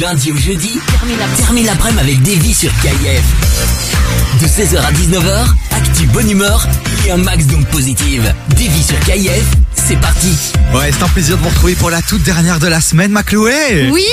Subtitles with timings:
[0.00, 3.22] Lundi au jeudi, termine la- termine l'après-midi avec Davy sur KIF.
[4.40, 6.66] De 16h à 19h, actu bonne humeur
[7.06, 8.32] et un max d'ondes positives.
[8.50, 9.44] Davy sur KIF,
[9.88, 10.28] c'est parti.
[10.74, 13.22] Ouais, c'est un plaisir de vous retrouver pour la toute dernière de la semaine, ma
[13.22, 13.88] Chloé.
[13.90, 14.04] Oui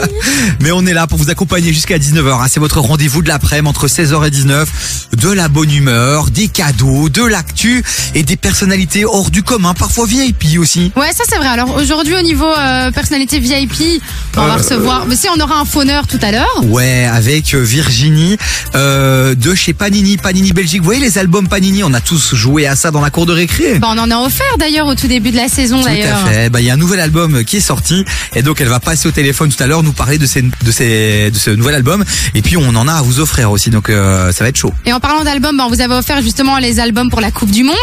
[0.60, 2.40] Mais on est là pour vous accompagner jusqu'à 19h.
[2.42, 2.46] hein.
[2.48, 7.10] C'est votre rendez-vous de l'après-midi entre 16h et 19 De la bonne humeur, des cadeaux,
[7.10, 7.82] de l'actu
[8.14, 10.92] et des personnalités hors du commun, parfois VIP aussi.
[10.96, 11.48] Ouais, ça c'est vrai.
[11.48, 14.00] Alors aujourd'hui, au niveau euh, personnalité VIP,
[14.36, 15.04] on va Euh, recevoir.
[15.06, 16.64] Mais si, on aura un fauneur tout à l'heure.
[16.64, 18.38] Ouais, avec euh, Virginie
[18.74, 20.78] de chez Panini, Panini Belgique.
[20.80, 23.32] Vous voyez les albums Panini, on a tous joué à ça dans la cour de
[23.32, 23.78] récré.
[23.78, 26.28] Bah, on en a offert d'ailleurs au tout début de la saison Tout à d'ailleurs.
[26.28, 26.50] fait.
[26.50, 28.04] Bah, il y a un nouvel album qui est sorti
[28.34, 30.70] et donc elle va passer au téléphone tout à l'heure nous parler de, ces, de,
[30.70, 32.04] ces, de ce nouvel album
[32.34, 34.72] et puis on en a à vous offrir aussi donc euh, ça va être chaud.
[34.86, 37.50] Et en parlant d'albums, bah, on vous avait offert justement les albums pour la Coupe
[37.50, 37.74] du Monde.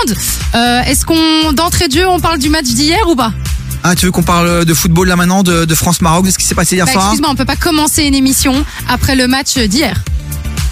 [0.56, 3.34] Euh, Est-ce qu'on, d'entrée de jeu, on parle du match d'hier ou pas?
[3.84, 6.46] Ah, tu veux qu'on parle de football là maintenant, de, de France-Maroc, de ce qui
[6.46, 7.06] s'est passé hier bah, soir?
[7.06, 9.96] Excuse-moi, on peut pas commencer une émission après le match d'hier.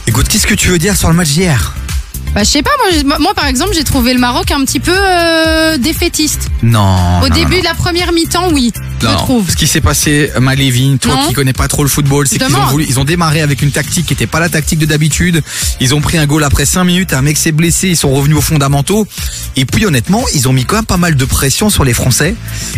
[0.07, 1.73] Écoute, qu'est-ce que tu veux dire sur le match d'hier?
[2.33, 2.71] Bah, je sais pas,
[3.05, 6.49] moi, moi par exemple, j'ai trouvé le Maroc un petit peu euh, défaitiste.
[6.63, 7.19] Non.
[7.21, 9.49] Au non, début non, de la première mi-temps, oui, je trouve.
[9.51, 12.65] Ce qui s'est passé, Malévin, toi qui connais pas trop le football, c'est qu'ils ont
[12.67, 15.43] voulu, ils ont démarré avec une tactique qui était pas la tactique de d'habitude.
[15.79, 18.37] Ils ont pris un goal après 5 minutes, un mec s'est blessé, ils sont revenus
[18.37, 19.05] aux fondamentaux.
[19.55, 22.35] Et puis honnêtement, ils ont mis quand même pas mal de pression sur les Français.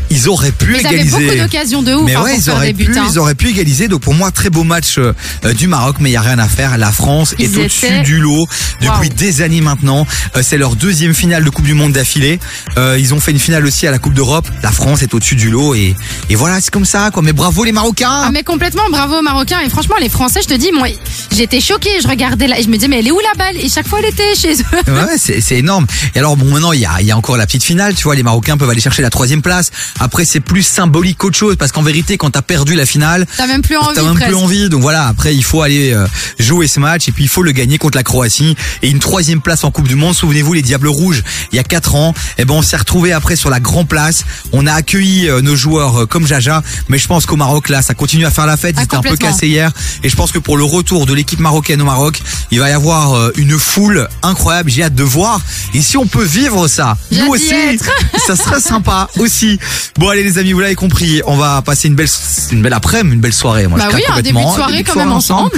[0.10, 1.26] Ils auraient pu Ils avaient égaliser.
[1.28, 2.92] beaucoup d'occasions de ouf Mais hein, ouais, pour ils faire auraient, des buts.
[2.92, 3.08] pu, hein.
[3.10, 3.88] ils auraient pu égaliser.
[3.88, 5.14] Donc pour moi, très beau match euh,
[5.58, 6.78] du Maroc, mais il y a rien à faire.
[6.78, 8.48] La France Ils est au-dessus du lot
[8.82, 10.06] depuis des années maintenant.
[10.36, 12.40] Euh, c'est leur deuxième finale de Coupe du Monde d'affilée.
[12.78, 14.48] Euh, ils ont fait une finale aussi à la Coupe d'Europe.
[14.64, 15.96] La France est au-dessus du lot et,
[16.30, 17.22] et voilà, c'est comme ça quoi.
[17.24, 18.08] Mais bravo les Marocains.
[18.10, 19.60] Ah mais complètement, bravo aux Marocains.
[19.66, 20.88] Et franchement, les Français, je te dis, moi,
[21.32, 22.02] j'étais choquée.
[22.02, 23.58] Je regardais là, et je me disais, mais elle est où la balle?
[23.58, 24.92] Et chaque fois, elle était chez eux.
[24.92, 25.86] Ouais, c'est énorme.
[26.16, 28.16] Et alors bon, maintenant il y a, y a encore la petite finale, tu vois,
[28.16, 29.72] les Marocains peuvent aller chercher la troisième place.
[30.00, 33.48] Après c'est plus symbolique qu'autre chose parce qu'en vérité quand t'as perdu la finale, T'as
[33.48, 33.96] même plus envie.
[33.96, 34.28] T'as même presque.
[34.28, 35.08] plus envie, donc voilà.
[35.08, 36.08] Après, il faut aller euh,
[36.40, 39.35] jouer ce match et puis il faut le gagner contre la Croatie et une troisième
[39.42, 40.14] place en Coupe du Monde.
[40.16, 43.36] Souvenez-vous, les Diables Rouges, il y a quatre ans, eh ben on s'est retrouvé après
[43.36, 44.26] sur la Grand Place.
[44.54, 47.82] On a accueilli euh, nos joueurs euh, comme Jaja, mais je pense qu'au Maroc là,
[47.82, 48.76] ça continue à faire la fête.
[48.78, 49.72] Ah, Ils étaient un peu cassés hier
[50.04, 52.74] et je pense que pour le retour de l'équipe marocaine au Maroc, il va y
[52.74, 54.70] avoir euh, une foule incroyable.
[54.70, 55.40] J'ai hâte de voir
[55.74, 57.90] et si on peut vivre ça, nous aussi, être.
[58.28, 59.60] ça serait sympa aussi.
[59.98, 62.08] Bon allez les amis, vous l'avez compris, on va passer une belle,
[62.52, 63.68] une belle après-midi, une belle soirée.
[63.68, 65.52] Moi, Bah je oui, un début de soirée Début quand même ensemble.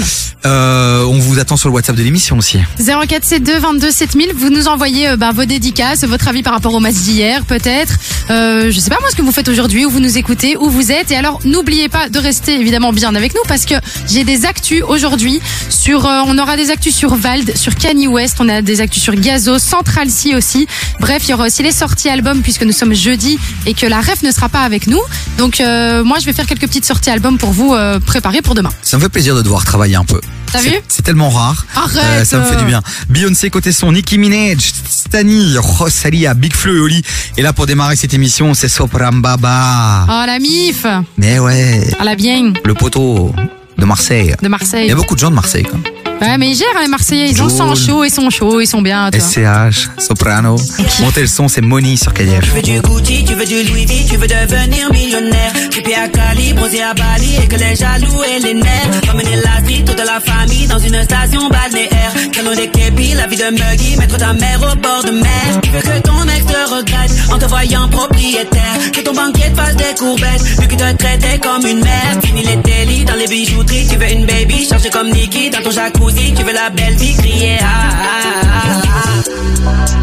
[0.46, 2.60] Euh, on vous attend sur le WhatsApp de l'émission aussi.
[2.80, 6.80] 0472 22 7000, vous nous envoyez euh, bah, vos dédicaces, votre avis par rapport au
[6.80, 7.96] match d'hier, peut-être.
[8.30, 10.70] Euh, je sais pas moi ce que vous faites aujourd'hui, où vous nous écoutez, où
[10.70, 11.12] vous êtes.
[11.12, 13.76] Et alors, n'oubliez pas de rester évidemment bien avec nous parce que
[14.08, 18.38] j'ai des actus aujourd'hui sur, euh, on aura des actus sur Vald, sur Kanye West,
[18.40, 20.66] on a des actus sur Gazo, Central C aussi.
[21.02, 24.00] Bref, il y aura aussi les sorties albums puisque nous sommes jeudi et que la
[24.00, 25.02] ref ne sera pas avec nous.
[25.38, 27.76] Donc euh, moi, je vais faire quelques petites sorties albums pour vous
[28.06, 28.70] préparer pour demain.
[28.82, 30.22] Ça me fait plaisir de devoir travailler un peu.
[30.52, 31.66] T'as C'est- vu C'est tellement rare.
[31.76, 32.60] Euh, Arrête, ça me fait euh.
[32.60, 32.82] du bien.
[33.10, 37.04] Beyoncé côté son, Nicki Minaj, Stani, Rosalia, Big Flo et Oli.
[37.38, 40.06] Et là pour démarrer cette émission, c'est Sopram Baba.
[40.10, 40.86] Oh la mif
[41.18, 43.34] Mais ouais, Ah la bien le poteau
[43.78, 44.32] de Marseille.
[44.32, 44.88] de Il Marseille.
[44.88, 45.64] y a beaucoup de gens de Marseille.
[45.64, 45.80] Quoi.
[46.22, 47.86] Ouais, mais ils gèrent hein, les Marseillais, ils ont le sang Joule.
[47.86, 49.10] chaud, ils sont chauds, ils sont bien.
[49.12, 49.20] Toi.
[49.20, 50.56] SCH, Soprano.
[51.00, 52.44] Montez le son, c'est Moni sur KDF.
[52.44, 55.54] Tu veux du Gucci, tu veux du Louis V, tu veux devenir millionnaire.
[55.70, 59.02] Trippé à Cali, bronzé à Bali, et que les jaloux et les nerfs.
[59.14, 62.14] Emmener la vie, toute la famille dans une station balnéaire.
[62.32, 65.62] Calon des képis, la vie de Muggy, mettre ta mère au bord de mer.
[65.62, 66.17] Tu veux que ton
[66.48, 68.92] te regrette en te voyant propriétaire.
[68.94, 72.20] Que ton banquier te fasse des courbettes, vu qu'il te traitait comme une mère.
[72.24, 75.72] Fini les délits dans les bijouteries, tu veux une baby, chargée comme Nikki dans ton
[75.72, 76.34] jacuzzi.
[76.34, 79.24] Tu veux la belle vie, crier ah, ah, ah,
[79.68, 79.87] ah.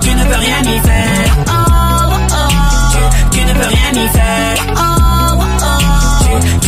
[0.00, 1.36] Tu, ne peux rien y faire.
[3.30, 4.78] Tu, ne peux rien y faire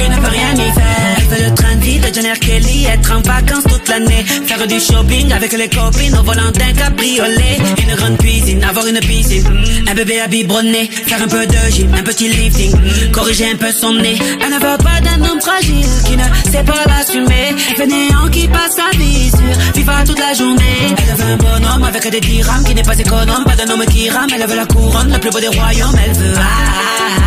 [0.00, 2.38] tu ne peux rien y faire Le train de vie de John R.
[2.40, 6.72] Kelly Être en vacances toute l'année Faire du shopping avec les copines Au volant d'un
[6.72, 7.58] cabriolet.
[7.80, 9.44] Une grande cuisine, avoir une piscine.
[9.88, 12.72] Un bébé à biberonner Faire un peu de gym, un petit lifting.
[13.12, 16.64] Corriger un peu son nez Elle ne veut pas d'un homme fragile Qui ne sait
[16.64, 17.54] pas l'assumer.
[17.76, 20.96] Fainéant qui passe sa vie sur FIFA toute la journée.
[20.98, 24.10] Elle veut un bonhomme avec des dirhams Qui n'est pas économe, pas d'un homme qui
[24.10, 26.34] rame Elle veut la couronne, le plus beau des royaumes Elle veut.
[26.36, 27.24] Ah, ah,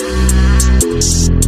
[0.00, 1.47] ah.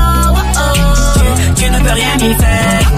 [1.61, 2.91] tu, ne peux rien y faire.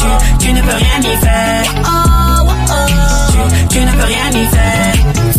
[0.00, 1.62] Tu, tu ne peux rien y faire.
[3.30, 4.94] Tu, tu ne peux rien y faire.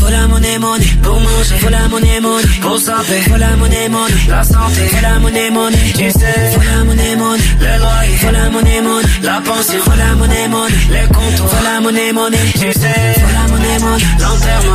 [0.10, 1.70] La monnaie, monnaie pour manger.
[1.70, 3.22] La monnaie, monnaie pour santé.
[3.38, 4.90] La monnaie, monnaie la santé.
[5.02, 6.58] La monnaie, monnaie tu sais.
[6.66, 8.32] La monnaie, monnaie le loyer.
[8.32, 11.64] La monnaie, monnaie la Faut la monnaie, monnaie les comptes.
[11.64, 13.35] La monnaie, monnaie tu sais
[13.80, 14.06] monnaie,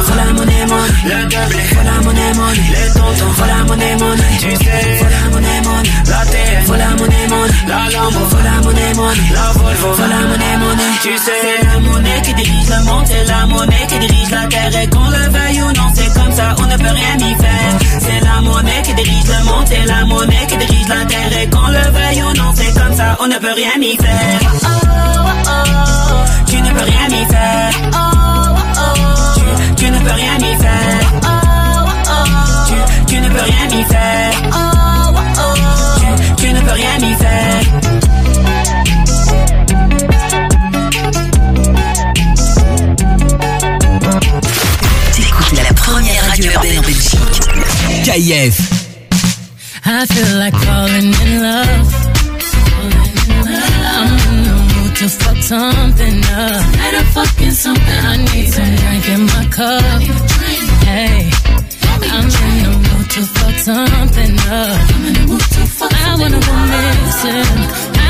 [0.04, 0.66] Faut la monnaie,
[1.04, 2.32] le doublé Faut la monnaie,
[2.70, 3.96] les tontons Faut la monnaie,
[4.38, 5.62] tu sais Faut la monnaie,
[6.06, 7.26] la terre Faut la monnaie,
[7.66, 8.92] la Lambo Faut la monnaie,
[9.32, 13.46] la Volvo la monnaie, tu sais C'est la monnaie qui dirige le monde C'est la
[13.46, 14.82] monnaie qui dirige la terre.
[14.82, 18.00] Et qu'on le veuille ou non c'est comme ça on ne peut rien y faire.
[18.00, 21.42] C'est la monnaie qui dirige le monde C'est la monnaie qui dirige la terre.
[21.42, 24.40] Et qu'on le veuille ou non c'est comme ça on ne peut rien y faire.
[26.46, 28.09] Tu ne peux rien y faire
[29.76, 31.04] tu, tu ne peux rien y faire
[32.68, 32.74] tu,
[33.06, 34.32] tu ne peux rien y faire
[36.36, 38.70] tu, tu ne peux rien y faire
[45.14, 47.18] T'écoutes la première radio urbaine en Belgique.
[48.04, 48.60] KIF.
[49.86, 51.94] I feel like falling in love.
[53.92, 54.59] I'm in mood
[55.00, 56.60] to fuck something uh.
[56.60, 56.72] up.
[56.76, 58.00] Better fucking something.
[58.12, 60.02] I need some drink in my cup.
[60.84, 62.14] Hey, uh.
[62.14, 64.76] I'm in the mood to fuck something up.
[66.04, 67.60] I wanna go missing.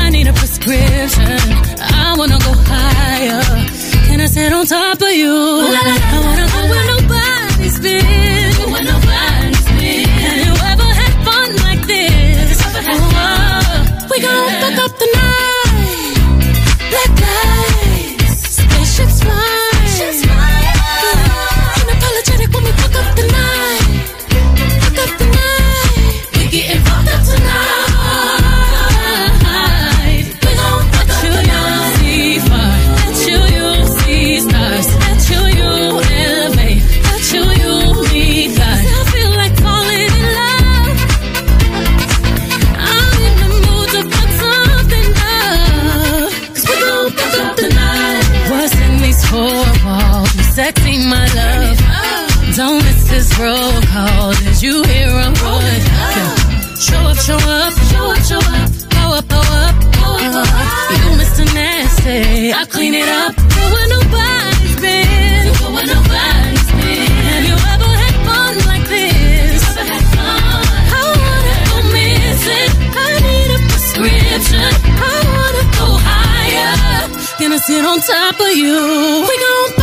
[0.03, 1.39] I need a prescription.
[1.79, 3.43] I wanna go higher.
[4.07, 5.31] Can I sit on top of you?
[5.31, 8.51] I wanna go where nobody's been.
[8.71, 10.09] Where nobody's been.
[10.27, 12.59] Have you ever had fun like this?
[12.83, 15.20] Oh, we gon' fuck up the night.
[53.39, 54.33] Roll call.
[54.33, 55.81] Did you hear word?
[55.87, 56.35] Yeah.
[56.75, 58.69] Show up, show up, show up, show up.
[58.95, 60.09] Go up, go up, go
[60.41, 60.47] up.
[60.97, 61.45] You Mr.
[61.53, 63.35] Nasty, I clean it up.
[63.35, 65.53] Go where nobody's been.
[65.59, 67.09] Go where nobody's been.
[67.31, 69.61] Have you ever had fun like this?
[70.97, 72.71] I wanna go missing.
[72.97, 74.71] I need a prescription.
[75.09, 76.73] I wanna go higher.
[77.39, 79.25] Gonna sit on top of you.
[79.27, 79.80] We gon'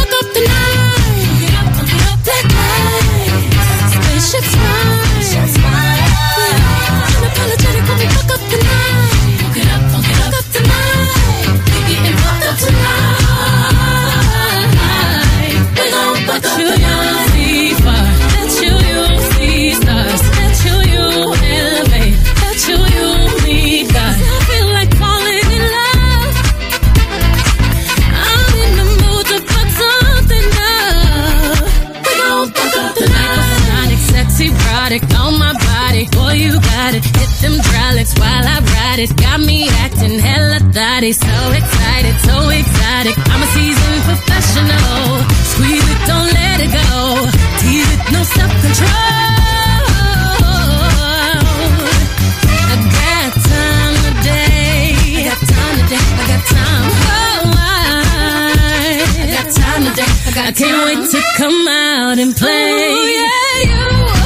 [38.98, 39.14] It.
[39.17, 41.12] Got me acting hella thotty.
[41.12, 43.14] So excited, so exotic.
[43.31, 45.22] I'm a seasoned professional.
[45.55, 47.31] Squeeze it, don't let it go.
[47.60, 48.90] Tease it, no self control.
[52.67, 54.98] I got time today.
[55.14, 56.02] I got time today.
[56.02, 56.90] I got time.
[57.55, 57.70] I,
[59.14, 60.10] I got time today.
[60.26, 62.90] I, I can't wait to come out and play.
[62.90, 64.18] Ooh, yeah, you.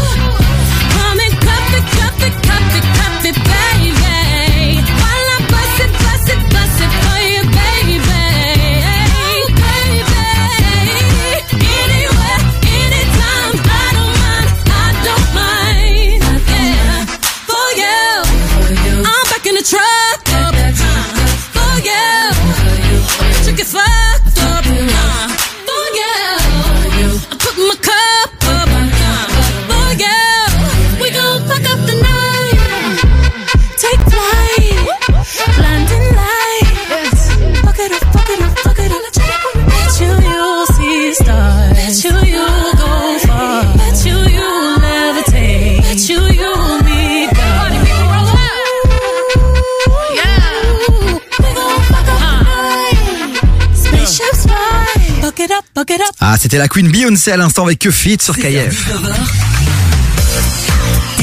[56.34, 58.90] Ah, c'était la Queen Beyoncé à l'instant avec Que Fit sur KF.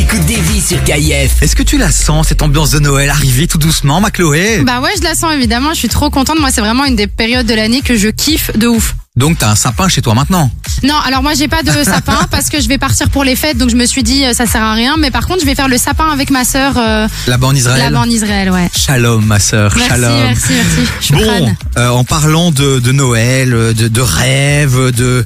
[0.09, 0.25] 19h.
[0.25, 1.41] T'écoutes Davy sur KF.
[1.43, 4.61] Est-ce que tu la sens, cette ambiance de Noël arriver tout doucement, ma Chloé?
[4.65, 5.69] Bah ouais, je la sens évidemment.
[5.73, 6.39] Je suis trop contente.
[6.39, 8.95] Moi, c'est vraiment une des périodes de l'année que je kiffe de ouf.
[9.15, 10.49] Donc t'as un sapin chez toi maintenant?
[10.83, 13.57] Non, alors moi j'ai pas de sapin parce que je vais partir pour les fêtes,
[13.57, 14.95] donc je me suis dit euh, ça sert à rien.
[14.97, 17.79] Mais par contre, je vais faire le sapin avec ma sœur euh, Là-bas en Israël
[17.91, 18.69] là-bas en Israël, ouais.
[18.75, 20.11] Shalom, ma sœur, Merci, shalom.
[20.13, 20.91] merci, merci.
[21.01, 25.25] Je suis Bon, euh, en parlant de, de Noël, de, de rêves, de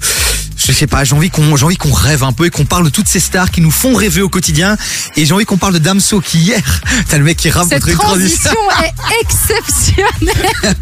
[0.65, 2.85] je sais pas, j'ai envie qu'on j'ai envie qu'on rêve un peu et qu'on parle
[2.85, 4.77] de toutes ces stars qui nous font rêver au quotidien.
[5.17, 7.83] Et j'ai envie qu'on parle de Damso qui hier, t'as le mec qui rappe Cette
[7.83, 8.51] contre une transition.
[8.83, 10.75] est exceptionnelle.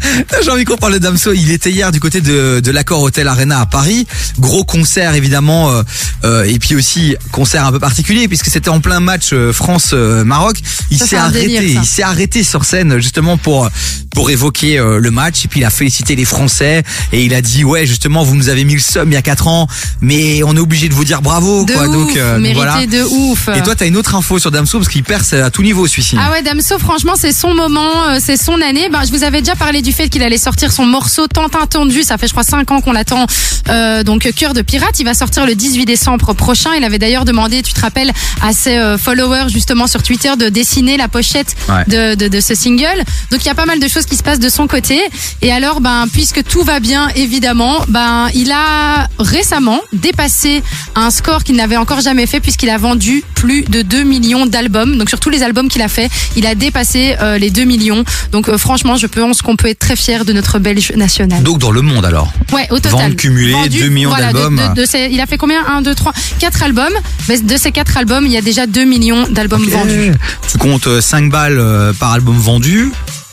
[0.44, 1.32] J'ai envie qu'on parle de Damso.
[1.32, 4.06] Il était hier du côté de, de l'accord Hotel Arena à Paris.
[4.38, 5.82] Gros concert évidemment, euh,
[6.24, 10.58] euh, et puis aussi concert un peu particulier puisque c'était en plein match euh, France-Maroc.
[10.90, 13.68] Il Ça, s'est arrêté, délire, il s'est arrêté sur scène justement pour
[14.14, 17.40] pour évoquer euh, le match et puis il a félicité les Français et il a
[17.40, 19.66] dit ouais justement vous nous avez mis le somme il y a quatre ans,
[20.00, 21.86] mais on est obligé de vous dire bravo De quoi.
[21.88, 22.86] ouf, donc, euh, donc voilà.
[22.86, 23.48] de ouf.
[23.54, 26.16] Et toi t'as une autre info sur Damso parce qu'il perce à tout niveau celui-ci.
[26.20, 28.88] Ah ouais, Damso, franchement, c'est son moment, euh, c'est son année.
[28.90, 32.02] Ben, je vous avais déjà parlé du fait qu'il allait sortir son morceau tant attendu.
[32.02, 33.26] Ça fait, je crois, 5 ans qu'on l'attend.
[33.68, 36.70] Euh, donc, Cœur de pirate, il va sortir le 18 décembre prochain.
[36.76, 40.48] Il avait d'ailleurs demandé, tu te rappelles, à ses euh, followers justement sur Twitter de
[40.48, 41.84] dessiner la pochette Ouais.
[41.86, 43.04] de, de, de ce single.
[43.30, 45.00] Donc, il y a pas mal de choses qui se passent de son côté.
[45.42, 50.62] Et alors, ben, puisque tout va bien, évidemment, ben, il a récemment dépassé
[50.94, 54.96] un score qu'il n'avait encore jamais fait puisqu'il a vendu plus de 2 millions d'albums.
[54.98, 58.04] Donc sur tous les albums qu'il a fait, il a dépassé euh, les 2 millions.
[58.32, 61.42] Donc euh, franchement, je pense qu'on peut être très fier de notre Belge national.
[61.42, 62.32] Donc dans le monde alors.
[62.52, 62.92] Ouais, au total.
[63.10, 64.74] Ventes cumulées, 2 millions voilà, de- d'albums.
[64.74, 65.64] de- de ces- il a fait combien?
[65.66, 66.92] 1, 2, 3, 4 albums.
[67.28, 70.12] Mais de ces 4 albums, il y a déjà 2 millions d'albums vendus.
[70.50, 72.90] Tu comptes 5 balles euh, par album vendu.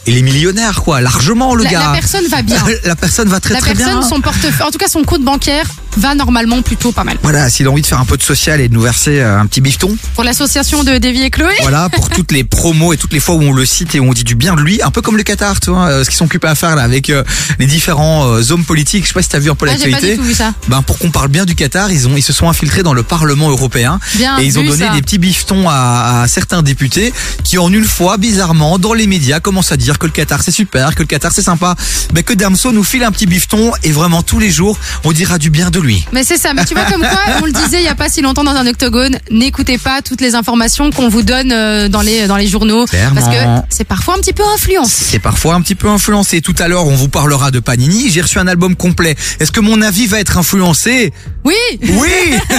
[0.09, 1.79] Il est millionnaire, quoi, largement, le La, gars.
[1.79, 2.57] la personne va bien.
[2.83, 4.09] La personne va très la très personne, bien.
[4.09, 5.67] son portefeuille, en tout cas son compte bancaire,
[5.98, 7.17] va normalement plutôt pas mal.
[7.24, 9.39] Voilà, s'il a envie de faire un peu de social et de nous verser euh,
[9.39, 11.53] un petit bifton, Pour l'association de Davy et Chloé.
[11.62, 14.05] voilà, pour toutes les promos et toutes les fois où on le cite et où
[14.10, 16.10] on dit du bien de lui, un peu comme le Qatar, tu vois, euh, ce
[16.10, 17.24] qu'ils sont occupés à faire là avec euh,
[17.60, 19.03] les différents hommes politiques.
[19.03, 20.17] Je sais pas si t'as vu un peu Ah, j'ai pas du l'actualité.
[20.17, 20.53] tout vu ça.
[20.67, 23.03] Ben pour qu'on parle bien du Qatar, ils ont ils se sont infiltrés dans le
[23.03, 24.93] Parlement européen Bien et ils ont donné ça.
[24.93, 29.39] des petits biftons à, à certains députés qui en une fois bizarrement dans les médias
[29.39, 31.75] commencent à dire que le Qatar c'est super, que le Qatar c'est sympa,
[32.13, 35.38] mais que Damso nous file un petit bifton et vraiment tous les jours on dira
[35.38, 36.05] du bien de lui.
[36.12, 38.09] Mais c'est ça, mais tu vois comme quoi, on le disait il y a pas
[38.09, 42.01] si longtemps dans un octogone, n'écoutez pas toutes les informations qu'on vous donne euh, dans
[42.01, 43.19] les dans les journaux Clairement.
[43.21, 45.05] parce que c'est parfois un petit peu influencé.
[45.09, 46.41] C'est parfois un petit peu influencé.
[46.41, 48.09] Tout à l'heure, on vous parlera de Panini.
[48.09, 49.15] J'ai reçu un album complet.
[49.39, 51.12] Est-ce que mon avis va être influencé?
[51.43, 51.55] Oui.
[51.81, 52.09] Oui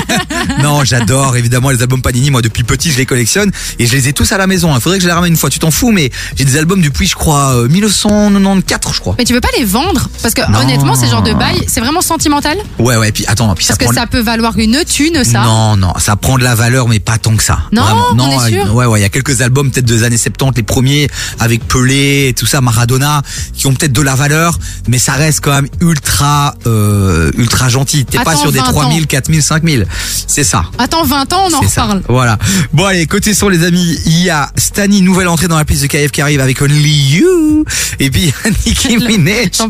[0.62, 2.31] Non, j'adore évidemment les albums Panini.
[2.31, 4.75] Moi, depuis petit, je les collectionne et je les ai tous à la maison.
[4.75, 5.50] Il faudrait que je les ramène une fois.
[5.50, 9.15] Tu t'en fous, mais j'ai des albums depuis, je crois, euh, 1994, je crois.
[9.19, 10.09] Mais tu veux pas les vendre?
[10.23, 10.61] Parce que Non.
[10.61, 12.57] honnêtement, ces genres de bail, c'est vraiment sentimental?
[12.79, 13.10] Ouais, ouais.
[13.12, 14.02] Puis attends, puis ça parce que prend.
[14.02, 15.43] ça peut valoir une thune ça.
[15.43, 17.61] Non, non, ça prend de la valeur, mais pas tant que ça.
[17.73, 18.07] Non, Vraiment.
[18.12, 20.17] on non, est sûr euh, ouais, ouais, il y a quelques albums peut-être des années
[20.19, 23.23] 70, les premiers avec Pelé et tout ça, Maradona,
[23.55, 28.05] qui ont peut-être de la valeur, mais ça reste quand même ultra, euh, ultra gentil.
[28.05, 28.73] T'es pas sur des 20 ans.
[28.73, 29.87] 3000, 4000, 5000.
[30.26, 30.64] C'est ça.
[30.79, 32.02] Attends 20 ans, on en reparle.
[32.09, 32.38] Voilà.
[32.73, 35.83] Bon allez, côté son les amis, il y a Stani, nouvelle entrée dans la piste
[35.83, 37.64] de KF qui arrive avec Only You.
[37.99, 39.61] Et puis il y a Nicki Minaj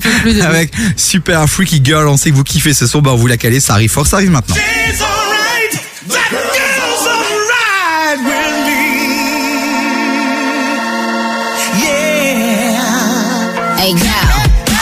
[0.42, 2.09] avec Super Freaky Girl.
[2.09, 4.06] On sait que vous kiffez ce son, bah on vous l'a calé, ça arrive fort,
[4.06, 4.56] ça arrive maintenant.
[4.56, 5.72] It's alright.
[6.08, 8.82] That girl's alright with me.
[11.78, 12.82] Yeah.
[13.78, 14.18] Hey yo,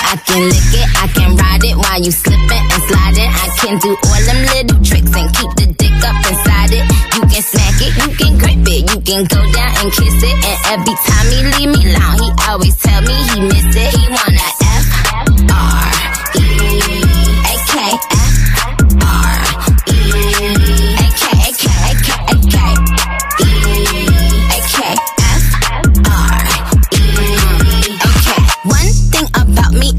[0.00, 3.28] I can lick it, I can ride it while you slipping and sliding.
[3.28, 6.88] I can do all them little tricks and keep the dick up inside it.
[7.14, 10.36] You can smack it, you can grip it, you can go down and kiss it.
[10.48, 13.92] And every time he leave me alone, he always tell me he miss it.
[13.92, 14.88] He wanna F
[15.52, 15.92] R
[16.34, 16.48] E
[17.44, 18.37] A K F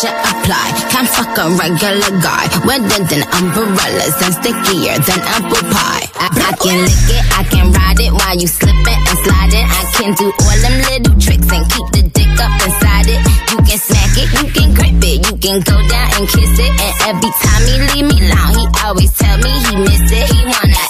[0.00, 0.68] Pressure apply.
[0.88, 2.48] Can't fuck a regular guy.
[2.64, 6.08] Wetter than umbrellas and stickier than apple pie.
[6.16, 9.66] I, I can lick it, I can ride it while you slipping and sliding.
[9.68, 13.20] I can do all them little tricks and keep the dick up inside it.
[13.52, 16.72] You can smack it, you can grip it, you can go down and kiss it.
[16.80, 20.24] And every time he leave me alone, he always tell me he miss it.
[20.32, 20.89] He wanna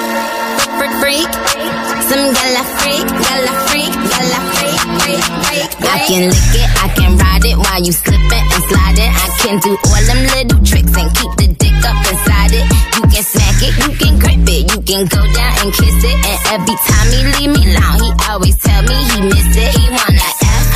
[1.01, 2.01] Freak, freak, freak.
[2.05, 5.69] Some gala freak, gala freak, gala freak, freak, freak.
[5.81, 9.09] I can lick it, I can ride it while you slipping and sliding.
[9.09, 12.65] I can do all them little tricks and keep the dick up inside it.
[12.95, 16.17] You can smack it, you can grip it, you can go down and kiss it.
[16.21, 19.73] And every time he leave me alone, he always tell me he miss it.
[19.73, 20.69] He wanna F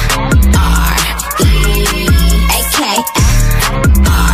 [0.57, 0.97] R
[1.45, 1.53] E
[2.49, 4.24] A K F R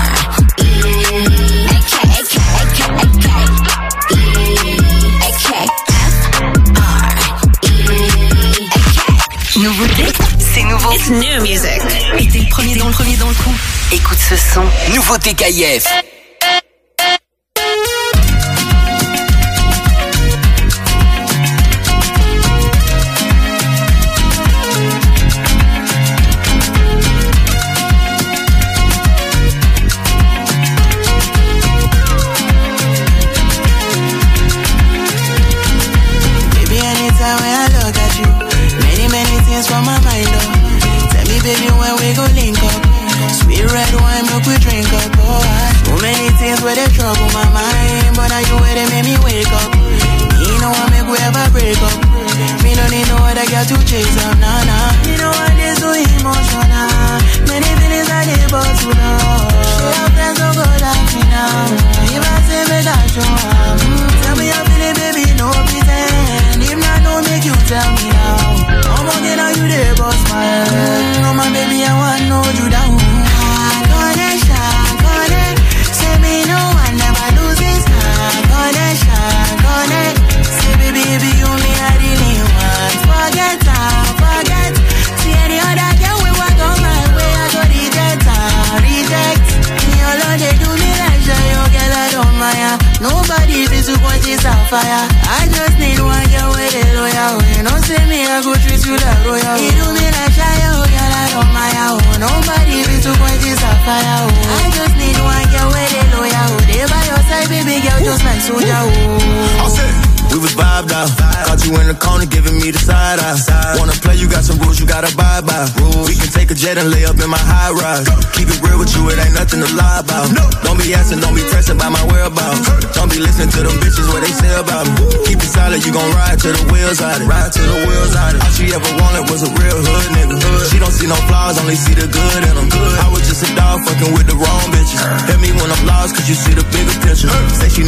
[10.93, 11.81] It's new music.
[12.19, 13.53] Et t'es le premier dans le premier dans le coup.
[13.93, 14.63] Écoute ce son.
[14.93, 15.87] Nouveauté KIF.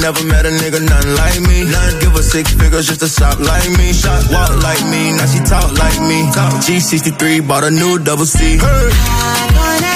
[0.04, 1.64] Never met a nigga, nothing like me.
[1.64, 3.94] Nothing give her six figures just to shop like me.
[3.94, 6.20] Shop, walk like me, now she talk like me.
[6.66, 8.60] G63 bought a new double C.
[8.60, 9.93] Connection,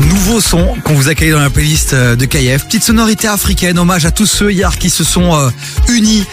[0.09, 2.65] Nouveau son qu'on vous accueille dans la playlist euh, de KF.
[2.65, 5.49] Petite sonorité africaine, hommage à tous ceux hier qui se sont euh,
[5.89, 6.25] unis,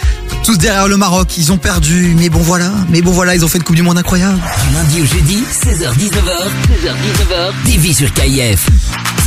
[0.43, 1.37] tous derrière le Maroc.
[1.37, 3.83] Ils ont perdu, mais bon voilà, mais bon voilà, ils ont fait une Coupe du
[3.83, 4.39] Monde incroyable.
[4.67, 8.67] Du lundi au jeudi, 16h-19h, 16h-19h, TV sur KIF.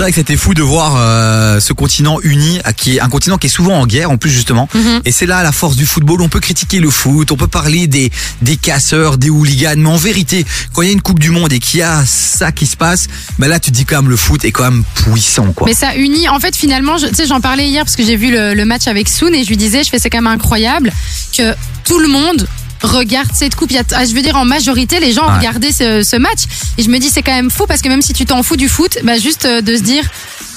[0.00, 3.10] C'est vrai que c'était fou de voir euh, ce continent uni, à qui est un
[3.10, 4.66] continent qui est souvent en guerre en plus justement.
[5.04, 6.22] Et c'est là la force du football.
[6.22, 8.10] On peut critiquer le foot, on peut parler des
[8.40, 11.52] des casseurs, des hooligans, mais en vérité, quand il y a une Coupe du Monde
[11.52, 13.08] et qu'il y a ça qui se passe,
[13.38, 15.66] ben là tu te dis quand même le foot est quand même puissant quoi.
[15.66, 16.30] Mais ça unit.
[16.30, 18.86] En fait, finalement, tu sais, j'en parlais hier parce que j'ai vu le, le match
[18.86, 20.90] avec Soon et je lui disais, je fais c'est quand même incroyable
[21.36, 21.52] que
[21.84, 22.48] tout le monde
[22.82, 23.70] regarde cette coupe.
[23.70, 25.36] Il y a- ah, je veux dire, en majorité, les gens Ouais.
[25.36, 26.44] regardaient ce, ce match.
[26.80, 28.56] Et je me dis, c'est quand même fou parce que même si tu t'en fous
[28.56, 30.02] du foot, bah juste euh, de se dire,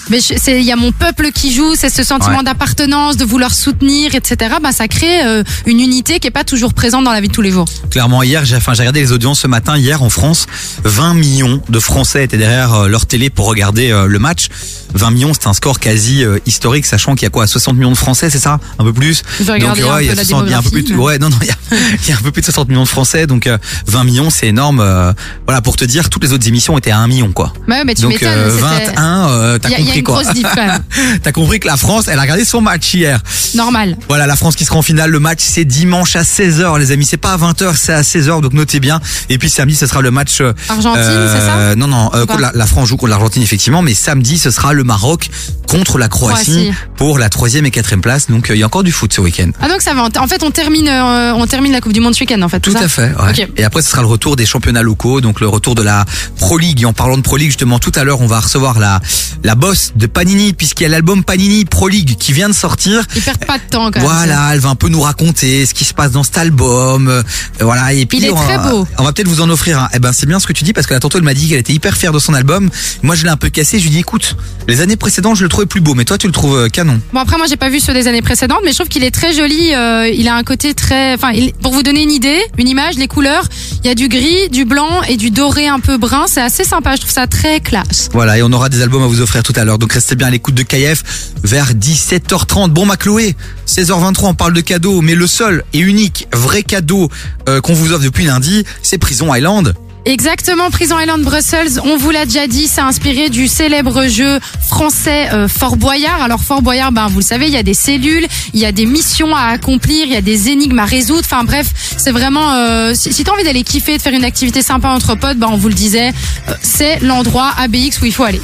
[0.09, 2.43] Mais il y a mon peuple qui joue, c'est ce sentiment Ouais.
[2.43, 4.55] d'appartenance, de vouloir soutenir, etc.
[4.61, 7.33] Bah ça crée euh, une unité qui est pas toujours présente dans la vie de
[7.33, 7.65] tous les jours.
[7.89, 9.77] Clairement, hier, j'ai enfin, regardé les audiences ce matin.
[9.77, 10.45] Hier, en France,
[10.85, 14.47] 20 millions de Français étaient derrière euh, leur télé pour regarder euh, le match.
[14.93, 17.91] 20 millions, c'est un score quasi euh, historique, sachant qu'il y a quoi 60 millions
[17.91, 18.59] de Français, c'est ça?
[18.79, 19.23] Un peu plus?
[19.39, 20.93] Donc, ouais, il y a peu la 60 il y a un peu plus de-
[20.95, 21.55] ouais, non, non, il y a,
[22.03, 24.29] il y a un peu plus de 60 millions de Français, donc euh, 20 millions,
[24.29, 24.79] c'est énorme.
[24.81, 25.13] euh,
[25.45, 27.53] voilà, pour te dire, toutes les autres émissions étaient à 1 million, quoi.
[27.67, 28.29] Ouais, mais tu donc m'étonnes.
[28.29, 30.21] euh, c'était 21, euh, t'as y a- y compris une quoi.
[31.23, 33.19] T'as compris que la France, elle a regardé son match hier.
[33.55, 33.97] normal.
[34.07, 35.09] Voilà, la France qui sera en finale.
[35.11, 37.05] Le match, c'est dimanche à 16h, les amis.
[37.05, 38.99] C'est pas à 20h, c'est à 16h, donc notez bien.
[39.29, 40.41] Et puis samedi, ce sera le match.
[40.41, 41.75] euh, Argentine, c'est ça?
[41.75, 43.81] Non, non, euh, la, la France joue contre l'Argentine, effectivement.
[43.81, 45.29] Mais samedi, ce sera le Maroc
[45.67, 46.71] contre la Croatie, Croatie.
[46.97, 48.27] pour la troisième et quatrième place.
[48.29, 49.49] Donc, euh, il y a encore du foot ce week-end.
[49.59, 50.07] Ah donc ça va.
[50.19, 52.59] En fait, on termine, euh, on termine la Coupe du Monde ce week-end en fait.
[52.59, 53.11] Tout à fait.
[53.15, 53.49] ouais.
[53.57, 56.05] Et après, ce sera le retour des championnats locaux, donc le retour de la
[56.37, 56.81] Pro League.
[56.81, 58.99] Et en parlant de Pro League, justement, tout à l'heure, on va recevoir la
[59.43, 63.01] la boss de Panini, puisqu'il y a l'album Panini Pro League qui vient de sortir.
[63.15, 64.03] Ils perdent pas de temps quand même.
[64.03, 67.07] Voilà, elle va un peu nous raconter ce qui se passe dans cet album.
[67.07, 67.23] euh,
[67.59, 68.87] voilà, et puis Il est on, très va- beau.
[68.99, 69.89] On va peut-être vous en offrir un.
[69.93, 71.49] Eh ben, c'est bien ce que tu dis parce que là, tantôt, elle m'a dit
[71.49, 72.69] qu'elle était hyper fière de son album.
[73.01, 73.79] Moi, je l'ai un peu cassé.
[73.79, 74.37] Je lui dis, écoute,
[74.73, 76.99] les années précédentes, je le trouvais plus beau, mais toi, tu le trouves euh, canon.
[77.13, 79.11] Bon après moi j'ai pas vu ceux des années précédentes mais je trouve qu'il est
[79.11, 79.71] très joli.
[79.75, 82.95] euh, il a un côté très, enfin il- pour vous donner une idée, une image,
[82.95, 83.45] les couleurs,
[83.83, 86.25] il y a du gris, du blanc et du doré un peu brun.
[86.27, 86.95] C'est assez sympa.
[86.95, 88.09] Je trouve ça très classe.
[88.13, 89.77] Voilà, et on aura des albums à vous offrir tout à l'heure.
[89.77, 91.03] Donc restez bien à l'écoute de KF
[91.43, 92.69] vers 17h30.
[92.71, 93.35] Bon, ma Chloé,
[93.67, 97.09] 16h23, on parle de cadeaux, mais le seul et unique vrai cadeau
[97.47, 99.75] euh, qu'on vous offre depuis lundi, c'est Prison Island.
[100.05, 105.29] Exactement, Prison Island Brussels, on vous l'a déjà dit, c'est inspiré du célèbre jeu français
[105.31, 106.21] euh, Fort Boyard.
[106.21, 108.73] Alors Fort Boyard, ben vous le savez, il y a des cellules, il y a
[108.73, 111.21] des missions à accomplir, il y a des énigmes à résoudre.
[111.23, 114.61] Enfin bref, c'est vraiment euh, si, si t'as envie d'aller kiffer, de faire une activité
[114.61, 116.09] sympa entre potes, ben on vous le disait,
[116.49, 118.41] euh, c'est l'endroit ABX où il faut aller.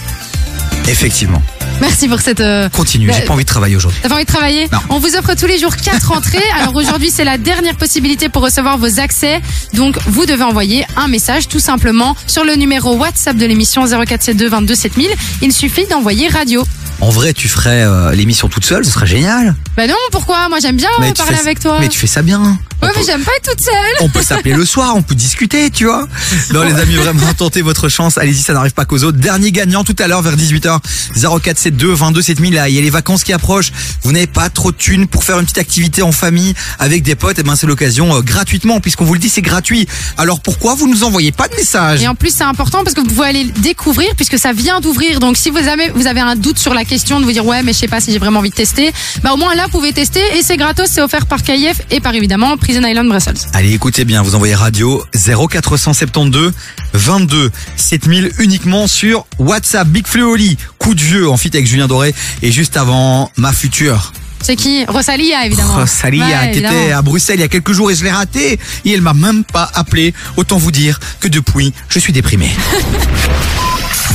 [0.88, 1.42] Effectivement.
[1.82, 2.42] Merci pour cette.
[2.42, 4.00] euh, Continue, j'ai Bah, pas envie de travailler aujourd'hui.
[4.04, 4.80] T'as pas envie de travailler Non.
[4.90, 6.44] On vous offre tous les jours quatre entrées.
[6.60, 9.42] Alors aujourd'hui, c'est la dernière possibilité pour recevoir vos accès.
[9.74, 14.50] Donc vous devez envoyer un message tout simplement sur le numéro WhatsApp de l'émission 0472
[14.50, 15.10] 22 7000.
[15.42, 16.64] Il suffit d'envoyer radio.
[17.02, 19.56] En vrai, tu ferais euh, l'émission toute seule, ce serait génial.
[19.78, 20.50] Bah non, pourquoi?
[20.50, 21.78] Moi j'aime bien Mais parler fais- avec toi.
[21.80, 22.58] Mais tu fais ça bien.
[22.82, 23.74] Ouais, peut- mais j'aime pas être toute seule.
[24.02, 26.08] On peut s'appeler le soir, on peut discuter, tu vois.
[26.54, 28.18] Non, les amis, vraiment, tentez votre chance.
[28.18, 29.18] Allez-y, ça n'arrive pas qu'aux autres.
[29.18, 30.80] Dernier gagnant tout à l'heure vers 18h.
[31.16, 32.54] 0472 22 7000.
[32.54, 33.72] Là, il y a les vacances qui approchent.
[34.04, 37.16] Vous n'avez pas trop de thunes pour faire une petite activité en famille avec des
[37.16, 37.40] potes.
[37.40, 39.88] Et ben, c'est l'occasion euh, gratuitement, puisqu'on vous le dit, c'est gratuit.
[40.18, 43.02] Alors pourquoi vous nous envoyez pas de message Et en plus, c'est important parce que
[43.02, 45.20] vous pouvez aller le découvrir puisque ça vient d'ouvrir.
[45.20, 47.64] Donc, si vous avez, vous avez un doute sur la question de vous dire ouais,
[47.64, 48.92] mais je sais pas si j'ai vraiment envie de tester,
[49.24, 50.90] bah au moins là, vous pouvez tester et c'est gratos.
[50.92, 53.50] C'est offert par KIF et par évidemment Prison Island Brussels.
[53.54, 56.54] Allez, écoutez bien, vous envoyez radio 0472
[56.94, 59.88] 22 7000 uniquement sur WhatsApp.
[59.88, 62.14] Big Fleoli, coup de vieux en fit avec Julien Doré.
[62.44, 64.14] Et juste avant, ma future.
[64.44, 64.86] C'est qui?
[64.86, 65.78] Rosalia, évidemment.
[65.78, 68.60] Rosalia Ouais, qui était à Bruxelles il y a quelques jours et je l'ai raté.
[68.86, 70.14] Et elle m'a même pas appelé.
[70.38, 72.52] Autant vous dire que depuis, je suis déprimé.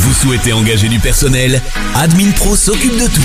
[0.04, 1.62] Vous souhaitez engager du personnel
[1.94, 3.22] Admin Pro s'occupe de tout.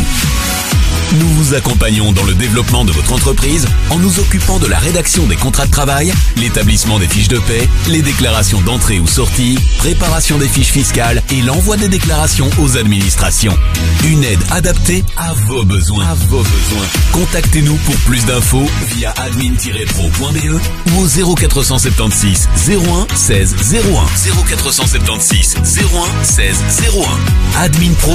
[1.14, 5.26] Nous vous accompagnons dans le développement de votre entreprise en nous occupant de la rédaction
[5.26, 10.38] des contrats de travail, l'établissement des fiches de paie, les déclarations d'entrée ou sortie, préparation
[10.38, 13.58] des fiches fiscales et l'envoi des déclarations aux administrations.
[14.06, 16.06] Une aide adaptée à vos besoins.
[16.06, 16.88] À vos besoins.
[17.12, 20.62] Contactez-nous pour plus d'infos via admin-pro.be
[20.94, 27.64] ou au 0476 01 16 01 0476 01 16 01.
[27.64, 28.14] Admin Pro,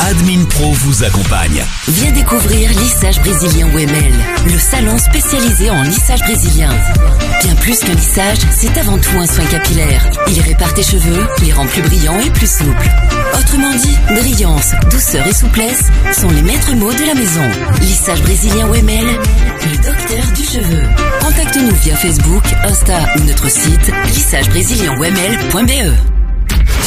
[0.00, 1.64] Admin Pro vous accompagne.
[1.88, 4.12] Viens découvrir Lissage Brésilien WML,
[4.44, 6.68] le salon spécialisé en lissage brésilien.
[7.42, 10.10] Bien plus qu'un lissage, c'est avant tout un soin capillaire.
[10.28, 12.90] Il répare tes cheveux, les rend plus brillants et plus souples.
[13.38, 17.48] Autrement dit, brillance, douceur et souplesse sont les maîtres mots de la maison.
[17.80, 20.82] Lissage Brésilien WML, le docteur du cheveu.
[21.22, 26.15] Contacte-nous via Facebook, Insta ou notre site lissagebrésilien.wml.be.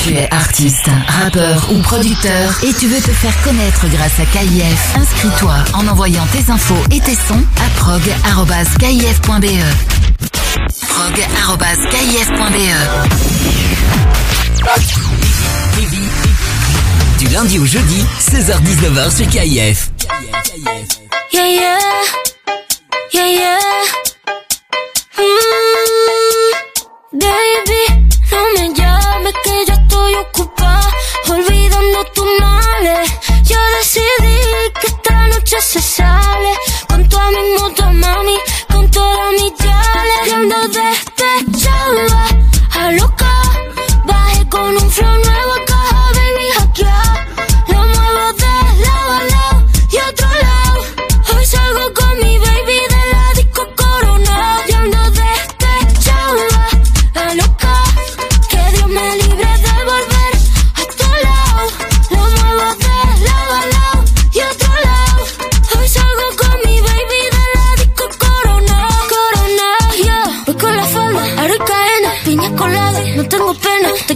[0.03, 4.95] Tu es artiste, rappeur ou producteur et tu veux te faire connaître grâce à KIF.
[4.95, 9.49] Inscris-toi en envoyant tes infos et tes sons à prog.kif.be.
[10.87, 12.69] prog.kif.be.
[17.19, 19.89] Du lundi au jeudi, 16h-19h sur KIF.
[21.33, 21.77] Yeah, yeah.
[23.13, 23.59] Yeah, yeah.
[25.17, 26.53] Mm,
[27.13, 27.78] baby,
[35.49, 36.53] noche se sale
[36.87, 38.37] con toda mi moto, mami,
[38.71, 40.27] con todas mis yales.
[40.27, 42.27] Y ando despechada,
[42.71, 43.38] a loca.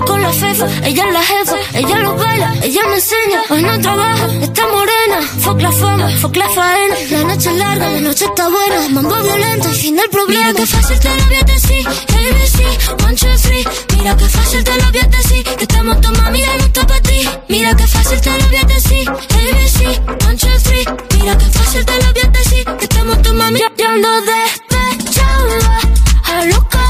[0.05, 1.55] Con la fefa, ella es la jefa.
[1.73, 3.41] Ella lo baila, ella me enseña.
[3.49, 5.21] Hoy no trabaja, está morena.
[5.39, 6.95] Fuck la fama, fuck la faena.
[7.11, 8.89] La noche es larga, la noche está buena.
[8.89, 10.47] Mambo violento, el fin del problema.
[10.47, 11.87] Mira que fácil te lo voy a decir.
[11.87, 13.63] ABC, one, two, three.
[13.97, 15.43] Mira que fácil te lo voy a decir.
[15.43, 17.29] Que estamos tu mami, no está para ti.
[17.49, 19.09] Mira que fácil te lo voy a decir.
[19.09, 20.85] ABC, one, two, three.
[21.19, 22.65] Mira que fácil te lo voy a decir.
[22.77, 25.79] Que estamos tu mami, ya, ya ando despechada.
[26.25, 26.83] A loca,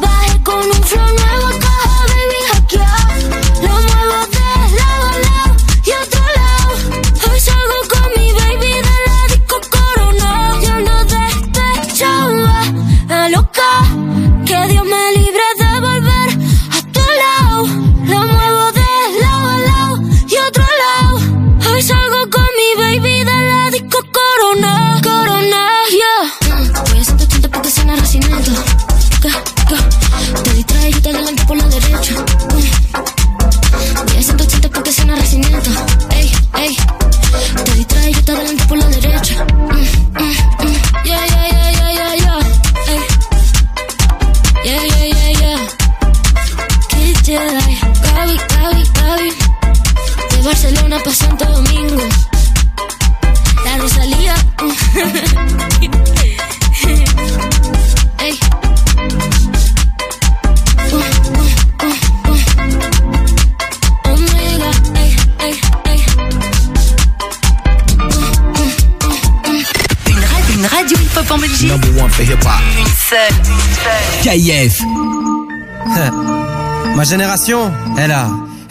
[0.00, 1.63] bajé con un flow nuevo
[30.44, 32.14] Te distrae y te adelanto por la derecha.
[32.54, 34.18] Mm.
[34.18, 35.70] A 180 porque suena recinento.
[36.10, 36.76] Ey, ey.
[37.64, 39.44] Te distrae y te adelanto por la derecha.
[39.44, 40.76] Mm, mm, mm.
[41.04, 42.40] Yeah, yeah, yeah, yeah, yeah, yeah.
[42.88, 43.00] Ey.
[44.64, 45.60] Yeah, yeah, yeah, yeah.
[46.88, 47.74] Kid Jedi.
[50.30, 52.02] De Barcelona pa' Santo Domingo.
[53.64, 54.34] La Rosalía.
[71.34, 71.68] en Belgique.
[71.68, 72.60] Number one for hip hop.
[72.78, 73.34] Une seule.
[74.22, 74.82] KIF.
[76.96, 78.28] Ma génération, elle a,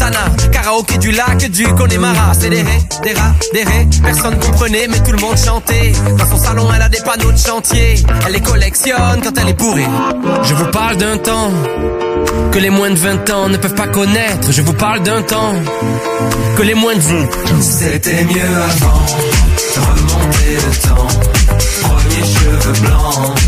[0.00, 2.32] Montana, karaoké du lac du Connemara.
[2.38, 3.86] C'est des ré, des rats, des ré.
[4.02, 5.92] Personne comprenait, mais tout le monde chantait.
[6.16, 7.96] Dans son salon, elle a des panneaux de chantier.
[8.26, 9.86] Elle les collectionne quand elle est bourrée.
[10.44, 11.50] Je vous parle d'un temps
[12.50, 14.50] que les moins de 20 ans ne peuvent pas connaître.
[14.50, 15.52] Je vous parle d'un temps
[16.56, 17.16] que les moins de 20
[17.60, 19.06] C'était mieux avant,
[19.76, 21.08] remonter le temps.
[21.82, 23.38] Premier cheveux blancs,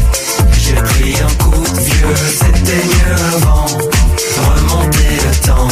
[0.61, 2.17] j'ai pris un coup de vieux.
[2.31, 3.67] C'était mieux avant,
[5.33, 5.69] remonter le temps.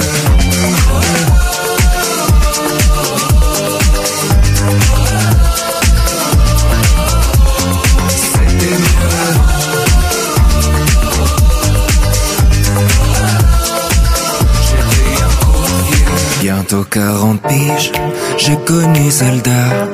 [16.42, 17.92] Bientôt 40 piges,
[18.40, 19.88] j'ai connu Zelda.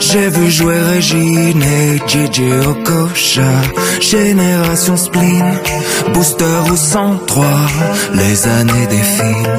[0.00, 3.52] J'ai vu jouer Régine et JJ Okocha.
[4.00, 5.54] Génération spleen,
[6.12, 7.44] booster ou 103.
[8.14, 9.58] Les années défilent,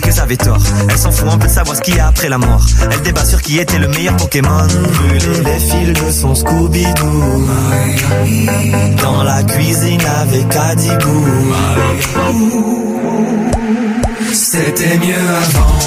[0.19, 0.61] avaient tort.
[0.89, 2.65] Elle s'en fout un peu de savoir ce qu'il y a après la mort.
[2.91, 4.67] Elle débat sur qui était le meilleur Pokémon.
[4.93, 7.47] Brûler les fils de son Scooby-Doo.
[9.01, 11.25] Dans la cuisine avec Adibou.
[14.33, 15.79] C'était mieux avant,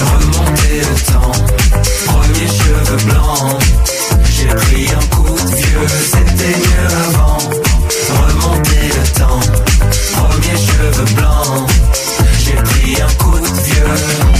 [0.00, 1.32] remonter le temps.
[2.06, 3.62] Premier cheveux blancs,
[4.30, 5.88] j'ai pris un coup de vieux.
[6.04, 7.38] C'était mieux avant,
[8.08, 9.40] remonter le temps.
[10.12, 11.71] Premier cheveux blancs,
[12.64, 14.32] pris un coup de vieux.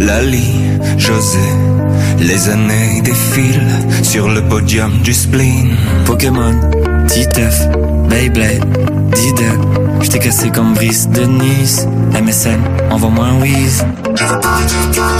[0.00, 1.38] Lali, José.
[2.18, 5.76] Les années défilent sur le podium du spleen.
[6.06, 6.54] Pokémon,
[7.06, 7.68] Titeuf,
[8.08, 8.64] Beyblade,
[9.14, 9.58] Diddle.
[10.02, 11.86] J't'ai cassé comme Brice de Nice.
[12.12, 13.84] MSN, envoie-moi un whiz.
[14.16, 15.16] Je vous parle d'un temps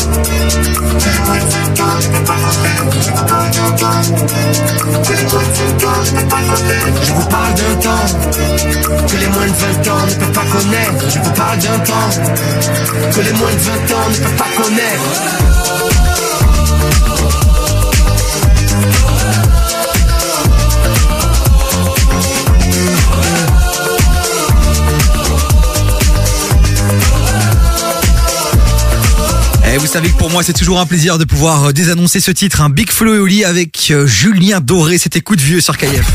[9.06, 11.08] que les moins de 20 ans ne peuvent pas connaître.
[11.08, 12.10] Je vous parle d'un temps
[13.12, 15.10] que les moins de 20 ans ne peuvent pas connaître.
[29.80, 32.60] Vous savez que pour moi, c'est toujours un plaisir de pouvoir euh, désannoncer ce titre,
[32.60, 34.98] un Big Flo et Oli avec euh, Julien Doré.
[34.98, 36.06] C'était coup de vieux sur KF.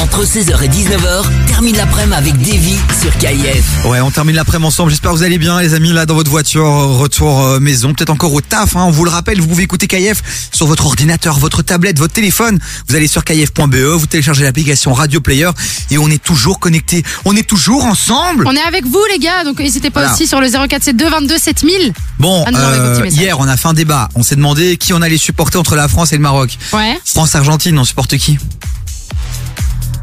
[0.00, 3.84] Entre 16h et 19h, termine l'après-midi avec Davy sur KIF.
[3.86, 4.90] Ouais, on termine l'après-midi ensemble.
[4.90, 8.10] J'espère que vous allez bien, les amis, là, dans votre voiture, euh, retour maison, peut-être
[8.10, 8.76] encore au taf.
[8.76, 8.84] Hein.
[8.86, 12.58] On vous le rappelle, vous pouvez écouter KF sur votre ordinateur, votre tablette, votre téléphone.
[12.88, 15.50] Vous allez sur kf.be, vous téléchargez l'application Radio Player
[15.90, 17.02] et on est toujours connectés.
[17.24, 18.46] On est toujours ensemble.
[18.46, 20.14] On est avec vous les gars, donc n'hésitez pas Voilà.
[20.14, 21.92] aussi sur le 0472 22 7000.
[22.20, 23.07] Bon, euh.
[23.14, 24.08] Hier, on a fait un débat.
[24.14, 26.56] On s'est demandé qui on allait supporter entre la France et le Maroc.
[26.72, 26.98] Ouais.
[27.04, 28.38] France-Argentine, on supporte qui?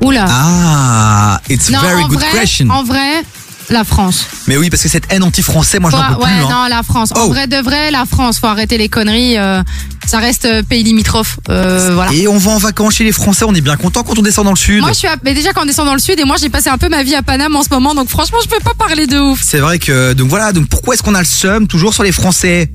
[0.01, 0.25] Oula.
[0.27, 2.69] Ah, it's non, very en good vrai, question.
[2.69, 3.23] en vrai,
[3.69, 4.27] la France.
[4.47, 6.43] Mais oui, parce que cette haine anti-français, moi, je n'en peux ouais, plus.
[6.43, 6.49] hein.
[6.51, 7.11] non, la France.
[7.15, 7.29] En Oh.
[7.29, 8.37] vrai de vrai, la France.
[8.39, 9.37] Faut arrêter les conneries.
[9.37, 9.63] euh,
[10.05, 11.39] ça reste euh, pays limitrophe.
[11.49, 12.11] Euh, voilà.
[12.13, 14.45] Et on va en vacances chez les Français, on est bien content quand on descend
[14.45, 14.81] dans le sud.
[14.81, 16.49] Moi, je suis à- mais déjà quand on descend dans le sud et moi j'ai
[16.49, 18.75] passé un peu ma vie à Paname en ce moment, donc franchement, je peux pas
[18.77, 19.41] parler de ouf.
[19.41, 22.11] C'est vrai que donc voilà donc pourquoi est-ce qu'on a le seum toujours sur les
[22.11, 22.69] Français?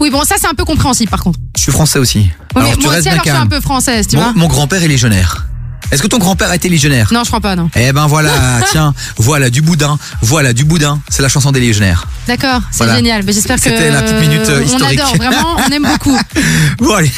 [0.00, 1.38] Oui, bon, ça c'est un peu compréhensible par contre.
[1.56, 2.30] Je suis français aussi.
[2.56, 4.32] Ouais, mais tu moi restes aussi, alors je suis un peu française, tu mon, vois.
[4.34, 5.46] mon grand-père est légionnaire.
[5.92, 7.08] Est-ce que ton grand-père été légionnaire?
[7.12, 7.68] Non, je crois pas, non.
[7.76, 8.30] Eh ben voilà,
[8.70, 12.06] tiens, voilà du boudin, voilà du boudin, c'est la chanson des légionnaires.
[12.28, 12.96] D'accord, c'est Voilà.
[12.96, 13.22] génial.
[13.24, 15.00] Mais j'espère que C'était la petite minute, euh, on historique.
[15.00, 16.16] adore vraiment, on aime beaucoup.
[16.78, 17.10] Bon allez,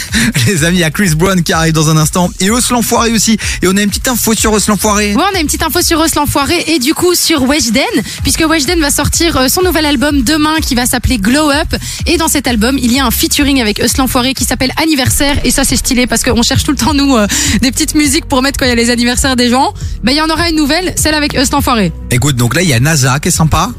[0.46, 3.12] les amis, il y a Chris Brown qui arrive dans un instant et Os l'enfoiré
[3.12, 3.36] aussi.
[3.62, 5.14] Et on a une petite info sur Os l'enfoiré.
[5.14, 7.82] Ouais, on a une petite info sur Os l'enfoiré et du coup sur Weshden,
[8.22, 11.68] puisque Weshden va sortir euh, son nouvel album demain qui va s'appeler Glow Up.
[12.06, 15.36] Et dans cet album, il y a un featuring avec Os l'enfoiré qui s'appelle Anniversaire.
[15.44, 17.26] Et ça, c'est stylé parce qu'on cherche tout le temps, nous, euh,
[17.60, 19.72] des petites musiques pour mettre quand il y a les anniversaires des gens.
[20.02, 21.92] Ben, il y en aura une nouvelle, celle avec Os l'enfoiré.
[22.10, 23.70] Écoute, donc là il y a NASA qui est sympa.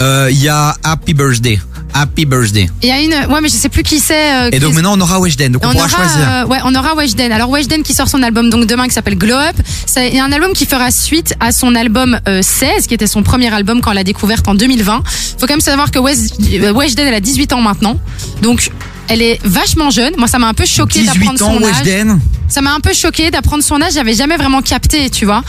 [0.00, 1.58] Euh, Il y a Happy Birthday.
[1.94, 2.68] Happy Birthday.
[2.82, 4.32] Il y a une, ouais, mais je sais plus qui c'est.
[4.34, 6.28] euh, Et donc maintenant on aura Weshden, donc on, on pourra aura, choisir.
[6.30, 7.32] euh, ouais, on aura Weshden.
[7.32, 9.56] Alors Weshden qui sort son album donc demain qui s'appelle Glow Up.
[9.86, 13.52] C'est un album qui fera suite à son album euh, 16, qui était son premier
[13.52, 15.02] album quand on l'a découverte en 2020.
[15.38, 16.30] Faut quand même savoir que Wes-
[16.62, 17.98] euh, Weshden elle a 18 ans maintenant,
[18.42, 18.70] donc
[19.08, 20.14] elle est vachement jeune.
[20.16, 21.76] Moi ça m'a un peu choqué 18 d'apprendre ans son âge.
[21.78, 22.20] Weshden.
[22.48, 23.92] Ça m'a un peu choqué d'apprendre son âge.
[23.94, 25.42] J'avais jamais vraiment capté, tu vois.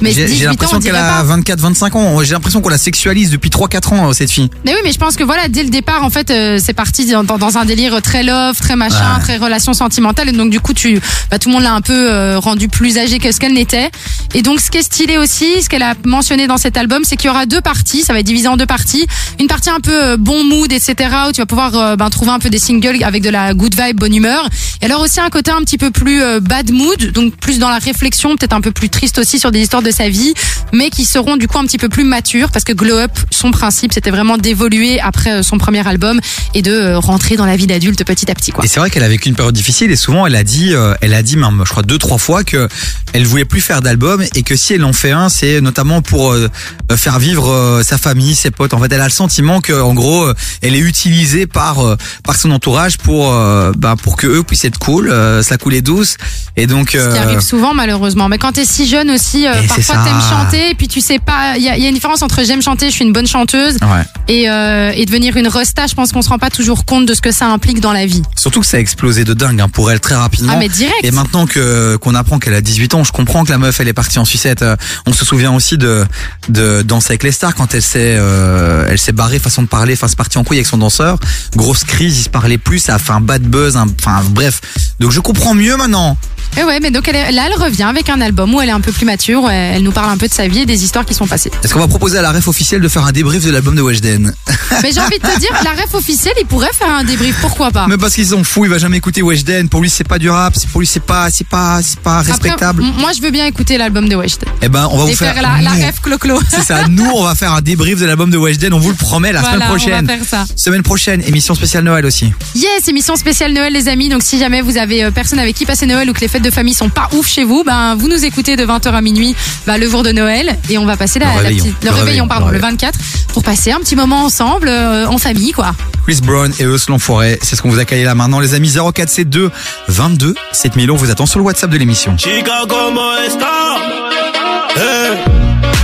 [0.00, 1.36] Mais J'ai 18 j'ai ans, l'impression on qu'elle a pas.
[1.38, 2.22] 24-25 ans.
[2.22, 4.50] J'ai l'impression qu'on la sexualise depuis 3-4 ans, cette fille.
[4.64, 7.06] Mais oui, mais je pense que voilà, dès le départ, en fait, euh, c'est parti
[7.06, 9.20] dans, un délire très love, très machin, Ouais.
[9.22, 10.28] très relation sentimentale.
[10.28, 12.98] Et donc, du coup, tu, bah, tout le monde l'a un peu euh, rendu plus
[12.98, 13.90] âgée que ce qu'elle n'était.
[14.34, 17.16] Et donc, ce qui est stylé aussi, ce qu'elle a mentionné dans cet album, c'est
[17.16, 18.02] qu'il y aura deux parties.
[18.02, 19.06] Ça va être divisé en deux parties.
[19.40, 20.94] Une partie un peu euh, bon mood, etc.,
[21.28, 23.98] où tu vas pouvoir ben, trouver un peu des singles avec de la good vibe,
[23.98, 24.48] bonne humeur.
[24.82, 27.78] Et alors aussi un côté un petit peu plus bad mood, donc plus dans la
[27.78, 30.34] réflexion, peut-être un peu plus triste aussi sur des histoires de sa vie,
[30.72, 33.50] mais qui seront du coup un petit peu plus matures parce que Glow Up, son
[33.50, 36.20] principe, c'était vraiment d'évoluer après euh, son premier album
[36.54, 38.64] et de euh, rentrer dans la vie d'adulte petit à petit, quoi.
[38.64, 40.94] Et c'est vrai qu'elle a vécu une période difficile et souvent elle a dit, euh,
[41.00, 42.68] elle a dit même, je crois deux trois fois que
[43.12, 46.32] elle voulait plus faire d'album et que si elle en fait un, c'est notamment pour
[46.32, 46.48] euh,
[46.96, 48.74] faire vivre euh, sa famille, ses potes.
[48.74, 50.28] En fait, elle a le sentiment que en gros,
[50.62, 51.78] elle est utilisée par
[52.24, 53.32] par son entourage pour
[53.76, 55.12] bah, pour que eux puissent être cool,
[55.42, 56.16] ça couler douce.
[56.56, 58.28] Et donc Ce qui arrive souvent malheureusement.
[58.28, 59.46] Mais quand t'es si jeune aussi,
[59.82, 61.56] parfois t'aimes chanter et puis tu sais pas.
[61.56, 63.74] Il y a, y a une différence entre j'aime chanter, je suis une bonne chanteuse,
[63.82, 64.04] ouais.
[64.28, 65.86] et, euh, et devenir une resta.
[65.86, 68.06] Je pense qu'on se rend pas toujours compte de ce que ça implique dans la
[68.06, 68.22] vie.
[68.36, 70.52] Surtout que ça a explosé de dingue hein, pour elle très rapidement.
[70.54, 70.96] Ah mais direct.
[71.02, 73.88] Et maintenant que qu'on apprend qu'elle a 18 ans, je comprends que la meuf elle
[73.88, 74.62] est partie en sucette.
[74.62, 76.04] Euh, On se souvient aussi de
[76.48, 79.94] de danser avec les stars quand elle s'est euh, elle s'est barrée façon de parler,
[79.94, 81.18] enfin c'est parti en couille avec son danseur.
[81.54, 84.60] Grosse crise, ils se parlaient plus, ça a fait un bad buzz, enfin bref.
[85.00, 86.16] Donc je comprends mieux maintenant.
[86.58, 88.72] Et ouais, mais donc elle est- là elle revient avec un album où elle est
[88.72, 89.42] un peu plus mature.
[89.44, 91.50] où Elle, nous parle un peu de sa vie et des histoires qui sont passées.
[91.62, 93.82] Est-ce qu'on va proposer à la ref officielle de faire un débrief de l'album de
[93.82, 94.32] Weshden?
[94.82, 97.36] Mais j'ai envie de te dire, la ref officielle, il pourrait faire un débrief.
[97.40, 97.86] Pourquoi pas?
[97.88, 99.68] Mais parce qu'ils sont fous, il va jamais écouter Weshden.
[99.68, 102.18] Pour lui c'est pas du rap, c'est pour lui c'est pas c'est pas c'est pas
[102.20, 102.82] Après, respectable.
[102.82, 104.48] m- moi je veux bien écouter l'album de Weshden.
[104.62, 106.40] Eh ben on va vous Et faire, faire la, la nous, ref clo-clo.
[106.50, 108.96] C'est ça, nous on va faire un débrief de l'album de Weshden, on vous le
[108.96, 110.04] promet la Voilà, semaine prochaine.
[110.04, 110.44] on va faire ça.
[110.56, 112.32] Semaine prochaine, émission spéciale Noël aussi.
[112.54, 114.08] Yes, émission spéciale Noël les amis.
[114.08, 116.35] Donc si jamais vous avez euh, personne avec qui passer Noël ou que les fêtes
[116.42, 119.34] de famille sont pas ouf chez vous, ben vous nous écoutez de 20h à minuit
[119.66, 121.64] bah, le jour de Noël et on va passer la, Le la réveillon.
[121.64, 122.98] petite- Le le, réveillon, réveillon, pardon, le le 24
[123.32, 125.74] pour passer un petit moment ensemble euh, en famille quoi.
[126.04, 128.70] Chris Brown et eux Forêt, c'est ce qu'on vous a calé là maintenant les amis
[128.72, 129.50] 0472
[129.88, 132.16] 22 7000 on vous attend sur le WhatsApp de l'émission.
[132.16, 133.46] Chica, ¿cómo estás?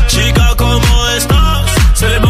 [0.09, 1.64] Chica, ¿cómo estás?
[1.94, 2.20] C'est les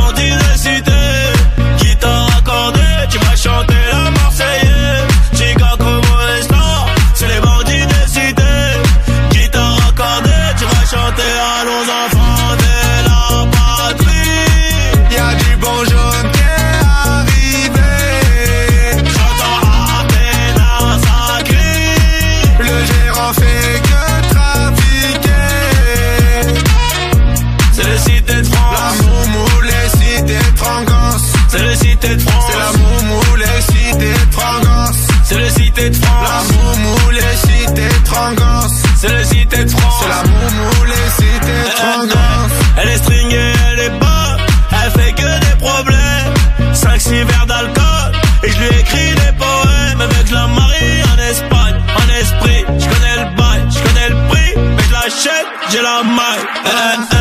[55.73, 57.12] j'ai la maille.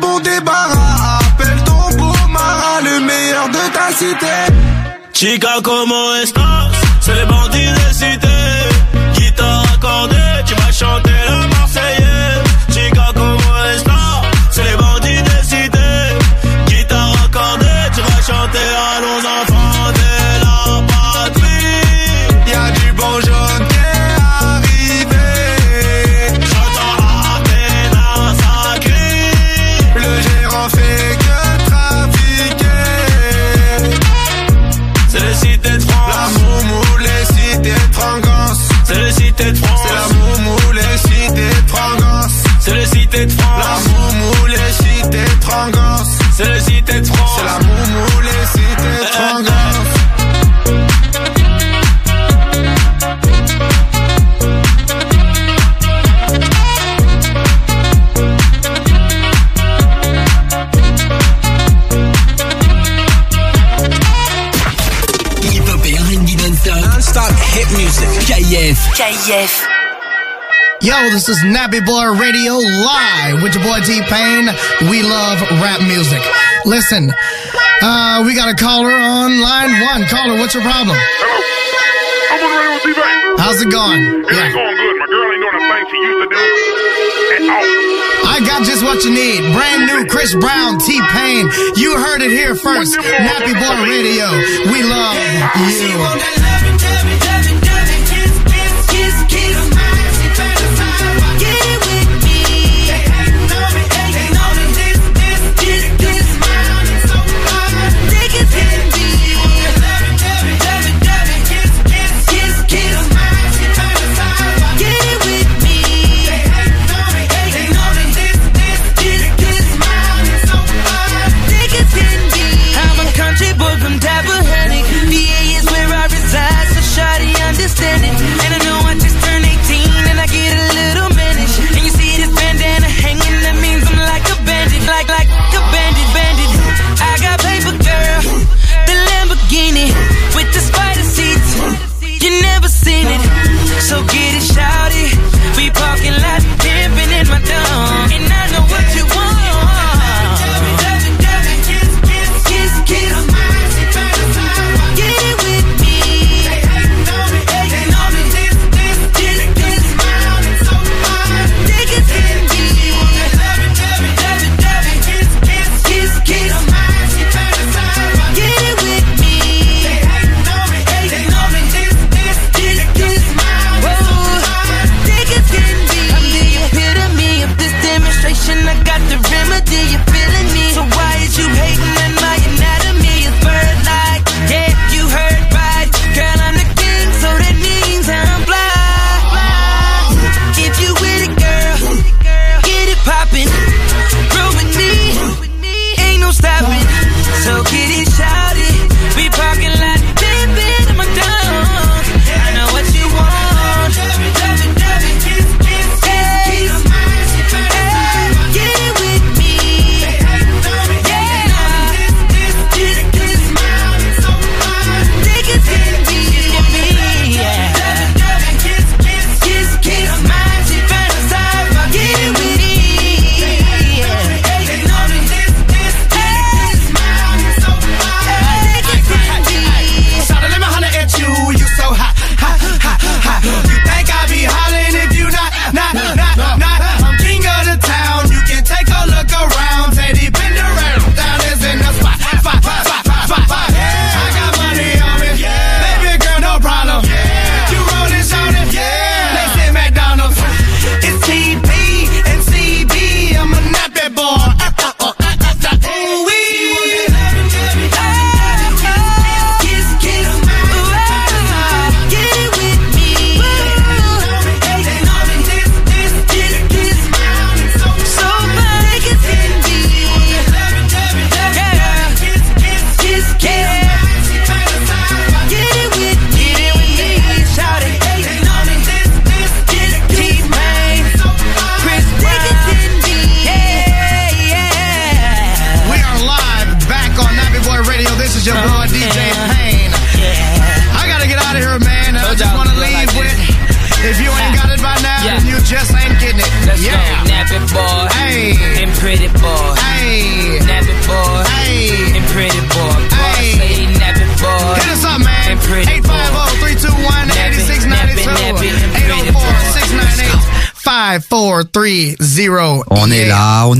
[0.00, 1.18] Bon débarras.
[1.20, 4.36] Appelle ton beau Mara, le meilleur de ta cité.
[5.12, 6.70] Chica, comment estás?
[7.00, 8.38] C'est les bandits de cité.
[9.14, 11.97] Guitare accordée, tu vas chanter la Marseillaise.
[68.58, 68.76] Music.
[68.94, 69.14] KF.
[69.22, 69.66] KIF.
[70.80, 74.46] Yo, this is Nappy Boy Radio live with your boy T Pain.
[74.90, 76.22] We love rap music.
[76.64, 77.10] Listen,
[77.82, 80.06] uh, we got a caller on line one.
[80.06, 80.94] Caller, what's your problem?
[80.94, 81.38] Hello.
[82.30, 83.38] I'm on the radio with T-Pain.
[83.38, 84.02] How's it going?
[84.02, 84.94] It ain't going good.
[85.02, 86.42] My girl ain't doing the thing she used to do
[87.34, 87.66] at all.
[88.26, 89.42] I got just what you need.
[89.54, 91.50] Brand new Chris Brown, T Pain.
[91.74, 92.94] You heard it here first.
[92.98, 94.30] Nappy Boy Radio.
[94.70, 95.18] We love
[95.74, 96.57] you.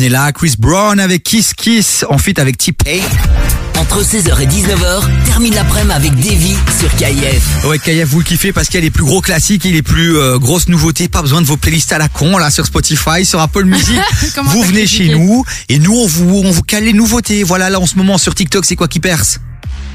[0.09, 0.33] Là, on est là.
[0.33, 3.01] Chris Brown avec Kiss Kiss, en fit avec T-Pain.
[3.79, 7.65] Entre 16h et 19h, termine l'après-midi avec Davy sur KIF.
[7.65, 9.83] Ouais, KF, vous le kiffez parce qu'il y a les plus gros classiques et les
[9.83, 11.09] plus euh, grosses nouveautés.
[11.09, 13.99] Pas besoin de vos playlists à la con, là, sur Spotify, sur Apple Music.
[14.45, 17.45] Vous venez chez nous et nous, on vous, on vous cale les nouveautés.
[17.45, 19.39] Voilà, là, en ce moment, sur TikTok, c'est quoi qui perce?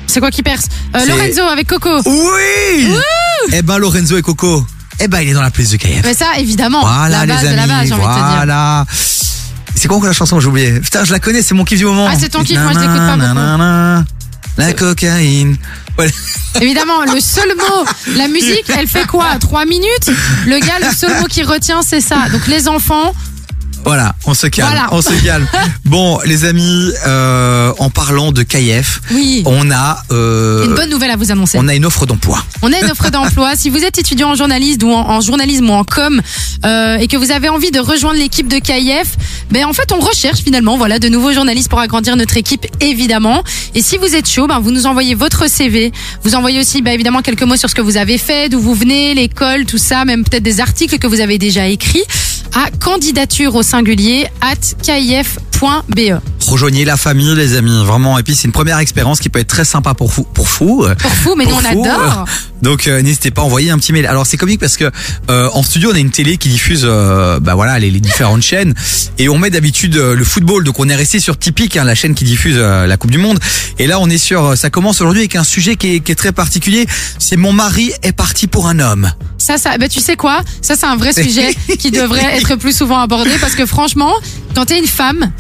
[0.08, 0.68] C'est quoi qui perce?
[0.96, 1.90] Euh, Lorenzo avec Coco.
[2.06, 2.88] Oui!
[3.52, 4.66] Eh ben, Lorenzo et Coco.
[5.00, 6.02] Eh ben, il est dans la playlist de KF.
[6.04, 6.82] Mais ça, évidemment.
[6.82, 7.68] Voilà, la base les de amis.
[7.68, 8.86] la base, j'ai envie de te dire.
[9.76, 10.80] C'est quoi la chanson, j'ai oublié.
[10.80, 12.08] Putain, je la connais, c'est mon kiff du moment.
[12.10, 14.06] Ah, c'est ton kiff, moi, je l'écoute pas beaucoup.
[14.58, 15.58] La cocaïne.
[16.62, 19.36] Évidemment, le seul mot, la musique, elle fait quoi?
[19.40, 20.12] Trois minutes?
[20.46, 22.30] Le gars, le seul mot qu'il retient, c'est ça.
[22.32, 23.14] Donc les enfants,
[23.86, 24.88] Voilà, on se calme, Voilà.
[24.92, 25.48] on se calme.
[25.86, 29.44] Bon, les amis, euh, en parlant de KF, oui.
[29.46, 31.58] on a euh, Une bonne nouvelle à vous annoncer.
[31.62, 32.44] on a une offre d'emploi.
[32.64, 33.52] On a une offre d'emploi.
[33.64, 36.22] Si vous êtes étudiant en journalisme ou en, en journalisme ou en com
[36.66, 39.16] euh, et que vous avez envie de rejoindre l'équipe de KIF,
[39.52, 43.44] ben en fait on recherche finalement voilà de nouveaux journalistes pour agrandir notre équipe évidemment.
[43.76, 45.92] Et si vous êtes chaud, ben vous nous envoyez votre CV.
[46.24, 48.74] Vous envoyez aussi ben, évidemment quelques mots sur ce que vous avez fait, d'où vous
[48.74, 52.04] venez, l'école, tout ça, même peut-être des articles que vous avez déjà écrits
[52.56, 56.20] à candidature au singulier at kif.be.
[56.46, 58.18] Rejoignez la famille, les amis, vraiment.
[58.20, 60.86] Et puis c'est une première expérience qui peut être très sympa pour vous, pour vous.
[61.00, 62.26] Pour vous, mais nous on adore.
[62.62, 64.06] Donc euh, n'hésitez pas à envoyer un petit mail.
[64.06, 64.90] Alors c'est comique parce que
[65.30, 68.42] euh, en studio on a une télé qui diffuse euh, bah voilà les, les différentes
[68.42, 68.74] chaînes
[69.18, 70.64] et on met d'habitude euh, le football.
[70.64, 73.18] Donc on est resté sur Typique, hein, la chaîne qui diffuse euh, la Coupe du
[73.18, 73.40] Monde.
[73.80, 74.46] Et là on est sur.
[74.46, 76.86] euh, Ça commence aujourd'hui avec un sujet qui est, qui est très particulier.
[77.20, 79.12] C'est mon mari est parti pour un homme.
[79.38, 80.42] Ça, ça, bah, tu sais quoi?
[80.62, 84.12] Ça, c'est un vrai sujet qui devrait être plus souvent abordé parce que franchement,
[84.56, 85.32] quand t'es une femme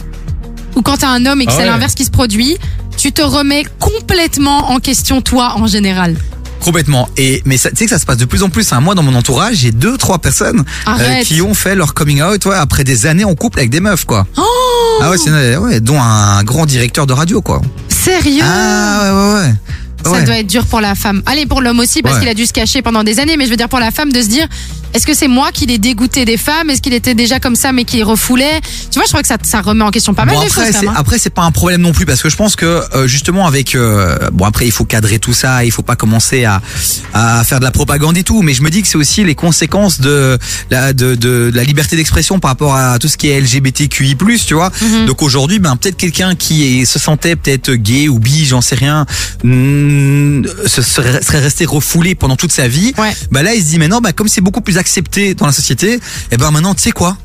[0.75, 1.69] ou quand t'es un homme et que Ah c'est ouais.
[1.69, 2.57] l'inverse qui se produit,
[2.97, 6.15] tu te remets complètement en question toi en général.
[6.61, 7.09] Complètement.
[7.17, 8.71] Et mais ça- tu sais que ça se passe de plus en plus.
[8.71, 8.79] Hein.
[8.79, 11.25] Moi, dans mon entourage, j'ai deux, trois personnes euh, Arrête.
[11.27, 14.05] qui ont fait leur coming out ouais, après des années en couple avec des meufs,
[14.05, 14.25] quoi.
[14.37, 14.41] Oh
[15.01, 17.61] ah ouais, c'est ouais, dont un grand directeur de radio, quoi.
[17.89, 18.43] Sérieux?
[18.45, 19.53] Ah ouais, ouais, ouais.
[20.03, 20.23] Ça Ouais.
[20.23, 21.21] doit être dur pour la femme.
[21.25, 22.21] Allez, pour l'homme aussi, parce Ouais.
[22.21, 24.11] qu'il a dû se cacher pendant des années, mais je veux dire pour la femme
[24.11, 24.47] de se dire,
[24.93, 26.69] est-ce que c'est moi qui l'ai dégoûté des femmes?
[26.69, 28.59] Est-ce qu'il était déjà comme ça mais qui refoulait?
[28.91, 30.75] Tu vois, je crois que ça, ça remet en question pas mal de choses.
[30.87, 30.93] hein.
[30.95, 33.73] après c'est pas un problème non plus parce que je pense que euh, justement avec
[33.75, 36.61] euh, bon après il faut cadrer tout ça, il faut pas commencer à,
[37.13, 39.35] à faire de la propagande et tout, mais je me dis que c'est aussi les
[39.35, 40.37] conséquences de
[40.69, 44.15] la de, de, de la liberté d'expression par rapport à tout ce qui est LGBTQI+,
[44.45, 44.71] tu vois.
[44.81, 45.05] Mhm.
[45.07, 48.75] Donc aujourd'hui, ben peut-être quelqu'un qui est, se sentait peut-être gay ou bi, j'en sais
[48.75, 49.05] rien,
[49.43, 49.47] mm,
[50.65, 52.93] se serait, serait resté refoulé pendant toute sa vie.
[53.31, 55.51] Bah là il se dit mais non, bah comme c'est beaucoup plus accepté dans la
[55.51, 55.99] société,
[56.31, 57.17] et ben maintenant tu sais quoi,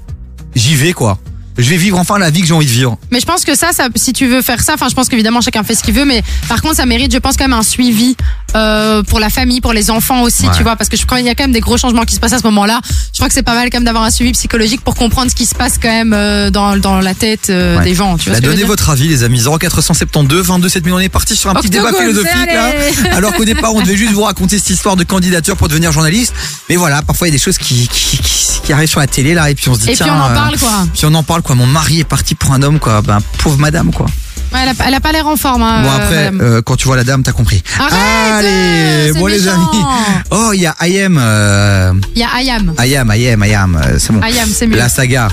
[0.55, 1.19] j'y vais quoi.
[1.59, 2.97] Je vais vivre enfin la vie que j'ai envie de vivre.
[3.11, 5.41] Mais je pense que ça, ça, si tu veux faire ça, enfin, je pense qu'évidemment
[5.41, 7.63] chacun fait ce qu'il veut, mais par contre, ça mérite, je pense quand même un
[7.65, 8.17] suivi
[8.55, 10.55] euh, pour la famille, pour les enfants aussi, Ouais.
[10.57, 12.15] tu vois, parce que je crois qu'il y a quand même des gros changements qui
[12.15, 12.81] se passent à ce moment-là.
[13.13, 15.35] Je crois que c'est pas mal quand même d'avoir un suivi psychologique pour comprendre ce
[15.35, 17.85] qui se passe quand même euh, dans dans la tête euh, Ouais.
[17.85, 18.17] des gens.
[18.17, 19.43] Tu vois Bah, donnez votre avis, les amis.
[19.61, 20.93] 0472 22 7000.
[20.95, 22.71] On est parti sur un petit débat philosophique là.
[23.17, 26.33] Alors qu'au départ, on devait juste vous raconter cette histoire de candidature pour devenir journaliste.
[26.69, 29.07] Mais voilà, parfois il y a des choses qui, qui, qui, qui arrivent sur la
[29.07, 30.15] télé là, et puis on se dit Et puis tiens.
[30.17, 30.87] on en euh, parle, quoi.
[30.95, 31.48] Puis on en parle quoi.
[31.55, 33.03] Mon mari est parti pour un homme quoi.
[33.03, 34.07] Ben pauvre madame quoi.
[34.53, 35.63] Ouais, elle, a, elle a pas l'air en forme.
[35.63, 37.63] Hein, Bon euh, après, euh, quand tu vois la dame, t'as compris.
[37.79, 39.65] Arrête, Allez, euh, bon les amis.
[40.31, 41.19] Oh, il y a IM.
[41.21, 42.75] Euh, Il y a Ayam.
[42.79, 43.77] IM, IM.
[43.77, 44.23] euh, C'est bon.
[44.23, 44.77] Ayam, c'est mieux.
[44.77, 45.29] La saga.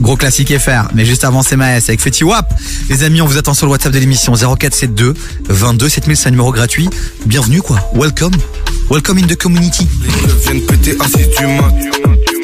[0.00, 2.52] Gros classique FR, mais juste avant c'est Maes avec Fetty Wap.
[2.88, 5.14] Les amis, on vous attend sur le WhatsApp de l'émission 0472
[5.48, 6.88] 22 7000, c'est un numéro gratuit.
[7.26, 8.32] Bienvenue quoi, welcome.
[8.90, 9.86] Welcome in the community.
[10.02, 11.74] Les meufs viennent péter assis du mat.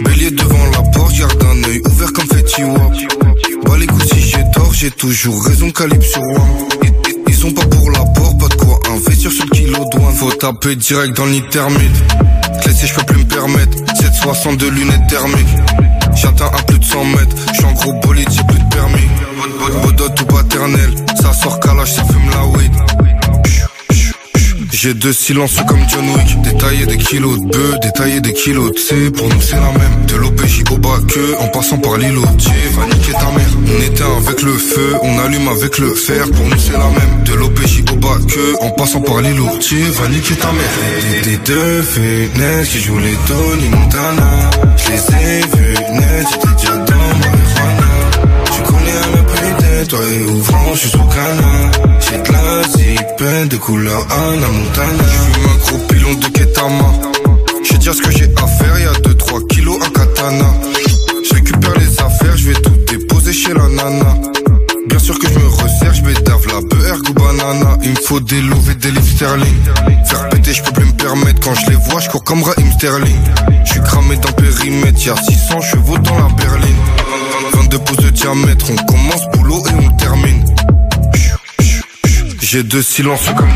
[0.04, 2.92] Bélier devant la porte, garde un œil ouvert comme Fetty Wap.
[3.64, 5.70] Bah les coups si j'ai tort, j'ai toujours raison,
[6.00, 6.40] sur one.
[7.28, 10.14] Ils, sont pas pour la porte, pas de quoi investir sur le kilo douane.
[10.14, 12.04] Faut taper direct dans thermite.
[12.62, 13.76] Clé je peux plus me permettre.
[13.96, 15.56] 762 lunettes thermiques.
[16.14, 17.36] J'atteins à plus de 100 mètres.
[17.52, 19.08] J'suis en gros bolide, j'ai plus de permis.
[19.82, 20.94] Bodot ou paternel.
[21.20, 23.05] Ça sort calage, ça fume la weed.
[24.78, 26.42] J'ai deux silences comme John Wick.
[26.42, 29.10] Détailler des kilos de bœuf, détailler des kilos de C.
[29.10, 30.04] Pour nous, c'est la même.
[30.06, 32.26] De l'OPJ au bas que, en passant par l'îlot.
[32.36, 33.48] Tiens, va niquer ta mère.
[33.66, 36.24] On éteint avec le feu, on allume avec le fer.
[36.30, 37.24] Pour nous, c'est la même.
[37.24, 39.48] De l'OPJ au bas que, en passant par l'îlot.
[39.60, 41.24] Tiens, va niquer ta mère.
[41.24, 44.50] Des, deux fenêtres qui jouent les Tony Montana.
[44.76, 47.88] Je les ai vus net, j'étais déjà dans marijuana.
[48.54, 51.70] Tu connais prix de toi et ouvrant, je suis sous canard.
[52.00, 52.32] J'ai de
[53.16, 55.04] zipette de couleur Anna Montana.
[55.08, 56.92] J'fume un gros pilon de Ketama.
[57.64, 60.54] Je vais dire ce que j'ai à faire, y'a 2-3 kilos à katana.
[61.28, 64.16] Je récupère les affaires, je vais tout déposer chez la nana.
[64.88, 67.78] Bien sûr que je me resserre, je m'étave la beurre ou banana.
[67.82, 69.56] Il me faut des louvres et des livres sterling.
[70.04, 71.40] Faire péter, je peux plus me permettre.
[71.40, 73.20] Quand je les vois, je comme Raheem Sterling.
[73.64, 76.76] Je suis cramé dans périmètre, y'a 600 chevaux dans la berline.
[77.54, 80.55] 22 pouces de diamètre, on commence boulot et on termine.
[82.48, 83.48] J'ai deux silences comme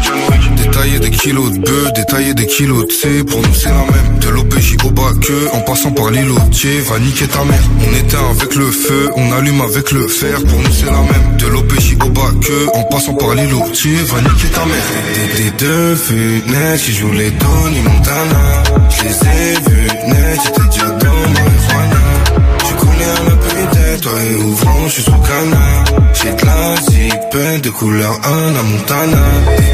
[0.57, 4.19] Détailler des kilos de bœuf, détailler des kilos de C Pour nous c'est la même.
[4.19, 7.63] De l'OPJ au bas que En passant par l'îlotier Va niquer ta mère.
[7.87, 10.43] On éteint avec le feu On allume avec le fer.
[10.45, 11.37] Pour nous c'est la même.
[11.39, 15.37] De l'OPJ au bas que En passant par l'îlotier Va niquer ta mère.
[15.37, 18.63] Des, des deux fenêtres Qui jouent les Montana.
[18.91, 19.89] Je les ai vus
[20.43, 20.91] J'étais déjà
[24.03, 25.85] Toi et ouvrant je suis sous canard.
[26.15, 29.25] J'ai de la zipette de couleur Anna Montana.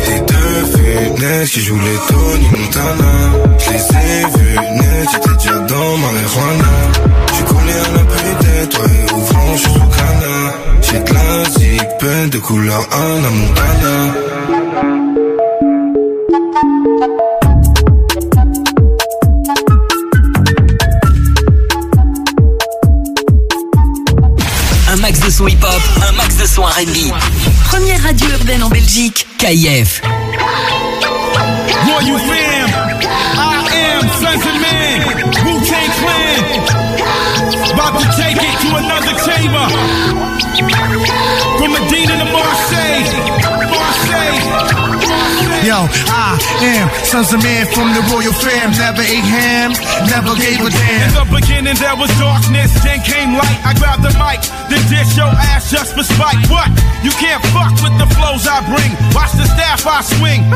[0.06, 3.12] Des, deux fenêtres qui jouent les Tony Montana.
[3.58, 6.72] Je les ai vus net J'étais déjà dans marijuana.
[7.36, 10.54] Tu connais un tête Toi et ouvrant je suis sous canard.
[10.82, 14.35] J'ai de la zipette de couleur Anna Montana
[25.36, 27.12] son hip-hop, un max de son R&B.
[27.64, 30.00] Première radio urbaine en Belgique, KIF.
[31.84, 32.70] Royal fam,
[33.34, 35.00] I am of Man,
[35.44, 36.40] Wu-Tang Clan.
[37.74, 39.66] About to take it to another chamber.
[41.58, 43.04] From Medina to Marseille,
[43.70, 44.95] Marseille.
[45.66, 48.70] Yo, I am sons of man from the royal fam.
[48.78, 49.74] Never ate ham,
[50.06, 51.10] never gave a damn.
[51.10, 53.58] In the beginning there was darkness, then came light.
[53.66, 56.38] I grabbed the mic, then dish your ass just for spite.
[56.46, 56.70] What?
[57.02, 58.94] You can't fuck with the flows I bring.
[59.10, 60.46] Watch the staff I swing.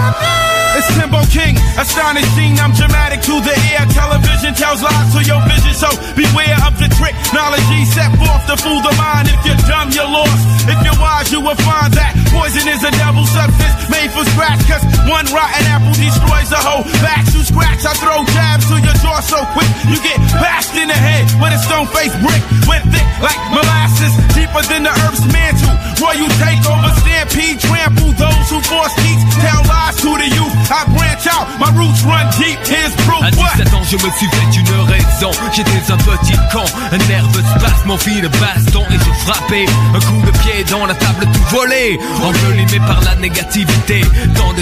[0.78, 2.62] It's Timbo King, astonishing.
[2.62, 3.90] I'm dramatic to the air.
[3.90, 7.18] Television tells lies to your vision, so beware of the trick.
[7.34, 9.26] Knowledge set forth to fool the mind.
[9.26, 10.38] If you're dumb, you're lost.
[10.70, 14.62] If you're wise, you will find that poison is a devil substance made for scratch.
[14.70, 17.32] Cause one rotten apple destroys the whole batch.
[17.34, 19.70] You scratch, I throw jabs to your jaw so quick.
[19.88, 22.42] You get bashed in the head with a stone faced brick.
[22.68, 25.74] Went thick like molasses, deeper than the earth's mantle.
[26.00, 29.20] Royal takeover, stampede, trample those who force teach.
[29.40, 30.54] Tell lies to the youth.
[30.72, 32.58] I branch out, my roots run deep.
[32.64, 33.22] Here's proof.
[33.22, 35.30] À 17 ans, je me suis fait une raison.
[35.52, 39.66] J'étais un petit con, un nerveux spasme, fil de baston et je frappais.
[39.94, 41.98] Un coup de pied dans la table tout volé.
[42.22, 44.00] Envelimé par la négativité.
[44.36, 44.52] Tant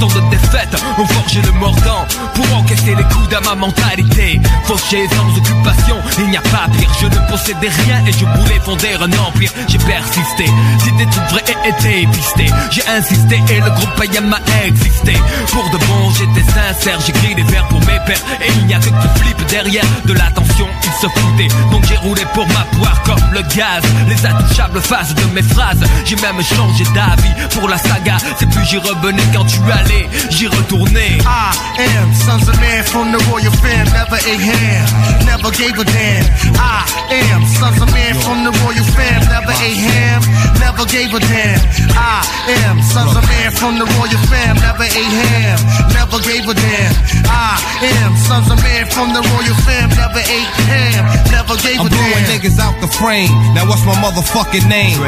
[0.00, 4.40] tant de défaites ont forgé le mordant pour encaisser les coups à ma mentalité.
[4.64, 6.90] Fauché sans occupation, il n'y a pas pire.
[7.00, 9.50] Je ne possédais rien et je voulais fonder un empire.
[9.68, 10.46] J'ai persisté,
[10.78, 12.46] c'était tout vrai et été pisté.
[12.70, 15.14] J'ai insisté et le groupe païen m'a existé.
[15.50, 18.22] Pour de bon, j'étais sincère, j'écris des vers pour mes pères.
[18.42, 18.90] Et il n'y a que
[19.20, 21.48] flippe derrière de l'attention, ils se foutaient.
[21.70, 23.82] Donc j'ai roulé pour ma poire comme le gaz.
[24.08, 25.84] Les intouchables faces de mes phrases.
[26.04, 28.16] J'ai même changé d'avis pour la saga.
[28.38, 31.18] C'est plus j'y revenais quand tu allais, j'y retournais.
[31.24, 33.86] I am sons of man from the royal fam.
[33.92, 34.86] Never ate ham,
[35.26, 36.24] never gave a damn.
[36.56, 39.20] I am sons of man from the royal fam.
[39.28, 40.22] Never ate ham,
[40.60, 41.60] never gave a damn.
[41.96, 42.24] I
[42.64, 44.56] am sons of man from the royal fam.
[44.56, 45.58] Never ate ham,
[45.92, 46.94] never gave a damn.
[47.28, 47.60] I
[48.02, 49.88] am sons of man from the royal fam.
[49.94, 51.92] Never ate ham, never gave a damn.
[51.92, 53.30] I'm blowing niggas out the frame.
[53.54, 54.98] Now what's my motherfucking name?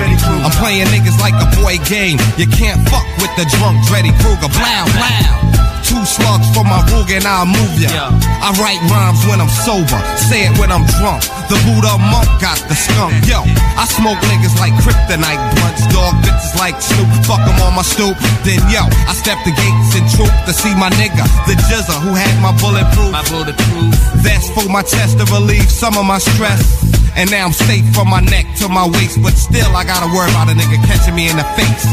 [0.45, 2.19] I'm playing niggas like a boy game.
[2.37, 4.51] You can't fuck with the drunk Dreddy Kruger.
[4.51, 5.47] Blow, blow.
[5.87, 8.11] Two slugs for my rug and I'll move ya.
[8.43, 11.23] I write rhymes when I'm sober, say it when I'm drunk.
[11.47, 13.15] The Buddha monk got the skunk.
[13.23, 13.47] Yo,
[13.79, 17.07] I smoke niggas like kryptonite blunts, dog bitches like Snoop.
[17.23, 18.19] Fuck 'em on my stoop.
[18.43, 22.11] Then yo, I step the gates in troop to see my nigga, the Jizza who
[22.19, 23.13] had my bulletproof.
[23.15, 23.95] My bulletproof.
[24.27, 26.67] That's for my chest to relieve some of my stress.
[27.15, 30.31] And now I'm safe from my neck to my waist, but still I gotta worry
[30.35, 31.87] about a nigga catching me in the face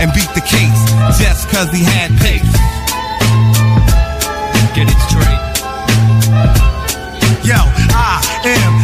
[0.00, 0.80] and beat the case
[1.18, 2.42] just cause he had pace.
[4.74, 5.42] Get it straight.
[7.44, 7.58] Yo,
[7.90, 8.83] I am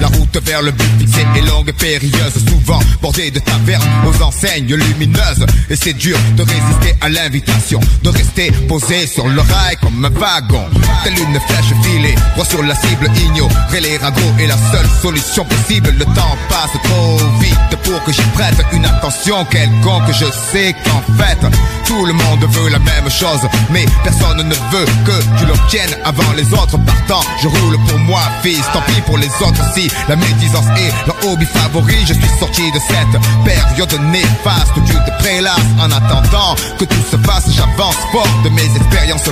[0.00, 4.22] La route vers le but fixé est longue et périlleuse, souvent bordée de tavernes aux
[4.22, 5.46] enseignes lumineuses.
[5.70, 9.40] Et c'est dur de résister à l'invitation, de rester posé sur le
[9.76, 10.64] comme un wagon.
[11.04, 13.10] Telle une flèche filée, droit sur la cible.
[13.16, 15.94] Ignorer les ragots est la seule solution possible.
[15.98, 20.10] Le temps passe trop vite pour que j'y prête une attention quelconque.
[20.12, 21.38] Je sais qu'en fait,
[21.86, 23.40] tout le monde veut la même chose,
[23.70, 26.78] mais personne ne veut que tu l'obtiennes avant les autres.
[26.78, 28.64] Partant, je roule pour moi, fils.
[28.72, 31.96] Tant pis pour les autres si la médisance est leur hobby favori.
[32.06, 37.04] Je suis sorti de cette période néfaste où tu te prélasses en attendant que tout
[37.10, 37.50] se passe.
[37.50, 39.28] J'avance fort de mes expériences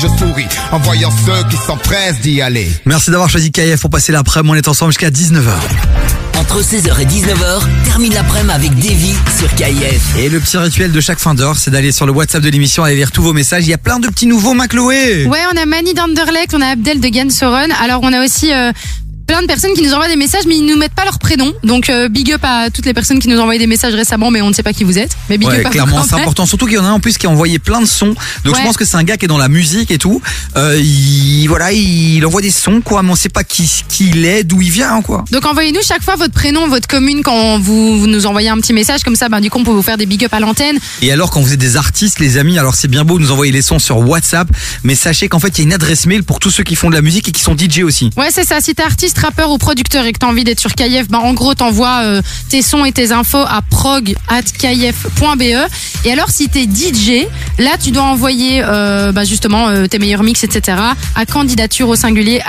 [0.00, 2.70] Je souris en voyant ceux qui s'empressent d'y aller.
[2.86, 4.52] Merci d'avoir choisi KF pour passer l'après-midi.
[4.52, 5.50] On est ensemble jusqu'à 19h.
[6.38, 10.16] Entre 16h et 19h, termine l'après-midi avec Davy sur KIF.
[10.16, 12.82] Et le petit rituel de chaque fin d'heure, c'est d'aller sur le WhatsApp de l'émission,
[12.84, 13.66] aller lire tous vos messages.
[13.66, 15.26] Il y a plein de petits nouveaux, Macloé.
[15.26, 17.68] Ouais, on a Mani d'Anderlecht, on a Abdel de Gansoron.
[17.82, 18.72] Alors on a aussi euh,
[19.30, 21.52] plein de personnes qui nous envoient des messages, mais ils nous mettent pas leur prénom.
[21.62, 24.42] Donc euh, big up à toutes les personnes qui nous envoyé des messages récemment, mais
[24.42, 25.12] on ne sait pas qui vous êtes.
[25.28, 26.46] Mais big Ouais, up clairement, c'est important.
[26.46, 28.16] Surtout qu'il y en a un en plus qui a envoyé plein de sons.
[28.44, 30.20] Donc je pense que c'est un gars qui est dans la musique et tout.
[30.56, 34.24] Euh, il, voilà, il envoie des sons, quoi, mais on sait pas qui, qui il
[34.24, 35.24] est, d'où il vient, quoi.
[35.30, 38.72] Donc envoyez-nous chaque fois votre prénom, votre commune quand vous, vous nous envoyez un petit
[38.72, 39.28] message comme ça.
[39.28, 40.80] Ben, du coup, on peut vous faire des big up à l'antenne.
[41.02, 43.30] Et alors, quand vous êtes des artistes, les amis, alors c'est bien beau de nous
[43.30, 44.48] envoyer les sons sur WhatsApp,
[44.82, 46.90] mais sachez qu'en fait, il y a une adresse mail pour tous ceux qui font
[46.90, 48.10] de la musique et qui sont DJ aussi.
[48.16, 48.60] Ouais, c'est ça.
[48.60, 51.32] Si t'es artiste, rappeur ou producteur et que t'as envie d'être sur KIF, ben en
[51.34, 55.42] gros, t'envoies euh, tes sons et tes infos à prog@kif.be.
[56.04, 57.26] Et alors, si t'es DJ,
[57.58, 60.78] là, tu dois envoyer euh, ben, justement euh, tes meilleurs mix, etc.
[61.14, 62.40] à candidature au singulier.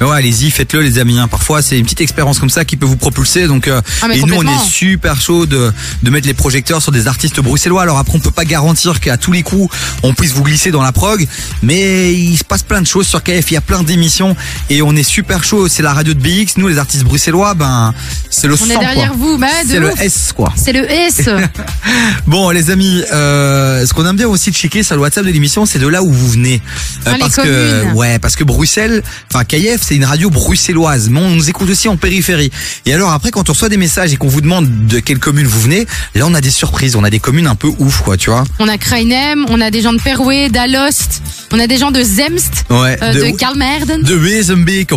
[0.00, 1.18] Mais Ouais, allez-y, faites-le les amis.
[1.18, 1.28] hein.
[1.28, 3.46] Parfois, c'est une petite expérience comme ça qui peut vous propulser.
[3.46, 5.72] Donc, euh, Ah, et nous, on est super chaud de,
[6.02, 7.82] de mettre les projecteurs sur des artistes bruxellois.
[7.82, 10.82] Alors après, on peut pas garantir qu'à tous les coups, on puisse vous glisser dans
[10.82, 11.26] la prog,
[11.62, 13.50] mais il se passe plein de choses sur KF.
[13.50, 14.34] Il y a plein d'émissions
[14.70, 15.68] et on est super chaud.
[15.68, 16.54] C'est la radio de BX.
[16.56, 17.92] Nous, les artistes bruxellois, ben,
[18.30, 19.16] c'est le On est derrière quoi.
[19.18, 19.90] vous, bah, C'est le.
[20.00, 20.52] S, quoi.
[20.56, 21.22] C'est le S.
[22.26, 25.30] Bon, les amis, euh, ce qu'on aime bien aussi de checker sur le WhatsApp de
[25.30, 26.60] l'émission, c'est de là où vous venez.
[27.06, 27.96] Euh, parce que, communes.
[27.96, 29.02] ouais, parce que Bruxelles,
[29.32, 32.50] enfin, KF, c'est une radio bruxelloise, mais on nous écoute aussi en périphérie.
[32.86, 35.46] Et alors après, quand on reçoit des messages et qu'on vous demande de quelle commune
[35.46, 38.16] vous venez, là, on a des surprises, on a des communes un peu ouf, quoi,
[38.16, 38.44] tu vois.
[38.58, 41.22] On a Krainem, on a des gens de Perouet, d'Alost,
[41.52, 44.02] on a des gens de Zemst, Ouais, euh, de- de, Kalmerden.
[44.02, 44.92] De Wezenbeek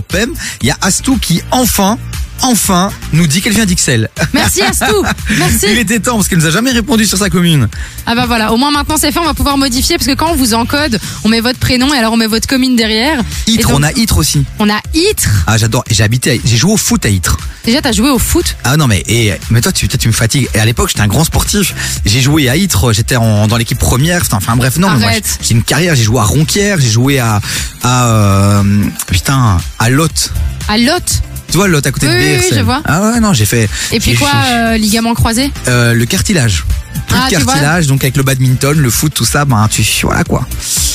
[0.61, 1.97] il y a Astou qui, enfin,
[2.41, 4.09] enfin, nous dit qu'elle vient d'Ixelles.
[4.33, 5.03] Merci Astou,
[5.37, 5.65] merci.
[5.71, 7.67] Il était temps parce qu'elle nous a jamais répondu sur sa commune.
[8.05, 10.31] Ah bah voilà, au moins maintenant c'est fait, on va pouvoir modifier parce que quand
[10.31, 13.21] on vous encode, on met votre prénom et alors on met votre commune derrière.
[13.47, 14.45] Itre, donc, on a Itre aussi.
[14.59, 15.43] on a Itre.
[15.47, 15.83] Ah, j'adore.
[15.89, 17.37] J'ai habité, j'ai joué au foot à Itre.
[17.65, 18.55] Déjà t'as joué au foot?
[18.63, 20.47] Ah non mais et mais toi tu toi, tu me fatigues.
[20.53, 21.73] Et à l'époque j'étais un grand sportif.
[22.05, 24.21] J'ai joué à Ytre, j'étais dans l'équipe première.
[24.21, 24.89] Enfin, Enfin bref non.
[24.91, 25.11] mais moi,
[25.41, 25.95] j'ai une carrière.
[25.95, 26.79] J'ai joué à Ronquière.
[26.79, 27.41] J'ai joué à
[27.83, 28.63] à euh,
[29.07, 30.31] putain à Lot.
[30.69, 31.21] À Lot?
[31.51, 32.81] Tu vois Lot à côté Oui, de oui, oui, je vois.
[32.85, 33.69] Ah ouais non j'ai fait.
[33.91, 36.63] Et puis j'ai- quoi, j'ai- euh, ligament croisé euh, le cartilage.
[37.07, 37.53] Plus Ah, de tu vois.
[37.53, 40.45] cartilage donc avec le badminton, le foot tout ça ben tu voilà quoi.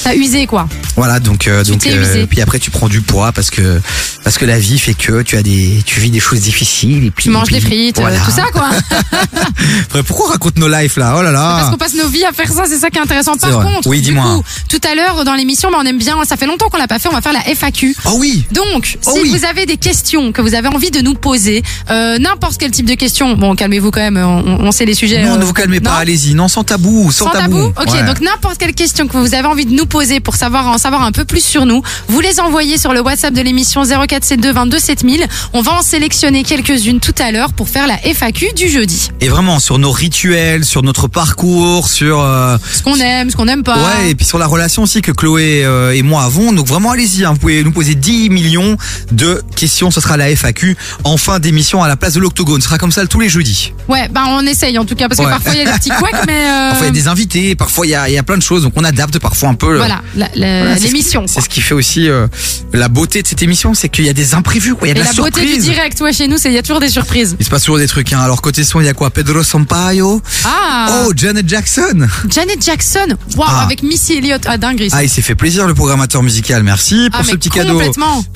[0.05, 2.27] T'as usé quoi Voilà donc euh, donc t'es usé.
[2.27, 3.81] puis après tu prends du poids parce que
[4.25, 7.11] parce que la vie fait que tu as des tu vis des choses difficiles et
[7.11, 8.19] puis Tu manges puis- des frites, euh, voilà.
[8.21, 8.71] tout ça quoi.
[9.89, 11.15] Frère, Pourquoi on raconte nos lives là?
[11.19, 11.57] Oh là là.
[11.59, 13.37] Parce qu'on passe nos vies à faire ça, c'est ça qui est intéressant.
[13.37, 13.65] Par vrai.
[13.75, 14.25] contre, Oui, du dis-moi.
[14.25, 16.89] coup, tout à l'heure dans l'émission, bah, on aime bien, ça fait longtemps qu'on l'a
[16.89, 17.95] pas fait, on va faire la FAQ.
[18.07, 19.31] Oh oui Donc, Oh si oui.
[19.31, 22.87] vous avez des questions que vous avez envie de nous poser, euh, n'importe quel type
[22.87, 25.25] de questions, bon, calmez-vous quand même, on, on sait les sujets.
[25.25, 26.35] Non, euh, ne vous calmez pas, allez-y.
[26.35, 28.03] Non, sans tabou, sans, Sans tabou, Ok, Ouais.
[28.05, 31.03] donc n'importe quelle question que vous avez envie de nous poser pour savoir en savoir
[31.03, 34.79] un peu plus sur nous, vous les envoyez sur le WhatsApp de l'émission 0472 22
[34.79, 35.27] 7000.
[35.53, 39.11] On va en sélectionner quelques-unes tout à l'heure pour faire la FAQ du jeudi.
[39.21, 42.21] Et vraiment, sur nos rituels, sur notre parcours, sur...
[42.21, 43.77] euh, Ce qu'on aime, ce qu'on n'aime pas.
[43.77, 46.53] Ouais, et puis sur la relation aussi que Chloé euh, et moi avons.
[46.53, 48.77] Donc vraiment, allez-y, hein, vous pouvez nous poser 10 millions
[49.13, 49.91] de questions.
[49.91, 52.61] Ce sera la FAQ en fin d'émission à la place de l'Octogone.
[52.61, 53.73] Ce sera comme ça tous les jeudis.
[53.89, 55.31] Ouais, bah on essaye en tout cas parce que Ouais.
[55.31, 57.55] parfois il y a des petits couacs, mais euh, Parfois, il y a des invités,
[57.55, 58.63] parfois, il y a, il y a plein de choses.
[58.63, 59.73] Donc on adapte parfois un peu...
[59.73, 61.25] le- voilà c'est ce l'émission.
[61.27, 62.27] C'est ce qui fait aussi euh,
[62.73, 64.89] la beauté de cette émission, c'est qu'il y a des imprévus, quoi.
[64.89, 66.59] Il y a de la la, beauté du direct, ouais, chez nous, c'est il y
[66.59, 67.37] a toujours des surprises.
[67.39, 68.13] Il se passe toujours des trucs.
[68.13, 68.21] Hein.
[68.21, 69.11] Alors côté son, il y a quoi?
[69.11, 70.21] Pedro Sampaio?
[70.45, 72.07] Ah, Oh, Janet Jackson.
[72.29, 73.63] Janet Jackson, waouh, Ah.
[73.65, 74.87] avec Missy Elliott, ah dingue.
[74.93, 76.63] Ah, il s'est fait plaisir le programmateur musical.
[76.63, 77.81] Merci pour Ah, ce mais petit cadeau.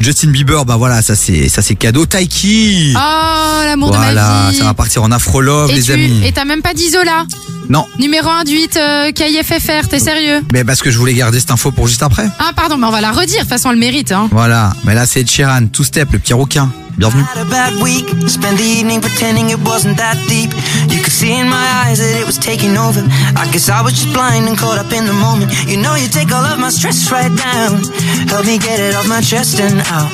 [0.01, 2.05] Justin Bieber, bah voilà, ça c'est ça c'est cadeau.
[2.05, 2.95] Taiki.
[2.97, 4.57] Oh, l'amour de ma vie.
[4.57, 6.21] ça va partir en afro-love, et les tu, amis.
[6.27, 7.25] et t'as même pas d'Isola.
[7.69, 10.41] Non, Numéro 1 du 8, euh, KIFFR, t'es sérieux?
[10.53, 12.29] Mais parce que je voulais garder cette info pour juste après.
[12.41, 14.11] Ah, pardon, mais on va la redire, de toute façon, elle mérite.
[14.11, 14.29] Hein.
[14.33, 16.73] Voilà, mais là c'est Sheeran, Two Step, le petit rouquin.
[16.97, 17.29] Bienvenue.
[17.29, 20.49] Had a bad week, spent the evening pretending it wasn't that deep.
[20.89, 23.05] You could see in my eyes that it was taking over.
[23.37, 25.53] I guess I was just blind and caught up in the moment.
[25.69, 27.85] You know, you take all of my stress right down.
[28.33, 30.09] Help me get it off my chest and out.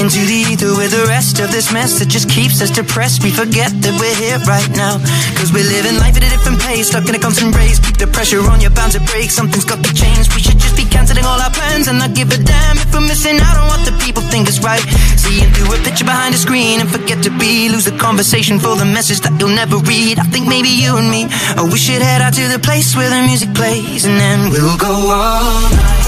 [0.00, 3.20] Into the ether with the rest of this mess that just keeps us depressed.
[3.20, 4.96] We forget that we're here right now.
[5.36, 7.76] Cause we're living life at a different pace, stuck in a constant race.
[7.76, 9.28] Keep the pressure on, you're bound to break.
[9.28, 10.32] Something's got to change.
[10.32, 12.92] We should just be cancelling all our plans friends and not give a damn if
[12.92, 14.84] we're missing out on what the people think is right.
[15.22, 17.68] See you do a picture behind the screen and forget to be.
[17.68, 20.20] Lose the conversation for the message that you'll never read.
[20.20, 21.26] I think maybe you and me,
[21.58, 24.78] oh, we should head out to the place where the music plays and then we'll
[24.78, 26.06] go all night.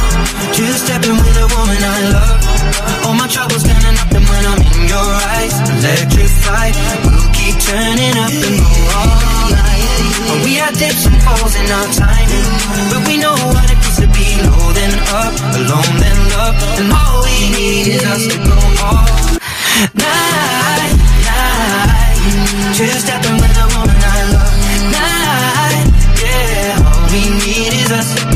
[0.55, 2.39] Just stepping with a woman I love.
[3.09, 6.79] All my troubles standing up and when I'm in your eyes, electrified.
[7.03, 9.89] We'll keep turning up and go all night.
[10.31, 12.49] Oh, we had dips and falls in our timing,
[12.93, 16.89] but we know what it means to be low then up, alone then love, and
[16.93, 19.25] all we need is us to go all
[19.95, 20.95] night,
[21.27, 22.75] night.
[22.75, 24.55] Just stepping with a woman I love,
[24.95, 25.87] night,
[26.23, 26.87] yeah.
[26.87, 28.34] All we need is us.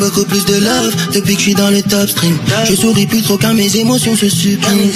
[0.00, 2.34] Beaucoup plus de love depuis que je suis dans le top stream.
[2.64, 4.90] Je souris plus trop car mes émotions se suppriment.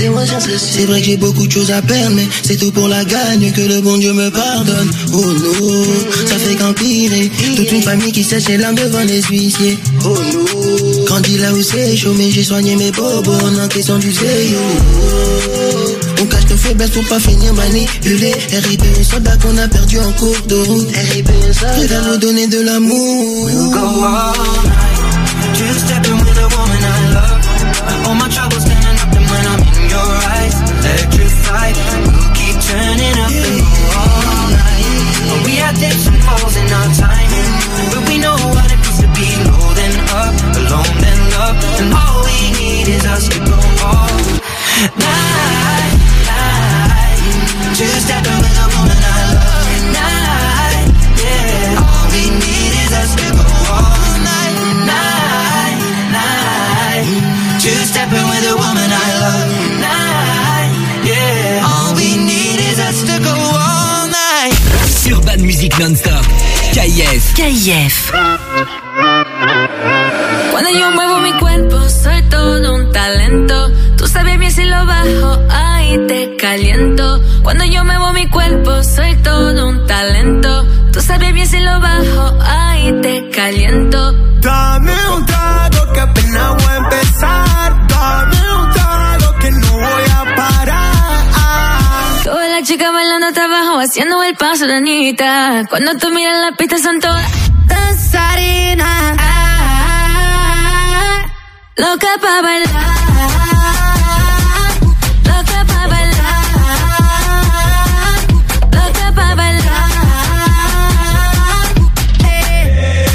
[0.57, 3.53] C'est vrai que j'ai beaucoup de choses à perdre, mais c'est tout pour la gagne
[3.53, 4.91] que le bon Dieu me pardonne.
[5.13, 5.85] Oh non,
[6.27, 7.31] ça fait qu'empirer.
[7.55, 9.79] Toute une famille qui sèche les larmes devant les huissiers.
[10.05, 14.11] Oh non, grandi là où c'est chaud, mais j'ai soigné mes bobos en encaissant du
[14.11, 14.65] zéro.
[16.23, 18.33] On cache nos faiblesses pour pas finir manipulé.
[18.53, 20.89] RIP aux soldats qu'on a perdu en cours de route.
[21.13, 22.01] RIP aux soldats.
[22.09, 23.51] nous donner de l'amour.
[25.55, 27.41] Just stepping with a woman I love.
[28.07, 31.77] All my troubles standing up and when I'm in your eyes, electrified.
[32.11, 35.45] We'll keep turning up and go all night.
[35.47, 37.51] We had dips and falls in our timing,
[37.95, 41.91] but we know what it means to be low then up, alone then love, and
[41.95, 44.11] all we need is us to go all
[44.99, 45.44] night,
[65.65, 66.25] Music Non-Stop.
[66.73, 67.33] KIF.
[67.35, 68.13] KIF.
[70.51, 73.71] Cuando yo muevo mi cuerpo, soy todo un talento.
[73.97, 77.19] Tú sabes bien si lo bajo, ahí te caliento.
[77.43, 80.67] Cuando yo muevo mi cuerpo, soy todo un talento.
[80.93, 84.13] Tú sabes bien si lo bajo, ahí te caliento.
[84.43, 85.44] Dame un trago
[93.95, 95.63] haciendo el paso de Anita.
[95.71, 97.25] Cuando tú miras la pista son todas
[97.67, 99.17] danzarinas.
[99.21, 100.43] Ah,
[101.77, 102.75] loca pa' bailar.
[105.23, 106.45] Loca pa' bailar.
[108.73, 109.91] Loca pa' bailar.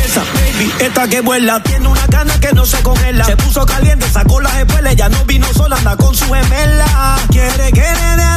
[0.05, 3.25] Esa baby, esta que vuela, tiene una gana que no se congela.
[3.25, 7.17] Se puso caliente, sacó las espuelas, ya no vino sola, anda con su gemela.
[7.32, 8.30] Quiere que le dé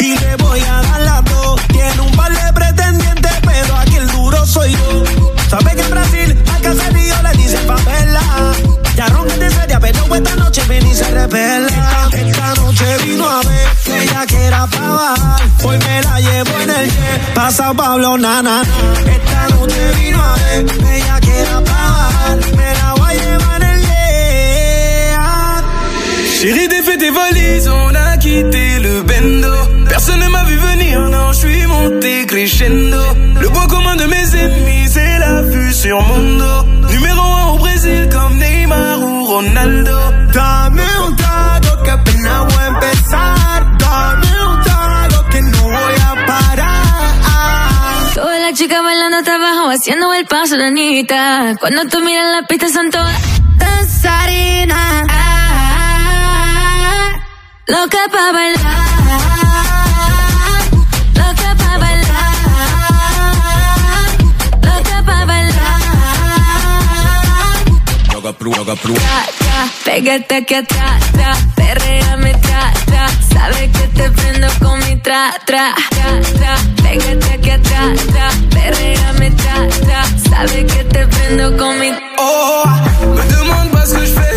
[0.00, 1.31] y le voy a dar las
[2.00, 2.52] un par de
[3.44, 5.04] pero aquí el duro soy yo.
[5.48, 8.22] Sabe que en Brasil al caserío le dicen favela.
[8.96, 11.68] Ya ronca seria, pero esta noche ven y se revela.
[12.12, 15.42] Esta, noche vino a ver que ella quiera pa' bajar.
[15.64, 18.62] Hoy me la llevo en el jet, pasa Pablo Nana.
[19.06, 22.38] Esta noche vino a ver que ella quiera pa' bajar.
[22.56, 23.92] Me la voy a llevar en el jet.
[26.40, 29.81] Chérie, défais tes valises, on a quitté le bendo.
[29.92, 33.02] Personne ne m'a vu venir, non, je suis monté crescendo.
[33.38, 36.62] Le point commun de mes ennemis, c'est la vue sur mon dos.
[36.94, 39.98] Numéro un au Brésil comme Neymar ou Ronaldo.
[40.32, 43.76] Dame un trago que apenas voy a empezar.
[43.84, 48.14] Dame un trago que no voy a parar.
[48.14, 51.54] Todas las chicas bailando hasta abajo, haciendo el paso de Anita.
[51.60, 53.20] Cuando tú miras la pista son todas
[53.58, 55.06] danzarinas.
[55.10, 56.40] Ah,
[57.66, 59.41] loca pa' bailar.
[69.84, 75.74] Pégate aquí atrás, tra, perréame, tra, tra, sabes que te prendo con mi tra, tra,
[75.90, 81.92] tra, tra, pégate aquí atrás, tra, perréame, tra, tra, sabes que te prendo con mi.
[82.18, 82.64] Oh,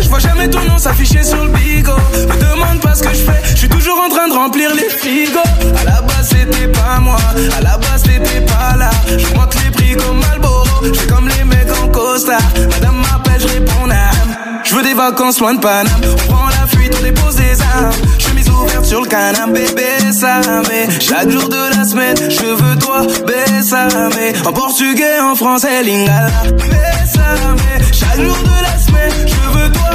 [0.06, 1.92] je vois jamais ton nom s'afficher sur le bigot.
[2.28, 4.88] Me demande pas ce que je fais, je suis toujours en train de remplir les
[4.88, 5.40] frigos.
[5.80, 7.18] À la base c'était pas moi,
[7.58, 8.90] à la base t'étais pas là.
[9.08, 12.38] Je monte les prix comme Malboro, je fais comme les mecs en costard.
[12.70, 14.62] Madame m'appelle, je réponds âme.
[14.62, 15.90] Je veux des vacances loin de Paname.
[16.04, 17.90] On prend la fuite, on dépose des armes.
[18.18, 22.76] Chemise ouverte sur le canapé, bébé, ça mais Chaque jour de la semaine, je veux
[22.78, 24.10] toi, bésame.
[24.46, 26.30] En portugais, en français, lingala.
[26.52, 27.56] Bésame.
[27.92, 29.45] Chaque jour de la semaine, je veux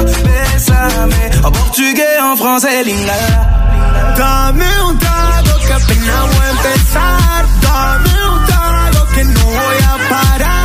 [0.04, 1.30] bésame.
[1.44, 4.14] En portugais, en français, lingala.
[4.16, 7.46] Dame un trago que apenas voy a empezar.
[7.60, 10.62] Dame un trago que no voy a parar.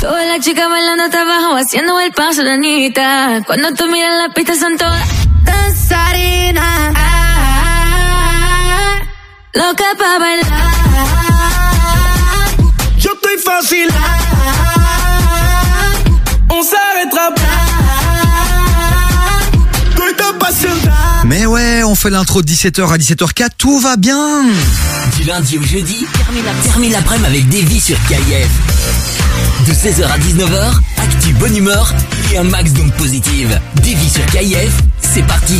[0.00, 3.42] Todas las chicas bailando hasta abajo haciendo el paso de Anita.
[3.46, 5.06] Cuando tú miras la pista son todas
[5.44, 6.94] danzarinas.
[6.96, 7.86] Ah,
[9.54, 10.66] loca pa' bailar.
[12.98, 13.88] Yo estoy fácil.
[16.48, 17.75] On s'arrêtera pas.
[21.28, 24.44] Mais ouais, on fait l'intro de 17h à 17h04, tout va bien.
[25.16, 28.48] Du lundi au jeudi, termine la- termine l'après-midi avec Davy sur KIF.
[29.66, 31.92] De 16h à 19h, actu bonne humeur
[32.32, 33.60] et un max d'ondes positives.
[33.76, 34.72] Davy sur KIF,
[35.02, 35.54] c'est parti.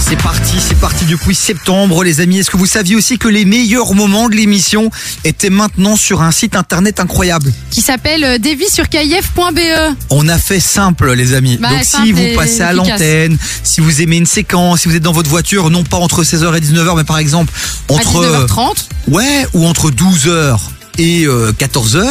[0.00, 2.38] C'est parti, c'est parti depuis septembre les amis.
[2.40, 4.90] Est-ce que vous saviez aussi que les meilleurs moments de l'émission
[5.24, 7.52] étaient maintenant sur un site internet incroyable?
[7.70, 9.94] Qui s'appelle euh, devis-sur-kif.be.
[10.10, 11.56] On a fait simple les amis.
[11.58, 15.02] Bah, Donc si vous passez à l'antenne, si vous aimez une séquence, si vous êtes
[15.04, 17.52] dans votre voiture, non pas entre 16h et 19h, mais par exemple
[17.88, 18.16] entre...
[18.16, 18.86] euh, 19h30.
[19.08, 20.58] Ouais, ou entre 12h
[20.98, 22.02] et euh, 14h,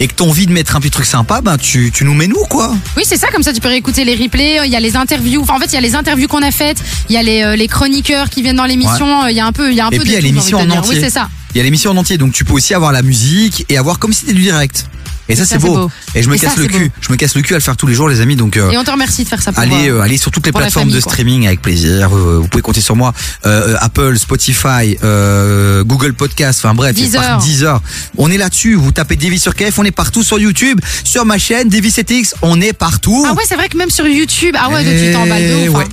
[0.00, 2.28] et que t'as envie de mettre un petit truc sympa, ben tu, tu nous mets
[2.28, 2.74] nous quoi.
[2.96, 5.42] Oui, c'est ça, comme ça tu peux réécouter les replays, il y a les interviews,
[5.42, 6.78] enfin en fait il y a les interviews qu'on a faites,
[7.08, 9.46] il y a les, euh, les chroniqueurs qui viennent dans l'émission, euh, il y a
[9.46, 10.70] un peu, il y a un et peu puis il y de a l'émission en
[10.70, 10.94] entier.
[10.96, 11.28] Oui, c'est ça.
[11.54, 13.98] Il y a l'émission en entier, donc tu peux aussi avoir la musique et avoir
[13.98, 14.86] comme si c'était du direct.
[15.28, 15.74] Et ça, c'est beau.
[15.74, 15.90] beau.
[16.14, 16.78] Et je me Et ça, casse le cul.
[16.86, 16.92] beau.
[17.00, 18.36] Je me casse le cul à le faire tous les jours, les amis.
[18.36, 20.30] Donc euh, Et on te remercie de faire ça pour allez, euh, euh, allez sur
[20.30, 21.12] toutes les plateformes famille, de quoi.
[21.12, 22.08] streaming avec plaisir.
[22.16, 23.12] Euh, vous pouvez compter sur moi.
[23.46, 26.60] Euh, Apple, Spotify, euh, Google Podcast.
[26.64, 27.20] Enfin bref, Deezer.
[27.22, 27.82] par- Deezer.
[28.16, 28.74] On est là-dessus.
[28.74, 29.78] Vous tapez Davy sur KF.
[29.78, 32.34] On est partout sur YouTube, sur ma chaîne Davy 7X.
[32.42, 33.24] On est partout.
[33.28, 35.68] Ah ouais, c'est vrai que même sur YouTube, ah ouais, donc tu Eh t'emballes de
[35.68, 35.76] ouf.
[35.76, 35.84] hein.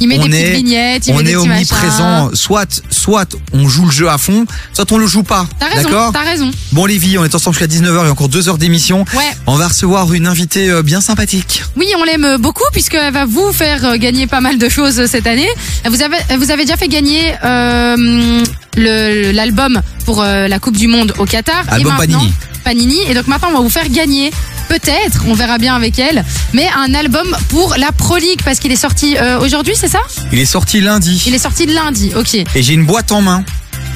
[0.00, 2.30] Il met des On petites est- vignettes, il on met des est petits omniprésent.
[2.34, 5.46] Soit, soit on joue le jeu à fond, soit on le joue pas.
[5.58, 6.50] T'as raison, t'as raison.
[6.72, 9.04] Bon vies, on est ensemble jusqu'à 19h et encore 2 heures d'émission.
[9.14, 9.24] Ouais.
[9.46, 11.62] On va recevoir une invitée euh, bien sympathique.
[11.76, 15.06] Oui, on l'aime beaucoup puisqu'elle va vous faire euh, gagner pas mal de choses euh,
[15.06, 15.48] cette année.
[15.88, 18.44] Vous avez, vous avez déjà fait gagner euh,
[18.76, 21.64] l'album pour euh, la Coupe du Monde au Qatar.
[21.68, 22.32] Album et maintenant, Panini.
[22.64, 22.98] Panini.
[23.10, 24.30] Et donc maintenant, on va vous faire gagner.
[24.68, 28.70] Peut-être, on verra bien avec elle, mais un album pour la Pro League parce qu'il
[28.70, 30.00] est sorti euh, aujourd'hui, c'est ça?
[30.32, 32.34] Il est sorti lundi Il est sorti lundi, ok.
[32.34, 33.44] et j'ai une boîte en main.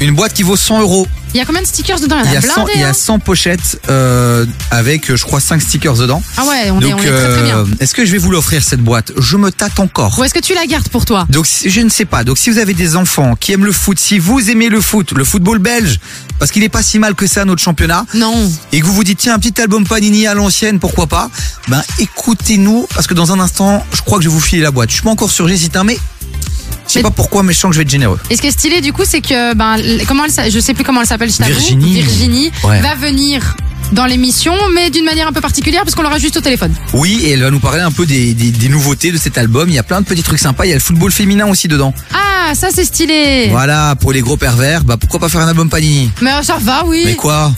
[0.02, 1.06] Une boîte qui vaut 100 euros.
[1.32, 2.16] Il y a combien de stickers dedans?
[2.24, 2.72] Il y en a a 100, blindé.
[2.74, 6.20] il y a hein 100 pochettes euh, avec, euh, je crois, 5 stickers dedans.
[6.36, 7.58] Ah ouais, on est, Donc, on est très très bien.
[7.60, 9.12] euh, est-ce que je vais vous l'offrir cette boîte?
[9.16, 10.18] Je me tâte encore.
[10.18, 11.24] Ou est-ce que tu la gardes pour toi?
[11.30, 12.24] Donc si- je ne sais pas.
[12.24, 15.12] Donc si vous avez des enfants qui aiment le foot, si vous aimez le foot,
[15.12, 16.00] le football belge,
[16.40, 18.04] parce qu'il est pas si mal que ça notre championnat.
[18.14, 18.50] Non.
[18.72, 21.30] Et que vous vous dites tiens un petit album Panini à l'ancienne, pourquoi pas?
[21.68, 24.70] Ben écoutez-nous parce que dans un instant, je crois que je vais vous filer la
[24.72, 24.90] boîte.
[24.90, 25.98] Je suis pas encore sûr, j'hésite un mais
[26.92, 28.18] je sais pas pourquoi mais je sens que je vais être généreux.
[28.30, 29.76] Et ce qui est stylé du coup, c'est que ben
[30.06, 31.50] comment elle, je sais plus comment elle s'appelle, je t'avoue.
[31.52, 31.94] Virginie.
[32.02, 32.80] Virginie Ouais.
[32.80, 33.56] va venir
[33.92, 36.72] dans l'émission, mais d'une manière un peu particulière parce qu'on l'aura juste au téléphone.
[36.94, 39.68] Oui, et elle va nous parler un peu des, des, des nouveautés de cet album.
[39.68, 40.64] Il y a plein de petits trucs sympas.
[40.64, 41.92] Il y a le football féminin aussi dedans.
[42.14, 43.48] Ah, ça c'est stylé.
[43.50, 46.10] Voilà, pour les gros pervers, bah pourquoi pas faire un album Panini?
[46.22, 47.02] Mais ça va, oui.
[47.04, 47.52] Mais quoi?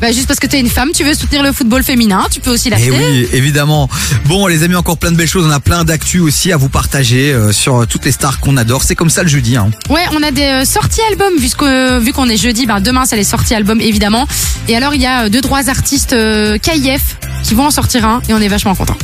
[0.00, 2.50] Bah, juste parce que t'es une femme, tu veux soutenir le football féminin, tu peux
[2.50, 2.90] aussi Eh l'acheter.
[2.90, 3.88] oui, évidemment.
[4.26, 5.44] Bon, les amis, encore plein de belles choses.
[5.46, 8.56] On a plein d'actu aussi à vous partager euh, sur euh, toutes les stars qu'on
[8.56, 8.84] adore.
[8.84, 9.56] C'est comme ça le jeudi.
[9.56, 9.70] Hein.
[9.90, 13.04] Ouais, on a des euh, sorties albums puisque euh, vu qu'on est jeudi, ben demain
[13.06, 14.26] c'est les sorties albums évidemment.
[14.68, 16.14] Et alors il y a deux trois artistes
[16.62, 18.96] KIF qui vont en sortir un et on est vachement contents.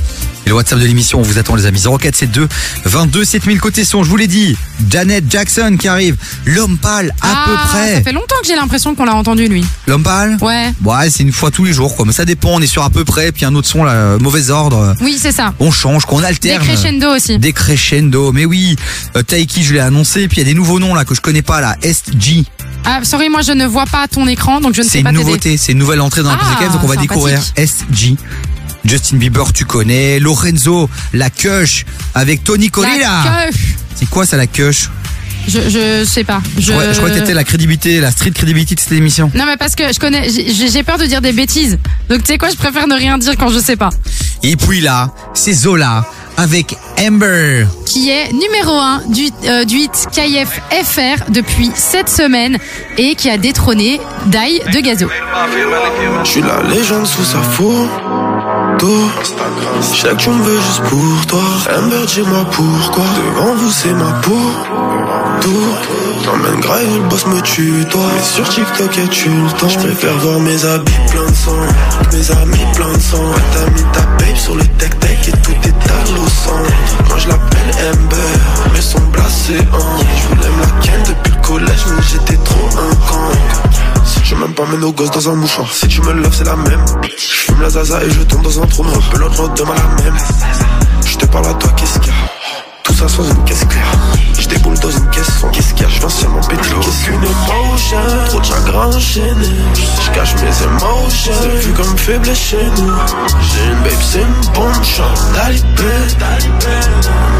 [0.46, 1.80] Et le WhatsApp de l'émission, on vous attend les amis.
[1.80, 2.48] 0472
[2.84, 4.02] 22 7000 côté son.
[4.04, 4.56] Je vous l'ai dit.
[4.90, 6.16] Janet Jackson qui arrive.
[6.44, 7.94] L'homme pâle à ah, peu près.
[7.94, 9.64] Ça fait longtemps que j'ai l'impression qu'on l'a entendu lui.
[9.86, 10.36] L'homme pâle?
[10.42, 10.73] Ouais.
[10.82, 12.04] Ouais, c'est une fois tous les jours quoi.
[12.06, 12.50] Mais ça dépend.
[12.50, 13.32] On est sur à peu près.
[13.32, 14.94] Puis un autre son là, euh, mauvais ordre.
[15.00, 15.54] Oui, c'est ça.
[15.60, 16.60] On change, qu'on alterne.
[16.60, 17.38] Des crescendo aussi.
[17.38, 18.32] Des crescendo.
[18.32, 18.76] Mais oui,
[19.16, 20.26] euh, Taiki, je l'ai annoncé.
[20.28, 21.76] Puis il y a des nouveaux noms là que je connais pas là.
[21.82, 22.44] SG.
[22.84, 25.04] Ah, sorry, moi je ne vois pas ton écran, donc je ne C'est sais une
[25.04, 25.24] pas t'aider.
[25.24, 27.08] nouveauté, c'est une nouvelle entrée dans la Ah, PCKF, donc on va sympathique.
[27.10, 28.16] découvrir SG.
[28.84, 30.20] Justin Bieber, tu connais.
[30.20, 33.22] Lorenzo, la cush avec Tony Corilla.
[33.24, 33.56] La queue.
[33.94, 34.90] C'est quoi ça la cush?
[35.48, 36.40] Je, je sais pas.
[36.56, 36.62] Je...
[36.62, 36.72] je...
[36.72, 39.30] crois, je crois que t'étais la crédibilité, la street crédibilité de cette émission.
[39.34, 41.78] Non mais parce que je connais, j'ai peur de dire des bêtises.
[42.08, 43.90] Donc tu sais quoi, je préfère ne rien dire quand je sais pas.
[44.42, 46.04] Et puis là, c'est Zola
[46.36, 47.66] avec Amber.
[47.86, 52.58] Qui est numéro 1 du, euh, du hit KF FR depuis 7 semaines
[52.98, 55.08] et qui a détrôné Dai de Gazo.
[56.24, 57.88] Je suis la légende sous sa photo.
[58.80, 61.40] Je sais que tu me veux juste pour toi.
[61.78, 63.04] Amber, dis-moi pourquoi.
[63.16, 64.50] Devant vous, c'est ma peau.
[65.40, 65.74] Tout.
[66.24, 68.02] T'emmènes grave, le boss me tue, toi.
[68.14, 69.68] Mais sur TikTok, et tu le temps.
[69.68, 71.52] Je préfère voir mes habits plein de sang.
[72.12, 73.24] Mes amis plein de sang.
[73.52, 76.62] T'as mis ta babe sur le tech-tech et tout est à l'eau sang.
[77.08, 78.16] Moi, je l'appelle Amber.
[78.72, 80.03] Mais son blasé, hein.
[84.44, 85.72] M'aimes pas, mets nos gosses dans un mouchoir.
[85.72, 86.84] Si tu me loves, c'est la même.
[87.16, 89.00] Je fume la zaza et je tombe dans un trou noir.
[89.10, 90.18] Pelote demain la même.
[91.06, 92.43] Je te parle à toi, qu'est-ce qu'il y a?
[93.06, 93.92] Une caisse claire.
[94.40, 95.88] Je déboule dans une caisse sans qu'est-ce qu'il y a.
[95.90, 97.98] Je viens seulement péter le qu'aucune émotion.
[98.28, 99.46] Trop de chagrin enchaîné
[100.02, 101.32] Je cache mes émotions.
[101.42, 102.92] C'est vu comme faible chez nous
[103.42, 105.20] J'ai une babe, c'est une bonne chance.
[105.34, 105.92] Talibé,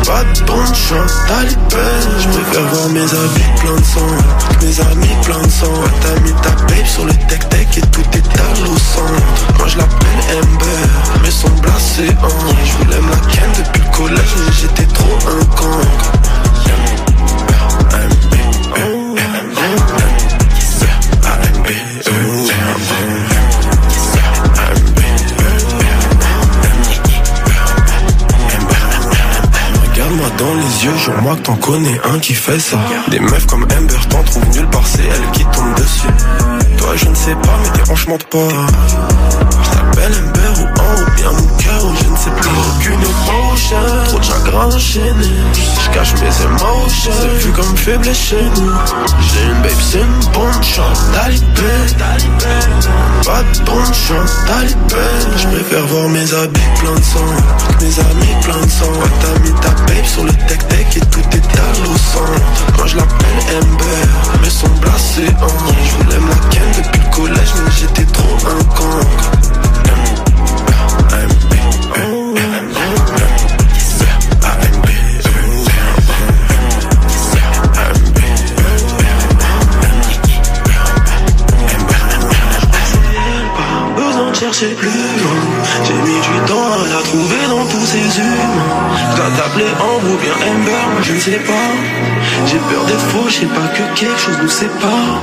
[0.06, 1.14] Pas de bonne chance.
[1.28, 1.88] Talibé
[2.20, 4.12] Je préfère voir mes habits plein de sang.
[4.60, 5.72] Mes amis plein de sang.
[6.02, 9.58] T'as mis ta babe sur le tech-tech Et tout est à au centre.
[9.58, 12.64] Moi je l'appelle Amber Mais son blasé en.
[12.64, 15.53] Je voulais me la ken depuis le collège Mais j'étais trop un
[29.90, 32.76] Regarde-moi dans les yeux, jure-moi que t'en connais un qui fait ça.
[33.11, 36.09] Des meufs comme Amber t'en trouvent nulle part, c'est elle qui tombe dessus.
[36.78, 38.48] Toi, je ne sais pas, mais dérange-moi pas.
[42.24, 42.50] Sais plus.
[42.76, 45.30] Aucune émotion, trop de chagrin enchaîné.
[45.84, 48.72] Je cache mes émotions, c'est vu comme faible chez nous.
[49.20, 51.74] J'ai une babe, c'est une bonne chance, talibé.
[53.24, 55.06] Pas de bonne chance, talibé.
[55.36, 57.30] Je préfère voir mes habits plein de sang,
[57.80, 58.92] mes amis plein de sang.
[59.00, 61.74] Ouais, t'as mis ta babe sur le tech-tech et tout est à
[62.12, 62.76] centre.
[62.78, 64.09] Moi je l'appelle Amber,
[64.42, 65.48] mais son blasé en.
[65.84, 69.01] Je voulais me la ken depuis le collège, mais j'étais trop un con.
[83.96, 84.90] Besoin de chercher plus
[85.84, 88.64] J'ai mis du temps à la trouver dans tous ces humains.
[88.96, 91.70] Je dois t'appeler Ambre ou bien Amber, moi je ne sais pas.
[92.46, 95.20] J'ai peur d'être faux, je sais pas que quelque chose nous sépare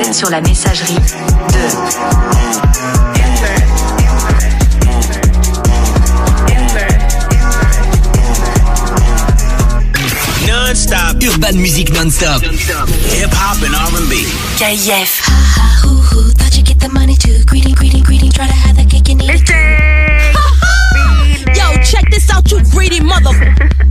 [0.00, 1.00] Vous êtes sur la messagerie de
[10.48, 11.16] Non-stop.
[11.22, 12.42] Urban Music non-stop.
[12.42, 14.14] Hip-hop and R&B.
[14.56, 15.20] KF.
[15.82, 17.44] Who, who thought you get the money too?
[17.44, 18.30] Greeting, greeting, greeting.
[18.30, 19.50] Try to have that cake and eat it
[21.56, 23.30] Yo, check this out, you greedy mother.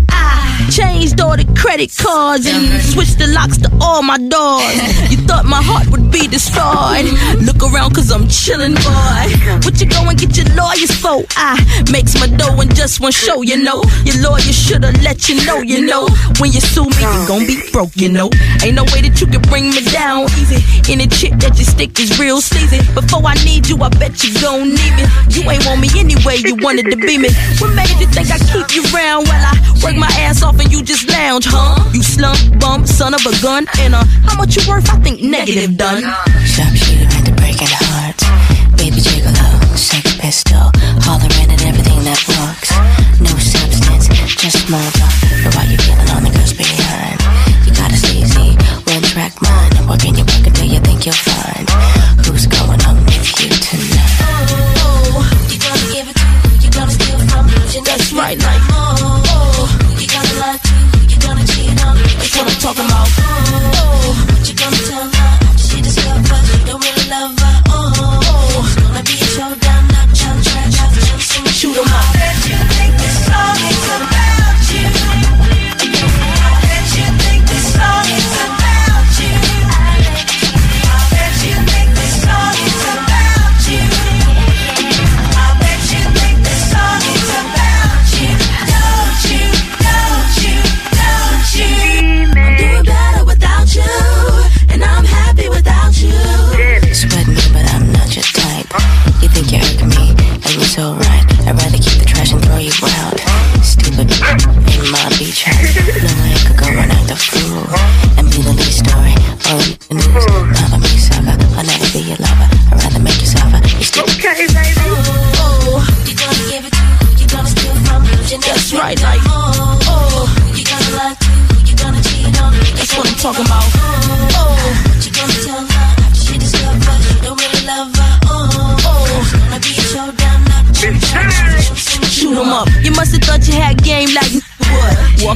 [0.10, 5.09] I changed all the credit cards and switched the locks to all my doors.
[5.30, 7.06] Thought my heart would be destroyed.
[7.46, 9.30] Look around, cause I'm chillin', boy.
[9.62, 11.22] What you go and get your lawyers for?
[11.38, 11.54] I
[11.94, 13.86] makes my dough in just one show, you know.
[14.10, 16.10] Your lawyer shoulda let you know, you know.
[16.42, 18.34] When you sue me, you gon' be broke, you know.
[18.66, 20.66] Ain't no way that you can bring me down easy.
[20.90, 22.82] Any chick that you stick is real sleazy.
[22.98, 25.06] Before I need you, I bet you gon' need me.
[25.30, 27.30] You ain't want me anyway, you wanted to be me.
[27.62, 29.54] What made you think I keep you round while I
[29.86, 31.78] work my ass off and you just lounge, huh?
[31.94, 34.90] You slump bump, son of a gun, and uh, how much you worth?
[34.90, 36.04] I think negative done.
[36.46, 38.24] Sharpshooter into breaking hearts.
[38.78, 40.72] Baby gigolo, sex pistol.
[41.04, 42.72] Hollering at everything that walks.
[43.20, 45.14] No substance, just small talk.
[45.44, 47.20] But why you feeling on the girls behind?
[47.66, 48.56] You got a sleazy,
[48.88, 49.90] one track mind.
[49.90, 51.39] Working your work until you think you'll find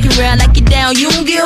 [0.04, 1.46] Walking around like you down, you don't give.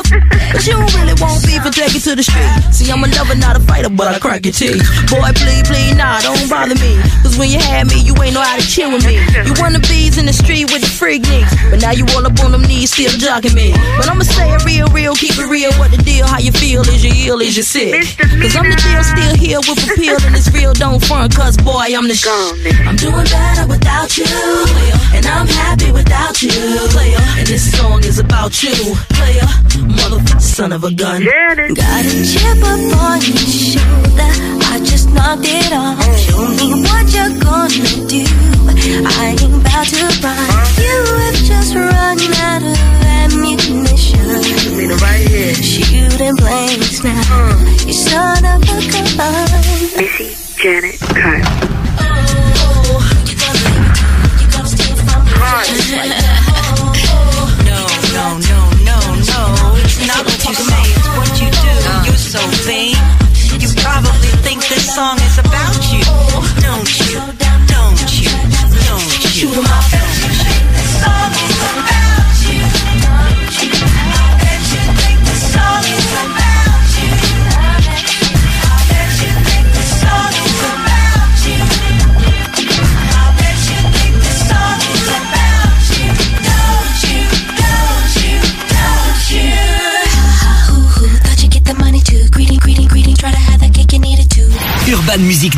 [0.55, 2.47] But you don't really want beef and take it to the street.
[2.71, 4.79] See, I'm a lover, not a fighter, but I crack your teeth.
[5.11, 6.95] Boy, please, please, nah, don't bother me.
[7.21, 9.19] Cause when you had me, you ain't know how to chill with me.
[9.43, 11.51] You wanna bees in the street with the freak nicks.
[11.69, 13.75] But now you all up on them knees, still jogging me.
[13.99, 15.71] But I'ma say it real, real, keep it real.
[15.75, 16.25] What the deal?
[16.25, 16.81] How you feel?
[16.87, 17.41] Is you ill?
[17.43, 18.07] Is you sick?
[18.17, 20.15] Cause I'm the deal, still here with appeal.
[20.23, 22.25] And it's real, don't front, cause boy, I'm the sh-
[22.87, 24.25] I'm doing better without you,
[25.13, 26.51] and I'm happy without you.
[27.37, 28.73] And this song is about you.
[29.17, 29.49] Player,
[29.97, 31.23] motherfucker, son of a gun.
[31.23, 34.31] Got a chip up on your shoulder.
[34.73, 36.06] I just knocked it off.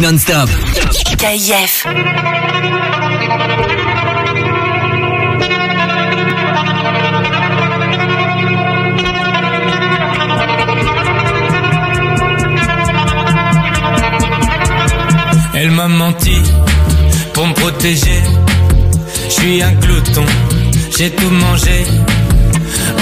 [0.02, 0.50] Non-Stop.
[15.54, 16.32] Elle m'a menti
[17.34, 18.22] pour me protéger.
[19.26, 20.26] Je suis un glouton,
[20.98, 21.86] j'ai tout mangé.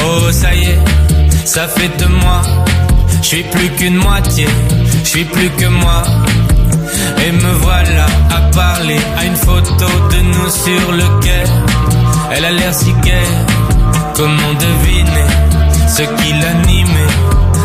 [0.03, 0.80] Oh ça y est,
[1.45, 2.41] ça fait de moi.
[3.22, 4.48] Je suis plus qu'une moitié,
[5.03, 6.03] je suis plus que moi.
[7.26, 11.44] Et me voilà à parler à une photo de nous sur le quai.
[12.31, 13.34] Elle a l'air si gaie,
[14.15, 15.27] comment deviner
[15.88, 17.14] ce qui l'animait,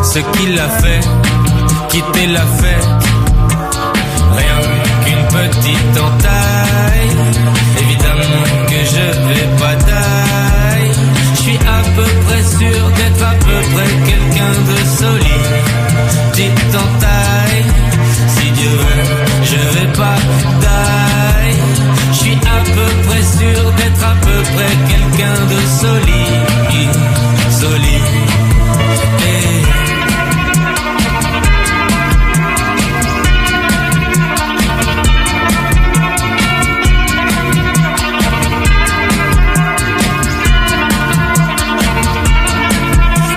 [0.02, 1.00] ce qui l'a fait
[1.92, 2.88] quitter la fête.
[4.40, 4.58] Rien
[5.04, 7.16] qu'une petite entaille.
[7.82, 10.92] Évidemment que je vais pas taille.
[11.34, 15.48] Je suis à peu près sûr d'être à peu près quelqu'un de solide.
[16.32, 17.81] Petite entaille.
[19.42, 20.16] Je vais pas
[20.60, 21.56] taille.
[22.12, 26.96] Je suis à peu près sûr d'être à peu près quelqu'un de solide.
[27.60, 28.02] Solide.
[29.20, 29.62] Eh.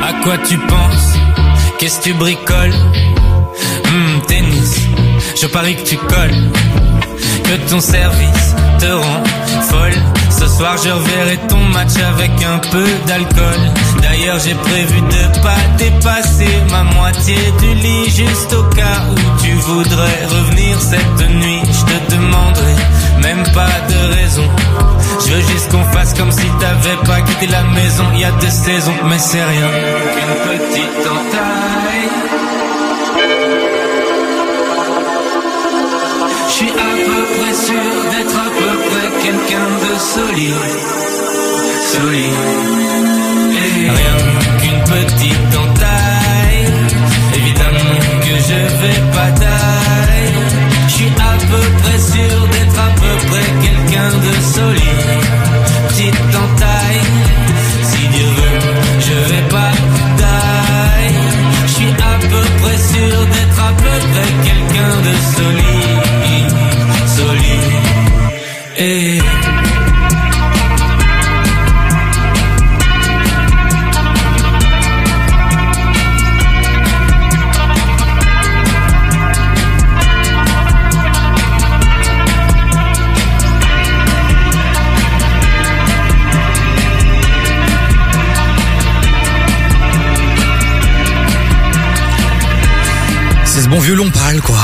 [0.03, 1.14] À quoi tu penses?
[1.80, 2.73] Qu'est-ce que tu bricoles?
[5.45, 6.51] Je parie que tu colles.
[7.43, 9.23] Que ton service te rend
[9.69, 9.93] folle.
[10.30, 13.61] Ce soir, je reverrai ton match avec un peu d'alcool.
[14.01, 19.51] D'ailleurs, j'ai prévu de pas dépasser ma moitié du lit juste au cas où tu
[19.53, 21.61] voudrais revenir cette nuit.
[21.63, 22.76] Je te demanderai
[23.22, 24.49] même pas de raison.
[25.26, 28.31] Je veux juste qu'on fasse comme si t'avais pas quitté la maison il y a
[28.31, 32.24] deux saisons, mais c'est rien qu'une petite entaille.
[40.15, 40.55] Solide,
[41.91, 42.39] solide.
[43.63, 44.17] Et rien
[44.59, 46.65] qu'une petite entaille.
[47.39, 50.33] Évidemment que je vais pas taille.
[50.87, 55.23] Je suis à peu près sûr d'être à peu près quelqu'un de solide.
[55.89, 57.05] Petite entaille.
[57.89, 58.59] Si Dieu veut,
[59.07, 59.73] je vais pas
[60.21, 61.19] taille.
[61.67, 65.74] Je suis à peu près sûr d'être à peu près quelqu'un de solide.
[93.86, 94.57] Violon pâle, quoi.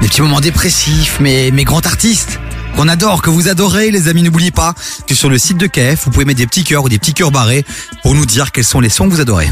[0.00, 2.38] Des petits moments dépressifs, mais, mais grands artistes.
[2.76, 4.22] Qu'on adore, que vous adorez, les amis.
[4.22, 4.74] N'oubliez pas
[5.08, 7.14] que sur le site de KF, vous pouvez mettre des petits cœurs ou des petits
[7.14, 7.64] cœurs barrés
[8.02, 9.48] pour nous dire quels sont les sons que vous adorez.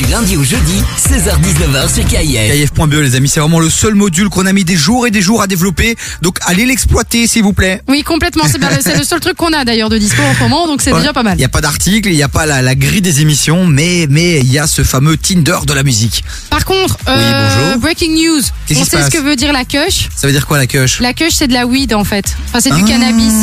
[0.00, 2.70] Du lundi au jeudi, 16h-19h sur KIF.
[2.72, 5.20] KF.be, les amis, c'est vraiment le seul module qu'on a mis des jours et des
[5.20, 5.94] jours à développer.
[6.22, 7.82] Donc allez l'exploiter, s'il vous plaît.
[7.86, 8.44] Oui, complètement.
[8.50, 10.80] C'est bien, c'est le seul truc qu'on a d'ailleurs de dispo en ce moment, donc
[10.80, 11.00] c'est Ouais.
[11.00, 11.34] déjà pas mal.
[11.34, 14.06] Il n'y a pas d'article, il n'y a pas la, la grille des émissions, mais
[14.08, 16.24] mais il y a ce fameux Tinder de la musique.
[16.48, 18.40] Par contre, euh, breaking news.
[18.70, 20.08] On sait ce que veut dire la kush.
[20.16, 22.36] Ça veut dire quoi la queuche La kush, c'est de la weed en fait.
[22.48, 22.88] Enfin, c'est du Ah.
[22.88, 23.34] cannabis.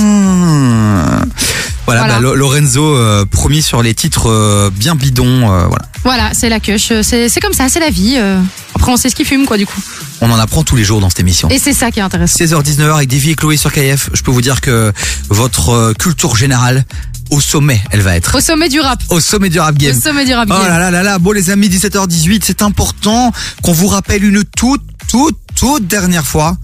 [1.85, 2.15] Voilà, Voilà.
[2.15, 5.49] bah, Lo- Lorenzo euh, promis sur les titres euh, bien bidons.
[5.53, 5.85] euh, voilà.
[6.07, 6.93] Voilà, c'est la kush.
[7.01, 8.15] C'est comme ça, c'est la vie.
[8.17, 8.39] euh.
[8.75, 9.77] Après, on sait ce qu'ils fument, quoi, du coup.
[10.21, 11.49] On en apprend tous les jours dans cette émission.
[11.49, 12.37] Et c'est ça qui est intéressant.
[12.45, 14.11] 16h-19h avec Davy et Chloé sur KF.
[14.13, 14.93] Je peux vous dire que
[15.27, 16.85] votre euh, culture générale
[17.29, 18.37] au sommet, elle va être.
[18.37, 19.03] Au sommet du rap.
[19.09, 19.97] Au sommet du rap game.
[19.97, 20.69] Au sommet du rap Oh game.
[20.69, 24.83] là là là là, bon les amis, 17h18, c'est important qu'on vous rappelle une toute,
[25.09, 26.55] toute, toute dernière fois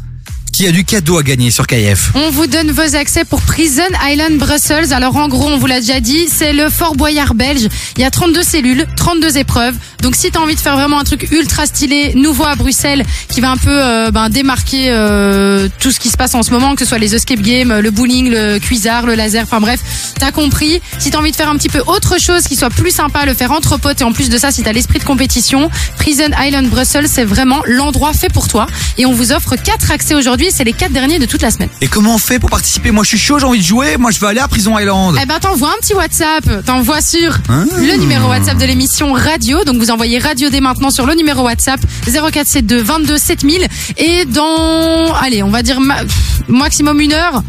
[0.54, 2.12] qu'il y a du cadeau à gagner sur KF.
[2.14, 4.94] On vous donne vos accès pour Prison Island Brussels.
[4.94, 7.68] Alors en gros, on vous l'a déjà dit, c'est le Fort Boyard belge.
[7.98, 9.76] Il y a 32 cellules, 32 épreuves.
[10.04, 13.42] Donc si t'as envie de faire vraiment un truc ultra stylé, nouveau à Bruxelles, qui
[13.42, 16.76] va un peu euh, ben, démarquer euh, tout ce qui se passe en ce moment,
[16.76, 19.80] que ce soit les escape games, le bowling, le cuisard, le laser, enfin bref,
[20.20, 20.82] t'as compris.
[21.00, 23.34] Si t'as envie de faire un petit peu autre chose qui soit plus sympa, le
[23.34, 26.68] faire entre potes et en plus de ça, si t'as l'esprit de compétition, Prison Island
[26.68, 28.68] Brussels, c'est vraiment l'endroit fait pour toi.
[29.00, 31.70] Et on vous offre quatre accès aujourd'hui, c'est les quatre derniers de toute la semaine.
[31.82, 32.92] Et comment on fait pour participer?
[32.92, 35.18] Moi je suis chaud, j'ai envie de jouer, moi je veux aller à Prison Island.
[35.22, 37.64] Eh ben t'envoies un petit WhatsApp, t'envoies sur Ah.
[37.78, 39.64] le numéro WhatsApp de l'émission radio.
[39.64, 43.68] Donc vous envoyez radio dès maintenant sur le numéro WhatsApp 0472 22 7000
[43.98, 46.02] et dans allez on va dire ma-
[46.48, 47.44] maximum une heure.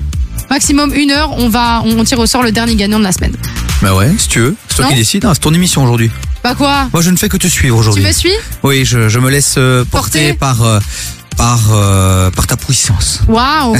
[0.51, 3.35] Maximum une heure, on va, on tire au sort le dernier gagnant de la semaine.
[3.81, 4.57] Bah ouais, si tu veux.
[4.69, 6.11] C'est toi Non qui décides, hein, c'est ton émission aujourd'hui.
[6.43, 6.89] Bah quoi?
[6.93, 8.05] Moi je ne fais que te suivre Tu aujourd'hui.
[8.05, 8.33] me suis?
[8.63, 10.79] Oui, je, je me laisse euh, porter, par euh,
[11.37, 13.21] par euh, par ta puissance.
[13.29, 13.77] Waouh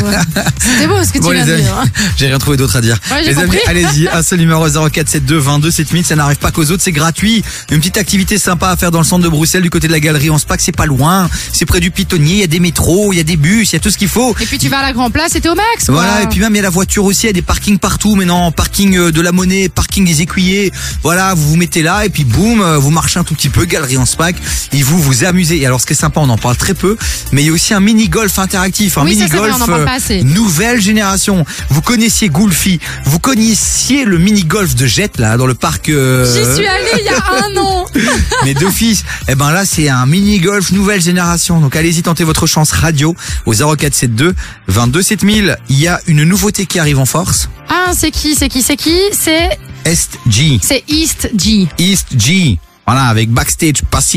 [0.59, 1.77] C'était beau ce que tu Bon, viens de dire.
[1.79, 1.85] hein.
[2.17, 2.99] j'ai rien trouvé d'autre à dire.
[3.11, 6.83] Ouais, les amis, allez-y, un seul numéro 0472 22 7000, ça n'arrive pas qu'aux autres,
[6.83, 7.43] c'est gratuit.
[7.71, 10.01] Une petite activité sympa à faire dans le centre de Bruxelles, du côté de la
[10.01, 11.29] galerie en Spac, c'est pas loin.
[11.53, 13.75] C'est près du pitonnier, il y a des métros, il y a des bus, il
[13.75, 14.35] y a tout ce qu'il faut.
[14.41, 15.87] Et puis tu vas à la Grand Place et t'es au max.
[15.87, 15.95] quoi.
[15.95, 17.79] Voilà, et puis même il y a la voiture aussi, il y a des parkings
[17.79, 20.73] partout maintenant, parking euh, de la monnaie, parking des écuyers.
[21.03, 23.65] Voilà, vous vous mettez là et puis boum, euh, vous marchez un tout petit peu,
[23.65, 24.37] galerie en SPAC,
[24.73, 25.61] et vous vous amusez.
[25.61, 26.97] Et alors ce qui est sympa, on en parle très peu,
[27.33, 29.49] mais il y a aussi un mini golf interactif, un Oui, ça, mini c'est vrai,
[29.51, 30.23] golf on en parle pas assez.
[30.25, 31.45] nouvelle génération.
[31.69, 35.91] Vous connaissiez Goulfi, vous connaissiez le mini golf de Jet là dans le parc.
[35.91, 37.85] euh, J'y suis allée il y a un an.
[38.45, 41.61] mais d'office, eh ben là c'est un mini golf nouvelle génération.
[41.61, 43.15] Donc allez-y tentez votre chance radio
[43.45, 44.35] au 0472
[44.69, 45.57] 22 7000.
[45.69, 47.51] Il y a une nouveauté qui arrive en force.
[47.69, 48.99] Ah, c'est qui C'est qui C'est qui?
[49.13, 49.51] C'est
[49.85, 50.59] Est G.
[50.63, 51.69] c'est East G.
[51.79, 52.59] East G.
[52.87, 54.17] Voilà, avec backstage passes.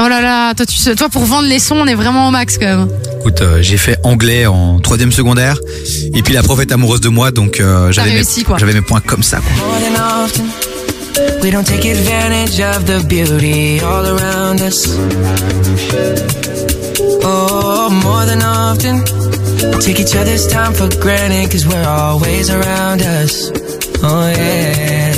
[0.00, 2.30] Oh là là, toi, tu, sais- toi pour vendre les sons, on est vraiment au
[2.30, 2.88] max quand même.
[3.20, 5.58] Écoute, euh, j'ai fait anglais en troisième secondaire.
[6.14, 8.56] Et puis la prof est amoureuse de moi, donc euh, j'avais mes, réussi, quoi.
[8.58, 9.38] j'avais mes points comme ça.
[9.38, 9.66] Quoi.
[9.66, 10.44] More than often,
[11.42, 14.88] we don't take advantage of the beauty all around us.
[17.26, 18.98] Oh, more than often,
[19.72, 23.50] we take each other's time for granted cause we're always around us.
[24.02, 25.14] Oh, yeah.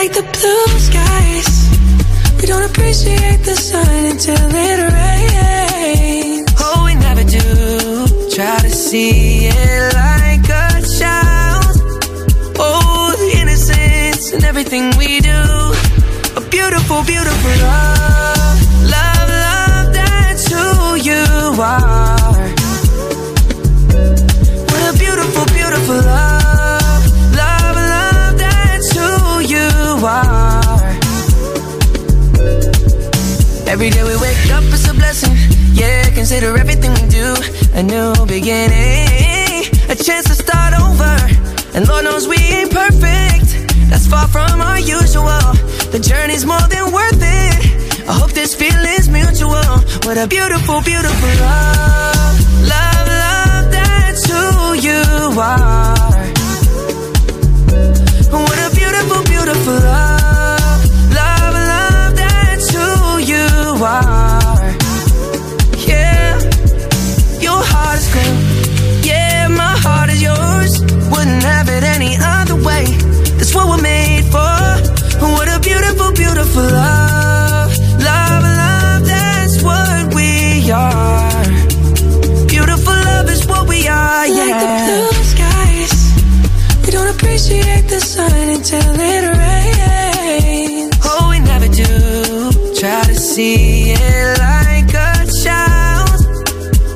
[0.00, 1.55] Like the blue skies,
[2.46, 6.46] don't appreciate the sun until it rains.
[6.60, 7.40] Oh, we never do
[8.34, 10.68] try to see it like a
[10.98, 11.64] child.
[12.58, 15.42] Oh, the innocence in everything we do.
[16.36, 18.58] A beautiful, beautiful love.
[18.96, 21.95] Love, love, that's who you are.
[33.76, 35.36] Every day we wake up, it's a blessing.
[35.74, 37.36] Yeah, consider everything we do
[37.74, 41.14] a new beginning, a chance to start over.
[41.76, 43.68] And Lord knows we ain't perfect.
[43.90, 45.44] That's far from our usual.
[45.92, 48.08] The journey's more than worth it.
[48.08, 49.68] I hope this feeling's mutual.
[50.08, 52.36] What a beautiful, beautiful love.
[52.72, 55.04] Love, love, that's who you
[55.36, 56.24] are.
[58.32, 60.05] What a beautiful, beautiful love.
[93.36, 95.12] See it like a
[95.44, 96.08] child.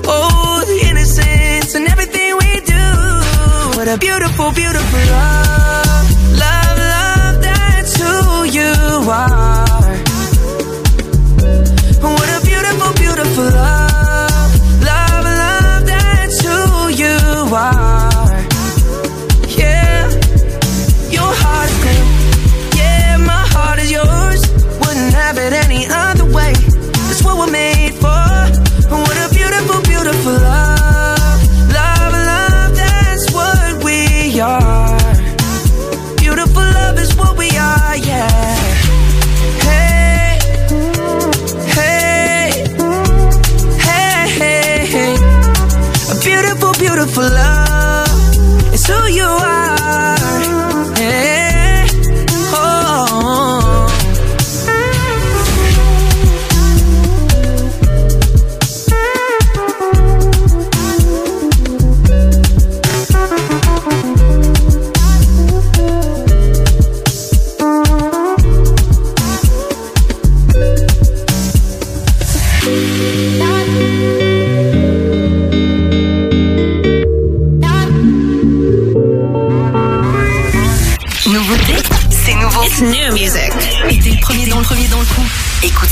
[0.07, 2.87] Oh, the innocence and everything we do.
[3.77, 5.50] What a beautiful, beautiful love.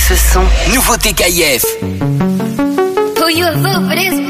[0.08, 0.40] Ce son.
[0.72, 1.64] Nouveauté KIF.
[1.82, 4.27] Who you a fool for this?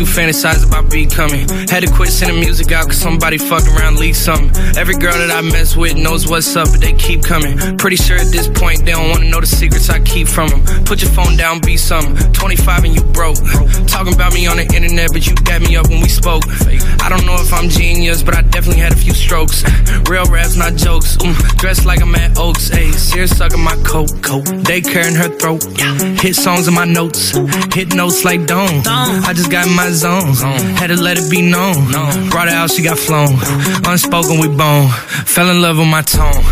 [0.00, 1.46] You fantasize about becoming.
[1.68, 4.48] Had to quit sending music out cause somebody fucked around, leaked something.
[4.76, 7.58] Every girl that I mess with knows what's up, but they keep coming.
[7.76, 10.84] Pretty sure at this point they don't wanna know the secrets I keep from them.
[10.84, 12.16] Put your phone down, be something.
[12.32, 13.36] 25 and you broke.
[13.86, 16.44] Talking about me on the internet, but you dapped me up when we spoke.
[17.02, 19.64] I don't know if I'm genius, but I definitely had a few strokes.
[20.08, 21.18] Real raps, not jokes.
[21.18, 22.70] Mm, dressed like I'm at Oaks.
[22.70, 24.10] Ayy, serious sucking my coat.
[24.22, 24.44] coat.
[24.64, 25.62] Daycare in her throat.
[26.20, 27.36] Hit songs in my notes.
[27.74, 28.82] Hit notes like Dome.
[28.86, 30.60] I just got in my zone.
[30.76, 31.90] Had to let it be known.
[32.30, 33.34] Brought her out, she got flown.
[33.84, 34.88] Unspoken, we bone.
[35.26, 36.42] Fell in love with my tone.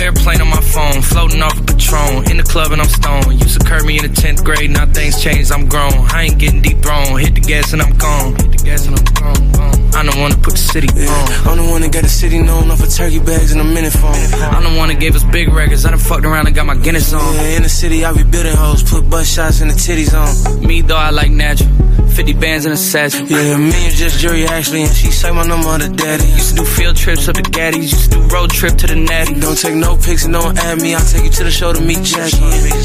[0.00, 1.02] Airplane on my phone.
[1.02, 2.30] Floating off a Patron.
[2.30, 3.40] In the club and I'm stoned.
[3.40, 4.70] Used to curb me in the 10th grade.
[4.70, 5.92] Now things changed, I'm grown.
[6.12, 7.18] I ain't getting deep thrown.
[7.18, 8.34] Hit the gas and I'm gone.
[8.36, 9.52] Hit the gas and I'm gone.
[9.52, 9.76] gone.
[9.96, 11.26] I'm the one to put the city on.
[11.48, 13.92] I'm the one that got the city known off of turkey bags and a minute
[13.92, 14.16] phone.
[14.56, 15.84] I'm the one that gave us big records.
[15.84, 17.34] I done fucked around and got my Guinness on.
[17.34, 20.66] Yeah, in the city, I be building hoes, put butt shots in the titties on.
[20.66, 21.70] Me though, I like natural.
[22.16, 25.76] 50 bands in a Yeah, me and just Jury Ashley, and she say my number
[25.76, 26.22] to daddy.
[26.38, 27.90] Used to do field trips up to Gaddy's.
[27.90, 29.34] Used to do road trip to the Natty.
[29.40, 30.94] Don't take no pics and don't add me.
[30.94, 32.38] I'll take you to the show to meet Jackie.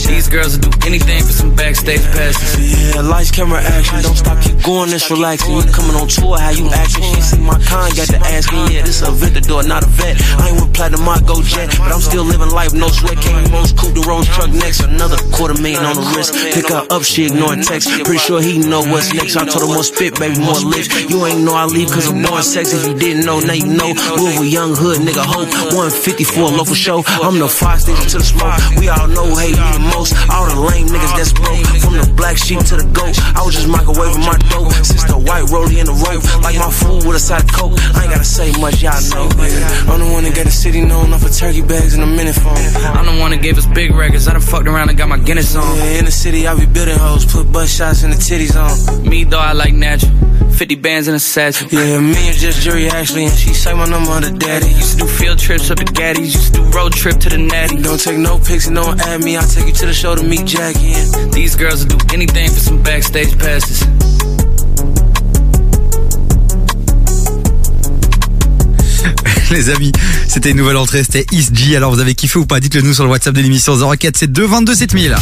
[0.10, 2.96] These girls will do anything for some backstage passes.
[2.96, 4.02] Yeah, lights, camera, action.
[4.02, 5.54] Don't stop, keep going, this relaxing.
[5.54, 7.06] You coming on tour, how you acting?
[7.14, 8.74] She see my kind, got to ask me.
[8.74, 10.18] Yeah, this a vendor, not a vet.
[10.42, 11.70] I ain't with platinum, I go jet.
[11.78, 13.22] But I'm still living life, no sweat.
[13.22, 14.82] Came Rose, coupe the Rose truck next.
[14.82, 16.34] Another quarter million on the wrist.
[16.58, 17.86] Pick her up, she ignoring text.
[18.02, 19.38] Pretty sure he know what's next.
[19.38, 20.88] I told her more spit, baby, more lips.
[21.10, 22.78] You ain't know I leave cause I'm more sexy.
[22.78, 23.92] If you didn't know, now you know.
[24.16, 25.50] Move a young hood, nigga, hope.
[25.76, 27.04] 150 for a local show.
[27.22, 28.56] I'm the fire station to the smoke.
[28.80, 30.16] We all know hate me the most.
[30.32, 31.66] All the lame niggas that's broke.
[31.84, 33.18] From the black sheep to the goat.
[33.36, 34.72] I was just microwaving my dope.
[34.86, 36.24] Since the white rollie in the rope.
[36.42, 37.76] Like my food with a side of coke.
[37.98, 39.28] I ain't gotta say much, y'all know.
[39.38, 39.92] Yeah.
[39.92, 42.36] I'm the one that got the city known off of turkey bags and a minute
[42.36, 42.58] phone.
[42.96, 44.28] I'm the one that gave us big records.
[44.28, 45.78] I done fucked around and got my Guinness on.
[45.78, 47.26] Yeah, in the city, I be building hoes.
[47.26, 49.08] Put butt shots in the titties on.
[49.08, 50.12] Me though, I like natural.
[50.52, 51.68] 50 bands in a satchel.
[51.72, 54.70] Yeah, me and just Jury and she say my number to daddy.
[54.70, 56.36] Used to do field trips up to Gaddy's.
[56.36, 57.82] Used to do road trip to the Natty.
[57.82, 59.36] Don't take no pics and don't add me.
[59.36, 60.94] I'll take you to the show to meet Jackie.
[60.94, 63.82] And These girls will do anything for some backstage passes.
[69.52, 69.92] Les amis,
[70.28, 71.76] c'était une nouvelle entrée, c'était East G.
[71.76, 72.60] Alors vous avez kiffé ou pas?
[72.60, 75.16] Dites-le nous sur le WhatsApp de l'émission 0472 22 7000.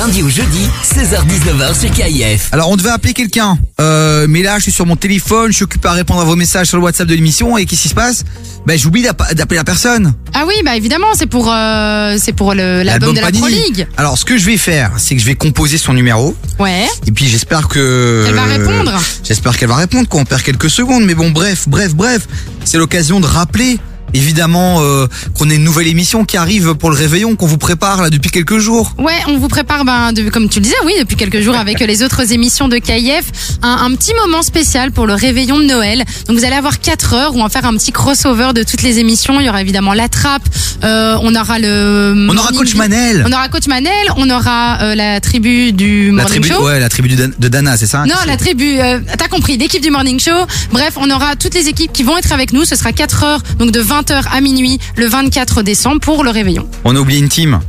[0.00, 2.48] Lundi au jeudi, 16h-19h sur KIF.
[2.52, 5.64] Alors on devait appeler quelqu'un, euh, mais là je suis sur mon téléphone, je suis
[5.64, 7.94] occupé à répondre à vos messages sur le WhatsApp de l'émission et qu'est-ce qui se
[7.94, 8.24] passe?
[8.64, 10.14] Ben j'oublie d'app- d'appeler la personne.
[10.32, 13.62] Ah oui, bah évidemment, c'est pour, euh, c'est pour le- l'album de la Pro Panini.
[13.62, 13.86] League.
[13.98, 16.34] Alors ce que je vais faire, c'est que je vais composer son numéro.
[16.58, 16.86] Ouais.
[17.06, 18.98] Et puis j'espère que Elle va répondre.
[19.22, 20.08] J'espère qu'elle va répondre.
[20.08, 22.26] Qu'on perd quelques secondes, mais bon, bref, bref, bref.
[22.64, 23.78] C'est l'occasion de rappeler.
[24.14, 25.06] Évidemment euh,
[25.38, 28.30] qu'on a une nouvelle émission qui arrive pour le réveillon qu'on vous prépare là depuis
[28.30, 28.92] quelques jours.
[28.98, 31.80] Ouais, on vous prépare, ben, de- comme tu le disais, oui, depuis quelques jours avec
[31.80, 33.24] les autres émissions de KIF,
[33.62, 36.04] un, un petit moment spécial pour le réveillon de Noël.
[36.26, 38.82] Donc vous allez avoir 4 heures où on va faire un petit crossover de toutes
[38.82, 39.40] les émissions.
[39.40, 40.42] Il y aura évidemment la trappe,
[40.84, 42.26] euh, on aura le.
[42.28, 42.74] On aura Coach.
[42.74, 43.24] Manel.
[43.28, 46.64] On aura Coach Manel, on aura euh, la tribu du La Morning tribu, Show.
[46.66, 48.76] ouais, la tribu Dan- de Dana, c'est ça Non, la tribu,
[49.18, 50.30] t'as compris, l'équipe du Morning Show.
[50.72, 52.64] Bref, on aura toutes les équipes qui vont être avec nous.
[52.64, 56.68] Ce sera 4 heures, donc de 20h à minuit, le 24 décembre pour le réveillon.
[56.84, 57.60] On a oublié une team.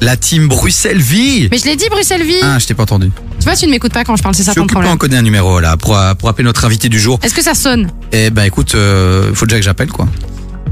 [0.00, 1.48] La team Bruxelles-Vie.
[1.50, 2.36] Mais je l'ai dit, Bruxelles-Vie.
[2.42, 3.10] Ah, je t'ai pas entendu.
[3.40, 4.92] Tu vois, tu ne m'écoutes pas quand je parle, c'est ça Je ton problème.
[4.92, 7.18] en connaître un numéro là pour, pour appeler notre invité du jour.
[7.22, 7.90] Est-ce que ça sonne?
[8.12, 10.06] Eh ben écoute, euh, faut déjà que j'appelle quoi.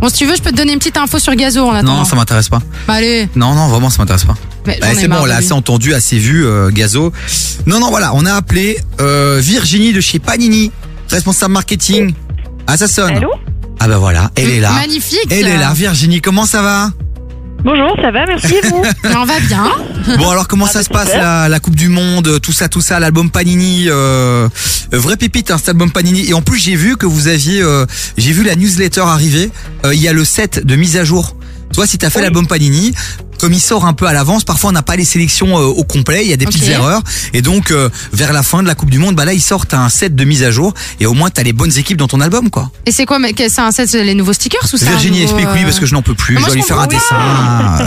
[0.01, 1.97] Bon, si tu veux, je peux te donner une petite info sur Gazo en attendant.
[1.97, 2.61] Non, ça m'intéresse pas.
[2.87, 3.29] Bah, allez.
[3.35, 4.35] Non, non, vraiment, ça m'intéresse pas.
[4.67, 7.13] Mais Bah, c'est bon, on l'a assez entendu, assez vu, euh, Gazo.
[7.67, 10.71] Non, non, voilà, on a appelé euh, Virginie de chez Panini,
[11.11, 12.13] responsable marketing.
[12.67, 13.17] Ah, ça sonne.
[13.17, 13.31] Allô?
[13.78, 14.73] Ah bah voilà, elle est là.
[14.73, 15.27] Magnifique.
[15.31, 16.20] Elle est là, Virginie.
[16.20, 16.90] Comment ça va
[17.65, 18.82] Bonjour, ça va, merci et vous
[19.16, 19.66] On va bien.
[20.19, 23.01] Bon alors comment ça se passe la, la Coupe du Monde, tout ça, tout ça,
[23.01, 24.48] l'album Panini, euh,
[24.94, 26.28] euh, vrai pépite hein, cet album Panini.
[26.28, 27.85] Et en plus j'ai vu que vous aviez, euh,
[28.19, 29.51] j'ai vu la newsletter arriver.
[29.85, 31.35] Euh, il y a le set de mise à jour.
[31.74, 32.93] Toi si t'as fait l'album Panini,
[33.39, 35.85] comme il sort un peu à l'avance, parfois on n'a pas les sélections euh, au
[35.85, 37.03] complet, il y a des petites erreurs.
[37.33, 39.75] Et donc euh, vers la fin de la Coupe du Monde, bah là ils sortent
[39.75, 42.21] un set de mise à jour et au moins t'as les bonnes équipes dans ton
[42.21, 42.71] album quoi.
[42.87, 45.49] Et c'est quoi C'est un set, les nouveaux stickers ou c'est un Virginie nouveau, explique
[45.55, 46.37] oui euh, parce que je n'en peux plus.
[46.37, 47.17] Ah, je dois je lui faire un dessin.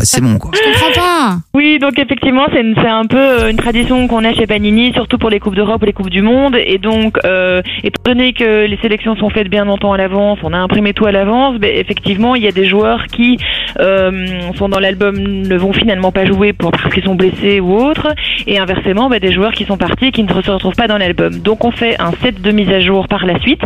[0.04, 0.52] C'est bon quoi.
[0.54, 1.40] Je comprends pas.
[1.54, 5.40] Oui, donc effectivement, c'est un peu une tradition qu'on a chez Panini, surtout pour les
[5.40, 6.56] Coupes d'Europe et les Coupes du Monde.
[6.56, 10.54] Et donc, euh, étant donné que les sélections sont faites bien longtemps à l'avance, on
[10.54, 13.38] a imprimé tout à l'avance, ben, effectivement, il y a des joueurs qui
[13.80, 17.76] euh, sont dans l'album, ne vont finalement pas jouer pour, parce qu'ils sont blessés ou
[17.76, 18.14] autres.
[18.48, 20.98] Et inversement, ben, des joueurs qui sont partis et qui ne se retrouvent pas dans
[20.98, 21.40] l'album.
[21.40, 23.62] Donc, on fait un set de mise à jour par la suite.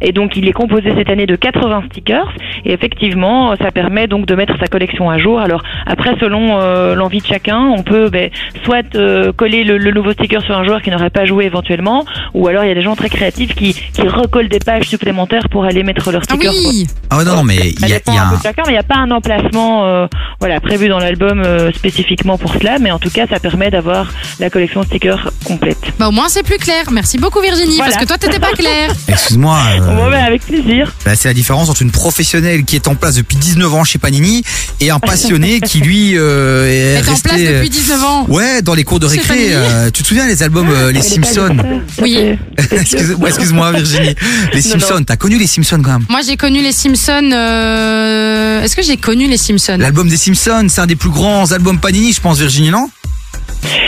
[0.00, 2.32] Et donc il est composé cette année de 80 stickers.
[2.64, 5.40] Et effectivement, ça permet donc de mettre sa collection à jour.
[5.40, 8.30] Alors après, selon euh, l'envie de chacun, on peut ben,
[8.64, 12.04] soit euh, coller le, le nouveau sticker sur un joueur qui n'aurait pas joué éventuellement,
[12.34, 15.48] ou alors il y a des gens très créatifs qui, qui recollent des pages supplémentaires
[15.48, 16.52] pour aller mettre leur sticker.
[16.52, 18.72] oui Ah ouais, non, non, mais il y a, y a un peu chacun, mais
[18.72, 20.06] il n'y a pas un emplacement euh,
[20.40, 24.12] voilà, prévu dans l'album euh, spécifiquement pour cela, mais en tout cas, ça permet d'avoir
[24.40, 25.78] la collection stickers complète.
[25.98, 26.90] Bah au moins c'est plus clair.
[26.90, 27.92] Merci beaucoup Virginie, Voilà.
[27.92, 28.90] parce que toi t'étais pas claire.
[29.08, 29.58] Excuse-moi.
[29.80, 30.92] euh, Ouais, ouais, avec plaisir.
[31.04, 33.98] Bah, c'est la différence entre une professionnelle qui est en place depuis 19 ans chez
[33.98, 34.42] Panini
[34.80, 38.26] et un passionné qui lui euh, est est en resté place depuis 19 ans.
[38.28, 39.48] Ouais, dans les cours de récré.
[39.52, 41.56] Euh, tu te souviens les albums euh, Les Simpsons
[42.02, 42.18] Oui.
[42.70, 44.14] Excuse-moi, Virginie.
[44.52, 46.04] Les Non, Simpsons, t'as connu les Simpsons quand même?
[46.08, 47.30] Moi j'ai connu les Simpsons.
[47.32, 49.76] euh, Est-ce que j'ai connu les Simpsons?
[49.78, 52.88] L'album des Simpsons, c'est un des plus grands albums Panini, je pense, Virginie, non?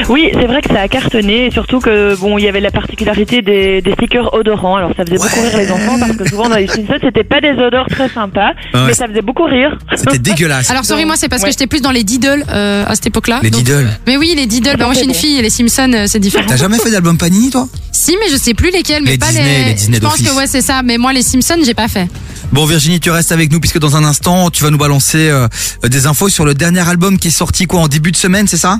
[0.09, 2.71] Oui, c'est vrai que ça a cartonné, et surtout que bon, il y avait la
[2.71, 4.77] particularité des, des stickers odorants.
[4.77, 7.41] Alors ça faisait beaucoup rire les enfants parce que souvent dans les Simpsons, c'était pas
[7.41, 8.81] des odeurs très sympas, Ouais.
[8.87, 9.77] mais ça faisait beaucoup rire.
[9.95, 10.71] C'était dégueulasse.
[10.71, 11.49] Alors sorry moi c'est parce Ouais.
[11.49, 13.41] que j'étais plus dans les Diddle euh, à cette époque-là.
[13.43, 13.89] Les Donc- Diddle.
[14.07, 14.77] Mais oui les Diddle.
[14.79, 16.45] Bah moi je suis une fille et les Simpsons euh, c'est différent.
[16.49, 17.69] T'as jamais fait d'album Panini, toi?
[17.93, 19.03] Si mais je sais plus lesquels.
[19.05, 20.83] Mais Les pas Disney, les Disney Je pense que ouais c'est ça.
[20.83, 22.09] Mais moi les Simpsons j'ai pas fait.
[22.53, 25.49] Bon Virginie, tu restes avec nous puisque dans un instant, tu vas nous balancer euh,
[25.87, 28.57] des infos sur le dernier album qui est sorti quoi en début de semaine, c'est
[28.57, 28.79] ça?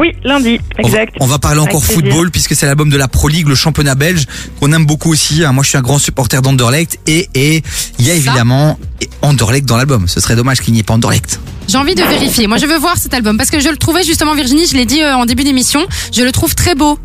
[0.00, 1.14] Oui, lundi, exact.
[1.20, 2.04] On va parler encore Avec plaisir.
[2.12, 4.26] football puisque c'est l'album de la Pro League, le championnat belge
[4.60, 5.44] qu'on aime beaucoup aussi.
[5.44, 5.52] hein.
[5.52, 7.62] Moi, je suis un grand supporter d'Anderlecht et et
[7.98, 8.78] il y a évidemment
[9.22, 10.06] Anderlecht dans l'album.
[10.08, 11.40] Ce serait dommage qu'il n'y ait pas Anderlecht.
[11.68, 12.46] J'ai envie de vérifier.
[12.46, 14.66] Moi je veux voir cet album parce que je le trouvais justement Virginie.
[14.66, 15.84] Je l'ai dit euh, en début d'émission.
[16.14, 16.98] Je le trouve très beau.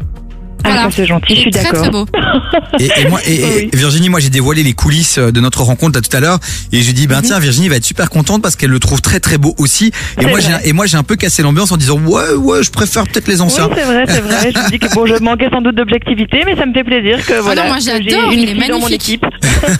[0.65, 1.81] Ah, ça, c'est gentil, je suis Très d'accord.
[1.81, 2.05] très beau.
[2.79, 5.97] Et, et moi, et, et Virginie, moi, j'ai dévoilé les coulisses euh, de notre rencontre
[5.97, 6.39] là tout à l'heure
[6.71, 9.19] et j'ai dit ben tiens, Virginie va être super contente parce qu'elle le trouve très
[9.19, 9.91] très beau aussi.
[10.19, 12.71] Et moi, j'ai et moi j'ai un peu cassé l'ambiance en disant ouais ouais, je
[12.71, 13.69] préfère peut-être les Oui, anciens.
[13.75, 14.51] c'est vrai, c'est vrai.
[14.53, 17.23] Je me dis que bon, je manquais sans doute d'objectivité, mais ça me fait plaisir
[17.25, 17.63] que voilà.
[17.65, 19.09] Ah moi, que j'adore, j'ai il une est fille dans mon magnifique.
[19.09, 19.25] équipe.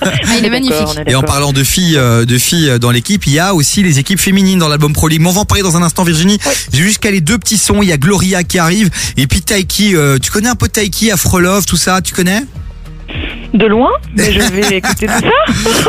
[0.05, 0.77] Ah, il est magnifique.
[1.07, 3.99] Et en parlant de filles, euh, de filles dans l'équipe, il y a aussi les
[3.99, 5.19] équipes féminines dans l'album Pro League.
[5.21, 6.39] Mais on va en parler dans un instant, Virginie.
[6.71, 7.81] J'ai juste calé deux petits sons.
[7.81, 9.95] Il y a Gloria qui arrive et puis Taiki.
[9.95, 12.43] euh, tu connais un peu Taiki, Afrolove, tout ça, tu connais?
[13.53, 15.19] De loin, mais je vais écouter tout ça.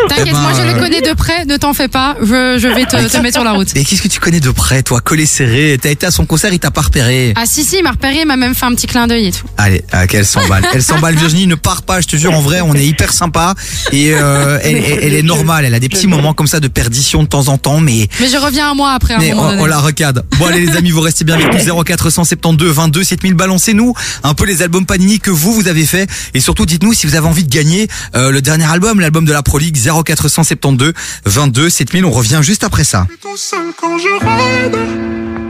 [0.08, 1.46] T'inquiète, Eh ben, moi je euh, le connais de près.
[1.46, 2.14] Ne t'en fais pas.
[2.20, 3.68] Je, je vais te, te mettre sur la route.
[3.74, 6.52] Mais qu'est-ce que tu connais de près, toi, collé serré T'as été à son concert,
[6.52, 7.32] il t'a pas repéré.
[7.36, 9.32] Ah si si, il m'a repéré, il m'a même fait un petit clin d'œil et
[9.32, 9.46] tout.
[9.56, 10.62] Allez, ah, qu'elle s'emballe.
[10.74, 13.54] Elle s'emballe, Virginie, ne part pas, je te jure, en vrai, on est hyper sympa.
[13.92, 16.68] Et euh, elle, elle- elle est normale, elle a des petits moments comme ça de
[16.68, 19.44] perdition de temps en temps, mais Mais je reviens à moi après un Mais moment
[19.44, 19.62] on, donné.
[19.62, 20.20] on la recadre.
[20.38, 23.32] Bon allez les amis, vous restez bien avec nous 0472 22 7000.
[23.34, 27.03] Balancez-nous un peu les albums Panini que vous vous avez fait et surtout dites-nous si
[27.06, 30.92] vous avez envie de gagner euh, le dernier album, l'album de la Pro League 0472
[31.24, 32.04] 22 7000.
[32.04, 33.06] On revient juste après ça.
[33.20, 34.78] Tout seul quand je rêve,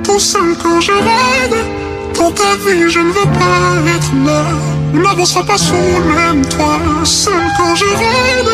[0.05, 1.57] tout seul quand je rêve.
[2.15, 4.45] Dans ta vie, je ne veux pas être là.
[4.95, 6.81] On n'avancera pas sous le même toit.
[7.05, 8.51] Seul quand je rêve,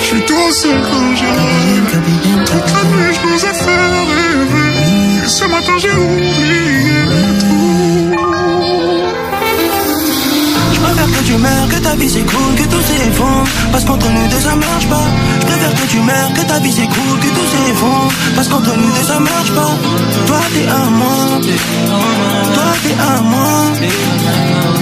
[0.00, 2.00] je suis tout seul quand je rêve.
[2.46, 3.76] Toute la nuit, je nous ai fait
[4.12, 5.28] rêver.
[5.28, 7.04] Ce matin, j'ai oublié
[7.40, 7.71] tout.
[11.32, 13.48] Tu meurs, que ta vie s'écroule, que tout s'effondre.
[13.72, 15.08] Parce qu'entre nous deux ça marche pas.
[15.40, 18.12] Je préfère que tu meurs, que ta vie s'écroule, que tout s'effondre.
[18.36, 19.72] Parce qu'entre nous deux ça marche pas.
[20.26, 21.16] Toi t'es à moi.
[22.54, 23.52] Toi t'es à moi.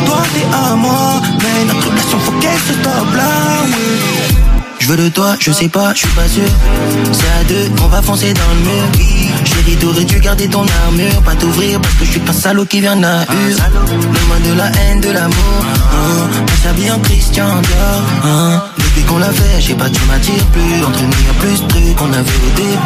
[0.06, 1.20] Toi t'es à moi.
[1.42, 4.59] Mais notre relation faut qu'elle se stoppe là.
[4.90, 6.42] Veux de toi, je sais pas, je suis pas sûr.
[7.12, 8.82] C'est à deux qu'on va foncer dans le mur.
[9.44, 11.22] Chérie, t'aurais dû garder ton armure.
[11.22, 15.00] Pas t'ouvrir parce que je suis pas salaud qui vient hure Loin de la haine,
[15.00, 15.64] de l'amour.
[15.64, 16.28] Hein.
[16.42, 18.64] On s'habille en Christian Dior hein.
[18.78, 20.84] Depuis qu'on l'a fait, je sais pas, tu m'attires plus.
[20.84, 22.76] Entre nous y'a plus de trucs qu'on avait au début.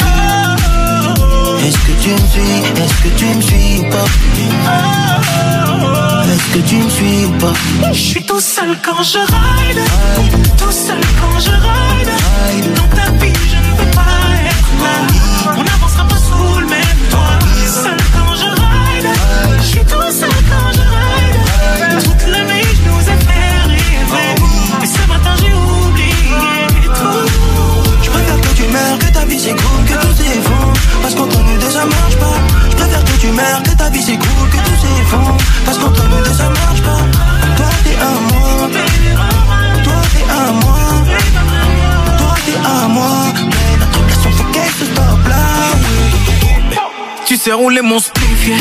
[1.66, 4.04] Est-ce que tu me suis, est-ce que tu me suis ou pas?
[6.32, 7.52] Est-ce que tu me suis ou pas?
[7.92, 9.80] Je suis tout seul quand je ride,
[10.58, 12.74] tout seul quand je ride.
[12.74, 14.02] Dans ta vie, je ne veux pas
[14.50, 15.23] être là.
[33.24, 35.36] Tu que ta vie s'écroule, que tout s'effondre.
[35.64, 36.98] Parce qu'entre nous deux ça marche pas.
[37.56, 38.68] Toi t'es à moi
[39.84, 40.78] Toi t'es à moi
[42.18, 43.33] Toi t'es à moi
[47.26, 48.56] Tu sais rouler mon spliff, yeah.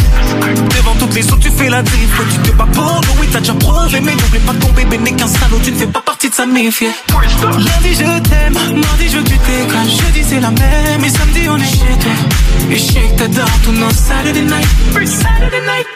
[0.77, 2.17] Devant toutes les autres, tu fais la drift.
[2.17, 3.99] Ouais, tu te bats pour nous, oui, t'as déjà prouvé.
[3.99, 6.45] Mais n'oublie pas ton bébé n'est qu'un salaud, tu ne fais pas partie de sa
[6.45, 6.91] méf, yeah.
[7.11, 8.53] Lundi, je t'aime.
[8.53, 9.33] Mardi, je veux tu.
[9.33, 11.03] Jeudi, c'est la même.
[11.03, 12.11] Et samedi, on est chez toi.
[12.71, 14.67] Et je sais que t'adores tous nos Saturday night.
[14.93, 15.87] Saturday night.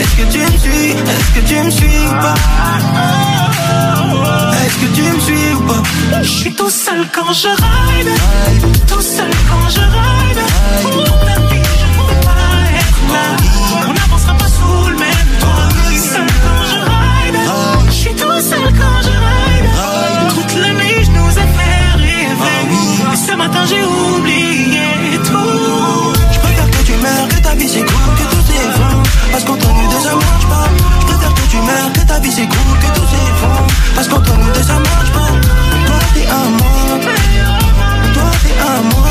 [0.00, 3.35] Est-ce que tu me Est-ce que tu me suis pas?
[4.64, 8.10] Est-ce que Je suis tout seul quand je ride.
[8.86, 10.40] Tout seul quand je ride.
[10.82, 12.46] Pour ta vie, je peux pas
[12.80, 13.26] être là.
[13.88, 15.68] On n'avancera pas sous le même toit.
[16.12, 17.38] Seul quand je ride.
[17.88, 19.68] Je suis tout seul quand je ride.
[20.34, 22.60] Toute la nuit, je nous ai fait rêver.
[23.12, 26.12] Et ce matin, j'ai oublié tout.
[26.32, 29.02] Je préfère que tu meurs, que ta vie cool, que tout s'effondre.
[29.32, 29.44] Parce
[30.16, 30.68] marche pas.
[31.00, 31.05] Je préfère
[31.62, 33.66] meurs, que ta vie c'est cool, que tout s'effondre.
[33.94, 35.32] Parce qu'entre nous deux ça marche pas.
[35.86, 36.98] Toi t'es à moi.
[38.14, 39.10] Toi t'es à moi.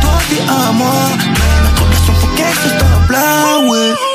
[0.00, 0.94] Toi t'es à moi.
[1.24, 4.09] Mais notre relation faut qu'elle se stoppe là, ouais.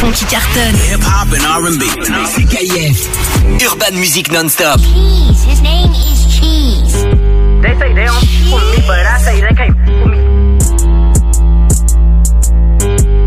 [0.00, 0.76] Sous sons qui cartonnent.
[0.90, 1.82] Hip hop and R&B.
[2.34, 3.08] C'est KIF.
[3.66, 4.80] Urban Music Non-Stop.
[4.80, 5.44] Cheese.
[5.44, 7.04] His name is Cheese.
[7.60, 10.18] They say they don't f with me, but I say they can't f with me.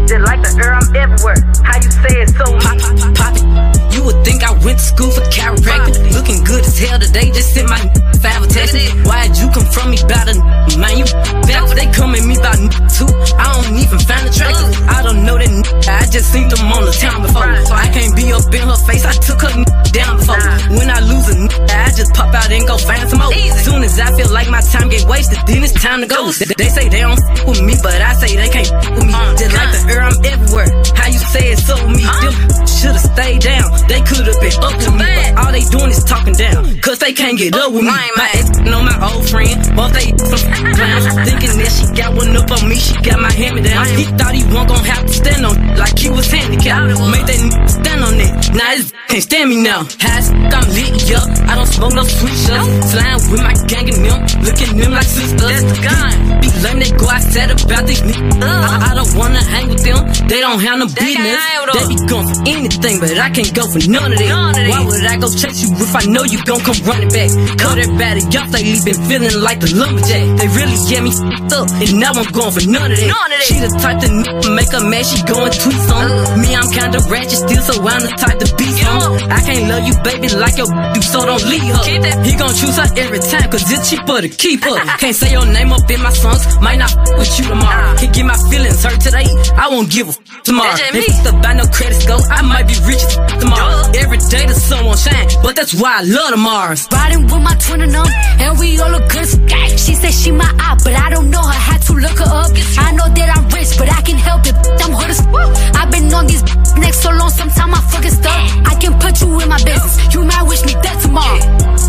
[0.08, 1.38] Just like the air, I'm everywhere.
[1.64, 3.73] How you say it so Pop, pop, pop, pop it.
[3.94, 6.14] You would think I went to school for chiropractic.
[6.14, 7.78] Looking good as hell today, just sent my
[8.24, 8.74] five text.
[9.06, 10.36] Why'd you come from me about a
[10.82, 10.98] man?
[10.98, 11.06] You
[11.45, 12.57] back, they come at me about
[12.90, 13.10] too.
[13.38, 14.74] I don't even find the attractive.
[14.90, 15.53] I don't know that
[15.86, 17.45] I just seen them on the town before.
[17.45, 19.53] I can't be up in her face, I took her
[19.94, 20.41] down before.
[20.74, 21.36] When I lose a
[21.70, 23.34] I just pop out and go find some more.
[23.61, 26.32] Soon as I feel like my time get wasted, then it's time to go.
[26.32, 29.06] They, they say they don't f with me, but I say they can't f with
[29.06, 29.14] me.
[29.38, 30.70] Just like the air, I'm everywhere.
[30.98, 32.02] How you say it so me?
[32.02, 32.34] Them
[32.65, 33.82] should've stayed down.
[33.88, 35.12] They could've been up to me,
[35.54, 36.66] they doing is talking down.
[36.82, 37.94] Cause they can't get up with me.
[37.94, 40.44] My ex know my old friend, both they some
[40.76, 41.06] clowns.
[41.30, 43.86] Thinking that she got one up on me, she got my hand me down.
[43.94, 46.90] He thought he wasn't gonna have to stand on like he was handicapped.
[47.14, 48.34] Made that n- stand on it.
[48.58, 49.86] Now his can't stand me now.
[50.02, 52.92] High as f- I'm lit, up, I don't smoke no sweet shots.
[52.92, 55.38] Flying with my gang and them, looking at them like sisters.
[55.38, 56.14] That's the gun.
[56.42, 58.42] Be lame, they go outside about these niggas.
[58.42, 61.38] I, I don't wanna hang with them, they don't have no business.
[61.78, 64.70] They be going for anything, but I can't go for none of that.
[64.74, 67.30] Why would I go chase you if I know you gon' come running back?
[67.60, 70.24] Cut everybody off, lately been feeling like the lumberjack.
[70.40, 71.11] They really get me
[71.52, 73.44] up, and now I'm going for none of that.
[73.44, 74.10] She the type to
[74.56, 76.07] make a man, she going tweets on.
[76.40, 79.20] Me, I'm kinda ratchet still, so I'm the type to be on.
[79.32, 81.84] I can't love you, baby, like your do, so don't leave her.
[82.24, 84.78] He gon' choose her every time, cause it's cheaper to keep her.
[85.03, 87.95] Can't say your name up in my songs, might not f- with you tomorrow.
[87.98, 90.72] Can get my feelings hurt today, I won't give a f- tomorrow.
[90.94, 93.03] If it's about no credit score, I might be rich
[93.41, 93.91] tomorrow.
[93.98, 96.88] Every day the sun won't shine, but that's why I love the Mars.
[96.91, 98.05] Riding with my twin and them,
[98.39, 101.41] and we all look good as She said she my eye, but I don't know
[101.41, 101.60] her.
[101.69, 102.51] Had to look her up.
[102.77, 104.55] I know that I'm rich, but I can help it.
[104.84, 106.43] I'm hood as f- I've been on these
[106.77, 108.39] next so long, sometimes I fucking stuck.
[108.68, 109.95] I can put you in my business.
[110.14, 111.39] You might wish me dead tomorrow.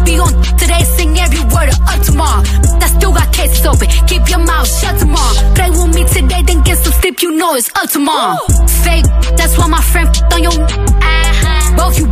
[0.04, 2.42] Be on today, sing every word of up tomorrow.
[2.84, 3.88] I still got cases open.
[4.06, 5.34] Keep your mouth shut tomorrow.
[5.54, 7.22] Play with me today, then get some sleep.
[7.22, 8.36] You know it's up tomorrow.
[8.84, 9.06] Fake,
[9.36, 10.52] that's why my friend on your.
[10.52, 11.76] Uh-huh.
[11.76, 12.06] Both you.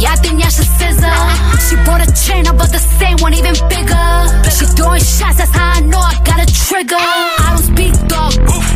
[0.00, 1.16] Yeah, I think y'all should scissor.
[1.64, 4.08] She bought a chain, I bought the same one, even bigger.
[4.52, 7.00] She throwing shots, that's how I know I got a trigger.
[7.00, 8.32] I don't speak dog.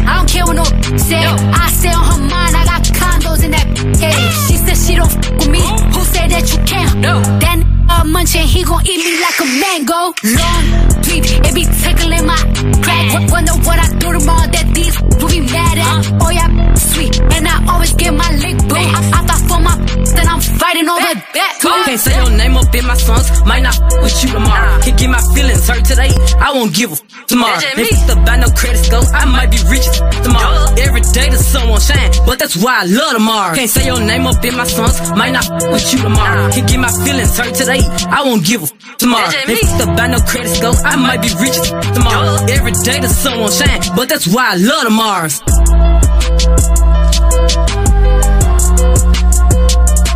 [0.09, 0.65] I don't care what no
[0.97, 1.21] say.
[1.21, 3.69] I say on her mind, I got condos in that
[4.01, 4.17] head.
[4.49, 5.61] She said she don't f with me.
[5.93, 6.97] Who said that you can't?
[6.97, 7.21] No.
[7.45, 10.01] Then uh, munching, he gon' eat me like a mango.
[10.41, 10.65] Long,
[11.05, 12.41] deep, it be tickling my
[12.81, 13.29] crack.
[13.31, 16.25] Wonder what I do tomorrow that these will be mad at.
[16.25, 16.49] Oh yeah,
[16.97, 18.77] sweet, and I always get my lick boo.
[18.77, 19.75] I, I thought for my
[20.17, 21.69] then I'm fighting over that too.
[21.85, 24.81] Can't say your name up in my songs, might not f- with you tomorrow.
[24.81, 26.11] Can't get my feelings hurt today,
[26.41, 26.97] I won't give a
[27.29, 27.61] tomorrow.
[27.77, 29.87] If it's about no credit score, I might be rich
[30.25, 30.73] tomorrow.
[30.81, 33.59] Every day the sun won't shine, but that's why I love Mars.
[33.59, 36.49] Can't say your name up in my songs, might not f- with you tomorrow.
[36.53, 39.29] Can't get my feelings hurt today, I won't give a tomorrow.
[39.29, 41.59] If it's about no credit score, I might be rich
[41.93, 42.41] tomorrow.
[42.49, 45.43] Every day the sun won't shine, but that's why I love Mars.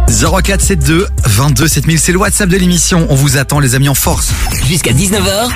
[0.09, 3.07] 0472 22 7000, c'est le WhatsApp de l'émission.
[3.09, 4.33] On vous attend les amis en force.
[4.67, 5.49] Jusqu'à 19h,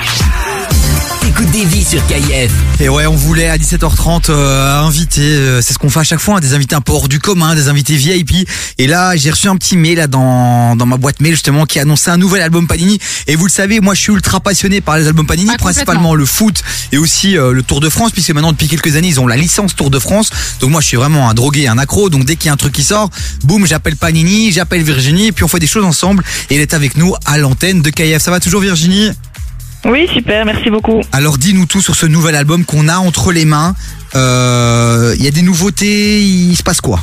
[1.27, 2.51] écoute des vies sur KIF.
[2.79, 6.19] Et ouais, on voulait à 17h30 euh, inviter, euh, c'est ce qu'on fait à chaque
[6.19, 8.47] fois, hein, des invités un peu hors du commun, des invités VIP.
[8.77, 11.79] Et là, j'ai reçu un petit mail là dans, dans ma boîte mail justement qui
[11.79, 12.99] annonçait un nouvel album Panini.
[13.27, 16.13] Et vous le savez, moi je suis ultra passionné par les albums Panini, Ah, principalement
[16.15, 19.19] le foot et aussi euh, le Tour de France, puisque maintenant depuis quelques années ils
[19.19, 20.29] ont la licence Tour de France.
[20.59, 22.09] Donc moi je suis vraiment un drogué, un accro.
[22.09, 23.09] Donc dès qu'il y a un truc qui sort,
[23.43, 26.23] boum, j'appelle Panini, j'appelle Virginie, puis on fait des choses ensemble.
[26.49, 28.21] Et elle est avec nous à l'antenne de KF.
[28.21, 29.11] Ça va toujours Virginie?
[29.85, 31.01] Oui, super, merci beaucoup.
[31.11, 33.75] alors dis-nous tout sur ce nouvel album qu'on a entre les mains.
[34.15, 36.99] Euh, Il y a des nouveautés, il se passe quoi?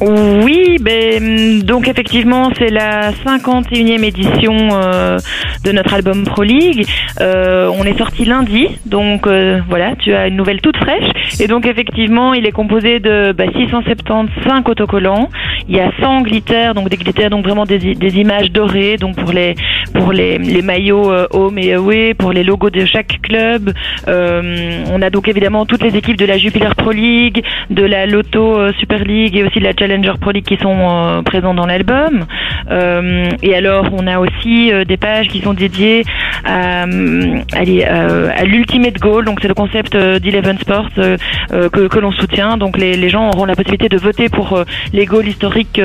[0.00, 5.18] Oui, ben, donc effectivement, c'est la 51e édition euh,
[5.64, 6.86] de notre album Pro League.
[7.20, 11.10] Euh, on est sorti lundi, donc euh, voilà, tu as une nouvelle toute fraîche.
[11.38, 15.28] Et donc effectivement, il est composé de bah, 675 autocollants.
[15.68, 19.16] Il y a 100 glitters, donc des glitters, donc vraiment des, des images dorées, donc
[19.16, 19.54] pour les
[19.92, 23.72] pour les, les maillots euh, home et away, pour les logos de chaque club.
[24.08, 28.06] Euh, on a donc évidemment toutes les équipes de la Jupiler Pro League, de la
[28.06, 30.12] Lotto euh, Super League et aussi de la Challenger
[30.44, 32.24] qui sont euh, présents dans l'album.
[32.70, 36.04] Euh, et alors, on a aussi euh, des pages qui sont dédiées
[36.44, 36.86] à,
[38.44, 39.24] l'Ultimate Goal.
[39.24, 42.56] Donc, c'est le concept d'Eleven Sports que, que l'on soutient.
[42.56, 44.62] Donc, les, gens auront la possibilité de voter pour
[44.92, 45.80] les goals historiques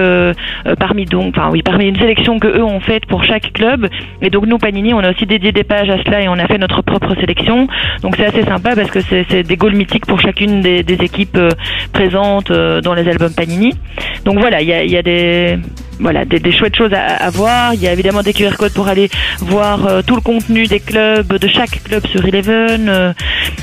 [0.80, 3.90] parmi donc, enfin oui, parmi une sélection que eux ont faite pour chaque club.
[4.22, 6.46] Et donc, nous, Panini, on a aussi dédié des pages à cela et on a
[6.48, 7.68] fait notre propre sélection.
[8.02, 11.40] Donc, c'est assez sympa parce que c'est des goals mythiques pour chacune des, équipes
[11.92, 13.74] présentes dans les albums Panini.
[14.24, 15.58] Donc voilà, il y a, des
[16.00, 17.74] voilà des, chouettes choses à, voir.
[17.74, 19.10] Il y a évidemment des QR codes pour aller
[19.40, 22.90] voir euh, tout le contenu des clubs, de chaque club sur Eleven.
[22.90, 23.14] Euh,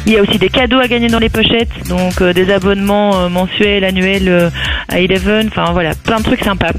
[0.06, 3.16] il y a aussi des cadeaux à gagner dans les pochettes, donc euh, des abonnements
[3.16, 4.50] euh, mensuels, annuels
[4.88, 5.48] à Eleven.
[5.48, 6.72] Enfin voilà, plein de trucs sympas.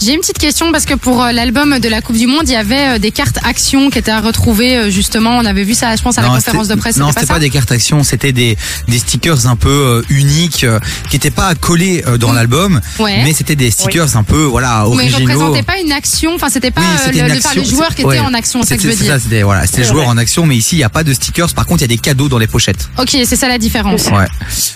[0.00, 2.52] J'ai une petite question parce que pour euh, l'album de la Coupe du Monde, il
[2.52, 5.30] y avait euh, des cartes actions qui étaient à retrouver euh, justement.
[5.36, 6.96] On avait vu ça, je pense, à la Non, conférence de presse.
[6.96, 8.56] Non, c'était pas, pas, des cartes actions, c'était des,
[8.86, 10.78] des stickers un peu euh, uniques euh,
[11.10, 13.22] qui étaient pas collés euh, dans l'album, Ouais.
[13.24, 15.32] mais c'était des stickers un peu voilà Mais ils originaux.
[15.32, 16.34] représentaient pas une action.
[16.34, 18.16] Enfin, c'était pas Oui, euh, le, le- action, les joueurs qui ouais.
[18.16, 18.62] étaient en action.
[18.62, 19.14] C'est ça que je C'était- veux c'est dire.
[19.14, 20.14] ça, c'était voilà, c'était les C'est joueurs vrai.
[20.14, 21.52] en action, mais ici il y a pas de stickers.
[21.54, 22.88] Par contre, il y a des cadeaux dans les pochettes.
[22.98, 24.06] Ok, c'est ça la différence.
[24.06, 24.26] Ouais.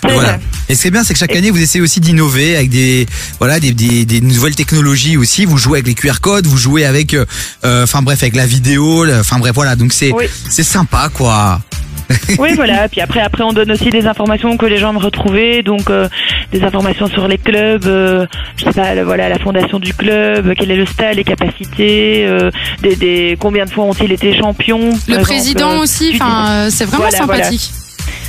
[0.03, 0.37] Voilà.
[0.69, 3.05] Et ce qui est bien, c'est que chaque année, vous essayez aussi d'innover avec des,
[3.39, 5.45] voilà, des, des, des nouvelles technologies aussi.
[5.45, 7.25] Vous jouez avec les QR codes, vous jouez avec, euh,
[7.65, 9.05] euh, enfin bref, avec la vidéo.
[9.19, 9.75] Enfin bref, voilà.
[9.75, 10.11] Donc c'est,
[10.49, 11.59] c'est sympa, quoi.
[12.37, 12.89] Oui, voilà.
[12.89, 16.07] Puis après, après, on donne aussi des informations que les gens aiment retrouver, donc euh,
[16.51, 18.27] des informations sur les clubs, euh,
[18.57, 22.25] je sais pas, le- voilà, la fondation du club, quel est le stade, les capacités,
[22.27, 24.91] euh, des, des combien de fois ont-ils été champions.
[25.07, 26.11] Le président exemple, aussi.
[26.15, 27.43] Enfin, euh, c'est vraiment Voilà, voilà.
[27.45, 27.71] sympathique.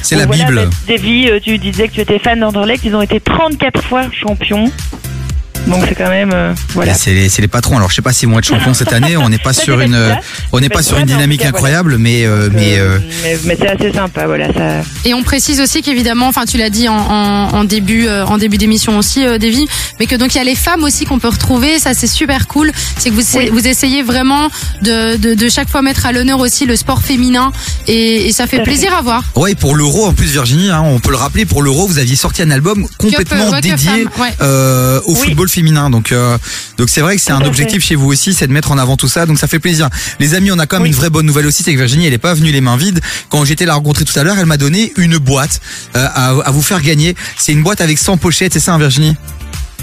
[0.03, 0.59] C'est la voilà, Bible.
[1.31, 4.71] euh, tu disais que tu étais fan d'Anderlecht, ils ont été 34 fois champions.
[5.67, 6.93] Donc c'est quand même euh, voilà.
[6.95, 7.77] C'est les, c'est les patrons.
[7.77, 9.17] Alors je sais pas s'ils vont être champions cette année.
[9.17, 10.21] On n'est pas sur une, pas-
[10.53, 11.57] on n'est pas sur une dynamique cas, voilà.
[11.79, 14.53] incroyable, mais euh, mais euh, Mais, mais c'est assez sympa, voilà.
[14.53, 14.83] Ça...
[15.07, 18.37] Et on précise aussi qu'évidemment, enfin tu l'as dit en, en, en début euh, en
[18.39, 19.67] début d'émission aussi, euh, Davy,
[19.99, 21.79] mais que donc il y a les femmes aussi qu'on peut retrouver.
[21.79, 22.71] Ça c'est super cool.
[22.99, 23.49] C'est que vous Oui.
[23.51, 24.49] vous essayez vraiment
[24.83, 27.53] de, de, de chaque fois mettre à l'honneur aussi le sport féminin
[27.87, 28.97] et, et ça fait plaisir fait.
[28.97, 29.23] à voir.
[29.35, 32.17] Ouais, pour l'euro en plus Virginie, hein, on peut le rappeler, pour l'euro vous aviez
[32.17, 34.35] sorti un album complètement ouais, que dédié ouais.
[34.43, 35.21] euh, au Oui.
[35.29, 35.91] football féminin.
[35.91, 36.37] Donc euh,
[36.79, 38.97] donc c'est vrai que c'est un objectif chez vous aussi, c'est de mettre en avant
[38.97, 39.27] tout ça.
[39.27, 39.89] Donc ça fait plaisir.
[40.21, 40.89] Les amis, on a quand même Oui.
[40.91, 43.01] une vraie bonne nouvelle aussi, c'est que Virginie elle est pas venue les mains vides.
[43.29, 45.61] Quand j'étais la rencontrer tout à l'heure, elle m'a donné une boîte
[45.97, 47.15] euh, à, à vous faire gagner.
[47.39, 49.17] C'est une boîte avec 100 pochettes, c'est ça hein, Virginie?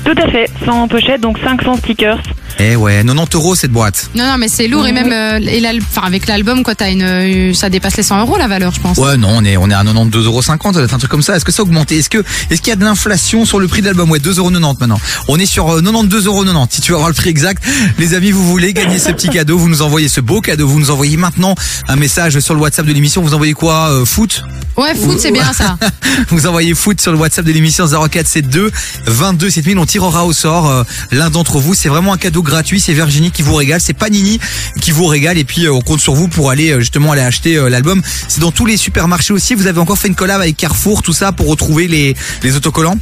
[0.04, 2.20] Tout à fait, sans pochette, donc 500 stickers.
[2.60, 4.10] Eh ouais, 90 euros cette boîte.
[4.14, 6.92] Non non mais c'est lourd et même euh, et l'al- enfin avec l'album quoi t'as
[6.92, 8.98] une euh, ça dépasse les 100 euros la valeur je pense.
[8.98, 11.22] Ouais, non, on est, on est à 92,50 euros, ça doit être un truc comme
[11.22, 11.36] ça.
[11.38, 13.68] Est-ce que ça a augmenté Est-ce que, est-ce qu'il y a de l'inflation sur le
[13.68, 14.12] prix de l'album?
[14.12, 15.00] Ouais, 2,90 euros maintenant.
[15.28, 16.46] On est sur euh, 92,90 euros.
[16.70, 17.64] Si tu veux avoir le prix exact,
[17.98, 20.80] les amis, vous voulez gagner ce petit cadeau, vous nous envoyez ce beau cadeau, vous
[20.80, 21.56] nous envoyez maintenant
[21.88, 23.22] un message sur le WhatsApp de l'émission.
[23.22, 24.44] Vous envoyez quoi Euh, Foot?
[24.78, 25.78] Ouais foot c'est bien ça.
[26.30, 28.72] Vous envoyez foot sur le WhatsApp de l'émission 0472
[29.06, 29.78] 22 7000.
[29.78, 31.74] On tirera au sort euh, l'un d'entre vous.
[31.74, 32.80] C'est vraiment un cadeau gratuit.
[32.80, 33.82] C'est Virginie qui vous régale.
[33.82, 34.40] C'est Panini
[34.80, 35.38] qui vous régale.
[35.38, 38.02] Et puis euh, on compte sur vous pour aller euh, justement aller acheter l'album.
[38.28, 39.54] C'est dans tous les supermarchés aussi.
[39.54, 42.98] Vous avez encore fait une collab avec Carrefour, tout ça pour retrouver les, les autocollants?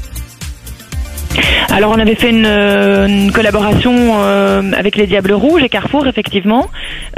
[1.69, 6.67] Alors on avait fait une, une collaboration euh, avec les Diables Rouges et Carrefour effectivement,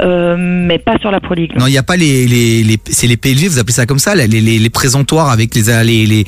[0.02, 1.52] euh, mais pas sur la Pro League.
[1.56, 3.48] Non, il n'y a pas les, les, les c'est les PLG.
[3.48, 6.26] Vous appelez ça comme ça, les, les, les présentoirs avec les les,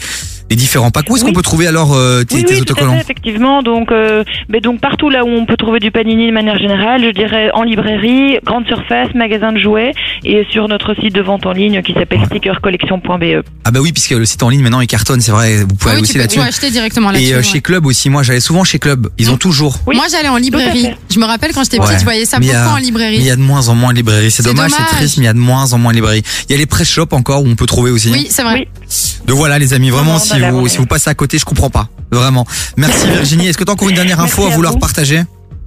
[0.51, 1.09] les, les différents packs.
[1.11, 3.01] Où est-ce qu'on peut trouver alors euh, tes, Oui, tes oui, tout à autocollants fait,
[3.01, 3.63] effectivement.
[3.63, 7.03] Donc, euh, mais donc partout là où on peut trouver du panini de manière générale,
[7.05, 9.93] je dirais en librairie, grande surface, magasin de jouets
[10.25, 13.45] et sur notre site de vente en ligne qui s'appelle stickercollection.be.
[13.65, 15.59] Ah bah oui, puisque le site en ligne maintenant il cartonne, c'est vrai.
[15.59, 16.41] Vous pouvez Ah aller aussi là-dessus.
[16.41, 17.29] acheter directement là-dessus.
[17.31, 17.43] Et euh, ouais.
[17.43, 19.09] chez Club aussi, moi j'allais souvent chez Club.
[19.19, 19.79] Ils ont toujours.
[19.87, 20.89] Moi j'allais en librairie.
[21.13, 21.99] Je me rappelle quand j'étais petite, Ouais.
[21.99, 23.17] je voyais ça Mais beaucoup a- en librairie.
[23.19, 24.31] Il y a de moins en moins de librairies.
[24.31, 26.23] C'est dommage, c'est triste, mais il y a de moins en moins de librairies.
[26.49, 28.11] Il y a les press shops encore où on peut trouver aussi.
[28.11, 28.69] Oui, c'est vrai.
[29.27, 31.15] Donc voilà les amis, vraiment Non, si non, là, vous on si vous passez à
[31.15, 31.89] côté, je comprends pas.
[32.11, 32.47] Vraiment.
[32.77, 33.49] Merci Virginie.
[33.49, 35.23] Est-ce que tu as encore une dernière info Merci à à vouloir partager?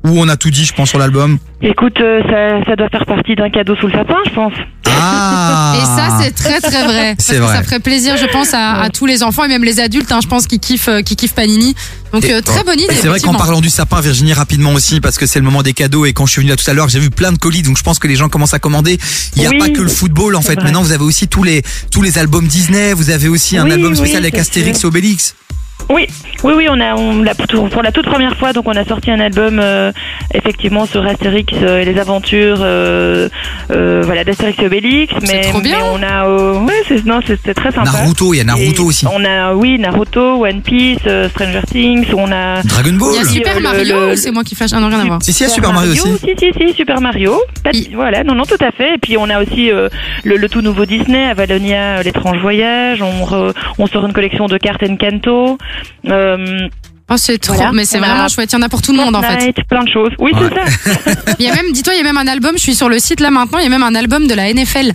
[0.06, 3.06] Ou on a tout dit, je pense, sur l'album Écoute, euh, ça, ça doit faire
[3.06, 4.54] partie d'un cadeau sous le sapin, je pense.
[5.00, 7.16] Ah Et ça, c'est très très vrai.
[7.16, 7.56] Parce C'est que vrai.
[7.58, 10.20] ça ferait plaisir, je pense, à, à tous les enfants et même les adultes, hein,
[10.24, 11.76] je pense, qui kiffent, euh, qui kiffent Panini.
[12.14, 12.94] Donc, Et- euh, très bonne idée.
[12.94, 15.62] Et C'est vrai qu'en parlant du sapin, Virginie, rapidement aussi, parce que c'est le moment
[15.62, 17.38] des cadeaux, et quand je suis venu là tout à l'heure, j'ai vu plein de
[17.38, 18.98] colis, donc je pense que les gens commencent à commander.
[19.36, 20.54] Il n'y a Oui, pas que le football, en fait.
[20.56, 20.64] vrai.
[20.66, 23.72] Maintenant, vous avez aussi tous les, tous les albums Disney, vous avez aussi un Oui,
[23.74, 25.36] album oui, spécial avec Astérix et Obélix.
[25.90, 26.06] Oui,
[26.44, 28.84] oui, oui, on a, on l'a pour, pour la toute première fois, donc on a
[28.84, 29.92] sorti un album euh,
[30.34, 33.30] effectivement sur Astérix euh, et les aventures, euh,
[33.72, 35.14] euh, voilà, d'Astérix et Obélix.
[35.22, 35.78] Mais, trop bien.
[35.78, 37.90] mais on a, euh, ouais, c'est, non, c'est, c'est très sympa.
[37.90, 39.06] Naruto, il y a Naruto Et aussi.
[39.08, 42.62] On a, oui, Naruto, One Piece, euh, Stranger Things, on a.
[42.64, 43.10] Dragon Ball.
[43.14, 45.00] Il y a Super euh, Mario le- ou c'est moi qui flash Ah non, rien
[45.00, 45.20] à voir.
[45.24, 46.18] Si, si, il y a Super Mario aussi.
[46.18, 47.40] Si, si, si, Super Mario.
[47.64, 48.96] Pas Voilà, non, non, tout à fait.
[48.96, 49.88] Et puis on a aussi euh,
[50.26, 53.02] le, le tout nouveau Disney, Avalonia, l'étrange voyage.
[53.02, 55.58] On, re- on sort une collection de cartes Encanto.
[56.08, 56.68] Euh,
[57.10, 57.72] Oh, c'est trop, Voilà.
[57.72, 58.52] mais c'est a vraiment chouette.
[58.52, 59.54] Il y en a pour tout le monde en fait.
[59.70, 60.12] Plein de choses.
[60.20, 60.50] Oui, Ouais.
[60.84, 61.22] c'est ça.
[61.40, 62.52] Il y a même, dis-toi, il y a même un album.
[62.58, 63.60] Je suis sur le site là maintenant.
[63.60, 64.92] Il y a même un album de la NFL.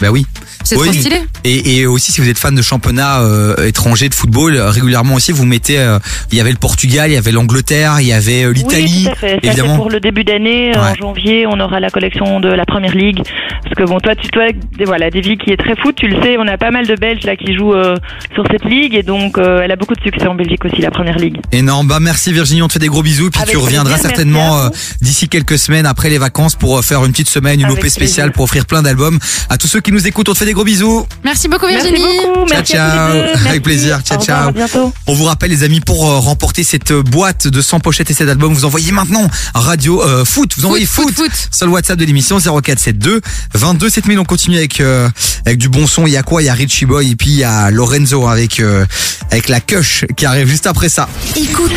[0.00, 0.24] Bah oui.
[0.66, 0.88] C'est Oui.
[0.90, 1.22] trop stylé.
[1.44, 5.32] Et, et aussi, si vous êtes fan de championnats euh, étrangers de football, régulièrement aussi,
[5.32, 5.78] vous mettez.
[5.78, 5.98] euh,
[6.32, 9.04] il y avait le Portugal, il y avait l'Angleterre, il y avait euh, l'Italie, Oui,
[9.04, 9.28] tout à fait.
[9.34, 9.76] Ça, c'est évidemment.
[9.76, 10.72] pour le début d'année.
[10.76, 13.22] En janvier, on aura la collection de la Première Ligue.
[13.62, 14.44] Parce que bon, toi, tu, toi,
[14.78, 16.94] des- voilà, Davy qui est très foot, tu le sais, on a pas mal de
[16.96, 17.94] Belges là qui jouent euh,
[18.34, 20.90] sur cette ligue et donc euh, elle a beaucoup de succès en Belgique aussi, la
[20.90, 21.36] Première Ligue.
[21.52, 21.86] Énorme.
[21.88, 23.30] Bah merci Virginie, on te fait des gros bisous.
[23.30, 24.68] Puis Avec tu reviendras plaisir, certainement euh,
[25.00, 28.26] d'ici quelques semaines après les vacances pour faire une petite semaine, une Avec OP spéciale
[28.28, 28.32] plaisir.
[28.32, 29.18] pour offrir plein d'albums
[29.50, 30.28] à tous ceux qui nous écoutent.
[30.28, 31.06] On te fait des gros bisous.
[31.22, 32.16] Merci beaucoup Merci Virginie.
[32.24, 32.46] beaucoup.
[32.48, 33.10] Ciao Merci ciao.
[33.10, 33.60] Avec Merci.
[33.60, 34.00] plaisir.
[34.02, 34.48] Ciao Au revoir, ciao.
[34.48, 34.92] À bientôt.
[35.06, 38.14] On vous rappelle les amis pour euh, remporter cette euh, boîte de 100 pochettes et
[38.14, 40.52] cet album, vous envoyez maintenant radio euh, foot.
[40.56, 41.48] Vous envoyez foot, foot, foot.
[41.52, 43.20] sur le WhatsApp de l'émission 0472
[43.52, 44.18] 22 7000.
[44.18, 45.10] On continue avec euh,
[45.44, 46.06] avec du bon son.
[46.06, 46.40] Il y a quoi?
[46.42, 48.86] Il y a Richie Boy et puis il y a Lorenzo avec euh,
[49.30, 51.06] avec la cush qui arrive juste après ça.
[51.36, 51.72] Écoute,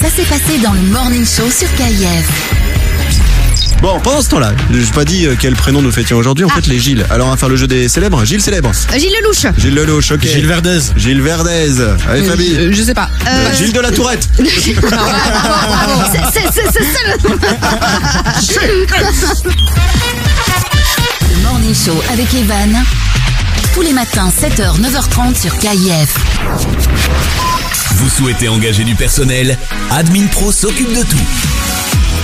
[0.00, 2.79] ça s'est passé dans le Morning Show sur KIF.
[3.82, 6.44] Bon, pendant ce temps-là, je n'ai pas dit euh, quel prénom nous fêtions aujourd'hui.
[6.44, 7.06] En fait, les Gilles.
[7.10, 8.24] Alors, on va faire le jeu des célèbres.
[8.26, 8.70] Gilles célèbre.
[8.94, 9.46] Gilles Lelouch.
[9.58, 10.20] Gilles Lelouch, ok.
[10.22, 10.80] Gilles Verdez.
[10.96, 11.72] Gilles Verdez.
[12.08, 12.54] Allez, Euh, Fabi.
[12.54, 13.08] je- je sais pas.
[13.26, 14.28] Euh, Euh, Gilles de la Tourette.
[14.38, 14.42] C'est-
[16.32, 18.86] c'est- c'est- c'est ça le-
[21.30, 22.82] Le Morning Show avec Evan.
[23.74, 26.14] Tous les matins, 7h, 9h30 sur KIF.
[27.96, 29.56] Vous souhaitez engager du personnel?
[29.90, 31.16] Admin Pro s'occupe de tout.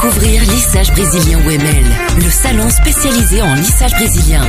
[0.00, 1.84] Découvrir Lissage Brésilien WML,
[2.18, 4.42] le salon spécialisé en lissage brésilien.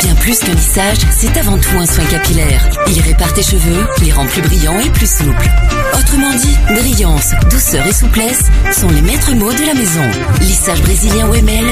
[0.00, 2.68] Bien plus qu'un lissage, c'est avant tout un soin capillaire.
[2.86, 5.50] Il répare tes cheveux, les rend plus brillants et plus souples.
[5.92, 10.08] Autrement dit, brillance, douceur et souplesse sont les maîtres mots de la maison.
[10.42, 11.66] Lissage Brésilien WML,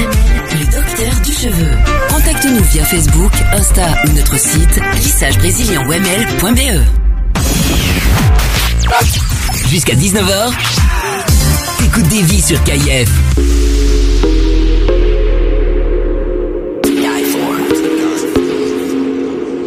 [0.59, 1.71] le docteur du cheveu.
[2.09, 6.81] Contacte-nous via Facebook, Insta ou notre site lissagebrésilien.wml.be.
[9.69, 10.51] Jusqu'à 19h,
[11.77, 13.09] t'écoutes des vies sur KIF.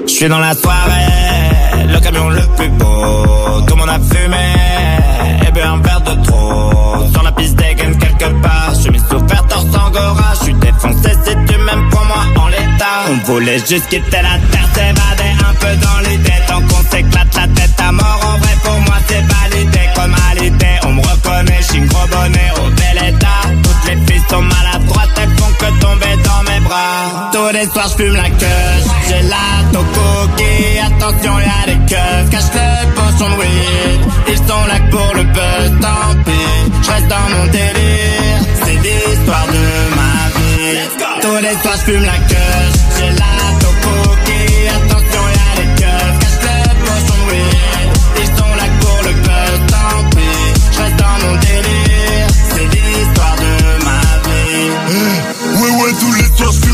[0.06, 3.64] Je suis dans la soirée, le camion le plus beau.
[3.66, 7.06] Tout le monde a fumé, et bu un verre de trop.
[7.12, 10.32] Sur la piste dégaine quelque part, je suis sous faire torse angora.
[10.38, 12.96] Je suis défoncé si tu m'aimes pour moi en l'état.
[13.10, 16.32] On voulait juste quitter la terre, s'évader un peu dans l'idée.
[16.46, 19.80] Tant qu'on s'éclate la tête à mort, en vrai pour moi c'est validé.
[19.94, 23.67] Comme à l'idée, on me reconnaît, je suis gros bonnet au bel état.
[23.88, 27.30] Les filles sont maladroites, elles font que tomber dans mes bras.
[27.32, 28.74] Tous les soirs je fume la queue,
[29.08, 34.00] j'ai la toco qui attention y'a des keufs, cache le pochon de weed.
[34.28, 38.40] Ils sont là pour le buzz, tant pis, je reste dans mon délire.
[38.62, 39.64] C'est l'histoire de
[39.96, 40.78] ma vie.
[41.22, 42.60] Tous les soirs je fume la queue,
[42.98, 43.57] j'ai la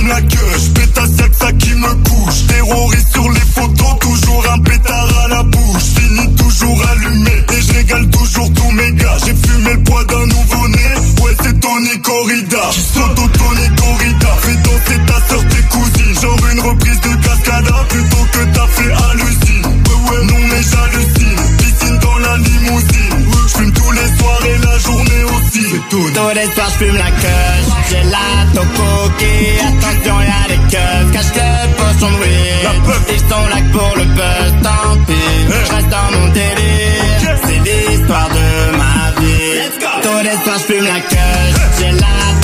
[0.07, 2.47] la queue Je pète à qui me couche.
[2.47, 5.83] Terroriste sur les photos Toujours un pétard à la bouche.
[5.97, 9.17] Fini toujours allumé Et je régale toujours tous mes gars.
[9.25, 10.89] J'ai fumé le poids d'un nouveau-né.
[11.23, 16.21] Ouais c'est Tony Corrida Soto Tony Corrida Fais danser ta soeur tes cousines.
[16.21, 19.67] Genre une reprise de Cascada Plutôt que t'as fait hallucine.
[19.67, 20.25] Ouais ouais.
[20.27, 21.57] Non mais j'hallucine.
[21.59, 25.81] Piscine dans la limousine Je fume tous les soirs et la journée aussi.
[25.91, 27.55] Tous les soirs je fume la queue,
[27.91, 29.35] j'ai la toco qui
[29.69, 32.65] attention y'a des keufs, cache le pochon de weed.
[33.11, 37.39] Ils sont là pour le buzz, tant pis, je reste dans mon délire.
[37.47, 39.61] C'est l'histoire de ma vie.
[40.03, 41.45] Tous les soirs je fume la queue,
[41.79, 42.44] j'ai la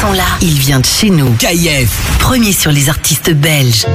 [0.00, 1.32] son là, il vient de chez nous.
[1.34, 2.18] KIF.
[2.18, 3.86] Premier sur les artistes belges.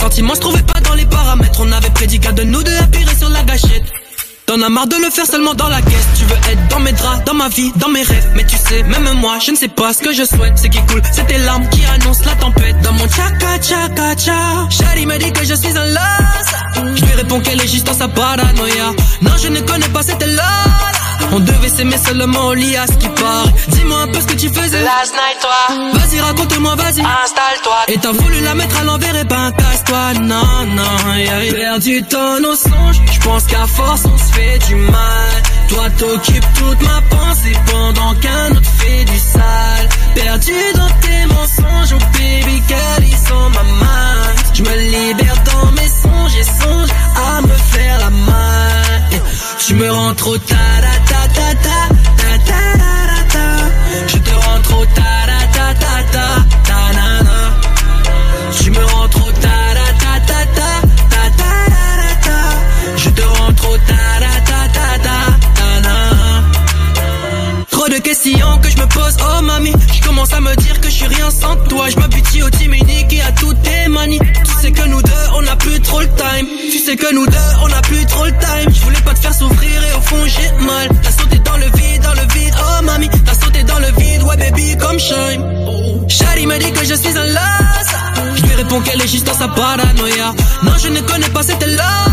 [0.00, 1.60] Les sentiments se trouvaient pas dans les paramètres.
[1.60, 3.84] On avait prédit qu'à de nous deux appuyer sur la gâchette.
[4.46, 6.06] T'en as marre de le faire seulement dans la caisse.
[6.16, 8.30] Tu veux être dans mes draps, dans ma vie, dans mes rêves.
[8.34, 10.58] Mais tu sais, même moi, je ne sais pas ce que je souhaite.
[10.58, 12.80] Ce qui coule, c'est tes larmes qui annoncent la tempête.
[12.80, 14.68] Dans mon tchaka tchaka tcha.
[14.70, 17.92] Shari me dit que je suis un las Je lui réponds qu'elle est juste dans
[17.92, 18.92] sa paranoïa.
[19.20, 20.64] Non, je ne connais pas cette là
[21.32, 23.54] on devait s'aimer seulement au lit à ce qui paraît.
[23.68, 24.82] Dis-moi un peu ce que tu faisais.
[24.82, 25.76] Last night toi.
[25.92, 27.00] Vas-y raconte-moi vas-y.
[27.00, 27.76] Installe-toi.
[27.88, 29.52] Et t'as voulu la mettre à l'envers et ben
[29.90, 31.52] casse-toi Non non yeah.
[31.52, 35.42] Perdu ton nos songes Je pense qu'à force on se fait du mal.
[35.68, 39.88] Toi t'occupes toute ma pensée Pendant qu'un autre fait du sale.
[40.14, 44.22] Perdu dans tes mensonges Oh baby girl ils sont ma main.
[44.54, 49.10] Je me libère dans mes songes Et songe à me faire la main.
[49.12, 49.22] Yeah.
[49.66, 51.78] Tu me rends trop ta ta ta ta ta
[52.18, 56.26] ta ta ta ta Je te rends trop ta ta ta ta ta
[56.66, 56.89] ta
[68.22, 71.06] questions que je me pose, oh mamie Je commence à me dire que je suis
[71.06, 71.88] rien sans toi.
[71.88, 74.18] Je m'habitue au team unique et à toutes tes manies.
[74.18, 76.46] Tu sais que nous deux on a plus trop le time.
[76.70, 78.72] Tu sais que nous deux on a plus trop le time.
[78.72, 80.88] Je voulais pas te faire souffrir et au fond j'ai mal.
[81.02, 84.22] T'as sauté dans le vide, dans le vide, oh mamie T'as sauté dans le vide,
[84.22, 86.08] ouais baby comme shine.
[86.08, 87.86] Shari me dit que je suis un las.
[88.36, 90.34] Je lui réponds qu'elle est juste dans sa paranoïa.
[90.64, 92.06] Non je ne connais pas cette là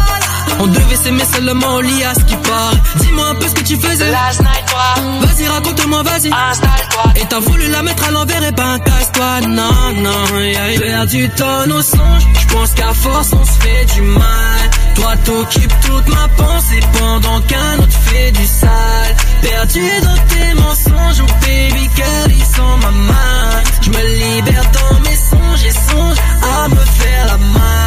[0.60, 3.64] On devait s'aimer seulement au lit à ce qui paraît Dis-moi un peu ce que
[3.64, 4.12] tu faisais.
[4.12, 5.04] Last night toi.
[5.22, 6.32] Vas-y raconte-moi vas-y.
[6.32, 7.14] Installe-toi.
[7.16, 9.42] Et t'as voulu la mettre à l'envers et ben casse-toi.
[9.48, 10.80] Non non yeah.
[10.80, 14.70] Perdu ton nos songes Je pense qu'à force on se fait du mal.
[14.96, 19.16] Toi t'occupes toute ma pensée Pendant qu'un autre fait du sale.
[19.42, 25.00] Perdu dans tes mensonges Oh baby girl ils sont ma main Je me libère dans
[25.02, 27.87] mes songes Et songe à me faire la main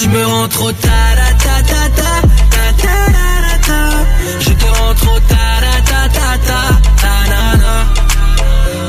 [0.00, 0.88] je me rends trop ta
[1.38, 1.88] ta ta ta
[3.66, 3.80] ta
[4.40, 6.58] Je te rends trop ta ta ta ta
[7.02, 7.14] ta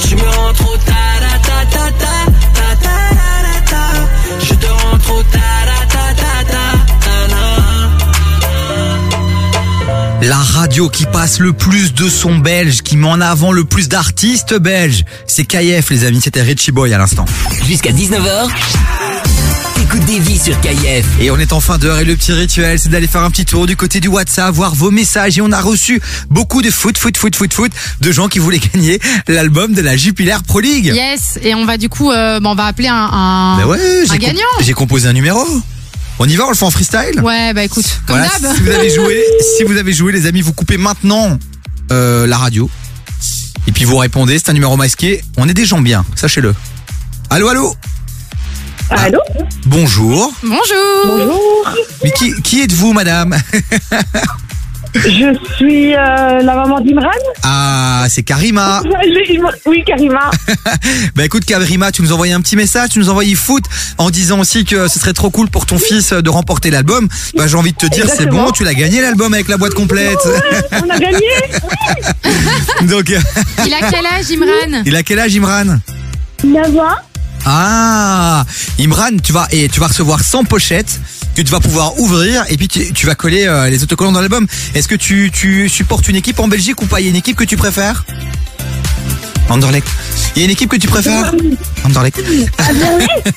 [0.08, 2.16] Je me rends trop ta ta ta ta
[2.54, 2.98] ta ta
[3.70, 3.86] ta
[4.40, 5.50] Je te rends trop ta
[5.90, 6.66] ta ta ta
[7.04, 7.16] ta
[10.22, 13.66] na la radio qui passe le plus de sons belges, qui met en avant le
[13.66, 17.26] plus d'artistes belges, c'est KF les amis, c'était Richie Boy à l'instant.
[17.68, 18.48] Jusqu'à 19h
[20.00, 21.06] des vies sur KIF.
[21.20, 23.46] Et on est en fin d'heure et le petit rituel, c'est d'aller faire un petit
[23.46, 25.38] tour du côté du WhatsApp, voir vos messages.
[25.38, 27.72] Et on a reçu beaucoup de foot, foot, foot, foot, foot,
[28.02, 30.86] de gens qui voulaient gagner l'album de la Jupiler Pro League.
[30.94, 33.80] Yes, et on va du coup, euh, bon, on va appeler un, un, Ben ouais,
[34.10, 34.42] un gagnant.
[34.62, 35.46] j'ai composé un numéro.
[36.20, 38.56] On y va, on le fait en freestyle Ouais, bah écoute, comme Voilà, d'hab.
[38.56, 39.24] si vous avez joué,
[39.58, 41.38] si vous avez joué, les amis, vous coupez maintenant
[41.92, 42.70] euh, la radio.
[43.68, 45.24] Et puis vous répondez, c'est un numéro masqué.
[45.38, 46.54] On est des gens bien, sachez-le.
[47.30, 47.76] Allô, allô
[48.98, 49.20] Allô
[49.66, 50.32] Bonjour.
[50.44, 51.06] Bonjour.
[51.06, 51.70] Bonjour.
[52.04, 53.36] Mais qui, qui êtes-vous, madame
[54.94, 57.10] Je suis euh, la maman d'Imran.
[57.42, 58.84] Ah, c'est Karima.
[59.66, 60.30] Oui, Karima.
[61.16, 63.64] Bah écoute, Karima, tu nous envoyé un petit message, tu nous envoyé foot
[63.98, 67.08] en disant aussi que ce serait trop cool pour ton fils de remporter l'album.
[67.36, 69.74] Bah j'ai envie de te dire, c'est bon, tu l'as gagné l'album avec la boîte
[69.74, 70.20] complète.
[70.74, 71.28] On a gagné.
[72.84, 73.20] Donc, euh,
[73.66, 74.84] Il a quel âge, Imran?
[74.86, 75.80] Il a quel âge, Imran?
[76.44, 76.98] 9 ans.
[77.46, 78.46] Ah,
[78.80, 81.00] Imran, tu vas et tu vas recevoir 100 pochettes
[81.36, 84.48] que tu vas pouvoir ouvrir et puis tu, vas coller euh, les autocollants dans l'album.
[84.76, 87.02] Est-ce que tu, tu supportes une équipe en Belgique ou pas?
[87.02, 88.06] Il y a une équipe que tu préfères?
[89.50, 89.88] Anderlecht.
[90.36, 91.32] Il y a une équipe que tu préfères
[91.86, 92.18] Anderlecht.
[92.58, 93.28] Arrête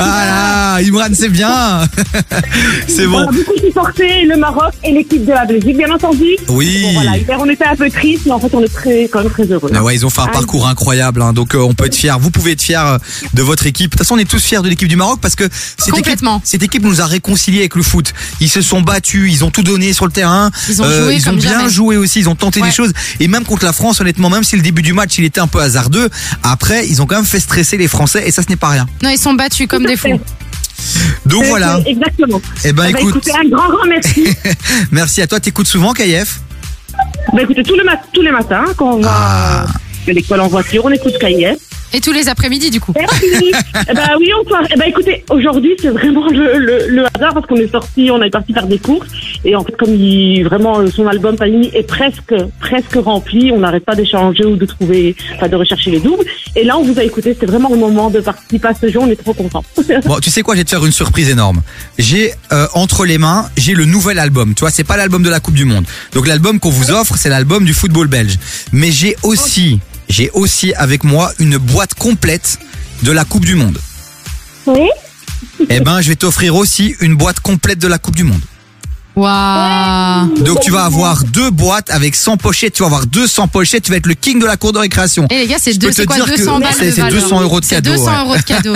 [0.00, 1.86] Ah là, Imran, c'est bien.
[2.88, 3.18] c'est On bon.
[3.28, 6.36] a beaucoup supporté le Maroc et l'équipe de la Belgique, bien entendu.
[6.48, 6.80] Oui.
[6.82, 9.22] Bon, voilà, hier on était un peu triste, mais en fait on est très, quand
[9.22, 9.70] même très heureux.
[9.74, 11.94] Ah ouais, ils ont fait un Ah, parcours incroyable, hein, donc euh, on peut être
[11.94, 12.18] fier.
[12.18, 12.98] Vous pouvez être fier euh,
[13.34, 13.92] de votre équipe.
[13.92, 15.48] De toute façon, on est tous fiers de l'équipe du Maroc parce que
[15.78, 18.12] cette équipe, cette équipe nous a réconciliés avec le foot.
[18.40, 20.50] Ils se sont battus, ils ont tout donné sur le terrain.
[20.68, 21.70] Ils ont joué ils ont bien jamais.
[21.70, 22.68] joué aussi, ils ont tenté Ouais.
[22.68, 22.92] des choses.
[23.20, 25.46] Et même contre la France, honnêtement, même si le début du match il était un
[25.48, 26.08] peu hasardeux,
[26.42, 28.86] après ils ont quand même fait stresser les Français et ça ce n'est pas rien.
[29.02, 30.20] Non, ils sont battus comme des fous.
[31.26, 31.80] Donc voilà.
[31.86, 32.40] Exactement.
[32.64, 33.16] Eh ben, Ah bah, écoute.
[33.16, 34.26] écoutez, un grand, grand merci.
[34.90, 35.38] Merci à toi.
[35.40, 36.40] T'écoutes souvent, KF
[37.32, 39.66] bah, écoutez, tous les, mat- tous les matins, quand on va Ah.
[40.08, 41.56] à l'école en voiture, on écoute KIF.
[41.94, 42.92] Et tous les après-midi, du coup.
[42.96, 43.52] Merci.
[43.88, 44.54] eh ben oui, on peut.
[44.74, 48.22] Eh ben écoutez, aujourd'hui c'est vraiment le, le, le hasard parce qu'on est sorti, on
[48.22, 49.08] est parti faire des courses
[49.44, 53.58] et en fait comme il vraiment euh, son album Panini est presque presque rempli, on
[53.58, 56.24] n'arrête pas d'échanger ou de trouver, enfin de rechercher les doubles.
[56.56, 58.98] Et là on vous a écouté, c'était vraiment le moment de participer à ce jeu,
[59.00, 59.64] on est trop contents.
[60.06, 61.62] Bon, tu sais quoi, je vais te faire une surprise énorme.
[61.98, 64.54] J'ai euh, entre les mains, j'ai le nouvel album.
[64.54, 65.84] Tu vois, c'est pas l'album de la Coupe du Monde.
[66.14, 68.38] Donc l'album qu'on vous offre, c'est l'album du football belge.
[68.72, 69.80] Mais j'ai aussi,
[70.12, 72.58] j'ai aussi avec moi une boîte complète
[73.02, 73.78] de la Coupe du Monde.
[74.66, 74.88] Oui.
[75.70, 78.40] Eh ben, je vais t'offrir aussi une boîte complète de la Coupe du Monde.
[79.16, 80.38] Waouh.
[80.42, 83.90] Donc tu vas avoir deux boîtes avec 100 pochettes, tu vas avoir 200 pochettes, tu
[83.90, 85.26] vas être le king de la cour de récréation.
[85.30, 86.86] Et les gars, c'est Je deux- peux te c'est quoi dire que 200 balles c'est-
[86.86, 87.90] de c'est valeur 200 euros de C'est cadeau.
[87.92, 88.18] 200 ouais.
[88.20, 88.74] euros de cadeau.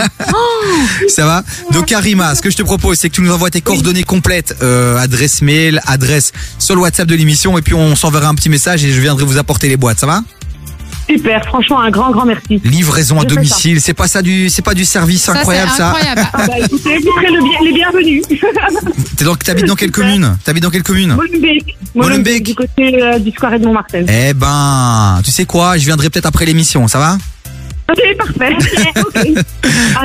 [1.09, 1.43] Ça va
[1.73, 4.57] Donc Karima, ce que je te propose, c'est que tu nous envoies tes coordonnées complètes,
[4.63, 8.49] euh, adresse mail, adresse sur le WhatsApp de l'émission, et puis on s'enverra un petit
[8.51, 10.01] message et je viendrai vous apporter les boîtes.
[10.01, 10.23] Ça va
[11.09, 12.61] Super, franchement un grand grand merci.
[12.65, 13.35] Livraison à Je fais ça.
[13.37, 15.89] domicile, c'est pas ça du, c'est pas du service Ça, c'est incroyable ça.
[15.91, 16.23] incroyable.
[16.33, 18.23] Ah bah écoutez, vous serez le bien- les bienvenus.
[19.17, 20.37] T'es donc, t'habites dans quelle commune?
[20.45, 21.15] T'habites dans quelle commune?
[21.15, 21.77] Molenbeek.
[21.95, 22.43] Molenbeek.
[22.43, 24.05] Du côté euh, du square de Montmartin.
[24.09, 25.77] Eh ben, tu sais quoi?
[25.79, 26.89] Je viendrai peut-être après l'émission.
[26.89, 27.19] Ça va?
[27.89, 28.57] Ok, parfait.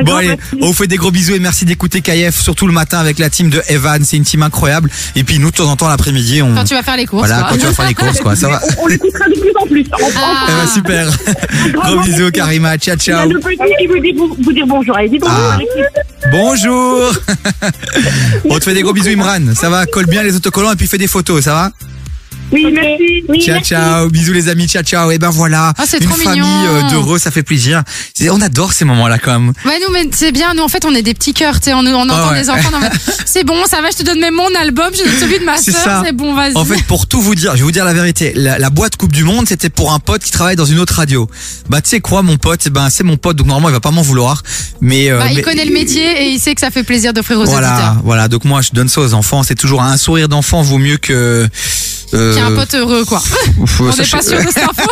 [0.05, 2.99] Bon allez, on vous fait des gros bisous et merci d'écouter KF, surtout le matin
[2.99, 4.89] avec la team de Evan, c'est une team incroyable.
[5.15, 6.53] Et puis nous, de temps en temps, l'après-midi, on...
[6.55, 7.27] Quand tu vas faire les courses.
[7.27, 7.49] Voilà, quoi.
[7.51, 8.61] quand tu vas faire les courses, quoi, ça va.
[8.79, 9.85] On, on l'écoutera de plus en plus.
[9.93, 10.45] On- Ah.
[10.47, 11.05] Eh ben, super.
[11.73, 12.11] Gros merci.
[12.11, 12.77] bisous, Karima.
[12.77, 13.29] Ciao, Il y a ciao.
[13.31, 14.95] le petit qui vous dit vous, vous dire bonjour.
[14.97, 15.59] Allez, dis bonjour Ah.
[16.31, 17.11] Bonjour.
[18.49, 19.53] on te fait des gros bisous, Imran.
[19.55, 19.85] Ça va?
[19.85, 21.71] Colle bien les autocollants et puis fais des photos, ça va?
[22.51, 23.23] Oui, merci.
[23.29, 23.69] Oui, Ciao, merci.
[23.69, 24.09] ciao.
[24.09, 24.67] Bisous, les amis.
[24.67, 25.11] Ciao, ciao.
[25.11, 25.73] Et ben voilà.
[25.77, 27.83] Ah, c'est Une trop famille euh, d'heureux, ça fait plaisir.
[28.29, 29.53] On adore ces moments-là, quand même.
[29.65, 30.53] Ouais, nous, mais c'est bien.
[30.53, 31.59] Nous, en fait, on est des petits cœurs.
[31.59, 32.41] Tu sais, on, on entend Ah ouais.
[32.41, 32.69] des enfants.
[33.25, 33.89] C'est bon, ça va.
[33.91, 34.89] Je te donne même mon album.
[34.93, 36.03] Je donne celui de ma ça.
[36.05, 36.55] C'est bon, vas-y.
[36.55, 38.33] En fait, pour tout vous dire, je vais vous dire la vérité.
[38.35, 40.95] La, la boîte Coupe du Monde, c'était pour un pote qui travaille dans une autre
[40.95, 41.29] radio.
[41.69, 43.91] Bah, tu sais quoi, mon pote, ben c'est mon pote, donc normalement il va pas
[43.91, 44.43] m'en vouloir.
[44.81, 47.39] Mais, euh, Bah, il connaît le métier et il sait que ça fait plaisir d'offrir
[47.39, 47.95] aux Voilà, auditeurs.
[48.03, 48.27] voilà.
[48.27, 49.43] Donc moi, je donne ça aux enfants.
[49.43, 51.47] C'est toujours un sourire d'enfant vaut mieux que.
[52.13, 53.21] Euh, Qui a un pote heureux, quoi.
[53.79, 54.89] On n'est pas sûr de cette info.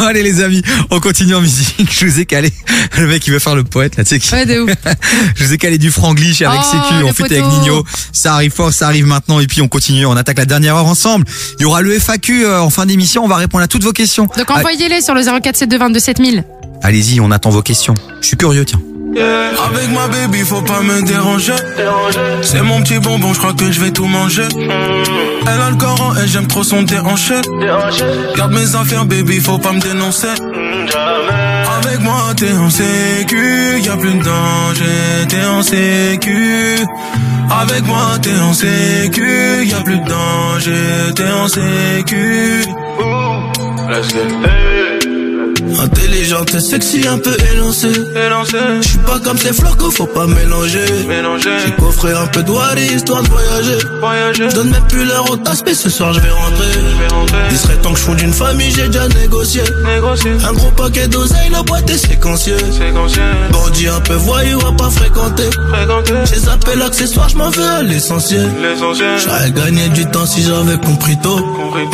[0.06, 1.90] Allez les amis, on continue en musique.
[1.90, 2.52] Je vous ai calé.
[2.98, 4.32] Le mec il veut faire le poète là, tu sais qui.
[4.32, 4.70] Ouais, de ouf.
[5.36, 7.44] Je vous ai calé du franglish avec Oh, Sécu, on fait avec.
[7.44, 7.84] Nino.
[8.12, 10.86] Ça arrive fort, ça arrive maintenant et puis on continue, on attaque la dernière heure
[10.86, 11.26] ensemble.
[11.58, 13.92] Il y aura le FAQ euh, en fin d'émission, on va répondre à toutes vos
[13.92, 14.28] questions.
[14.36, 16.44] Donc envoyez-les sur le 0472 22 7000.
[16.82, 17.94] Allez-y, on attend vos questions.
[18.20, 18.80] Je suis curieux, tiens.
[19.16, 21.54] Avec ma baby, faut pas me déranger.
[22.42, 24.48] C'est mon petit bonbon, je crois que je vais tout manger.
[24.54, 27.34] Elle a le Coran et j'aime trop son déhanché.
[28.36, 30.28] Garde mes affaires, baby, faut pas me dénoncer.
[30.28, 36.76] Avec moi, t'es en sécu, y a plus de danger, t'es en sécu.
[37.50, 42.64] Avec moi, t'es en sécu, y a plus de danger, t'es en sécu.
[43.90, 44.97] Let's get
[45.80, 47.92] Intelligente et sexy, un peu élancée.
[48.82, 50.84] Je suis pas comme ces flocos, faut pas mélanger.
[51.64, 53.78] J'ai coffré un peu de Wari, histoire de voyager.
[54.34, 56.66] Je donne même plus l'heure au tasse, mais ce soir je vais rentrer.
[57.50, 59.62] Il serait temps que je fonde une famille, j'ai déjà négocié.
[60.48, 62.56] Un gros paquet d'oseille, la boîte est séquencieux.
[63.52, 65.50] Bandit un peu voyou, à pas fréquenter.
[66.24, 68.50] J'ai zappé l'accessoire, je m'en veux à l'essentiel.
[69.24, 71.40] J'aurais gagné du temps si j'avais compris tôt.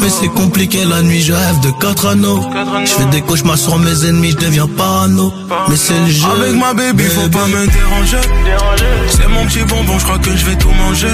[0.01, 2.45] Mais c'est compliqué la nuit, je rêve de quatre anneaux.
[2.85, 5.33] Je fais des cauchemars sur mes ennemis, je deviens parano.
[5.69, 6.27] Mais c'est le jeu.
[6.37, 8.29] Avec ma baby, faut pas me déranger.
[9.09, 11.09] C'est mon petit bonbon, je crois que je vais tout manger.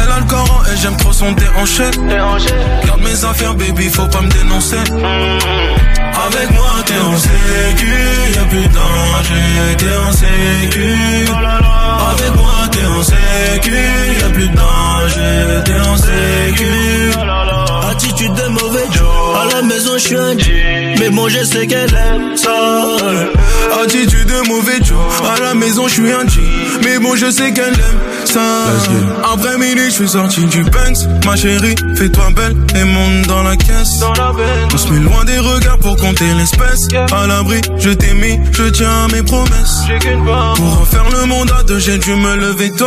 [0.00, 1.84] Elle a le Coran et j'aime trop son déhanché.
[2.86, 4.76] Garde mes affaires, baby, faut pas me dénoncer.
[6.26, 7.92] Avec moi, t'es en sécu,
[8.34, 11.28] y'a plus de danger, t'es en sécu.
[12.10, 13.76] Avec moi, t'es en sécu,
[14.20, 16.72] y'a plus de danger, t'es en sécu.
[17.90, 19.07] Attitude de mauvais Joe.
[19.60, 20.36] La maison, je suis un.
[21.00, 22.96] Mais bon, je sais qu'elle aime ça.
[23.82, 24.96] Attitude de mauvais Joe.
[25.36, 26.40] À la maison, je suis un G.
[26.84, 27.98] Mais bon, je sais qu'elle aime
[28.28, 28.40] ça.
[29.32, 30.98] Après midi, je suis sorti du Banks.
[31.24, 34.00] Ma chérie, fais-toi belle et monte dans la caisse.
[34.72, 36.88] On se met loin des regards pour compter l'espèce.
[37.12, 39.84] À l'abri, je t'ai mis, je tiens à mes promesses.
[40.56, 42.84] Pour refaire le monde à deux, j'ai dû me lever tôt.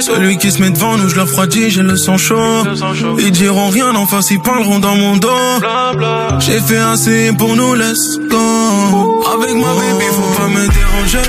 [0.00, 2.64] Celui qui se met devant nous, je le refroidis, j'ai le sang chaud.
[3.18, 5.28] Ils diront rien en face, ils parleront dans mon dos.
[6.40, 9.24] J'ai fait assez pour nous, let's go.
[9.34, 11.28] Avec ma baby, faut pas me déranger.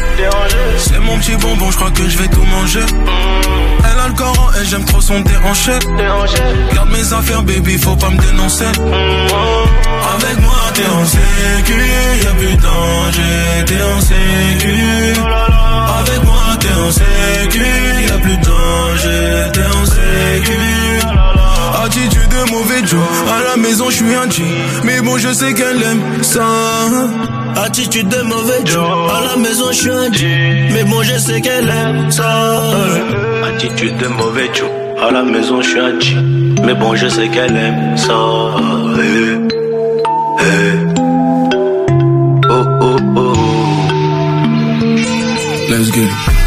[0.77, 2.85] C'est mon petit bonbon, je crois que je vais tout manger.
[3.07, 3.56] A
[4.07, 5.71] le Coran et eh, j'aime trop son déhanché.
[6.73, 8.65] Garde mes affaires, baby, faut pas me dénoncer.
[8.65, 9.57] Mm-hmm.
[10.15, 11.81] Avec moi, t'es en sécu,
[12.23, 14.75] y'a plus de danger, t'es en sécu.
[15.99, 17.65] Avec moi, t'es en sécu,
[18.07, 21.36] y'a plus de danger, t'es en sécu.
[22.85, 22.99] Joe.
[23.29, 24.43] À la maison, je suis un G.
[24.83, 26.45] Mais bon, je sais qu'elle aime ça.
[27.55, 28.85] Attitude de mauvais Joe.
[29.11, 30.69] À la maison, je suis un G.
[30.71, 32.63] Mais bon, je sais qu'elle aime ça.
[33.47, 34.69] Attitude de mauvais Joe.
[35.01, 36.15] À la maison, je suis un G.
[36.63, 38.13] Mais bon, je sais qu'elle aime ça.
[38.99, 39.37] Eh,
[40.39, 40.77] eh.
[42.49, 43.33] Oh, oh, oh.
[45.69, 46.46] Let's get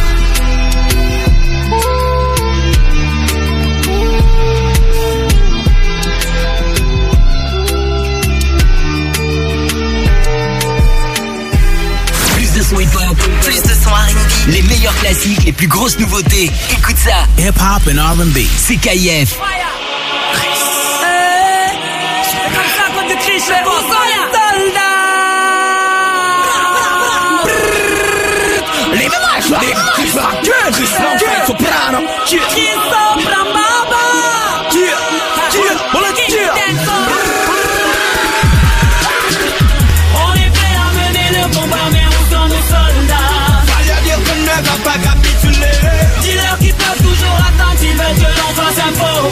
[14.51, 16.51] les meilleurs classiques, les plus grosses nouveautés.
[16.71, 17.27] Écoute ça.
[17.39, 18.39] Hip-hop and R&B.
[18.57, 19.37] C'est KIF.
[19.37, 19.61] On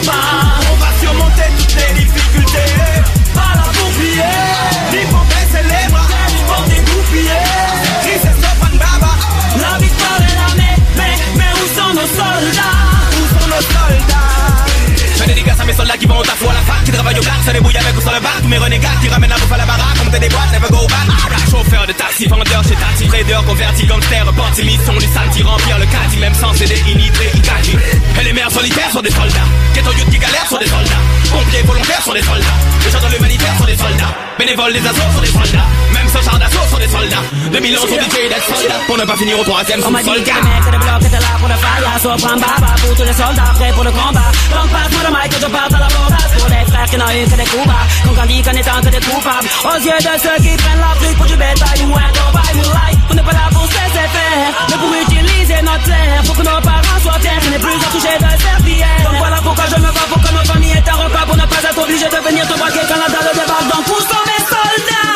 [0.07, 2.73] On va surmonter toutes les difficultés.
[3.33, 3.59] Pas.
[8.01, 9.13] Chris et Sofan Baba.
[9.59, 12.79] La victoire est là, mais, où sont nos soldats?
[13.11, 15.15] Où sont nos soldats?
[15.17, 17.19] Je dédicace à mes soldats qui vont au taf ou à la fac, qui travaillent
[17.19, 18.41] au black, se débrouillent avec ou sur le bac.
[18.41, 20.87] Tous mes renégats qui ramènent la bouffe à la baraque, monter des boîtes, never go
[20.87, 20.99] back.
[21.49, 21.87] Chauffeur
[22.19, 26.33] taxi, vendeur chez Tati, trader, converti, gangster, reporti, mission, les saltis, remplir le caddie, même
[26.33, 27.77] sans CD, illitré, Ikagi.
[28.19, 29.47] Et les mères solitaires sont des soldats.
[29.73, 31.01] Ghetto youth qui galèrent sont des soldats.
[31.31, 32.57] Pompiers volontaires sont des soldats.
[32.85, 34.15] Les gens dans l'humanitaire sont des soldats.
[34.37, 35.65] Bénévoles des assos sont des soldats.
[36.13, 37.23] Sans char d'assaut sont des soldats.
[37.51, 38.81] 2000 ans sont obligés d'être soldats.
[38.87, 40.33] Pour ne pas finir au troisième On sous m'a dit que soldat.
[40.41, 41.99] les mecs de bloc étaient là pour le fire.
[42.01, 44.29] So prends baba pour tous les soldats prêts pour le combat.
[44.55, 47.23] Donc passe-moi le mic que je parte à l'abordage Pour les frères qui n'ont eu
[47.29, 47.85] que des coups bas.
[48.03, 49.49] Qu'on grandit qu'en étant que des coupables.
[49.69, 53.13] Aux yeux de ceux qui prennent l'Afrique pour du bétail ou un cobaye moulay On
[53.13, 54.49] n'est pas là pour se laisser faire.
[54.69, 57.37] Mais pour utiliser notre terre Pour que nos parents soient fiers.
[57.45, 60.31] On n'est plus à toucher de serviettes Donc voilà pourquoi je me bats pour que
[60.33, 62.81] nos familles aient un repas Pour ne pas être obligés de venir te braquer.
[62.89, 65.08] Canada le débarque Donc sont mes soldats?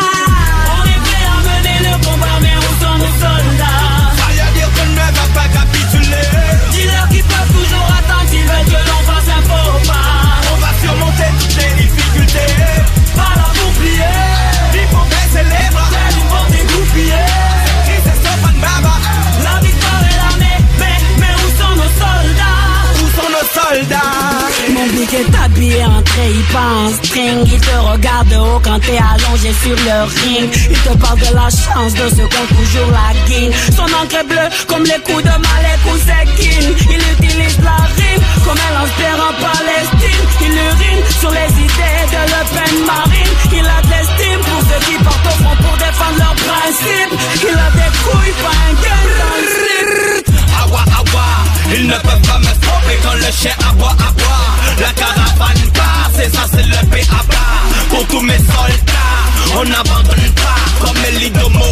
[25.16, 26.34] Habillé en trait,
[27.04, 27.46] string.
[27.46, 30.50] Il te regarde de haut quand t'es allongé sur le ring.
[30.72, 33.52] Il te parle de la chance de ceux qui ont toujours la guine.
[33.76, 36.66] Son encre bleue comme les coups de Malek ou Sekin.
[36.90, 40.26] Il utilise la rime comme un lance-pierre en Palestine.
[40.42, 43.34] Il urine sur les idées de Le Pen Marine.
[43.54, 47.14] Il a de l'estime pour ceux qui portent au front pour défendre leurs principes.
[47.44, 50.36] Il a des couilles, pas un gain dans le slip.
[50.64, 51.28] Awa awa,
[51.76, 54.53] ils ne peuvent pas me stopper quand le chien aboie aboie.
[54.80, 57.36] La caravane part, c'est ça c'est le PAP.
[57.90, 61.66] Pour tous mes soldats, on n'abandonne pas comme Elidomo.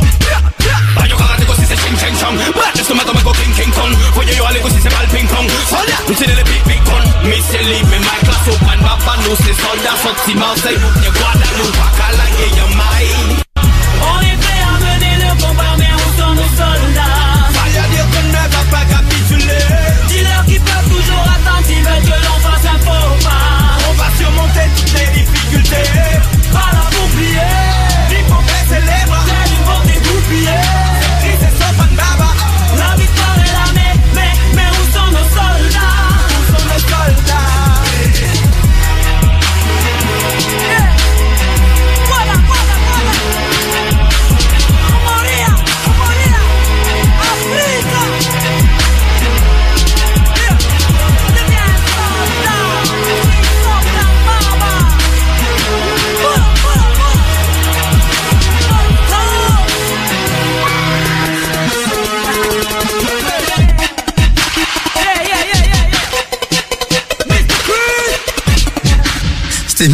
[0.95, 2.37] Bayo karate ko si c'est ching ching chong.
[2.75, 3.91] Laisse tomber tomber ko king king kong.
[4.13, 5.47] Voyez yo aller ko si c'est mal ping pong.
[5.69, 7.01] Soldat, nous c'est les big big con.
[7.27, 10.77] Missile mais ma classe au pan papa nous c'est soldats sortis Marseille.
[11.01, 12.25] Ni Guadeloupe, Akala,
[12.55, 13.41] Yamai.
[13.47, 13.50] On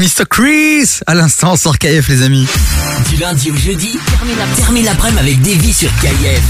[0.07, 0.23] Mr.
[0.29, 2.47] Chris à l'instant sur KF les amis.
[3.09, 6.41] Du lundi au jeudi, termine la- termine l'après-midi avec Davy sur KIF.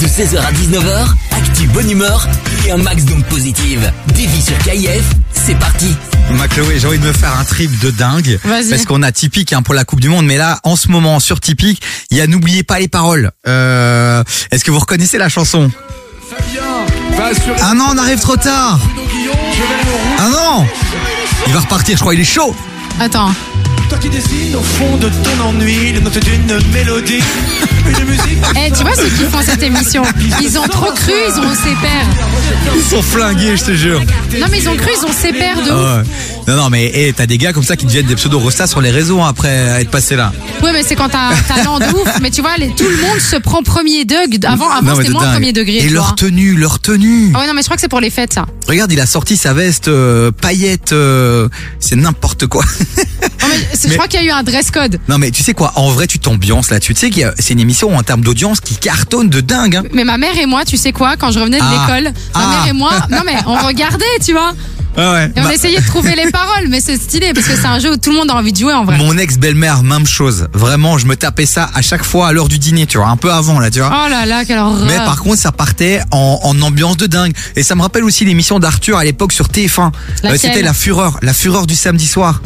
[0.00, 2.26] De 16h à 19h, actu bonne humeur
[2.66, 3.92] et un max d'ondes positives.
[4.14, 5.04] Davy sur KIF,
[5.34, 5.94] c'est parti.
[6.30, 8.40] Ma Chloé, j'ai envie de me faire un trip de dingue.
[8.44, 8.70] Vas-y.
[8.70, 10.24] Parce qu'on a Typique hein, pour la Coupe du Monde.
[10.24, 13.30] Mais là, en ce moment, sur Typique, il y a N'oubliez pas les paroles.
[13.46, 15.70] Euh, Est-ce que vous reconnaissez la chanson?
[17.60, 18.78] Ah non, on arrive trop tard
[20.18, 20.66] Ah non
[21.46, 22.54] Il va repartir, je crois, il est chaud.
[23.00, 23.30] Attends.
[23.88, 27.20] Toi qui dessines au fond de ton ennui les notes d'une mélodie,
[27.88, 28.38] une musique.
[28.56, 30.02] Eh, tu vois ceux qui font cette émission
[30.42, 32.06] Ils ont trop cru, ils ont ses pères.
[32.76, 34.00] Ils sont flingués, je te jure.
[34.38, 35.72] Non, mais ils ont cru, ils ont ses pères de ouf.
[35.72, 36.02] Ah ouais.
[36.54, 38.90] Non, non, mais eh, t'as des gars comme ça qui deviennent des pseudo-rostas sur les
[38.90, 40.32] réseaux hein, après être passé là.
[40.62, 42.08] Ouais, mais c'est quand t'as un talent de ouf.
[42.20, 44.38] Mais tu vois, les- tout le monde se prend premier degré.
[44.44, 45.32] Avant, avant c'était moins dingue.
[45.32, 45.76] premier degré.
[45.78, 46.14] Et leur vois.
[46.16, 47.32] tenue, leur tenue.
[47.34, 48.44] Ah ouais, non, mais je crois que c'est pour les fêtes, ça.
[48.66, 51.48] Regarde, il a sorti sa veste euh, paillette, euh,
[51.80, 52.64] c'est n'importe quoi.
[53.88, 54.98] Je crois qu'il y a eu un dress code.
[55.08, 57.34] non mais tu sais quoi, en vrai tu t'ambiances là, tu sais qu'il y a-
[57.38, 59.76] c'est une émission en termes d'audience qui cartonne de dingue.
[59.76, 59.82] hein.
[59.92, 61.86] Mais ma mère et moi, tu sais quoi, quand je revenais de Ah.
[61.86, 62.46] l'école, ma Ah.
[62.48, 64.52] mère et moi, non mais on regardait, tu vois.
[65.00, 65.26] Ah ouais.
[65.36, 67.78] Et on Bah, essayait de trouver les paroles, mais c'est stylé parce que c'est un
[67.78, 68.96] jeu où tout le monde a envie de jouer en vrai.
[68.98, 70.48] Mon ex-belle-mère, même chose.
[70.54, 73.16] Vraiment, je me tapais ça à chaque fois à l'heure du dîner, tu vois, un
[73.16, 73.92] peu avant là, tu vois.
[74.06, 74.86] Oh là là, quelle horreur.
[74.86, 77.32] Mais par contre, ça partait en, en ambiance de dingue.
[77.54, 79.86] Et ça me rappelle aussi l'émission d'Arthur à l'époque sur TF1.
[79.86, 79.90] Euh,
[80.24, 82.40] Laquelle C'était la fureur, la fureur du samedi soir.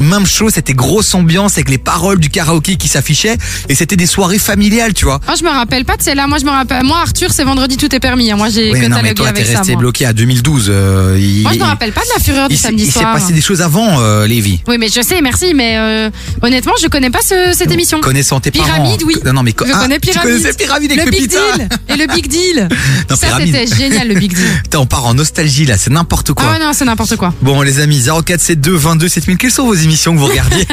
[0.00, 3.36] Même chose, c'était grosse ambiance avec les paroles du karaoké qui s'affichaient
[3.68, 5.20] et c'était des soirées familiales, tu vois.
[5.28, 6.26] Oh, je me rappelle pas de celle-là.
[6.26, 6.84] Moi, je me rappelle.
[6.84, 8.30] Moi, Arthur, c'est vendredi, tout est permis.
[8.30, 8.36] hein.
[8.36, 9.58] Moi, j'ai Oui, non, mais toi, t'es ça.
[9.58, 9.80] resté moi.
[9.80, 10.66] bloqué à 2012.
[10.68, 13.00] euh, il- Moi, je me rappelle pas de la fureur du il samedi Il s'est
[13.00, 13.12] soir.
[13.14, 14.60] passé des choses avant, euh, Lévi.
[14.68, 16.10] Oui, mais je sais, merci, mais euh,
[16.42, 18.00] honnêtement, je connais pas ce- cette émission.
[18.00, 18.64] Connaissant tes parents.
[18.66, 19.14] Pyramide, oui.
[19.24, 20.36] Non, non, mais Je ah, connais tu Pyramide.
[20.40, 21.38] connaissais Pyramide avec le Big pizza.
[21.56, 21.68] Deal.
[21.88, 22.68] Et le Big Deal.
[23.10, 24.44] Non, ça, c'était génial, le Big Deal.
[24.64, 26.46] Putain, on part en nostalgie là, c'est n'importe quoi.
[26.48, 27.32] Ah ouais, non, c'est n'importe quoi.
[27.42, 30.66] Bon les amis, 0472 22 7000, quelles sont vos émissions que vous regardiez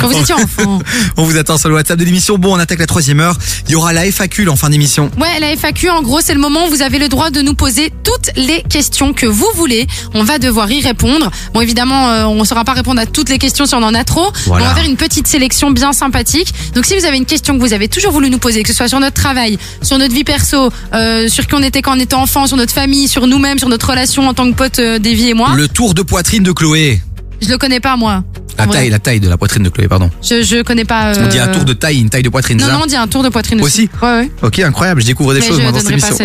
[0.00, 0.78] Quand vous étiez enfant.
[1.16, 2.38] On vous attend sur le WhatsApp de l'émission.
[2.38, 3.36] Bon, on attaque la troisième heure.
[3.66, 5.10] Il y aura la FAQ en fin d'émission.
[5.18, 7.54] Ouais, la FAQ, en gros, c'est le moment où vous avez le droit de nous
[7.54, 9.86] poser toutes les questions que vous voulez.
[10.14, 11.30] On va devoir y répondre.
[11.54, 13.94] Bon, évidemment, euh, on ne saura pas répondre à toutes les questions si on en
[13.94, 14.30] a trop.
[14.46, 14.64] Voilà.
[14.64, 16.52] On va faire une petite sélection bien sympathique.
[16.74, 18.74] Donc, si vous avez une question que vous avez toujours voulu nous poser, que ce
[18.74, 22.00] soit sur notre travail, sur notre vie perso, euh, sur qui on était quand on
[22.00, 24.98] était enfant, sur notre famille, sur nous-mêmes, sur notre relation en tant que pote euh,
[24.98, 27.00] Davy et moi, Le tour de poitrine de Chloé.
[27.42, 28.22] Je le connais pas, moi.
[28.58, 30.10] La taille, la taille de la poitrine de Chloé, pardon.
[30.22, 31.12] Je, je connais pas.
[31.18, 32.86] On dit un euh, tour de taille, une taille de poitrine, Non, ça non, on
[32.86, 33.82] dit un tour de poitrine aussi.
[33.82, 34.30] Aussi Ouais, ouais.
[34.42, 36.16] Ok, incroyable, je découvre des Mais choses je moi dans cette émission.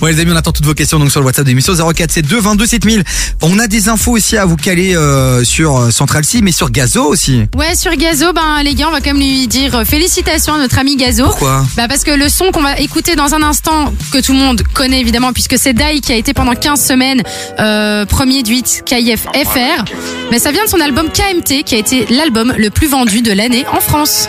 [0.00, 2.42] bon les amis, on attend toutes vos questions donc sur le WhatsApp de l'émission 0472
[2.42, 3.04] 22 7000.
[3.42, 6.70] On a des infos aussi à vous caler euh, sur euh, Central C, mais sur
[6.70, 7.42] Gazo aussi.
[7.56, 10.58] Ouais, sur Gazo, ben les gars, on va quand même lui dire euh, félicitations à
[10.58, 11.24] notre ami Gazo.
[11.24, 14.38] Pourquoi Bah parce que le son qu'on va écouter dans un instant, que tout le
[14.38, 17.22] monde connaît évidemment, puisque c'est Dai qui a été pendant 15 semaines
[17.60, 19.84] euh, premier du hit KIF FR,
[20.30, 23.32] mais ça vient de son album KMT, qui a été l'album le plus vendu de
[23.32, 24.28] l'année en France.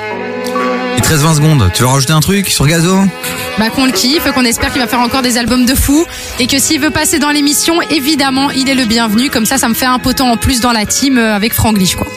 [0.98, 2.98] Et 13-20 secondes, tu veux rajouter un truc sur Gazo?
[3.58, 6.06] Bah qu'on le kiffe, qu'on espère qu'il va faire encore des albums de fou,
[6.40, 9.30] et que s'il veut passer dans l'émission, évidemment, il est le bienvenu.
[9.30, 11.96] Comme ça, ça me fait un potent en plus dans la team euh, avec Franglish,
[11.96, 12.08] quoi.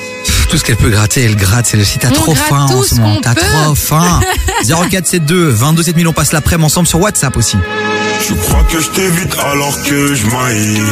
[0.48, 1.66] Tout ce qu'elle peut gratter, elle gratte.
[1.66, 3.20] C'est le si t'as On trop faim en ce moment.
[3.20, 4.20] T'as trop faim.
[4.64, 7.56] 0472 22 7000, on passe l'après-midi ensemble sur WhatsApp aussi.
[8.28, 10.82] Je crois que je t'évite alors que je maille.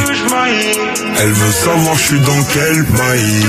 [1.19, 3.45] Elle veut savoir je suis dans quel bail.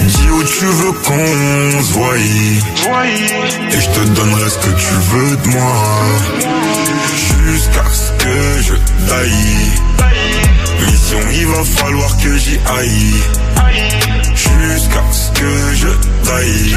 [0.00, 2.16] Dis où tu veux qu'on se voie.
[2.16, 5.72] Et je te donnerai ce que tu veux de moi.
[7.46, 8.74] Jusqu'à ce que je
[9.08, 9.70] taille.
[10.90, 13.14] Mission, il va falloir que j'y aille.
[14.34, 15.88] Jusqu'à ce que je
[16.28, 16.76] taille.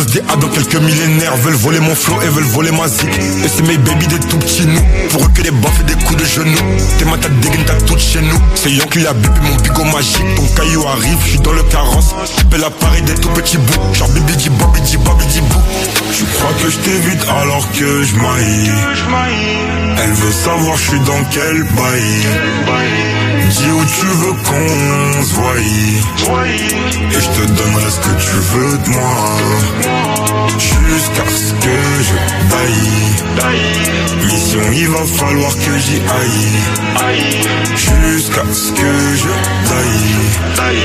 [0.01, 3.09] Se dit ah dans quelques millénaires veulent voler mon flow et veulent voler ma zik.
[3.43, 4.81] Et c'est mes baby des tout petits nous.
[5.09, 6.65] Pour eux que des baffes et des coups de genoux.
[6.97, 8.39] T'es ma tête dégaine t'as tout chez nous.
[8.55, 10.35] C'est Yankee la bébé mon bigot magique.
[10.35, 12.15] Ton caillou arrive, je suis dans le carrosse.
[12.49, 13.93] Tu l'appareil des tout petits bouts.
[13.93, 15.61] Genre baby dit baby dit baby dit bou.
[16.11, 18.15] Je crois que je t'évite alors que je.
[20.03, 23.30] Elle veut savoir je suis dans quel bail.
[23.51, 25.57] Dis où tu veux qu'on se voie.
[25.59, 29.15] Et je te donnerai ce que tu veux de moi.
[30.57, 32.15] Jusqu'à ce que je
[32.49, 32.91] taille.
[34.25, 36.59] Mission, il va falloir que j'y aille.
[37.75, 39.31] Jusqu'à ce que je
[39.69, 40.75] taille.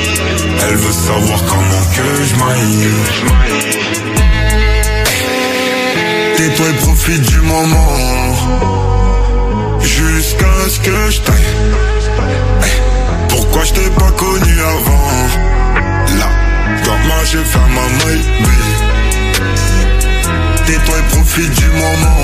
[0.69, 2.89] Elle veut savoir comment que je maille.
[6.37, 7.97] Tais-toi et profite du moment.
[9.81, 11.96] Jusqu'à ce que je taille.
[13.57, 15.09] Pourquoi je t'ai pas connu avant
[16.19, 16.29] Là,
[16.85, 18.25] dans ma j'ai fait ma maille
[20.67, 22.17] Tais-toi et profite du moment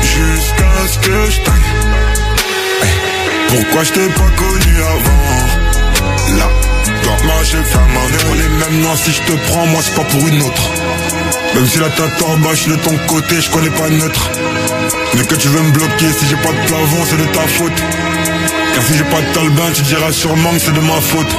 [0.00, 1.54] Jusqu'à ce que je taille
[3.48, 6.48] Pourquoi je t'ai pas connu avant Là,
[7.02, 10.04] dois marcher, faire ma On les mêmes noirs si je te prends, moi c'est pas
[10.04, 10.70] pour une autre
[11.54, 14.30] Même si la tête en bas, je de ton côté, je connais pas neutre
[15.18, 17.82] Mais que tu veux me bloquer, si j'ai pas de plafond, c'est de ta faute
[18.74, 21.36] Car si j'ai pas de talbin, tu diras sûrement que c'est de ma faute.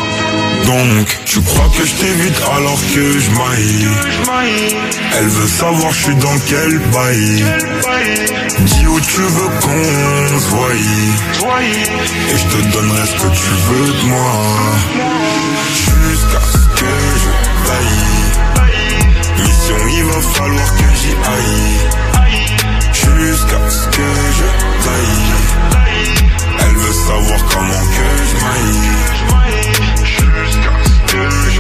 [0.66, 3.88] Donc, tu crois que je t'évite alors que je maille?
[5.18, 7.46] Elle veut savoir je suis dans quel bail.
[8.60, 10.56] Dis où tu veux qu'on se
[12.34, 14.32] Et je te donnerai ce que tu veux de moi.
[15.74, 16.92] Jusqu'à ce que
[17.22, 17.32] je
[17.68, 18.06] taille.
[19.44, 21.78] Mission il va falloir que j'y aille.
[22.92, 24.08] Jusqu'à ce que
[24.38, 24.46] je
[24.84, 25.95] taille
[27.06, 28.90] savoir comment que je maille.
[30.06, 31.55] Jusqu'à ce que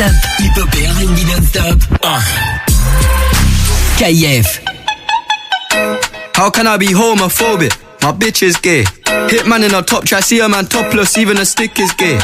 [0.00, 0.40] non-stop.
[0.40, 1.78] Hip hop et R&B non-stop.
[2.02, 2.24] Ah.
[3.98, 4.60] KF.
[6.34, 7.76] How can I be homophobic?
[8.02, 8.84] My bitch is gay.
[9.28, 12.18] Hitman in a top try, see a man topless, even a stick is gay.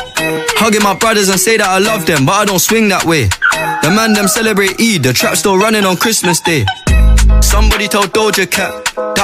[0.59, 3.25] Hugging my brothers and say that I love them, but I don't swing that way.
[3.83, 6.65] The man them celebrate Eid, the trap still running on Christmas Day.
[7.43, 8.86] Somebody told Doja Cat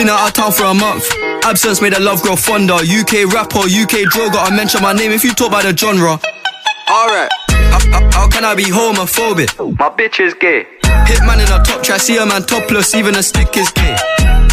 [0.00, 1.04] Been out of town for a month.
[1.44, 2.72] Absence made the love grow fonder.
[2.72, 6.12] UK rapper, UK drill, gotta mention my name if you talk about the genre.
[6.88, 7.28] Alright,
[7.68, 9.52] how, how- how can I be homophobic?
[9.78, 10.64] My bitch is gay.
[11.04, 13.94] Hitman in a top try, see a man topless, even a stick is gay.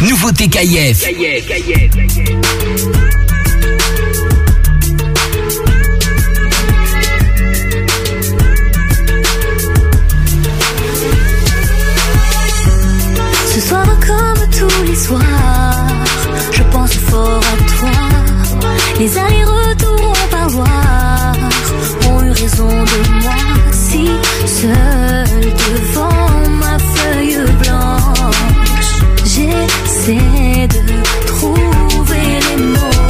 [0.00, 1.00] Nouveauté KF.
[13.46, 15.20] Ce soir comme tous les soirs,
[16.50, 17.90] je pense fort à toi.
[18.98, 21.34] Les allers-retours au parloir
[22.08, 23.34] ont eu raison de moi.
[23.72, 24.06] Si
[24.46, 24.93] seul
[30.68, 33.02] de trouver les mots.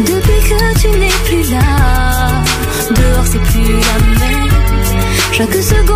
[0.00, 2.42] Depuis que tu n'es plus là,
[2.90, 4.48] dehors c'est plus la même.
[5.32, 5.93] Chaque seconde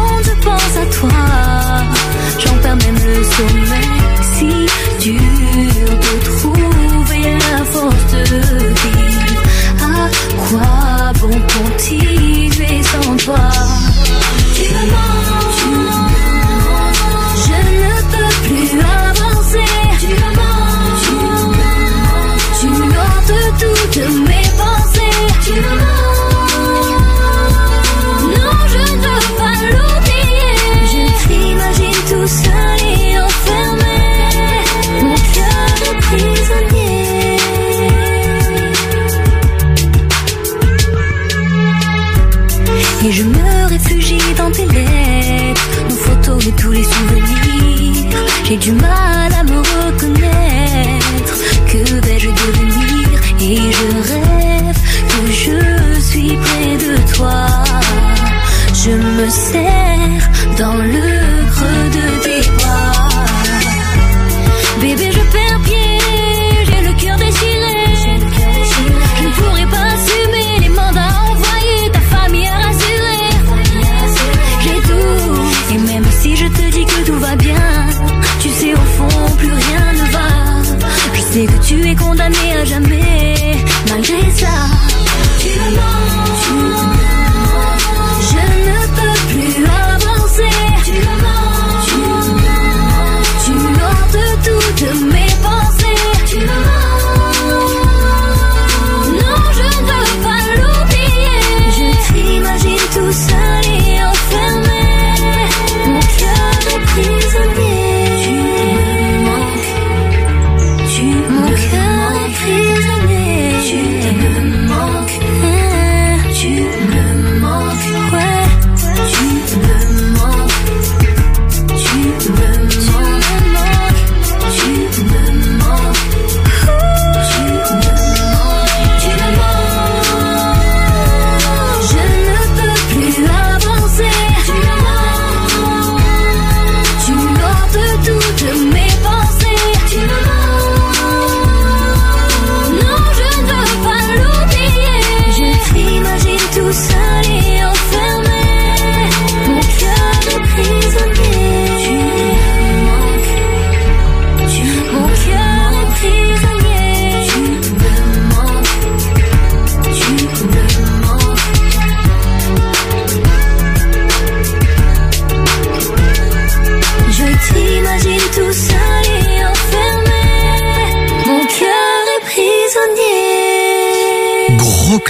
[59.29, 59.68] Je me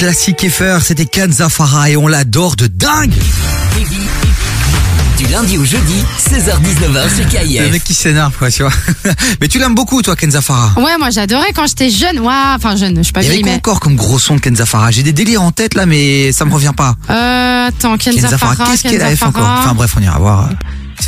[0.08, 3.12] classique FR, c'était Kanza Farah et on l'adore de dingue.
[5.18, 7.70] Du lundi au jeudi, 16h-19h sur Le KIF.
[7.72, 8.72] mec qui s'énerve, quoi, tu vois.
[9.42, 10.80] Mais tu l'aimes beaucoup, toi, Kenza Farah.
[10.80, 12.20] Ouais, moi j'adorais quand j'étais jeune.
[12.20, 13.56] Ouah, enfin jeune, je suis pas Il y avait vieille, mais.
[13.56, 14.90] encore comme gros son de Kenza Farah?
[14.92, 16.94] J'ai des délires en tête là, mais ça me revient pas.
[17.10, 19.42] Euh, attends, Kenza, Farah, qu'est-ce qu'elle Kenza a fait encore?
[19.42, 19.60] Farah.
[19.60, 20.48] Enfin bref, on ira voir.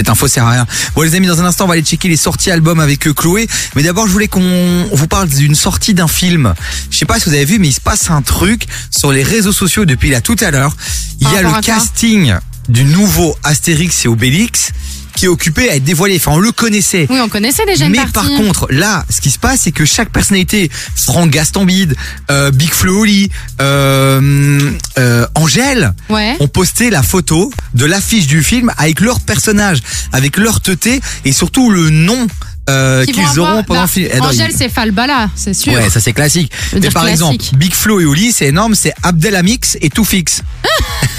[0.01, 0.67] Cette info sert à rien.
[0.95, 3.13] Bon les amis, dans un instant, on va aller checker les sorties albums avec euh,
[3.13, 3.47] Chloé.
[3.77, 6.55] Mais d'abord, je voulais qu'on vous parle d'une sortie d'un film.
[6.91, 9.23] Je sais pas si vous avez vu, mais il se passe un truc sur les
[9.23, 10.75] réseaux sociaux depuis là tout à l'heure.
[11.21, 12.35] Il y a le casting
[12.71, 14.73] du nouveau Astérix et Obélix
[15.21, 16.17] qui est occupé à être dévoilé.
[16.17, 17.07] Enfin, on le connaissait.
[17.11, 18.13] Oui, on connaissait déjà une Mais partie.
[18.15, 21.95] par contre, là, ce qui se passe, c'est que chaque personnalité, Franck Gastambide,
[22.31, 23.29] euh, Big Flo Oli,
[23.61, 26.37] euh, euh, Angèle, Ouais.
[26.41, 29.81] ont posté la photo de l'affiche du film avec leur personnage,
[30.13, 32.27] avec leur teuté et surtout le nom
[32.71, 34.09] euh, qu'ils auront pendant le film.
[34.13, 35.73] Eh Angèle, c'est Falbala, c'est sûr.
[35.73, 36.51] Ouais, ça c'est classique.
[36.75, 37.11] Mais par classique.
[37.13, 40.43] exemple, Big Flo et Oli, c'est énorme, c'est Abdelhamix et tout fixe.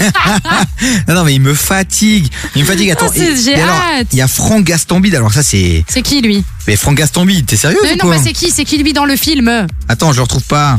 [1.08, 2.26] non, non, mais il me fatigue.
[2.56, 2.90] Il me fatigue.
[2.90, 3.10] Attends.
[3.12, 4.08] C'est- et- j'ai et alors, hâte.
[4.12, 5.14] il y a Franck Gastambide.
[5.14, 5.84] Alors ça, c'est.
[5.88, 6.44] C'est qui lui?
[6.66, 8.50] Mais Franck Gastambide, t'es sérieux Mais ou non, mais c'est qui?
[8.50, 9.66] C'est qui lui dans le film?
[9.88, 10.78] Attends, je le retrouve pas.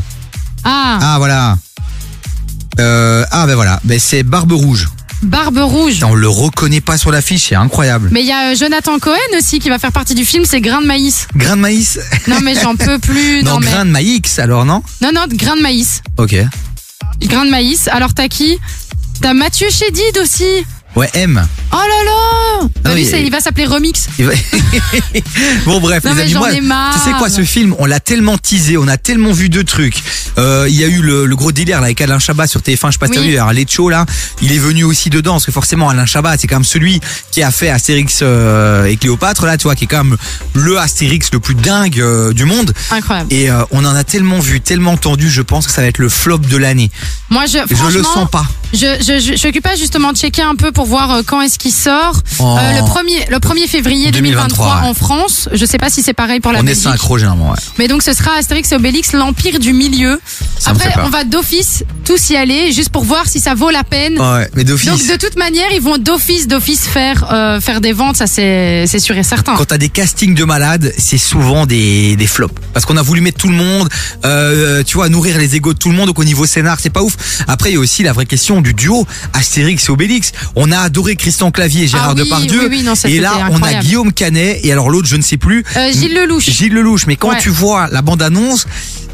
[0.64, 1.56] Ah, Ah, voilà.
[2.80, 3.80] Euh, ah, ben voilà.
[3.84, 4.88] Ben c'est Barbe Rouge.
[5.22, 6.02] Barbe Rouge.
[6.04, 8.08] On le reconnaît pas sur l'affiche, c'est incroyable.
[8.12, 10.60] Mais il y a euh, Jonathan Cohen aussi qui va faire partie du film, c'est
[10.60, 11.26] Grain de maïs.
[11.36, 13.42] Grain de maïs Non mais j'en peux plus.
[13.44, 13.66] Non, non, mais...
[13.66, 16.02] grain de maïs alors, non non, non, grain de maïs.
[16.18, 16.36] Ok.
[17.22, 17.88] Grain de maïs.
[17.88, 18.58] Alors t'as qui?
[19.20, 20.44] T'as Mathieu Chédid aussi.
[20.96, 21.44] Ouais, M.
[21.72, 24.06] Oh là là Ah c'est- il va s'appeler Remix.
[24.18, 24.32] Il va-
[25.66, 26.94] bon bref Non, les mais amis, j'en moi, ai marre.
[26.94, 29.96] tu sais quoi ce film on l'a tellement teasé on a tellement vu de trucs
[30.38, 32.88] Euh, il y a eu le, le gros délire là avec Alain Chabat sur TF1
[32.88, 33.28] je sais pas si t'as Oui.
[33.30, 34.04] vu alors Lecho là
[34.42, 37.00] il est venu aussi dedans parce que forcément Alain Chabat c'est quand même celui
[37.32, 40.16] qui a fait Astérix euh, et Cléopâtre là tu vois qui est quand même
[40.54, 43.32] le Astérix le plus dingue euh, du monde Incroyable.
[43.32, 45.98] et euh, on en a tellement vu tellement entendu je pense que ça va être
[45.98, 46.90] le flop de l'année
[47.30, 50.42] Moi, je, je le sens pas Je, je, je, je suis occupée justement de checker
[50.42, 52.20] un peu pour voir euh, quand est-ce qu'il sort.
[52.38, 52.56] Oh.
[52.58, 54.88] Euh, le 1er le 1er février 2023, 2023, ouais.
[54.88, 55.48] en France.
[55.52, 56.84] Je sais pas si c'est pareil pour la on est Belgique.
[56.84, 57.58] synchro généralement ouais.
[57.78, 60.20] Mais donc ce sera Astérix et Obélix, l'Empire du Milieu.
[60.58, 63.84] Ça Après, on va d'office tous y aller, juste pour voir si ça vaut la
[63.84, 64.20] peine.
[64.20, 67.92] ouais mais d'office Donc de toute manière, ils vont d'office, d'office faire euh, faire des
[67.92, 69.54] ventes, ça c'est c'est sûr et certain.
[69.56, 72.54] Quand t'as des castings de malades, c'est souvent des, des flops.
[72.72, 73.88] Parce qu'on a voulu mettre tout le monde,
[74.24, 76.06] euh, tu vois, nourrir les égos de tout le monde.
[76.06, 77.16] Donc au niveau scénar, c'est pas ouf.
[77.48, 80.32] Après, il y a aussi la vraie question du duo Astérix et Obélix.
[80.56, 82.60] On a adoré Christian Clavier et Gérard Ah oui, Depardieu.
[82.62, 83.74] oui, oui, non, ça, et là, on a.
[83.74, 85.64] Guillaume Canet et alors l'autre, je ne sais plus.
[85.76, 86.48] Euh, Gilles Lelouch.
[86.50, 87.06] Gilles Lelouch.
[87.06, 87.38] Mais quand Ouais.
[87.40, 88.66] tu vois la bande-annonce,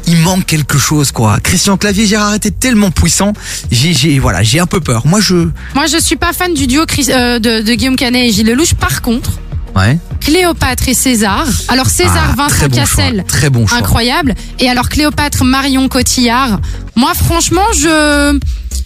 [0.07, 1.39] il manque quelque chose, quoi.
[1.41, 3.33] Christian Clavier Gérard étaient tellement puissants.
[3.71, 5.05] J'ai, voilà, j'ai un peu peur.
[5.07, 8.27] Moi, je, Moi, je suis pas fan du duo Chris- euh, de, de Guillaume Canet
[8.29, 8.73] et Gilles Lelouch.
[8.75, 9.31] Par contre,
[9.75, 9.97] ouais.
[10.19, 11.45] Cléopâtre et César.
[11.67, 13.77] Alors César, Ah, très Vincent choix, Cassel, très bon choix.
[13.79, 14.35] incroyable.
[14.59, 16.59] Et alors Cléopâtre, Marion Cotillard.
[16.95, 18.37] Moi, franchement, je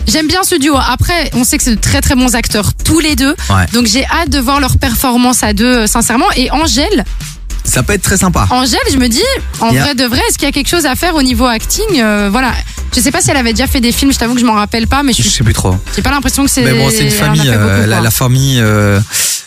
[0.08, 0.75] j'aime bien ce duo.
[0.75, 3.35] Après, on sait que c'est de très très bons acteurs tous les deux.
[3.50, 3.66] Ouais.
[3.74, 6.32] Donc j'ai hâte de voir leur performance à deux, euh, sincèrement.
[6.35, 7.03] Et Angèle,
[7.65, 8.47] Ça peut être très sympa.
[8.51, 9.21] Angèle, je me dis,
[9.59, 11.85] en vrai de vrai, est-ce qu'il y a quelque chose à faire au niveau acting
[11.99, 12.53] Euh, Voilà.
[12.95, 14.13] Je sais pas si elle avait déjà fait des films.
[14.13, 15.75] Je t'avoue que je m'en rappelle pas, mais je Je suis- sais plus trop.
[15.95, 16.61] j'ai pas l'impression que c'est.
[16.63, 18.59] Mais bon, c'est une famille, euh, la, famille.
[18.61, 19.01] euh,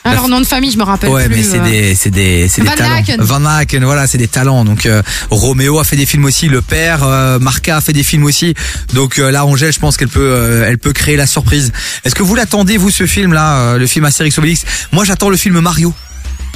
[0.04, 1.36] la Alors nom de famille, je me rappelle Ouais, plus.
[1.36, 1.64] mais c'est euh.
[1.64, 3.02] des, c'est des, c'est des Van talents.
[3.20, 4.66] Van Aken, voilà, c'est des talents.
[4.66, 7.06] Donc euh, Roméo a fait des films aussi, le père,
[7.40, 8.52] Marca a fait des films aussi.
[8.92, 11.72] Donc là, Angèle, je pense qu'elle peut, elle peut créer la surprise.
[12.04, 14.64] Est-ce que vous l'attendez vous ce film là, le film Astérix Obélix?
[14.92, 15.94] Moi, j'attends le film Mario.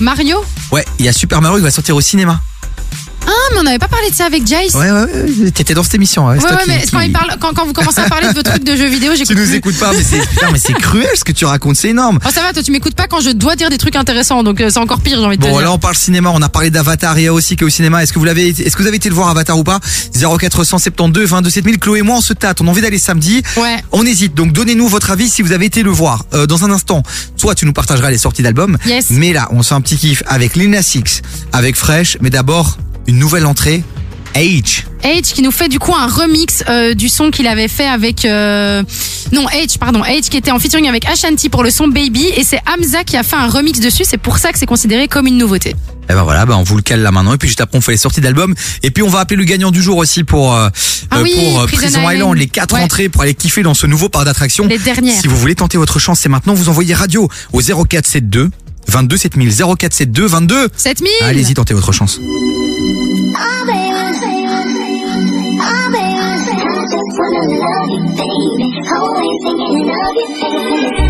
[0.01, 2.41] Mario Ouais, il y a Super Mario qui va sortir au cinéma.
[3.27, 4.75] Ah, mais on n'avait pas parlé de ça avec Jace.
[4.75, 5.05] Ouais, ouais,
[5.45, 5.51] ouais.
[5.53, 6.27] T'étais dans cette émission.
[6.27, 8.29] Ouais, Ouais, ouais, qui- mais qui- quand, il parle, quand, quand vous commencez à parler
[8.29, 9.37] de vos trucs de jeux vidéo, Tu j'écoute.
[9.37, 9.55] nous plus.
[9.55, 12.19] écoutes pas, mais c'est, putain, mais c'est cruel ce que tu racontes, c'est énorme.
[12.27, 14.61] Oh, ça va, toi, tu m'écoutes pas quand je dois dire des trucs intéressants, donc
[14.61, 15.63] euh, c'est encore pire, j'ai envie de te Bon, dire.
[15.67, 17.71] là on parle cinéma, on a parlé d'Avatar, il y a aussi qui est au
[17.71, 18.03] cinéma.
[18.03, 19.79] Est-ce que vous l'avez, est-ce que vous avez été le voir Avatar ou pas?
[20.15, 21.79] 0472 22 7000.
[21.79, 23.43] Chloé et moi on se tâte, on a envie d'aller samedi.
[23.57, 23.77] Ouais.
[23.93, 26.25] On hésite, donc donnez-nous votre avis si vous avez été le voir.
[26.35, 27.03] Euh, dans un instant,
[27.37, 28.79] soit tu nous partageras les sorties d'albums.
[28.87, 29.07] Yes.
[29.11, 32.77] Mais là, on se fait un petit kiff avec Lina Six, avec Fresh, mais d'abord
[33.07, 33.83] une nouvelle entrée,
[34.35, 34.85] H.
[35.05, 38.25] H qui nous fait du coup un remix euh, du son qu'il avait fait avec
[38.25, 38.83] euh,
[39.33, 42.45] non H pardon H qui était en featuring avec Ashanti pour le son Baby et
[42.45, 45.27] c'est Hamza qui a fait un remix dessus c'est pour ça que c'est considéré comme
[45.27, 45.75] une nouveauté.
[46.09, 47.33] Et ben voilà, ben on vous le cale là maintenant.
[47.35, 48.55] Et puis juste après, on fait les sorties d'albums.
[48.83, 50.69] Et puis on va appeler le gagnant du jour aussi pour euh,
[51.11, 52.37] Ah oui, pour Prison Prison Island, Island.
[52.39, 52.83] les quatre Ouais.
[52.83, 54.67] entrées pour aller kiffer dans ce nouveau parc d'attractions.
[54.67, 55.15] Les dernières.
[55.21, 56.55] Si vous voulez tenter votre chance, c'est maintenant.
[56.55, 58.51] Vous envoyez radio au 0472
[58.87, 62.21] 22 7000 0472 22 7000 Allez-y, tentez votre chance.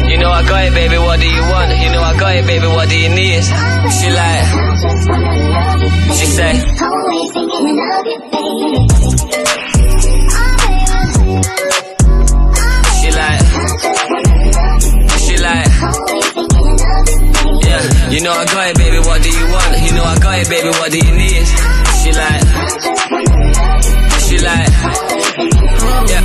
[0.09, 1.71] You know I got baby, what do you want?
[1.81, 3.43] You know I got baby, what do you need?
[18.11, 19.81] You know I got it, baby, what do you want?
[19.81, 21.47] You know I got it, baby, what do you need?
[22.03, 22.43] She like,
[24.21, 24.69] she like,
[26.09, 26.23] yeah.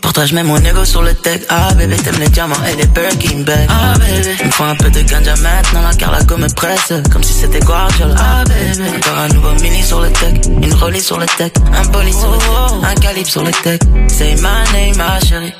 [0.00, 1.40] Pour toi, je mets mon ego sur le tech.
[1.48, 3.66] Ah, bébé, t'aimes les diamants et les Birkin bags.
[3.68, 5.82] Ah, bébé, il me faut un peu de ganja maintenant.
[5.82, 8.14] La Carlago me presse, comme si c'était Guardiola.
[8.18, 10.34] Ah, bébé, encore un nouveau mini sur le tech.
[10.62, 11.52] Une rollie sur le tech.
[11.72, 12.90] Un bolide sur le tech.
[12.90, 13.80] Un calibre sur le tech.
[14.08, 15.52] Say my name, ma chérie.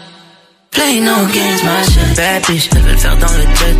[0.75, 2.15] Play no games, ma chérie.
[2.17, 3.77] Bad bitch, elle veut le faire dans le jet.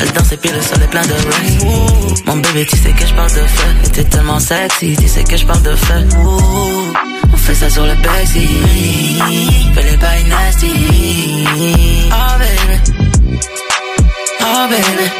[0.00, 2.24] Elle danse et puis le sol est plein de racks.
[2.26, 3.86] Mon bébé, tu sais que je parle de fait.
[3.86, 6.06] Et t'es tellement sexy, tu sais que je parle de fait.
[7.32, 8.48] On fait ça sur le backseat.
[9.74, 10.72] Fais les bails nasty.
[12.10, 12.76] Oh baby.
[14.40, 15.10] Oh baby.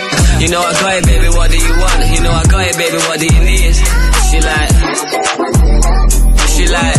[0.40, 2.00] You know I got it, baby, what do you want?
[2.12, 3.74] You know I got it, baby, what do you need?
[4.30, 4.70] She like,
[6.50, 6.98] she like,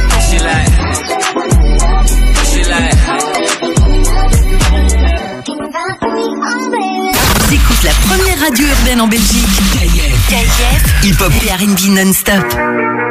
[8.17, 9.47] Première radio urbaine en Belgique.
[9.71, 10.27] KF.
[10.27, 11.05] KF.
[11.05, 13.10] Hip Hop et R&B non-stop.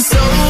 [0.00, 0.41] so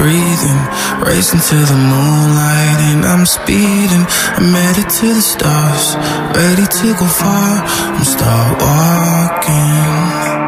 [0.00, 0.62] Breathing,
[1.04, 4.06] racing to the moonlight and I'm speeding.
[4.38, 5.94] I'm headed to the stars,
[6.34, 7.60] ready to go far.
[7.96, 10.40] I'm start walking.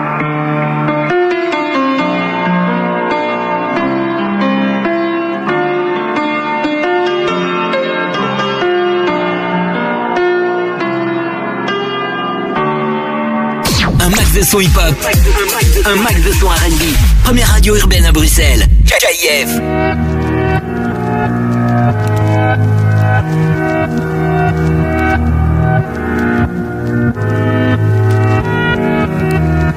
[14.16, 15.41] Max de son hip-hop.
[15.84, 16.82] Un max de son R&B.
[17.24, 18.66] Première radio urbaine à Bruxelles.
[18.86, 19.48] KIF.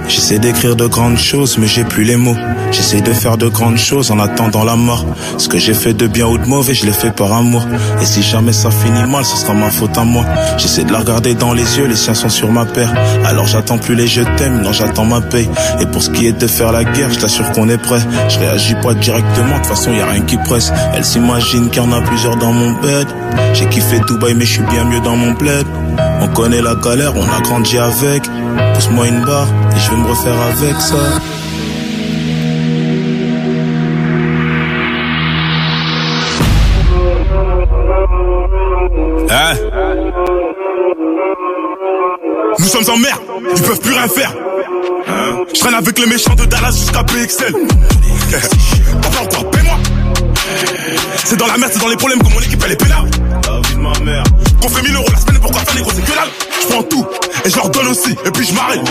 [0.07, 2.37] J'essaie d'écrire de grandes choses, mais j'ai plus les mots.
[2.71, 5.05] J'essaie de faire de grandes choses en attendant la mort.
[5.37, 7.65] Ce que j'ai fait de bien ou de mauvais, je l'ai fait par amour.
[8.01, 10.25] Et si jamais ça finit mal, ce sera ma faute à moi.
[10.57, 12.93] J'essaie de la regarder dans les yeux, les siens sont sur ma paire.
[13.25, 15.49] Alors j'attends plus les je t'aime, non j'attends ma paye.
[15.79, 17.99] Et pour ce qui est de faire la guerre, je t'assure qu'on est prêt.
[18.29, 20.71] Je réagis pas directement, de toute façon y a rien qui presse.
[20.93, 23.07] Elle s'imagine qu'il y en a plusieurs dans mon bed.
[23.53, 25.65] J'ai kiffé Dubaï, mais je suis bien mieux dans mon bled.
[26.21, 28.23] On connaît la galère, on a grandi avec.
[28.73, 30.95] Pousse-moi une barre et je vais me refaire avec ça.
[39.31, 39.53] Hein?
[42.59, 43.19] Nous sommes en mer,
[43.55, 44.33] ils peuvent plus rien faire.
[45.07, 47.53] Hein Je traîne avec les méchants de Dallas jusqu'à PXL.
[49.01, 49.77] Papa encore, paie-moi.
[51.23, 53.09] C'est dans la merde, c'est dans les problèmes que mon équipe elle est pénale.
[53.47, 54.23] La vie de ma mère.
[54.67, 56.29] Fait 1000 euros la semaine, pourquoi faire c'est que dalle.
[56.59, 57.05] Je prends tout
[57.45, 58.81] et je leur donne aussi, et puis je m'arrête.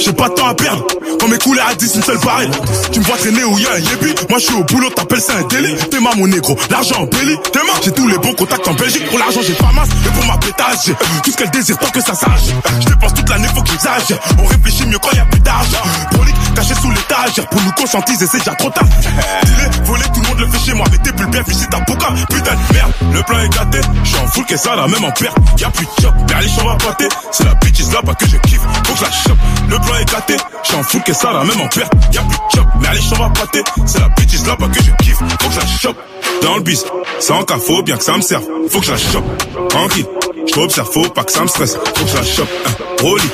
[0.00, 0.84] J'ai pas de temps à perdre.
[1.20, 2.50] Quand mes couleurs à 10, une seule pareille.
[2.92, 4.14] Tu me vois traîner où y a un yébi.
[4.30, 5.74] Moi je suis au boulot, t'appelles ça un délit.
[5.90, 7.36] T'es ma mon négro, l'argent en belly.
[7.52, 9.08] T'es ma, j'ai tous les bons contacts en Belgique.
[9.08, 9.88] Pour l'argent, j'ai pas masse.
[10.06, 12.54] Et pour ma pétage, tout ce qu'elle désire tant que ça sache.
[12.80, 14.18] Je dépense toute l'année, faut que j'exagère.
[14.42, 15.82] On réfléchit mieux quand y a plus d'argent.
[16.12, 17.48] Prolique, caché sous l'étagère.
[17.48, 18.84] Pour nous conscientiser, c'est déjà trop tard.
[18.84, 20.86] Dis-les, voler, tout le monde le fait chez moi.
[20.90, 22.08] Mais t'es plus bien visite ta pouca.
[22.30, 23.78] Putain de merde, le plan est gâté.
[24.04, 25.36] J'suis en que ça, là, même en perte.
[25.58, 27.08] Y'a plus de mais allez, va pâter.
[27.30, 28.60] C'est la bitch là bas que je kiffe.
[28.86, 29.38] Faut que la chope.
[29.68, 30.36] Le plan est gâté.
[30.62, 31.92] J'suis en full que ça, là, même en perte.
[32.12, 33.62] Y'a plus de chop, mais allez, j'en va pâter.
[33.86, 35.18] C'est la bitch là bas que je kiffe.
[35.18, 35.96] Faut que je la chope.
[36.42, 36.84] Dans le bis,
[37.20, 38.44] sans cas, faut bien que ça me serve.
[38.70, 39.68] Faut que je la chope.
[39.68, 40.06] Tranquille,
[40.54, 41.76] j'observe, faut pas que ça me stresse.
[41.96, 42.48] Faut que je la chope.
[42.66, 42.70] Hein.
[43.00, 43.30] Rolly,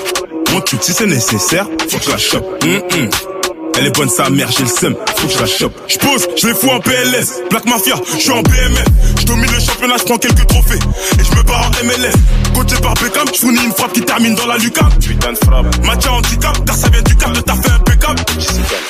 [0.52, 1.66] mon tube si c'est nécessaire.
[1.88, 2.44] Faut que je la chope.
[3.80, 5.72] Elle est bonne sa mère, j'ai le seum, faut que je la chope.
[5.86, 7.40] Je pose, je les fous en PLS.
[7.50, 8.84] Black Mafia, je suis en BMF.
[9.20, 10.78] Je domine le championnat, je prends quelques trophées.
[11.18, 12.15] Et je me barre en MLS.
[12.55, 14.92] Coaché par Beckham, je fournis une frappe qui termine dans la lucarne.
[14.99, 15.84] Putain de frappe.
[15.84, 18.20] Match à handicap, car ça vient du cap de ta fait impeccable.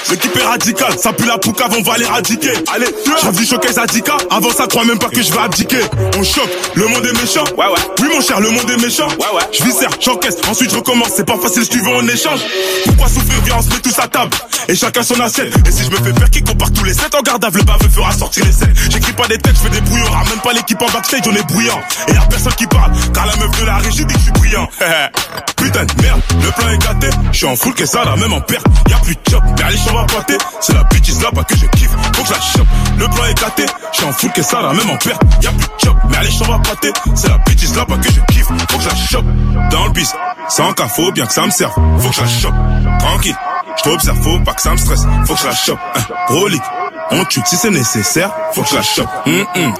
[0.08, 2.52] L'équipe est radicale, ça pue la poucave, on va l'éradiquer.
[2.72, 4.16] Allez, je rêve du showcase Adika.
[4.30, 5.82] Avant ça, crois même pas que je vais abdiquer.
[6.16, 7.44] On choque, le monde est méchant.
[7.58, 7.80] Ouais, ouais.
[8.00, 9.08] Oui, mon cher, le monde est méchant.
[9.08, 9.42] Ouais, ouais.
[9.52, 11.10] Je viscère, j'encaisse, ensuite je recommence.
[11.16, 12.40] C'est pas facile, tu veux, on échange.
[12.86, 14.30] Pourquoi souffrir, viens, on se met tous à table.
[14.68, 15.52] Et chacun son assiette.
[15.66, 17.62] Et si je me fais faire kick, on part tous les 7 en garde le
[17.62, 18.74] baveux fera sortir les scènes.
[18.90, 20.19] J'écris pas des textes, je fais des brouillards.
[20.28, 21.80] Même pas l'équipe en backstage, on est bruyant.
[22.08, 24.32] Et y'a personne qui parle, car la meuf de la régie dit que je suis
[24.32, 24.68] brillant.
[25.56, 27.08] Putain de merde, le plan est gâté.
[27.32, 28.66] Je suis en full que ça, là, même en perte.
[28.88, 30.38] Y'a plus de chop, mais allez, j'en va pâter.
[30.60, 31.90] C'est la bitch là bas que je kiffe.
[32.14, 32.68] Faut que je la chope.
[32.98, 33.66] Le plan est gâté.
[33.92, 35.22] Je suis en full que ça, là, même en perte.
[35.42, 36.92] Y'a plus de chop, mais allez, j'en va pâter.
[37.14, 38.46] C'est la bitch là bas que je kiffe.
[38.46, 39.26] Faut que je la chope.
[39.70, 40.12] Dans le bis,
[40.48, 41.74] sans cas, faut bien que ça me serve.
[41.98, 42.54] Faut que je la chope.
[42.98, 43.36] Tranquille.
[43.76, 45.02] Je t'observe, faut pas que ça me stresse.
[45.26, 45.78] Faut que je la chope.
[45.94, 46.00] Hein.
[46.28, 46.60] Rolly,
[47.12, 48.30] on tue si c'est nécessaire.
[48.52, 49.08] Faut que je la chope.
[49.26, 49.74] Hum, hum.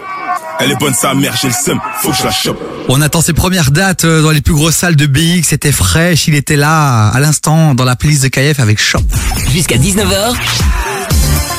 [0.62, 1.80] Elle est bonne sa mère, j'ai le seum.
[2.02, 2.60] Faut que je la chope.
[2.88, 5.44] On attend ses premières dates euh, dans les plus grosses salles de BX.
[5.44, 6.28] C'était fraîche.
[6.28, 9.00] Il était là à l'instant dans la playlist de KF avec Shop.
[9.50, 10.34] Jusqu'à 19h,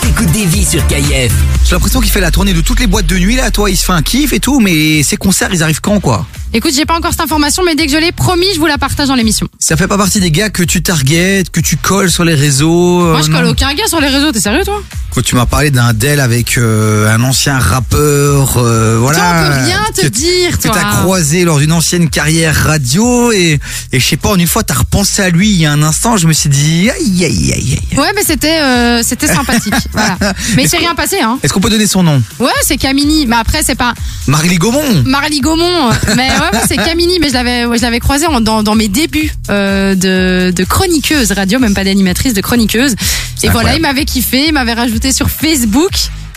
[0.02, 1.32] t'écoutes des vies sur KIF.
[1.66, 3.52] J'ai l'impression qu'il fait la tournée de toutes les boîtes de nuit là.
[3.52, 6.26] Toi, il se fait un kiff et tout, mais ses concerts, ils arrivent quand quoi?
[6.54, 8.78] Écoute, j'ai pas encore cette information, mais dès que je l'ai promis, je vous la
[8.78, 9.48] partage dans l'émission.
[9.58, 13.00] Ça fait pas partie des gars que tu targetes, que tu colles sur les réseaux.
[13.00, 13.38] Moi, euh, je non?
[13.38, 14.82] colle aucun gars sur les réseaux, t'es sérieux, toi?
[15.16, 19.18] Quand tu m'as parlé d'un Dell avec euh, un ancien rappeur, euh, voilà.
[19.20, 20.72] Toi, on peut rien te que- dire, Que toi.
[20.74, 23.60] t'as croisé lors d'une ancienne carrière radio et,
[23.94, 25.84] et je sais pas, en une fois t'as repensé à lui il y a un
[25.84, 27.98] instant, je me suis dit aïe aïe aïe aïe.
[28.00, 29.74] Ouais, mais c'était euh, c'était sympathique.
[29.92, 30.18] voilà.
[30.56, 31.38] Mais il s'est rien passé, hein.
[31.44, 32.22] Est-ce qu'on peut donner son nom?
[32.40, 33.26] Ouais, c'est Camini.
[33.28, 33.94] Mais après, c'est pas
[34.28, 35.90] Marly Gaumont Marly Gaumont.
[36.16, 37.20] Mais ouais, c'est Camini.
[37.20, 40.64] Mais je l'avais, ouais, je l'avais croisé en- dans, dans mes débuts euh, de, de
[40.64, 42.96] chroniqueuse radio, même pas d'animatrice, de chroniqueuse.
[43.44, 45.92] Et voilà, il m'avait kiffé, il m'avait rajouté sur Facebook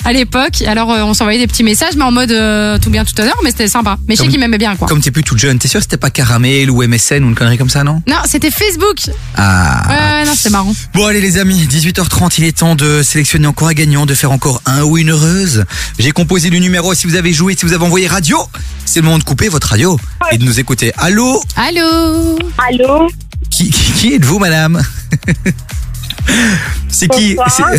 [0.05, 0.63] à l'époque.
[0.67, 3.37] Alors, euh, on s'envoyait des petits messages, mais en mode euh, tout bien, tout honneur,
[3.43, 3.97] mais c'était sympa.
[4.07, 4.87] Mais je sais Comme- qu'il m'aimait bien, quoi.
[4.89, 7.35] Comme t'es plus toute jeune, t'es sûr que c'était pas Caramel ou MSN ou une
[7.35, 8.03] connerie comme ça, non?
[8.09, 8.99] Non, c'était Facebook.
[9.37, 9.83] Ah.
[9.89, 10.73] Ouais, ouais, non, c'était marrant.
[10.95, 14.33] Bon allez les amis, 18h30, il est temps de sélectionner encore un gagnant, de faire
[14.33, 15.65] encore un ou une heureuse.
[15.99, 18.39] J'ai composé le numéro, si vous avez joué, si vous avez envoyé radio,
[18.85, 19.99] c'est le moment de couper votre radio
[20.33, 20.93] et de nous écouter.
[20.99, 21.43] Allô?
[21.57, 22.39] Allô?
[22.59, 23.09] Allô?
[23.51, 24.83] Qui, qui, qui êtes-vous madame?
[26.89, 27.71] C'est qui Bonsoir.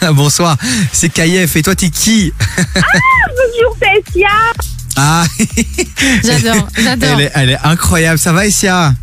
[0.00, 0.56] c'est- Bonsoir.
[0.92, 1.56] C'est Kayef.
[1.56, 4.28] Et toi, t'es qui Bonjour, c'est Sia.
[4.96, 5.24] Ah.
[6.24, 7.10] J'adore, j'adore.
[7.18, 8.18] Elle est, elle est incroyable.
[8.18, 8.94] Ça va, Essia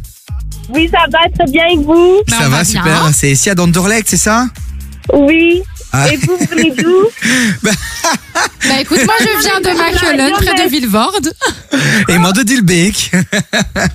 [0.69, 3.09] Oui, ça va très bien et vous Bah, Ça va, super.
[3.13, 4.47] C'est Essia d'Anderlecht, c'est ça
[5.13, 5.61] Oui.
[5.93, 6.07] Ah.
[6.11, 7.07] Et vous, vous venez d'où
[7.63, 11.33] Bah écoute, moi je viens de Machelen, près de Villevorde.
[12.07, 13.11] Et moi de Dilbeek.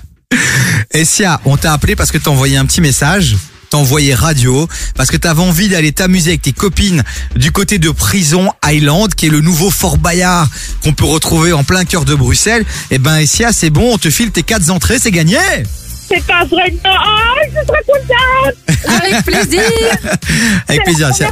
[0.91, 3.35] Essia, on t'a appelé parce que t'as envoyé un petit message.
[3.69, 7.03] T'as envoyé radio parce que t'avais envie d'aller t'amuser avec tes copines
[7.35, 10.47] du côté de Prison Island, qui est le nouveau Fort Bayard
[10.83, 12.63] qu'on peut retrouver en plein cœur de Bruxelles.
[12.91, 15.37] Et ben Essia, c'est bon, on te file tes quatre entrées, c'est gagné.
[16.09, 16.91] C'est pas vrai, non.
[16.95, 19.01] Oh, je suis trop contente.
[19.03, 19.61] Avec plaisir.
[20.69, 21.29] Avec plaisir, Essia.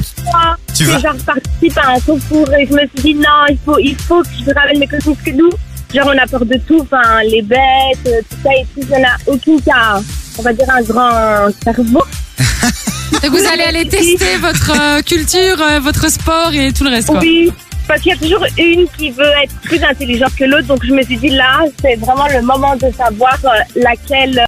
[0.75, 3.57] Tu que vas- genre participe à un concours et je me suis dit non, il
[3.64, 5.49] faut, il faut que je ramène mes copines que nous,
[5.95, 7.59] genre on a peur de tout, enfin les bêtes,
[8.07, 10.01] euh, tout ça et tout, on n'a aucune cas,
[10.38, 12.03] on va dire un grand cerveau.
[13.24, 17.07] Et vous allez aller tester votre euh, culture, euh, votre sport et tout le reste
[17.07, 17.19] quoi.
[17.19, 17.51] Oui,
[17.88, 20.91] parce qu'il y a toujours une qui veut être plus intelligente que l'autre, donc je
[20.91, 24.45] me suis dit là, c'est vraiment le moment de savoir euh, laquelle.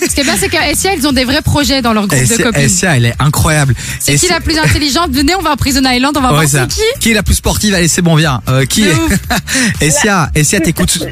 [0.00, 2.20] Ce qui est bien, c'est qu'à Essia, ils ont des vrais projets dans leur groupe
[2.20, 2.60] de copines.
[2.62, 3.74] Essia, elle est incroyable.
[4.00, 6.66] C'est qui la plus intelligente Venez, on va à Prison Island, on va Ouais, voir
[6.70, 7.10] c'est qui.
[7.10, 8.40] est la plus sportive Allez, c'est bon, viens.
[8.48, 8.92] Euh, qui est
[9.80, 10.98] Essia, Essia, t'écoutes.
[11.00, 11.04] Je.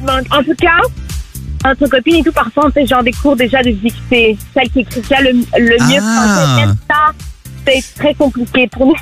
[0.00, 3.70] En tout cas, entre copines et tout, parfois on fait genre des cours déjà de
[3.70, 4.36] dictée.
[4.54, 6.54] Celle qui écrit le, le mieux Ah.
[6.56, 7.12] français, même ça,
[7.66, 8.94] c'est très compliqué pour nous.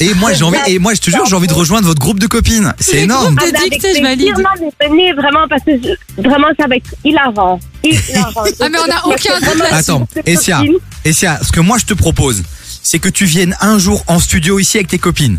[0.00, 2.18] Et moi, j'ai envie, et moi, je te jure, j'ai envie de rejoindre votre groupe
[2.18, 2.72] de copines.
[2.78, 3.36] C'est énorme.
[3.40, 6.94] Ah, bah, avec plaisir, non, mais venez vraiment parce que je- vraiment ça va être
[7.04, 7.60] hilarant.
[8.60, 9.74] Ah, mais on a aucun doute là-dessus.
[9.74, 10.62] Attends, Essia,
[11.04, 12.42] Essia, ce que moi je te propose,
[12.82, 15.38] c'est que tu viennes un jour en studio ici avec tes copines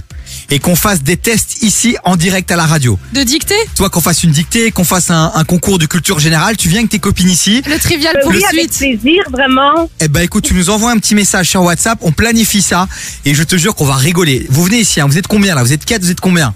[0.52, 3.00] et qu'on fasse des tests ici en direct à la radio.
[3.14, 3.56] De dictée?
[3.76, 6.80] Toi, qu'on fasse une dictée, qu'on fasse un, un concours de culture générale, tu viens
[6.80, 7.62] avec tes copines ici.
[7.68, 9.90] Le trivial Euh, oui, avec plaisir, vraiment.
[10.00, 12.88] Eh ben écoute, tu nous envoies un petit message sur WhatsApp, on planifie ça
[13.26, 14.46] et je te jure qu'on va rigoler.
[14.50, 15.64] Vous venez ici, hein, vous êtes combien là?
[15.64, 16.54] Vous êtes quatre, vous êtes combien?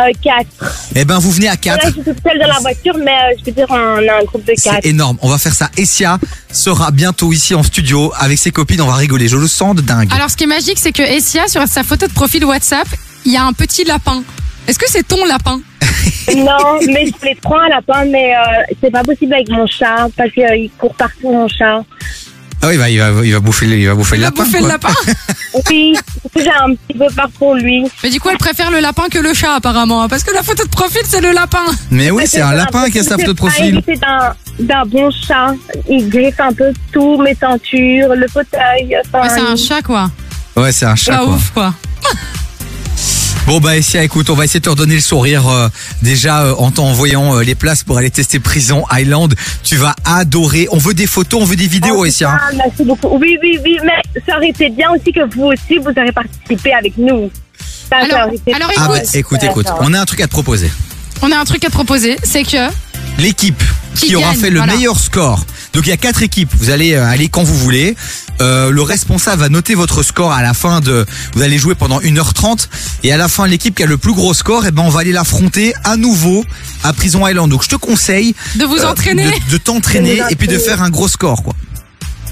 [0.00, 0.74] Euh, quatre.
[0.96, 1.86] Eh ben vous venez à Là, quatre.
[1.88, 4.24] je suis toute seule dans la voiture, mais euh, je veux dire, on a un
[4.24, 4.80] groupe de quatre.
[4.82, 5.18] C'est énorme.
[5.22, 5.70] On va faire ça.
[5.76, 6.18] Essia
[6.50, 8.80] sera bientôt ici en studio avec ses copines.
[8.80, 9.28] On va rigoler.
[9.28, 10.08] Je le sens de dingue.
[10.12, 12.88] Alors, ce qui est magique, c'est que Essia, sur sa photo de profil WhatsApp,
[13.24, 14.22] il y a un petit lapin.
[14.66, 15.60] Est-ce que c'est ton lapin?
[16.36, 18.40] Non, mais je les prends à lapin, mais euh,
[18.82, 21.84] c'est pas possible avec mon chat parce qu'il court partout, mon chat.
[22.64, 24.42] Ah oui, il va, il va, il va bouffer, le- il va bouffer le lapin.
[24.44, 24.72] bouffer le quoi.
[24.72, 24.88] lapin
[25.70, 25.94] Oui,
[26.34, 27.84] j'ai un petit peu peur pour lui.
[28.02, 30.02] Mais du coup, elle préfère le lapin que le chat, apparemment.
[30.02, 31.64] hein, Parce que la photo de profil, c'est le lapin.
[31.90, 33.82] Mais oui, c'est un lapin qui a sa photo de profil.
[33.86, 35.54] C'est un, d'un bon chat.
[35.90, 38.96] Il griffe un peu tout, mes tentures, le fauteuil.
[39.06, 40.10] enfin, Ouais, c'est un chat, quoi.
[40.56, 41.18] Ouais, c'est un chat.
[41.18, 41.34] Pas quoi.
[41.34, 41.74] ouf, quoi.
[43.46, 45.68] Bon bah Essia, écoute, on va essayer de te redonner le sourire euh,
[46.00, 49.34] déjà euh, en t'envoyant euh, les places pour aller tester Prison Island.
[49.62, 50.66] Tu vas adorer.
[50.72, 52.30] On veut des photos, on veut des vidéos, Essia.
[52.40, 53.08] Ah, merci beaucoup.
[53.20, 56.72] Oui, oui, oui, mais ça aurait été bien aussi que vous aussi, vous aurez participé
[56.72, 57.30] avec nous.
[57.58, 60.26] Ça, ça Alors- aurait été alors, Ah bah, écoute, écoute, on a un truc à
[60.26, 60.72] te proposer.
[61.20, 62.70] On a un truc à te proposer, c'est que
[63.18, 63.62] L'équipe
[63.94, 64.74] qui, Qui aura gagne, fait le voilà.
[64.74, 65.44] meilleur score.
[65.72, 66.50] Donc il y a quatre équipes.
[66.58, 67.96] Vous allez euh, aller quand vous voulez.
[68.40, 71.06] Euh, le responsable va noter votre score à la fin de.
[71.34, 72.68] Vous allez jouer pendant 1h30
[73.04, 75.00] et à la fin l'équipe qui a le plus gros score, et ben on va
[75.00, 76.44] aller l'affronter à nouveau
[76.82, 77.48] à Prison Island.
[77.50, 79.26] Donc je te conseille De vous euh, entraîner.
[79.48, 81.54] de, de t'entraîner et puis de faire un gros score quoi.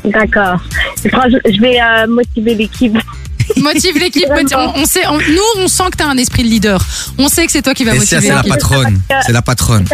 [0.04, 0.60] D'accord.
[1.04, 2.96] Je vais euh, motiver l'équipe.
[3.56, 4.24] motive l'équipe.
[4.56, 6.84] On, on sait, on- nous, on sent que t'as un esprit de leader.
[7.18, 9.00] On sait que c'est toi qui vas Et motiver ça c'est la patronne.
[9.24, 9.84] C'est la patronne.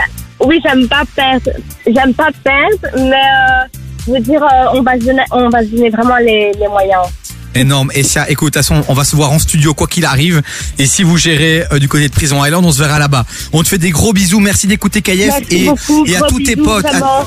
[0.41, 1.51] Oui, j'aime pas perdre.
[1.87, 5.61] J'aime pas perdre, mais euh, je veux dire, euh, on va se donner, on va
[5.61, 7.07] se donner vraiment les, les moyens.
[7.55, 7.91] Énorme.
[7.95, 10.43] Et ça, écoute, de toute façon, on va se voir en studio quoi qu'il arrive.
[10.79, 13.25] Et si vous gérez euh, du côté de Prison Island, on se verra là-bas.
[13.53, 14.39] On te fait des gros bisous.
[14.39, 16.87] Merci d'écouter KF Merci et, beaucoup, et à tous tes potes,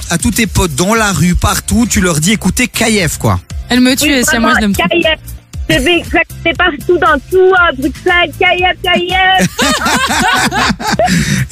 [0.09, 3.40] à, tous tes potes dans la rue, partout, tu leur dis écoutez KF quoi.
[3.69, 4.85] Elle me tue, Oui, Essia, moi je l'aime trop.
[5.72, 5.80] Je
[6.43, 8.32] vais partout dans tout à Bruxelles.
[8.40, 9.48] Kayev, Kayev.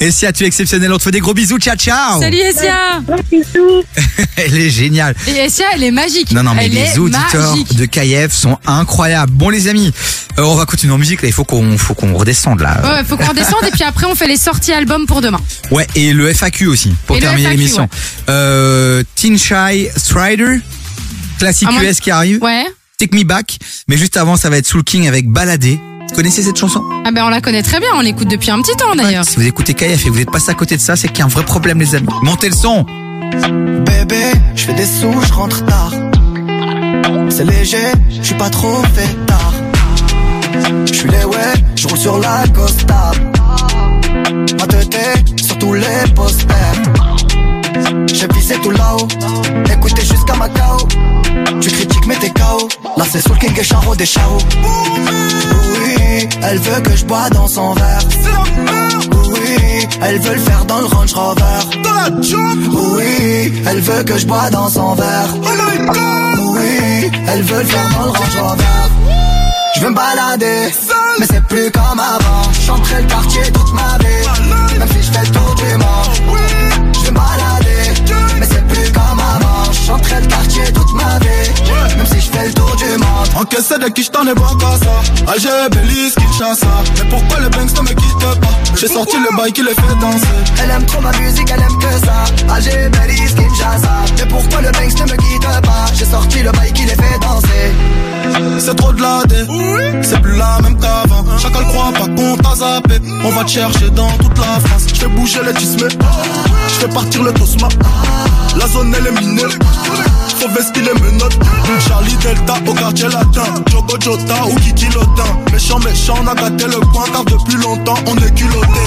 [0.00, 1.58] Et si tu es exceptionnel, on te fait des gros bisous.
[1.58, 2.20] Ciao ciao.
[2.20, 3.00] Salut Essia
[3.30, 3.82] Bisous.
[4.36, 5.14] Elle est géniale.
[5.26, 6.32] Et Essia, elle est magique.
[6.32, 7.76] Non non mais elle les auditeurs magique.
[7.76, 9.32] de KF sont incroyables.
[9.32, 9.92] Bon les amis,
[10.38, 11.28] euh, on va continuer en musique là.
[11.28, 12.80] Il faut qu'on faut qu'on redescende là.
[12.82, 15.40] Ouais, faut qu'on redescende et puis après on fait les sorties albums pour demain.
[15.70, 17.82] Ouais, et le FAQ aussi, pour Et terminer l'émission.
[17.82, 17.88] ouais.
[18.30, 20.60] Euh, Teen Shy Strider,
[21.38, 22.42] classique Ah, US qui arrive.
[22.42, 22.64] Ouais.
[23.00, 23.56] Take Me Back.
[23.88, 25.80] Mais juste avant, ça va être Soul King avec Baladé.
[26.10, 26.82] Vous connaissez cette chanson?
[27.06, 29.24] Ah ben on la connaît très bien, on l'écoute depuis un petit temps d'ailleurs.
[29.24, 31.22] Si vous écoutez KF et vous êtes passé à côté de ça, c'est qu'il y
[31.22, 32.08] a un vrai problème, les amis.
[32.22, 32.84] Montez le son.
[33.86, 35.94] Bébé, je fais des sous, je rentre tard.
[37.30, 37.78] C'est léger,
[38.10, 39.54] je suis pas trop fait tard.
[40.84, 43.12] Je suis les ouais, je roule sur la Costa.
[44.58, 46.82] Ma tête sur tous les posters.
[48.12, 49.08] J'ai visé tout là-haut,
[49.72, 50.86] écoutez jusqu'à Macao.
[51.60, 52.68] Tu critiques mais t'es KO.
[53.10, 57.48] C'est sur le king et Charo des charros Oui, elle veut que je bois dans
[57.48, 57.98] son verre.
[59.32, 61.60] Oui, elle veut le faire dans le Range Rover.
[62.70, 65.34] Oui, elle veut que je bois dans son verre.
[66.38, 68.64] Oui, elle veut le faire dans le Range Rover.
[69.74, 70.68] Je veux me balader,
[71.18, 72.42] mais c'est plus comme avant.
[72.64, 74.49] J'entrais le quartier toute ma vie,
[80.92, 81.39] quartier toute ma vie,
[82.00, 83.28] même si je fais le tour du monde.
[83.36, 85.32] Encaissé de qui j't'en ai bon qu'à ça.
[85.32, 88.50] Alger, Belize, Kinshasa Mais pourquoi le Banks ne me quitte pas?
[88.76, 90.26] J'ai sorti le bail qui les fait danser.
[90.62, 92.54] Elle aime trop ma musique, elle aime que ça.
[92.54, 93.92] Alger, Belize, Kinshasa.
[94.18, 95.86] Mais pourquoi le Banks ne me quitte pas?
[95.94, 97.70] J'ai sorti le bail qui les fait danser.
[98.58, 99.46] C'est trop de la dé
[100.02, 101.24] C'est plus la même qu'avant.
[101.38, 103.00] Chacun le croit pas qu'on t'a zappé.
[103.24, 104.84] On va te chercher dans toute la France.
[104.88, 105.88] Je fais bouger les tismés
[106.68, 107.68] Je fais partir le tosma.
[108.56, 109.42] La zone elle est minée.
[110.38, 111.38] Faut vestir les menottes
[111.90, 113.42] Charlie Delta au quartier latin.
[113.68, 115.24] Jogo Jota ou Kiki Lotin.
[115.52, 118.84] Méchant méchant on a gâté le coin Car depuis longtemps on est culotté.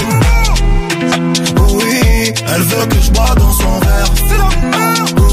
[1.58, 4.10] Oui, Elle veut que je bois dans son verre.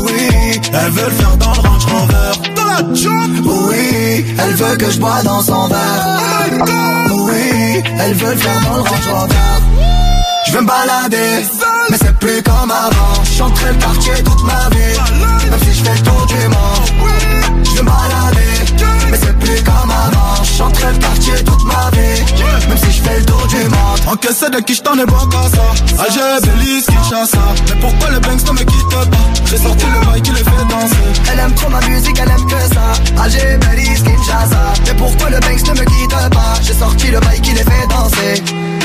[0.05, 2.49] Oui, Elle veut le faire dans le Range Rover.
[2.55, 3.31] Dans la job.
[3.45, 6.65] Oui, elle veut que je bois dans son verre.
[7.13, 9.35] Oui, elle veut le faire dans le Range Rover.
[10.45, 11.45] Je veux me balader,
[11.89, 13.23] mais c'est plus comme avant.
[13.37, 16.70] J'entrais le quartier toute ma vie, même si je fais le tour du monde.
[20.69, 23.99] Le quartier toute ma vie, même si je fais le tour du monde.
[24.07, 28.45] Encaissé de qui j't'en ai bon qu'à ça Alger, Belize, Kinshasa Mais pourquoi le Banks
[28.45, 29.05] ne me quitte pas?
[29.45, 30.95] J'ai sorti le bail qui les fait danser
[31.31, 33.21] Elle aime trop ma musique, elle aime que ça.
[33.23, 34.73] Alger, Belize, Kinshasa.
[34.85, 36.53] Mais pourquoi le Banks ne me quitte pas?
[36.61, 38.43] J'ai sorti le bail qui les fait danser.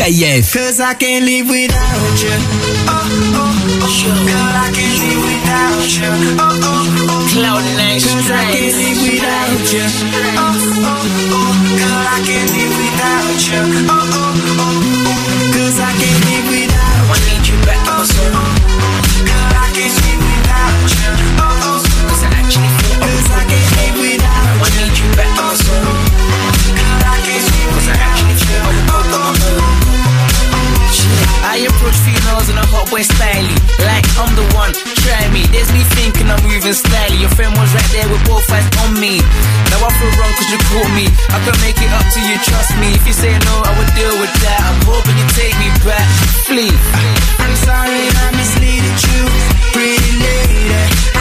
[0.00, 0.54] KIF.
[0.54, 2.32] Cause I can't live without you.
[2.88, 3.04] Oh,
[3.36, 3.52] oh,
[3.84, 4.00] oh.
[4.24, 6.08] Girl, I can't live without you.
[6.40, 7.28] Oh, oh, oh.
[7.28, 9.84] Cloud nine Cause I can't live without you.
[10.40, 10.56] Oh,
[10.88, 11.04] oh,
[11.36, 11.52] oh.
[11.76, 13.60] Girl, I can't live without you.
[13.92, 14.89] Oh, oh, oh.
[32.90, 33.46] Boy style
[33.86, 34.74] Like I'm the one,
[35.06, 35.46] try me.
[35.54, 38.98] There's me thinking I'm moving styly Your friend was right there with both eyes on
[38.98, 39.22] me.
[39.70, 41.06] Now I feel wrong cause you caught me.
[41.30, 42.90] I can make it up to you, trust me.
[42.98, 44.60] If you say no, I will deal with that.
[44.66, 46.06] I'm hoping you take me back,
[46.44, 46.74] flee.
[47.38, 49.22] I'm sorry I misleaded you,
[49.72, 51.19] pretty lady.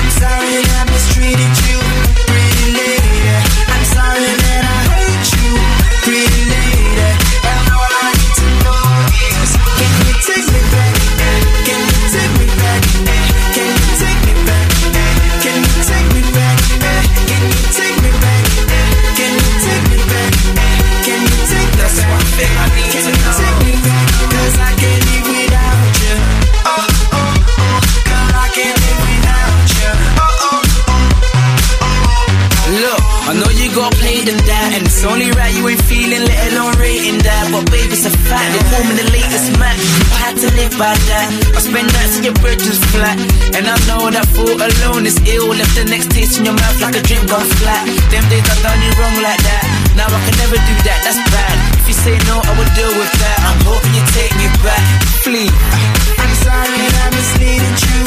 [38.29, 39.77] It's they call me the latest Mac
[40.13, 41.27] I had to live by that.
[41.57, 43.17] I spend that till your bridges flat.
[43.57, 45.49] And I know that thought alone is ill.
[45.49, 47.89] Left the next taste in your mouth like a drink gone flat.
[48.13, 49.89] Them days I done you wrong like that.
[49.97, 51.55] Now I can never do that, that's bad.
[51.81, 53.37] If you say no, I will deal with that.
[53.43, 54.83] I'm hoping you take me back,
[55.25, 55.49] flee.
[55.49, 57.99] I'm sorry I misleaded you,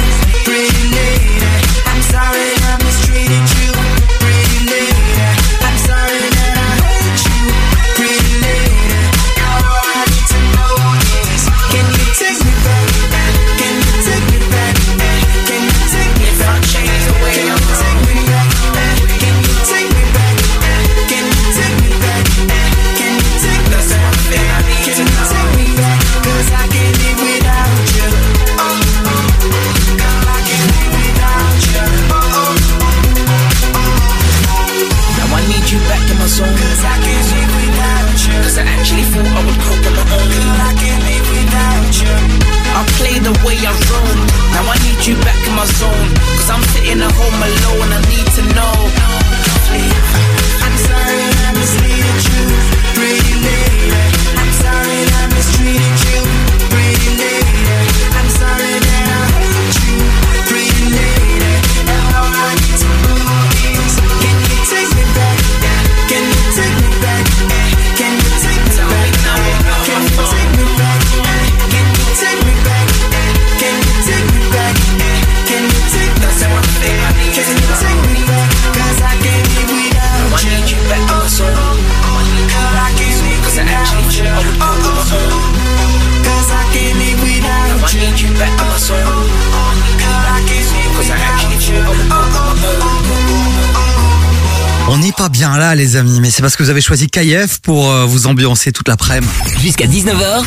[95.75, 98.89] les amis, mais c'est parce que vous avez choisi KF pour euh, vous ambiancer toute
[98.89, 99.31] l'après-midi.
[99.61, 100.45] Jusqu'à 19h,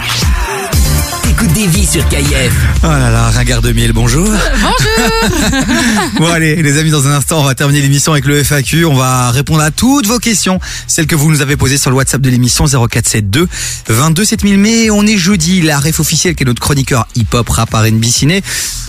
[1.36, 2.54] écoute des vies sur KIF.
[2.84, 4.26] Oh là là, ringard de miel, bonjour.
[4.26, 5.66] Bonjour
[6.20, 8.86] Bon allez, les amis, dans un instant, on va terminer l'émission avec le FAQ.
[8.86, 11.98] On va répondre à toutes vos questions, celles que vous nous avez posées sur le
[11.98, 13.48] WhatsApp de l'émission 0472
[13.88, 14.58] 22 7000.
[14.60, 18.42] Mais on est jeudi, la ref officielle qui est notre chroniqueur hip-hop, rap, R&B, ciné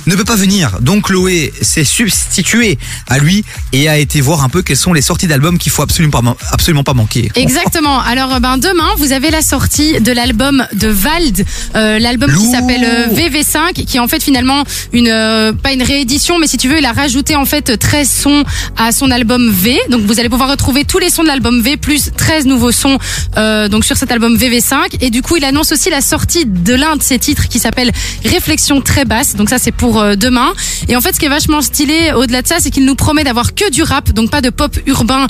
[0.06, 0.78] ne peut pas venir.
[0.80, 5.02] Donc Chloé s'est substituée à lui et a été voir un peu quelles sont les
[5.02, 7.30] sorties d'albums qu'il faut absolument pas, absolument pas manquer.
[7.34, 8.00] Exactement.
[8.00, 11.44] Alors ben demain, vous avez la sortie de l'album de Vald,
[11.74, 15.82] euh, l'album qui s'appelle euh, VV5, qui est en fait finalement une euh, pas une
[15.82, 18.44] réédition, mais si tu veux, il a rajouté en fait 13 sons
[18.76, 19.78] à son album V.
[19.90, 22.98] Donc vous allez pouvoir retrouver tous les sons de l'album V plus 13 nouveaux sons
[23.36, 24.96] euh, donc sur cet album VV5.
[25.00, 27.92] Et du coup, il annonce aussi la sortie de l'un de ses titres qui s'appelle
[28.24, 29.36] Réflexion très basse.
[29.36, 30.52] Donc ça, c'est pour euh, demain.
[30.88, 33.24] Et en fait, ce qui est vachement stylé au-delà de ça, c'est qu'il nous promet
[33.24, 35.26] d'avoir que du rap, donc pas de pop urbain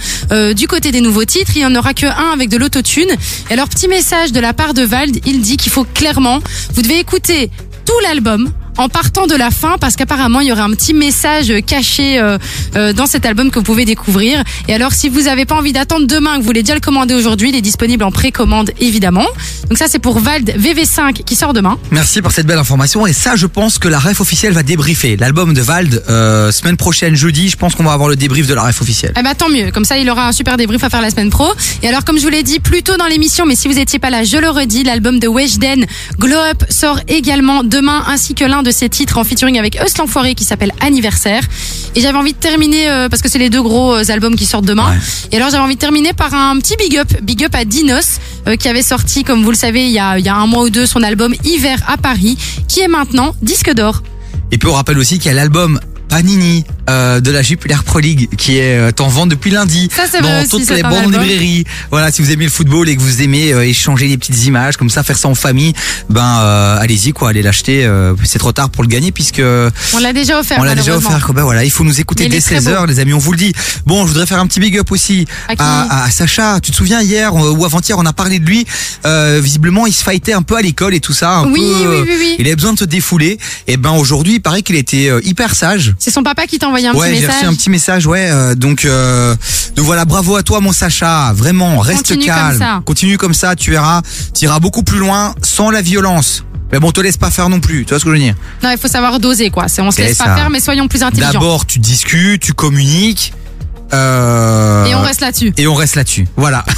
[0.55, 1.53] du côté des nouveaux titres.
[1.55, 3.11] Il y en aura que un avec de l'autotune.
[3.51, 6.41] Et alors, petit message de la part de Vald, il dit qu'il faut clairement,
[6.75, 7.51] vous devez écouter
[7.85, 11.53] tout l'album en partant de la fin parce qu'apparemment il y aurait un petit message
[11.67, 12.39] caché euh,
[12.77, 14.43] euh, dans cet album que vous pouvez découvrir.
[14.69, 17.15] Et alors si vous avez pas envie d'attendre demain, que vous voulez déjà le commander
[17.15, 19.27] aujourd'hui, il est disponible en précommande évidemment.
[19.69, 21.79] Donc ça c'est pour Vald VV5 qui sort demain.
[21.91, 25.17] Merci pour cette belle information et ça je pense que la ref officielle va débriefer
[25.17, 28.55] l'album de Vald euh, semaine prochaine jeudi je pense qu'on va avoir le débrief de
[28.55, 29.13] la ref officielle.
[29.19, 31.31] Eh ben tant mieux, comme ça il aura un super débrief à faire la semaine
[31.31, 31.49] pro.
[31.83, 33.99] Et alors comme je vous l'ai dit plus tôt dans l'émission, mais si vous étiez
[33.99, 35.87] pas là, je le redis, l'album de Weshden,
[36.19, 39.97] Glow Up, sort également demain, ainsi que l'un de ses titres en featuring avec Eus
[39.99, 41.43] l'Enfoiré qui s'appelle Anniversaire.
[41.95, 44.45] Et j'avais envie de terminer, euh, parce que c'est les deux gros euh, albums qui
[44.45, 44.95] sortent demain,
[45.33, 48.19] et alors j'avais envie de terminer par un petit big up, big up à Dinos,
[48.47, 50.47] euh, qui avait sorti, comme vous le savez, il y, a, il y a un
[50.47, 52.37] mois ou deux, son album Hiver à Paris,
[52.69, 54.03] qui est maintenant disque d'or.
[54.51, 57.99] Et puis on rappelle aussi qu'il y a l'album Panini euh, de la Jupiler Pro
[57.99, 61.11] League qui est euh, en vente depuis lundi Ça, c'est dans vrai toutes les bonnes
[61.13, 61.65] librairies.
[61.91, 64.77] Voilà, si vous aimez le football et que vous aimez euh, échanger des petites images
[64.77, 65.73] comme ça, faire ça en famille,
[66.09, 67.85] ben euh, allez-y quoi, allez l'acheter.
[67.85, 70.59] euh, c'est trop tard pour le gagner puisque On l'a déjà offert.
[70.61, 71.33] on l'a déjà offert.
[71.35, 72.87] Ben voilà, il faut nous écouter dès est très 16h, beau.
[72.87, 73.13] les amis.
[73.13, 73.53] On vous le dit.
[73.85, 76.61] Bon, je voudrais faire un petit big up aussi À qui à, à Sacha.
[76.61, 78.65] Tu te souviens hier ou avant-hier, on a parlé de lui.
[79.05, 81.39] Euh, visiblement, il se fightait un peu à l'école et tout ça.
[81.39, 82.37] un Oui, peu, oui, oui, oui.
[82.39, 83.39] Il avait besoin de se défouler.
[83.67, 85.95] Et ben aujourd'hui, il paraît qu'il était hyper sage.
[85.99, 87.41] C'est son papa qui t'a envoyé un ouais, petit j'ai message.
[87.43, 88.29] reçu un petit message, ouais.
[88.31, 89.35] euh, donc, euh,
[89.75, 91.33] donc voilà, bravo à toi, mon Sacha.
[91.33, 92.49] Vraiment, reste Continue calme.
[92.51, 92.83] comme ça.
[92.85, 94.03] Continue comme ça, tu verras,
[94.35, 96.45] tu iras beaucoup plus loin sans la violence.
[96.73, 97.85] Mais bon, te laisse pas faire non plus.
[97.85, 98.35] Tu vois ce que je veux dire?
[98.63, 99.67] Non, il faut savoir doser quoi.
[99.79, 101.33] On se laisse pas faire, mais soyons plus intelligents.
[101.33, 103.33] D'abord, tu discutes, tu communiques.
[103.93, 105.53] Euh, Et on reste là-dessus.
[105.57, 106.27] Et on reste là-dessus.
[106.37, 106.65] Voilà.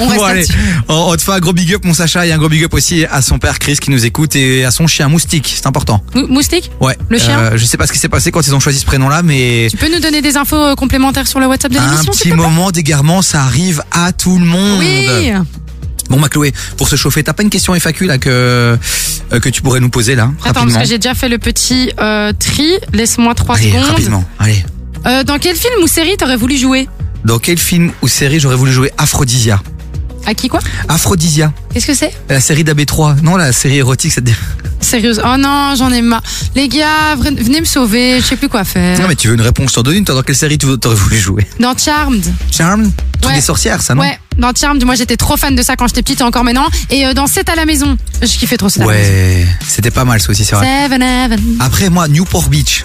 [0.00, 0.58] On reste Bon, allez, là-dessus.
[0.88, 2.74] on, on te fait un gros big up, mon Sacha, et un gros big up
[2.74, 5.52] aussi à son père Chris qui nous écoute et à son chien Moustique.
[5.56, 6.02] C'est important.
[6.14, 6.96] Mou- Moustique Ouais.
[7.08, 8.86] Le chien Euh, Je sais pas ce qui s'est passé quand ils ont choisi ce
[8.86, 11.84] prénom-là, mais Tu peux nous donner des infos euh, complémentaires sur le WhatsApp de un
[11.90, 14.78] l'émission petit te plaît moment d'égarement, ça arrive à tout le monde.
[14.80, 15.32] Oui.
[16.10, 18.76] Bon, ma Chloé, pour se chauffer, t'as pas une question FAQ là que euh,
[19.40, 22.32] que tu pourrais nous poser là Attends, parce que j'ai déjà fait le petit euh,
[22.38, 22.72] tri.
[22.92, 23.84] Laisse-moi trois secondes.
[23.84, 24.24] rapidement.
[24.38, 24.64] Allez.
[25.06, 26.88] Euh, dans quel film ou série t'aurais voulu jouer
[27.24, 29.60] Dans quel film ou série j'aurais voulu jouer Aphrodisia
[30.26, 33.22] À qui quoi Aphrodisia, Qu'est-ce que c'est la série d'AB3.
[33.22, 34.34] Non, la série érotique, ça te dit
[34.80, 36.22] Sérieuse Oh non, j'en ai marre.
[36.54, 38.20] Les gars, venez me sauver.
[38.20, 38.98] Je sais plus quoi faire.
[39.00, 40.04] Non, mais tu veux une réponse, t'en donne une.
[40.04, 42.24] Dans quelle série tu aurais voulu jouer Dans Charmed.
[42.50, 42.90] Charmed
[43.20, 43.34] Truc Ouais.
[43.40, 46.02] des sorcières, ça, non Ouais, dans Charmed, moi j'étais trop fan de ça quand j'étais
[46.02, 46.66] petite et encore maintenant.
[46.88, 49.10] Et euh, dans 7 à la maison, je kiffais trop 7 à la maison.
[49.10, 50.64] Ouais, c'était pas mal ça aussi, c'est vrai.
[50.84, 51.40] Seven Heaven.
[51.58, 52.84] Après, moi, Newport Beach.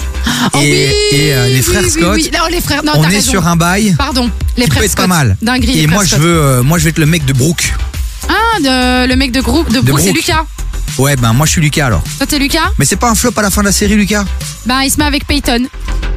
[0.54, 2.14] Oh et oui, et, euh, les frères oui, Scott.
[2.16, 2.32] oui.
[2.34, 3.30] Non, les frères, non, on est raison.
[3.32, 3.94] sur un bail.
[3.96, 5.04] Pardon, les frères peut être Scott.
[5.08, 5.38] pas mal.
[5.44, 7.72] Dinguerie, Et moi, je veux, euh, moi, je vais être le mec de Brooke.
[8.28, 10.12] Ah, de, le mec de groupe de, Brooke, c'est.
[10.14, 10.46] Lucas.
[10.98, 12.04] Ouais, ben moi, je suis Lucas alors.
[12.18, 14.26] Toi, t'es Lucas Mais c'est pas un flop à la fin de la série, Lucas
[14.66, 15.66] Ben, il se met avec Peyton.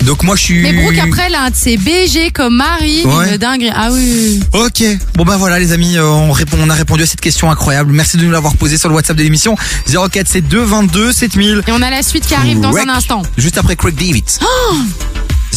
[0.05, 0.63] Donc moi, je suis.
[0.63, 3.31] Mais Brooke, après, là, un de ses BG comme mari, Ouais.
[3.31, 3.73] une dinguerie.
[3.75, 4.41] Ah oui.
[4.53, 4.83] Ok.
[5.15, 7.93] Bon ben voilà les amis, euh, on, répond, on a répondu à cette question incroyable.
[7.93, 9.57] Merci de nous l'avoir posée sur le WhatsApp de l'émission
[9.87, 11.63] 0472 22 7000.
[11.67, 13.23] Et on a la suite qui arrive dans un instant.
[13.39, 14.25] Juste après Craig David.
[14.43, 14.77] Oh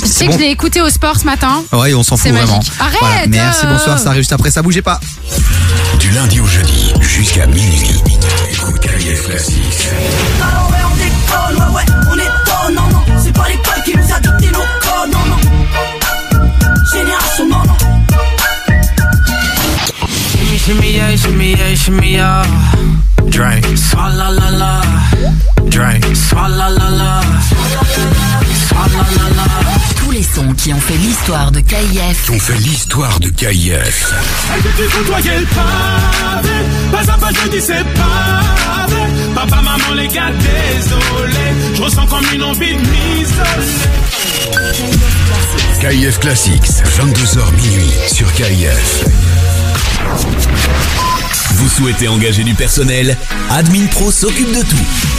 [0.01, 1.61] Tu sais que je l'ai écouté au sport ce matin.
[1.73, 2.61] Ouais, on s'en fout C'est vraiment.
[2.79, 3.27] Arrête, Voilà.
[3.27, 3.73] Merci, euh.
[3.73, 4.99] bonsoir, ça arrive juste après, ça bougez pas.
[5.99, 8.01] Du lundi au jeudi jusqu'à minuit.
[9.15, 9.89] Classique.
[10.41, 13.03] Ah ouais, on déconne, ouais, ouais, on étonne, non, non.
[13.21, 15.39] C'est pas l'école qui nous a dicté nos codes, non, non.
[16.91, 17.77] Génération, non, non.
[20.31, 22.43] Shimmy, shimmy, yeah, shimmy, yeah, shimmy, yeah.
[23.29, 23.65] Drink.
[23.77, 24.81] Swalla la la.
[25.65, 26.05] Drink.
[26.15, 27.21] Swalla la la.
[28.67, 29.68] Swalla la la
[30.57, 32.25] qui ont fait l'histoire de KIF.
[32.25, 34.13] Qui ont fait l'histoire de KIF.
[36.91, 37.65] Pas à pas je dis
[37.95, 38.41] pas
[39.33, 41.33] Papa, maman, les gars, désolé
[41.73, 43.29] Je ressens comme une envie de m'isoler
[45.79, 49.05] KIF Classics, 22h minuit sur KIF.
[51.53, 53.15] Vous souhaitez engager du personnel?
[53.49, 55.18] Admin Pro s'occupe de tout.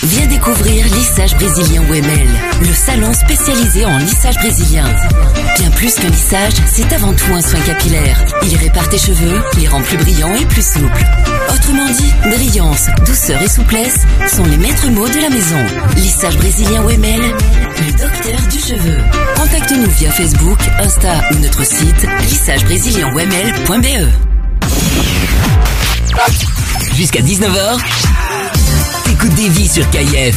[0.03, 2.27] Viens découvrir Lissage Brésilien WML,
[2.61, 4.85] le salon spécialisé en lissage brésilien.
[5.59, 8.25] Bien plus qu'un lissage, c'est avant tout un soin capillaire.
[8.43, 11.05] Il répare tes cheveux, les rend plus brillants et plus souples.
[11.53, 15.63] Autrement dit, brillance, douceur et souplesse sont les maîtres mots de la maison.
[15.95, 18.97] Lissage Brésilien WML, le docteur du cheveu.
[19.35, 24.07] Contacte-nous via Facebook, Insta ou notre site lissagebrésilienwml.be.
[26.95, 27.77] Jusqu'à 19h.
[29.23, 30.35] Écoute des vies sur KIF.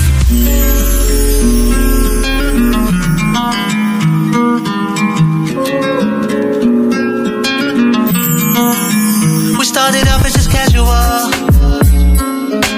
[9.59, 10.85] We started off as just casual.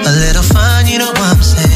[0.05, 1.67] A little fun, you know what I'm saying.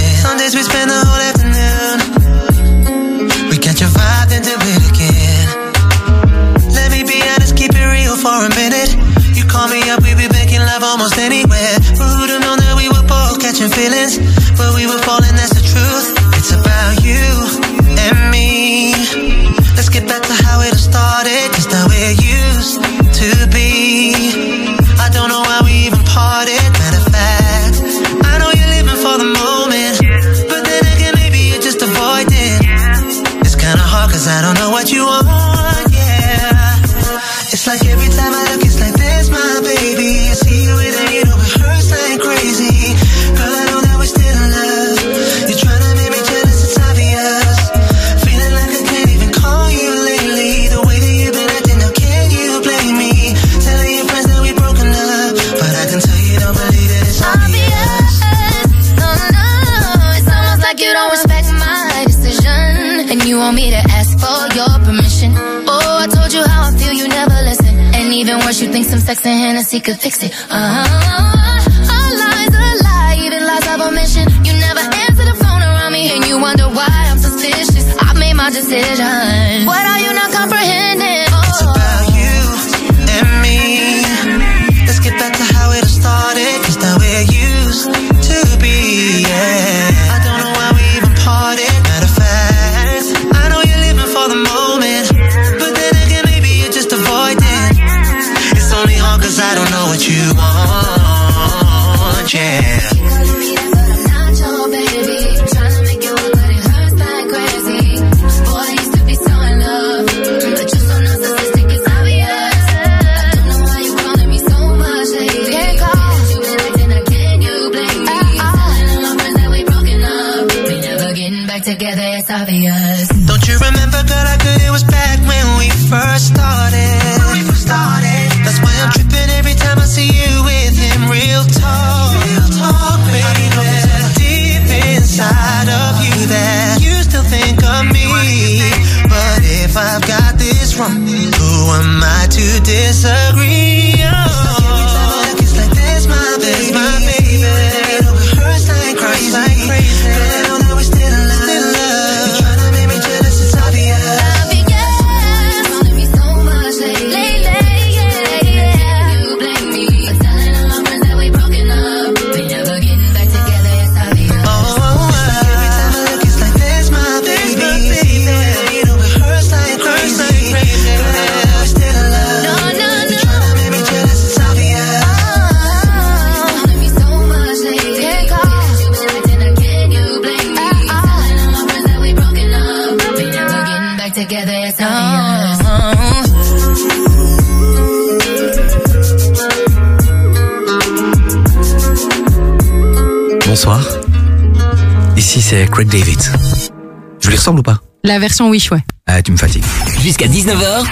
[198.11, 198.83] La version Wish, ouais.
[199.07, 199.63] Ah, tu me fatigues.
[200.01, 200.83] Jusqu'à 19h.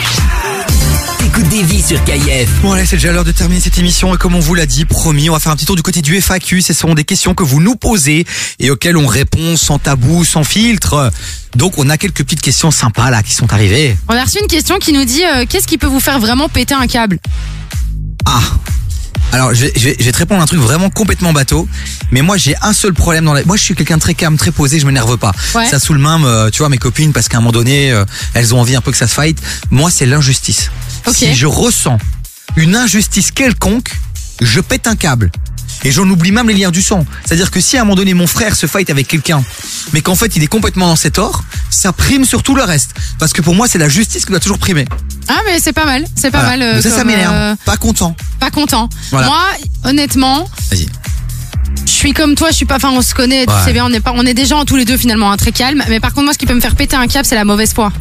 [1.25, 2.49] Écoute des vies sur KIF.
[2.61, 4.15] Bon, là, c'est déjà l'heure de terminer cette émission.
[4.15, 6.01] Et comme on vous l'a dit, promis, on va faire un petit tour du côté
[6.01, 6.61] du FAQ.
[6.61, 8.25] Ce sont des questions que vous nous posez
[8.59, 11.11] et auxquelles on répond sans tabou, sans filtre.
[11.57, 13.97] Donc, on a quelques petites questions sympas, là, qui sont arrivées.
[14.07, 16.47] On a reçu une question qui nous dit euh, Qu'est-ce qui peut vous faire vraiment
[16.47, 17.19] péter un câble?
[18.23, 18.39] Ah
[19.31, 21.67] alors, je vais, je vais, te répondre un truc vraiment complètement bateau
[22.11, 23.43] mais moi j'ai un seul problème dans la...
[23.45, 25.31] Moi je suis quelqu'un de très calme, très posé, je m'énerve pas.
[25.55, 25.65] Ouais.
[25.65, 28.53] Ça saoule même, euh, tu vois, mes copines, parce qu'à un moment donné, euh, elles
[28.53, 29.39] ont envie un peu que ça se fight.
[29.71, 30.71] Moi c'est l'injustice.
[31.05, 31.15] Ok.
[31.15, 31.97] Si je ressens
[32.55, 33.91] une injustice quelconque,
[34.41, 35.31] je pète un câble.
[35.85, 37.05] Et j'en oublie même les liens du sang.
[37.23, 39.41] C'est-à-dire que si à un moment donné mon frère se fight avec quelqu'un,
[39.93, 42.91] mais qu'en fait il est complètement dans ses torts, ça prime sur tout le reste.
[43.17, 44.83] Parce que pour moi c'est la justice qui doit toujours primer.
[45.29, 46.57] Ah mais c'est pas mal, c'est pas Voilà.
[46.57, 46.77] mal.
[46.77, 47.33] euh, ça, ça m'énerve.
[47.33, 48.13] euh, Pas content.
[48.41, 48.89] pas content.
[49.11, 49.27] Voilà.
[49.27, 49.41] Moi,
[49.85, 50.49] honnêtement,
[52.09, 52.75] suis comme toi, je suis pas.
[52.77, 53.59] Enfin, on se connaît, tu Ouais.
[53.65, 55.51] sais bien, on est pas, on est des gens tous les deux finalement hein, très
[55.51, 55.83] calmes.
[55.89, 57.73] Mais par contre, moi, ce qui peut me faire péter un câble, c'est la mauvaise
[57.73, 57.91] foi.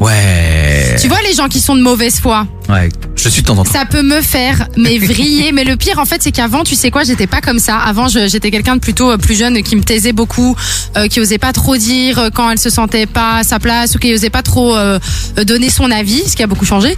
[0.00, 0.96] Ouais.
[1.00, 3.64] Tu vois les gens qui sont de mauvaise foi, Ouais, je suis de temps en
[3.64, 3.70] temps.
[3.72, 5.52] ça peut me faire mais vriller.
[5.52, 7.78] mais le pire en fait, c'est qu'avant, tu sais quoi, j'étais pas comme ça.
[7.78, 10.56] Avant, je- j'étais quelqu'un de plutôt euh, plus jeune qui me taisait beaucoup,
[10.96, 13.94] euh, qui osait pas trop dire euh, quand elle se sentait pas à sa place
[13.94, 14.98] ou qui osait pas trop euh,
[15.38, 16.96] euh, donner son avis, ce qui a beaucoup changé.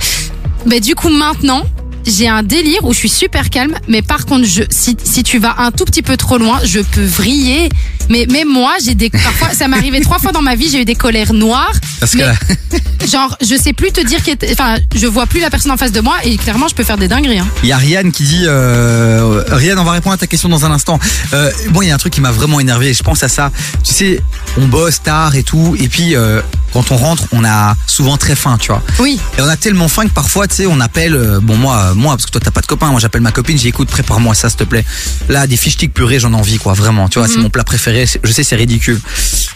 [0.65, 1.65] Mais du coup, maintenant.
[2.07, 5.39] J'ai un délire où je suis super calme, mais par contre, je, si, si tu
[5.39, 7.68] vas un tout petit peu trop loin, je peux vriller.
[8.09, 10.81] Mais même moi, j'ai des parfois, ça m'est arrivé trois fois dans ma vie, j'ai
[10.83, 11.73] eu des colères noires.
[12.01, 15.39] Parce que Mais- Genre, je sais plus te dire, qui est- enfin, je vois plus
[15.41, 17.39] la personne en face de moi et clairement, je peux faire des dingueries.
[17.39, 17.47] Hein.
[17.62, 20.65] Il y a Rianne qui dit euh, Rianne, on va répondre à ta question dans
[20.67, 20.99] un instant.
[21.33, 22.93] Euh, bon, il y a un truc qui m'a vraiment énervé.
[22.94, 23.52] Je pense à ça.
[23.85, 24.20] Tu sais,
[24.59, 26.41] on bosse tard et tout, et puis euh,
[26.73, 28.83] quand on rentre, on a souvent très faim, tu vois.
[28.99, 29.20] Oui.
[29.39, 31.15] Et on a tellement faim que parfois, tu sais, on appelle.
[31.15, 32.89] euh, bon, moi, moi, parce que toi, t'as pas de copain.
[32.91, 33.57] Moi, j'appelle ma copine.
[33.59, 34.85] J'ai écoute, prépare-moi ça, s'il te plaît.
[35.28, 36.73] Là, des fish sticks purées, j'en ai envie, quoi.
[36.73, 37.43] Vraiment, tu vois, c'est Mhm.
[37.44, 37.95] mon plat préféré.
[38.23, 39.00] Je sais, c'est ridicule.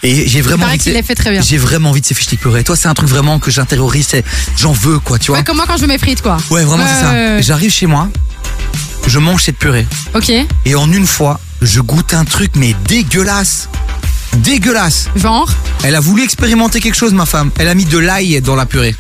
[0.03, 0.79] Et j'ai vraiment envie.
[0.79, 1.43] de qu'il ces- les fait très bien.
[1.43, 2.65] J'ai vraiment envie de ces sticks purées.
[2.65, 4.07] Toi, c'est un truc vraiment que j'intériorise.
[4.11, 4.25] c'est-
[4.57, 5.39] J'en veux, quoi, tu vois.
[5.39, 6.39] Ouais, comme moi quand je me frites, quoi.
[6.51, 7.41] Ouais, vraiment, c'est ça.
[7.43, 8.09] J'arrive chez moi,
[9.07, 9.87] je mange cette purée.
[10.15, 10.31] Ok.
[10.65, 13.69] Et en une fois, je goûte un truc, mais dégueulasse.
[14.39, 15.09] Dégueulasse.
[15.17, 15.51] Genre
[15.83, 17.51] Elle a voulu expérimenter quelque chose, ma femme.
[17.59, 18.95] Elle a mis de l'ail dans la purée.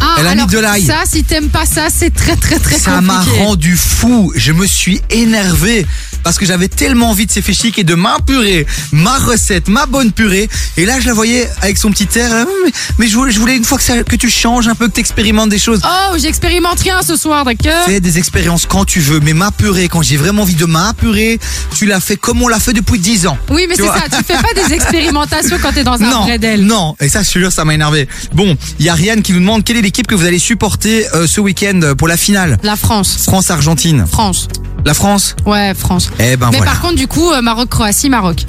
[0.00, 0.84] Ah, Elle a mis alors, de l'ail.
[0.84, 3.38] Ça, si t'aimes pas ça, c'est très, très, très Ça m'a compliqué.
[3.44, 4.32] rendu fou.
[4.34, 5.86] Je me suis énervé
[6.24, 9.86] parce que j'avais tellement envie de ces sticks et de ma purée, ma recette, ma
[9.86, 10.48] bonne purée.
[10.76, 12.32] Et là, je la voyais avec son petit air.
[12.32, 14.74] euh, Mais, mais je, voulais, je voulais une fois que, ça- que tu changes un
[14.74, 15.80] peu, que tu expérimentes des choses.
[15.84, 17.84] Oh, j'expérimente rien ce soir, d'accord?
[17.86, 20.94] Fais des expériences quand tu veux, mais ma purée, quand j'ai vraiment envie de ma
[20.94, 21.38] purée,
[21.76, 23.38] tu l'as fait comme on l'a fait depuis 10 ans.
[23.50, 26.38] Oui, mais c'est ça, tu fais pas des expérimentations quand t'es dans un non, vrai
[26.38, 26.64] d'elle.
[26.64, 28.08] non, et ça, je te jure, ça m'a énervé.
[28.32, 31.06] Bon, il y a Rianne qui nous demande quelle est l'équipe que vous allez supporter
[31.14, 32.58] euh, ce week-end pour la finale?
[32.62, 33.18] La France.
[33.24, 34.06] France-Argentine.
[34.10, 34.48] France.
[34.84, 36.10] La France Ouais, France.
[36.18, 36.72] Eh ben mais voilà.
[36.72, 38.44] par contre, du coup, euh, Maroc-Croatie, Maroc.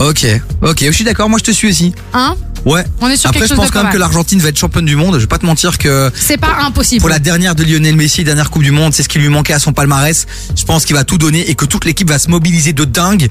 [0.00, 0.26] Ok,
[0.62, 1.94] ok, je suis d'accord, moi je te suis aussi.
[2.14, 2.34] Hein?
[2.64, 2.82] Ouais.
[3.00, 4.08] On est sur Après, quelque je chose pense de quand pas même que mal.
[4.08, 5.14] l'Argentine va être championne du monde.
[5.14, 7.00] Je vais pas te mentir que C'est pas impossible.
[7.00, 9.52] pour la dernière de Lionel Messi, dernière Coupe du Monde, c'est ce qui lui manquait
[9.52, 10.26] à son palmarès.
[10.56, 13.28] Je pense qu'il va tout donner et que toute l'équipe va se mobiliser de dingue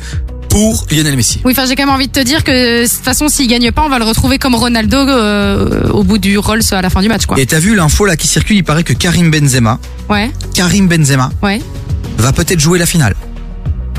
[0.49, 1.41] pour Lionel Messi.
[1.43, 3.71] Oui, enfin, j'ai quand même envie de te dire que de toute façon, s'il gagne
[3.71, 7.01] pas, on va le retrouver comme Ronaldo euh, au bout du Rolls à la fin
[7.01, 7.39] du match, quoi.
[7.39, 11.31] Et t'as vu l'info là qui circule, il paraît que Karim Benzema, Ouais, Karim Benzema
[11.41, 11.59] ouais.
[12.17, 13.15] Va peut-être jouer la finale.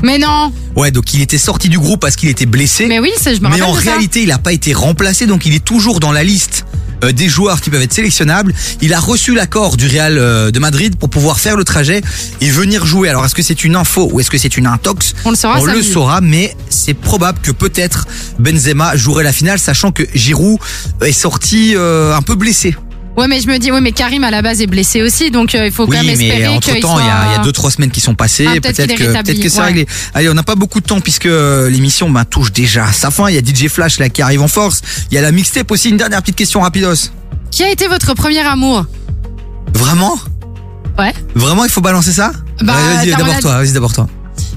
[0.03, 0.51] Mais non.
[0.75, 2.85] Ouais, donc il était sorti du groupe parce qu'il était blessé.
[2.87, 3.91] Mais oui, c'est- je me Mais en de ça.
[3.91, 6.65] réalité, il n'a pas été remplacé, donc il est toujours dans la liste
[7.03, 8.53] euh, des joueurs qui peuvent être sélectionnables.
[8.81, 12.01] Il a reçu l'accord du Real euh, de Madrid pour pouvoir faire le trajet
[12.41, 13.09] et venir jouer.
[13.09, 15.13] Alors, est-ce que c'est une info ou est-ce que c'est une intox?
[15.25, 18.07] On le saura On le saura, mais c'est probable que peut-être
[18.39, 20.57] Benzema jouerait la finale, sachant que Giroud
[21.01, 22.75] est sorti euh, un peu blessé.
[23.17, 25.55] Ouais, mais je me dis, oui, mais Karim à la base est blessé aussi, donc
[25.55, 27.25] euh, il faut Oui, quand même mais espérer entre qu'il temps, il y, a, soit-
[27.31, 28.45] il y a deux trois semaines qui sont passées.
[28.47, 29.65] Ah, peut-être que peut-être que c'est ouais.
[29.65, 29.87] réglé.
[30.13, 33.11] Allez, on n'a pas beaucoup de temps puisque euh, l'émission ben, touche déjà à sa
[33.11, 33.29] fin.
[33.29, 34.81] Il y a DJ Flash là qui arrive en force.
[35.11, 35.89] Il y a la mixtape aussi.
[35.89, 37.09] Une dernière petite question rapidos.
[37.51, 38.85] Qui a été votre premier amour?
[39.73, 40.17] Vraiment?
[40.97, 41.13] Ouais.
[41.35, 42.31] Vraiment, il faut balancer ça?
[42.61, 43.57] Bah, Ouais, Vas-y, d'abord toi.
[43.59, 44.07] Vas-y, d'abord toi.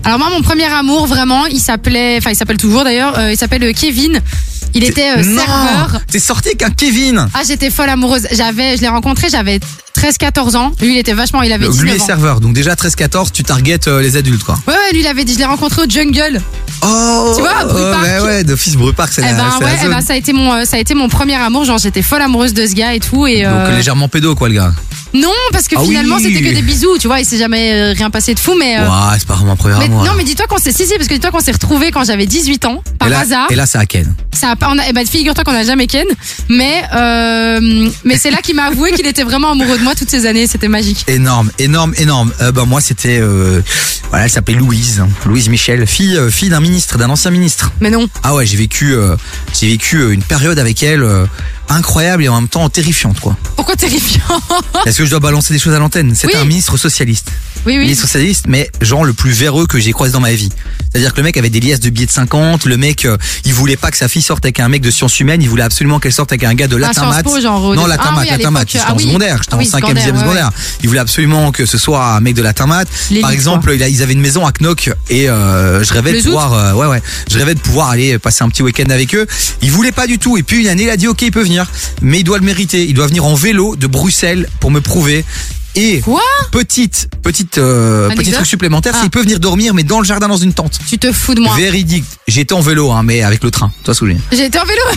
[0.04, 3.36] Alors moi, mon premier amour, vraiment, il s'appelait, enfin, il s'appelle toujours d'ailleurs, euh, il
[3.36, 4.20] s'appelle Kevin.
[4.74, 6.00] Il était euh, non, serveur.
[6.10, 7.28] T'es sorti avec un Kevin.
[7.34, 8.26] Ah, j'étais folle amoureuse.
[8.32, 9.60] J'avais, je l'ai rencontré, j'avais
[9.98, 10.72] 13-14 ans.
[10.80, 12.06] Lui, il était vachement, il avait Donc, 19 lui est ans.
[12.06, 12.40] serveur.
[12.40, 14.56] Donc déjà 13-14, tu targetes euh, les adultes quoi.
[14.66, 16.40] Ouais, ouais, lui, il avait dit, je l'ai rencontré au jungle.
[16.82, 17.32] Oh.
[17.36, 17.66] Tu vois,
[18.02, 19.90] ouais, ouais, d'office Brupark, c'est Eh la, ben, c'est la ouais, eh zone.
[19.94, 21.64] ben, ça a été mon, euh, ça a été mon premier amour.
[21.64, 23.26] Genre, j'étais folle amoureuse de ce gars et tout.
[23.26, 24.72] Et, Donc euh, légèrement pédo quoi le gars.
[25.14, 26.22] Non, parce que Ah finalement, oui.
[26.22, 26.98] c'était que des bisous.
[27.00, 28.78] Tu vois, il s'est jamais euh, rien passé de fou, mais.
[28.78, 30.04] euh, Ouah, c'est pas vraiment un premier mais- amour.
[30.04, 32.26] non, mais dis-toi qu'on s'est, si, si, parce que dis-toi qu'on s'est retrouvés quand j'avais
[32.26, 33.46] 18 ans, par et là, hasard.
[33.50, 34.14] Et là, c'est à Ken.
[34.34, 36.04] Ça a pas, on a, eh ben, figure-toi qu'on a jamais ken,
[36.50, 40.10] mais euh, mais c'est là qu'il m'a avoué qu'il était vraiment amoureux de moi toutes
[40.10, 40.46] ces années.
[40.46, 41.06] C'était magique.
[41.08, 42.30] Énorme, énorme, énorme.
[42.42, 43.62] Euh, ben moi c'était, euh,
[44.10, 47.72] voilà, elle s'appelait Louise, Louise Michel, fille, euh, fille d'un ministre, d'un ancien ministre.
[47.80, 48.06] Mais non.
[48.22, 49.16] Ah ouais, j'ai vécu, euh,
[49.58, 51.02] j'ai vécu euh, une période avec elle.
[51.02, 51.24] euh,
[51.68, 53.36] incroyable et en même temps terrifiante, quoi.
[53.56, 54.20] Pourquoi terrifiant
[54.86, 56.14] Est-ce que je dois balancer des choses à l'antenne?
[56.14, 56.32] C'est Oui.
[56.36, 57.28] un ministre socialiste.
[57.66, 57.82] Oui, oui.
[57.82, 60.48] Ministre socialiste, mais genre le plus véreux que j'ai croisé dans ma vie.
[60.92, 63.52] C'est-à-dire que le mec avait des liasses de billets de 50, le mec, euh, il
[63.52, 65.98] voulait pas que sa fille sorte avec un mec de sciences humaines, il voulait absolument
[65.98, 67.24] qu'elle sorte avec un gars de Ah, latin Sciences maths.
[67.24, 69.02] Po, genre, au Non, latin Ah maths, à latin maths, l'époque, j'étais ah en oui.
[69.04, 70.50] secondaire, j'étais Ah en oui, 5e, secondaire, 6e ouais, secondaire.
[70.82, 72.88] Il voulait absolument que ce soit un mec de latin maths.
[73.10, 76.12] L'élite, Par exemple, il a- ils avaient une maison à Knock et euh, je rêvais
[76.14, 79.14] de pouvoir, euh, ouais ouais, je rêvais de pouvoir aller passer un petit week-end avec
[79.14, 79.26] eux.
[79.62, 80.38] Il voulait pas du tout.
[80.38, 81.57] Et puis une année, il a dit ok, il peut venir,
[82.02, 82.84] mais il doit le mériter.
[82.86, 85.24] Il doit venir en vélo de Bruxelles pour me prouver.
[85.76, 86.02] Et
[86.50, 89.02] petite petite euh, petit truc supplémentaire, c'est Ah.
[89.02, 90.78] qu'il peut venir dormir mais dans le jardin dans une tente.
[90.88, 91.54] Tu te fous de moi.
[91.56, 92.04] Véridique.
[92.26, 93.70] J'étais en vélo hein, mais avec le train.
[93.84, 94.16] Toi souviens.
[94.32, 94.82] J'ai été en vélo.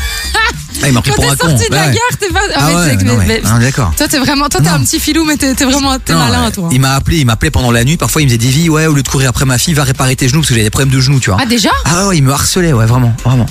[0.84, 1.50] Ah, il m'a pris Quand pour un con.
[1.50, 1.94] sorti de la Ouais.
[1.94, 2.40] gare, t'es pas.
[2.56, 3.94] Ah en fait, ouais, c'est que- non, mais- mais- d'accord.
[3.96, 4.50] Toi, t'es vraiment.
[4.50, 6.00] Toi, t'es un petit filou, mais t'es t'es vraiment.
[6.00, 6.52] T'es Non, malin, ouais.
[6.52, 6.70] toi.
[6.72, 7.98] Il m'a appelé, il m'appelait pendant la nuit.
[7.98, 10.16] Parfois, il me disait Davy, ouais, au lieu de courir après ma fille, va réparer
[10.16, 11.38] tes genoux parce que j'avais des problèmes de genoux, tu vois.
[11.40, 11.70] Ah, déjà?
[11.86, 13.46] Ah ouais, il me harcelait, ouais, vraiment, vraiment.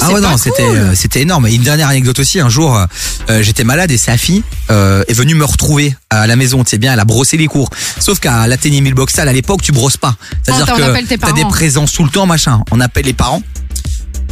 [0.00, 0.76] Ah ouais non c'était cool.
[0.76, 1.46] euh, c'était énorme.
[1.46, 5.12] Et une dernière anecdote aussi un jour euh, j'étais malade et sa fille euh, est
[5.14, 7.70] venue me retrouver à la maison tu sais bien elle a brossé les cours.
[8.00, 10.16] Sauf qu'à l'Athénée Milboxal à l'époque tu brosses pas.
[10.42, 12.62] C'est à Oh, dire t'en appelles tes que t'as des présences tout le temps machin.
[12.70, 13.42] On appelle les parents.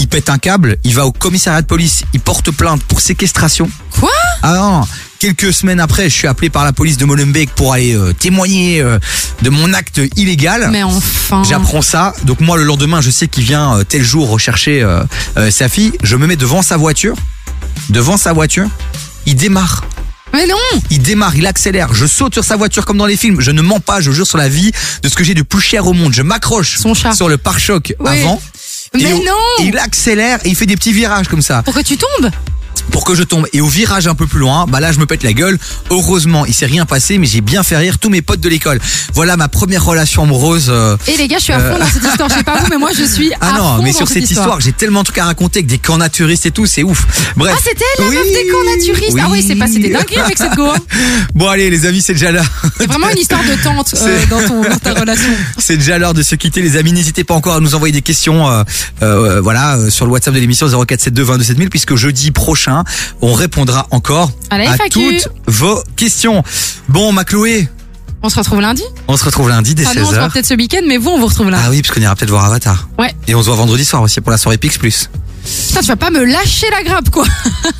[0.01, 3.71] Il pète un câble il va au commissariat de police il porte plainte pour séquestration.
[3.99, 4.11] Quoi?
[4.43, 4.81] Ah non
[5.25, 8.83] quelques semaines après je suis appelé par la police de Molenbeek pour aller euh, témoigner
[8.83, 8.99] euh,
[9.41, 11.43] de mon acte illégal Mais enfin.
[11.49, 12.13] J'apprends ça.
[12.25, 14.87] Donc moi le lendemain, je sais qu'il vient euh, tel jour rechercher
[15.51, 15.93] sa fille.
[16.03, 17.17] Je me mets devant sa voiture.
[17.89, 18.69] Devant sa voiture,
[19.25, 19.85] il démarre.
[20.35, 20.57] Mais non
[20.91, 21.95] Il démarre, il accélère.
[21.95, 23.41] Je saute sur sa voiture comme dans les films.
[23.41, 24.73] Je ne mens pas, je jure sur la vie
[25.03, 26.13] de ce que j'ai de plus cher au monde.
[26.13, 26.79] Je m'accroche
[27.15, 28.21] sur le pare-choc Oui.
[28.21, 28.43] avant.
[28.95, 31.63] Mais et non il accélère et il fait des petits virages comme ça.
[31.63, 32.31] Pourquoi tu tombes?
[32.91, 33.47] Pour que je tombe.
[33.53, 35.59] Et au virage un peu plus loin, bah là je me pète la gueule.
[35.91, 38.81] Heureusement, il s'est rien passé, mais j'ai bien fait rire tous mes potes de l'école.
[39.15, 40.67] Voilà ma première relation amoureuse.
[40.69, 42.29] euh, Et les gars, je suis à fond euh, dans cette histoire.
[42.29, 44.09] Je sais pas vous, mais moi, je suis à Ah non, fond mais dans sur
[44.09, 46.83] cette histoire, j'ai tellement de trucs à raconter avec des camps naturistes et tout, c'est
[46.83, 47.05] ouf.
[47.37, 47.55] Bref.
[47.57, 49.17] Ah, c'était la meuf des camps naturistes.
[49.21, 50.67] Ah oui, c'est passé des dingueries avec cette go.
[50.67, 50.77] hein.
[51.35, 52.43] Bon allez les amis, c'est déjà là.
[52.79, 55.31] C'est vraiment une histoire de tante euh, dans, ton, dans ta relation.
[55.59, 56.93] C'est déjà l'heure de se quitter les amis.
[56.93, 58.63] N'hésitez pas encore à nous envoyer des questions euh,
[59.03, 62.74] euh, voilà euh, sur le WhatsApp de l'émission 0472 22 7000 puisque jeudi prochain,
[63.21, 64.59] on répondra encore À
[64.91, 66.43] toutes vos questions.
[66.89, 67.69] Bon, ma Chloé,
[68.23, 68.83] On se retrouve lundi.
[69.09, 70.19] on se retrouve lundi dès nous, on se 16h.
[70.19, 71.63] voit peut-être ce week-end, mais vous, on vous retrouve lundi.
[71.67, 72.89] Ah oui, parce qu'on ira peut-être voir Avatar.
[72.99, 73.15] Ouais.
[73.29, 75.11] Et on se voit vendredi soir aussi pour la soirée Pix Plus.
[75.45, 77.25] Putain, tu vas pas me lâcher la grappe, quoi.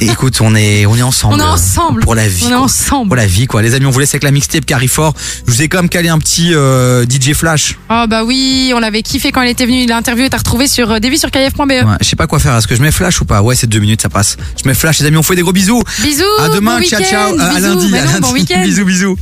[0.01, 1.35] Écoute, on est on est ensemble.
[1.35, 2.03] On est ensemble.
[2.03, 2.45] pour la vie.
[2.45, 2.61] On est quoi.
[2.63, 3.09] ensemble.
[3.09, 3.63] Pour la vie quoi.
[3.63, 5.15] Les amis, on vous laisse avec la mixtape Carrefour.
[5.47, 7.77] Je vous ai quand même calé un petit euh, DJ Flash.
[7.91, 9.87] Oh bah oui, on l'avait kiffé quand elle était venue.
[9.87, 11.61] L'interview est à retrouver sur euh, devisurkf.be.
[11.71, 12.57] Ouais, je sais pas quoi faire.
[12.57, 13.43] Est-ce que je mets flash ou pas?
[13.43, 14.37] Ouais, c'est deux minutes, ça passe.
[14.63, 15.17] Je mets flash, les amis.
[15.17, 15.83] On fait des gros bisous.
[16.01, 16.23] Bisous.
[16.41, 16.81] À demain.
[16.81, 17.39] bon ciao, ciao.
[17.39, 17.61] À bisous.
[17.67, 17.97] lundi.
[17.97, 18.21] À non, lundi.
[18.21, 18.61] bon week-end.
[18.65, 19.13] bisous, bisous.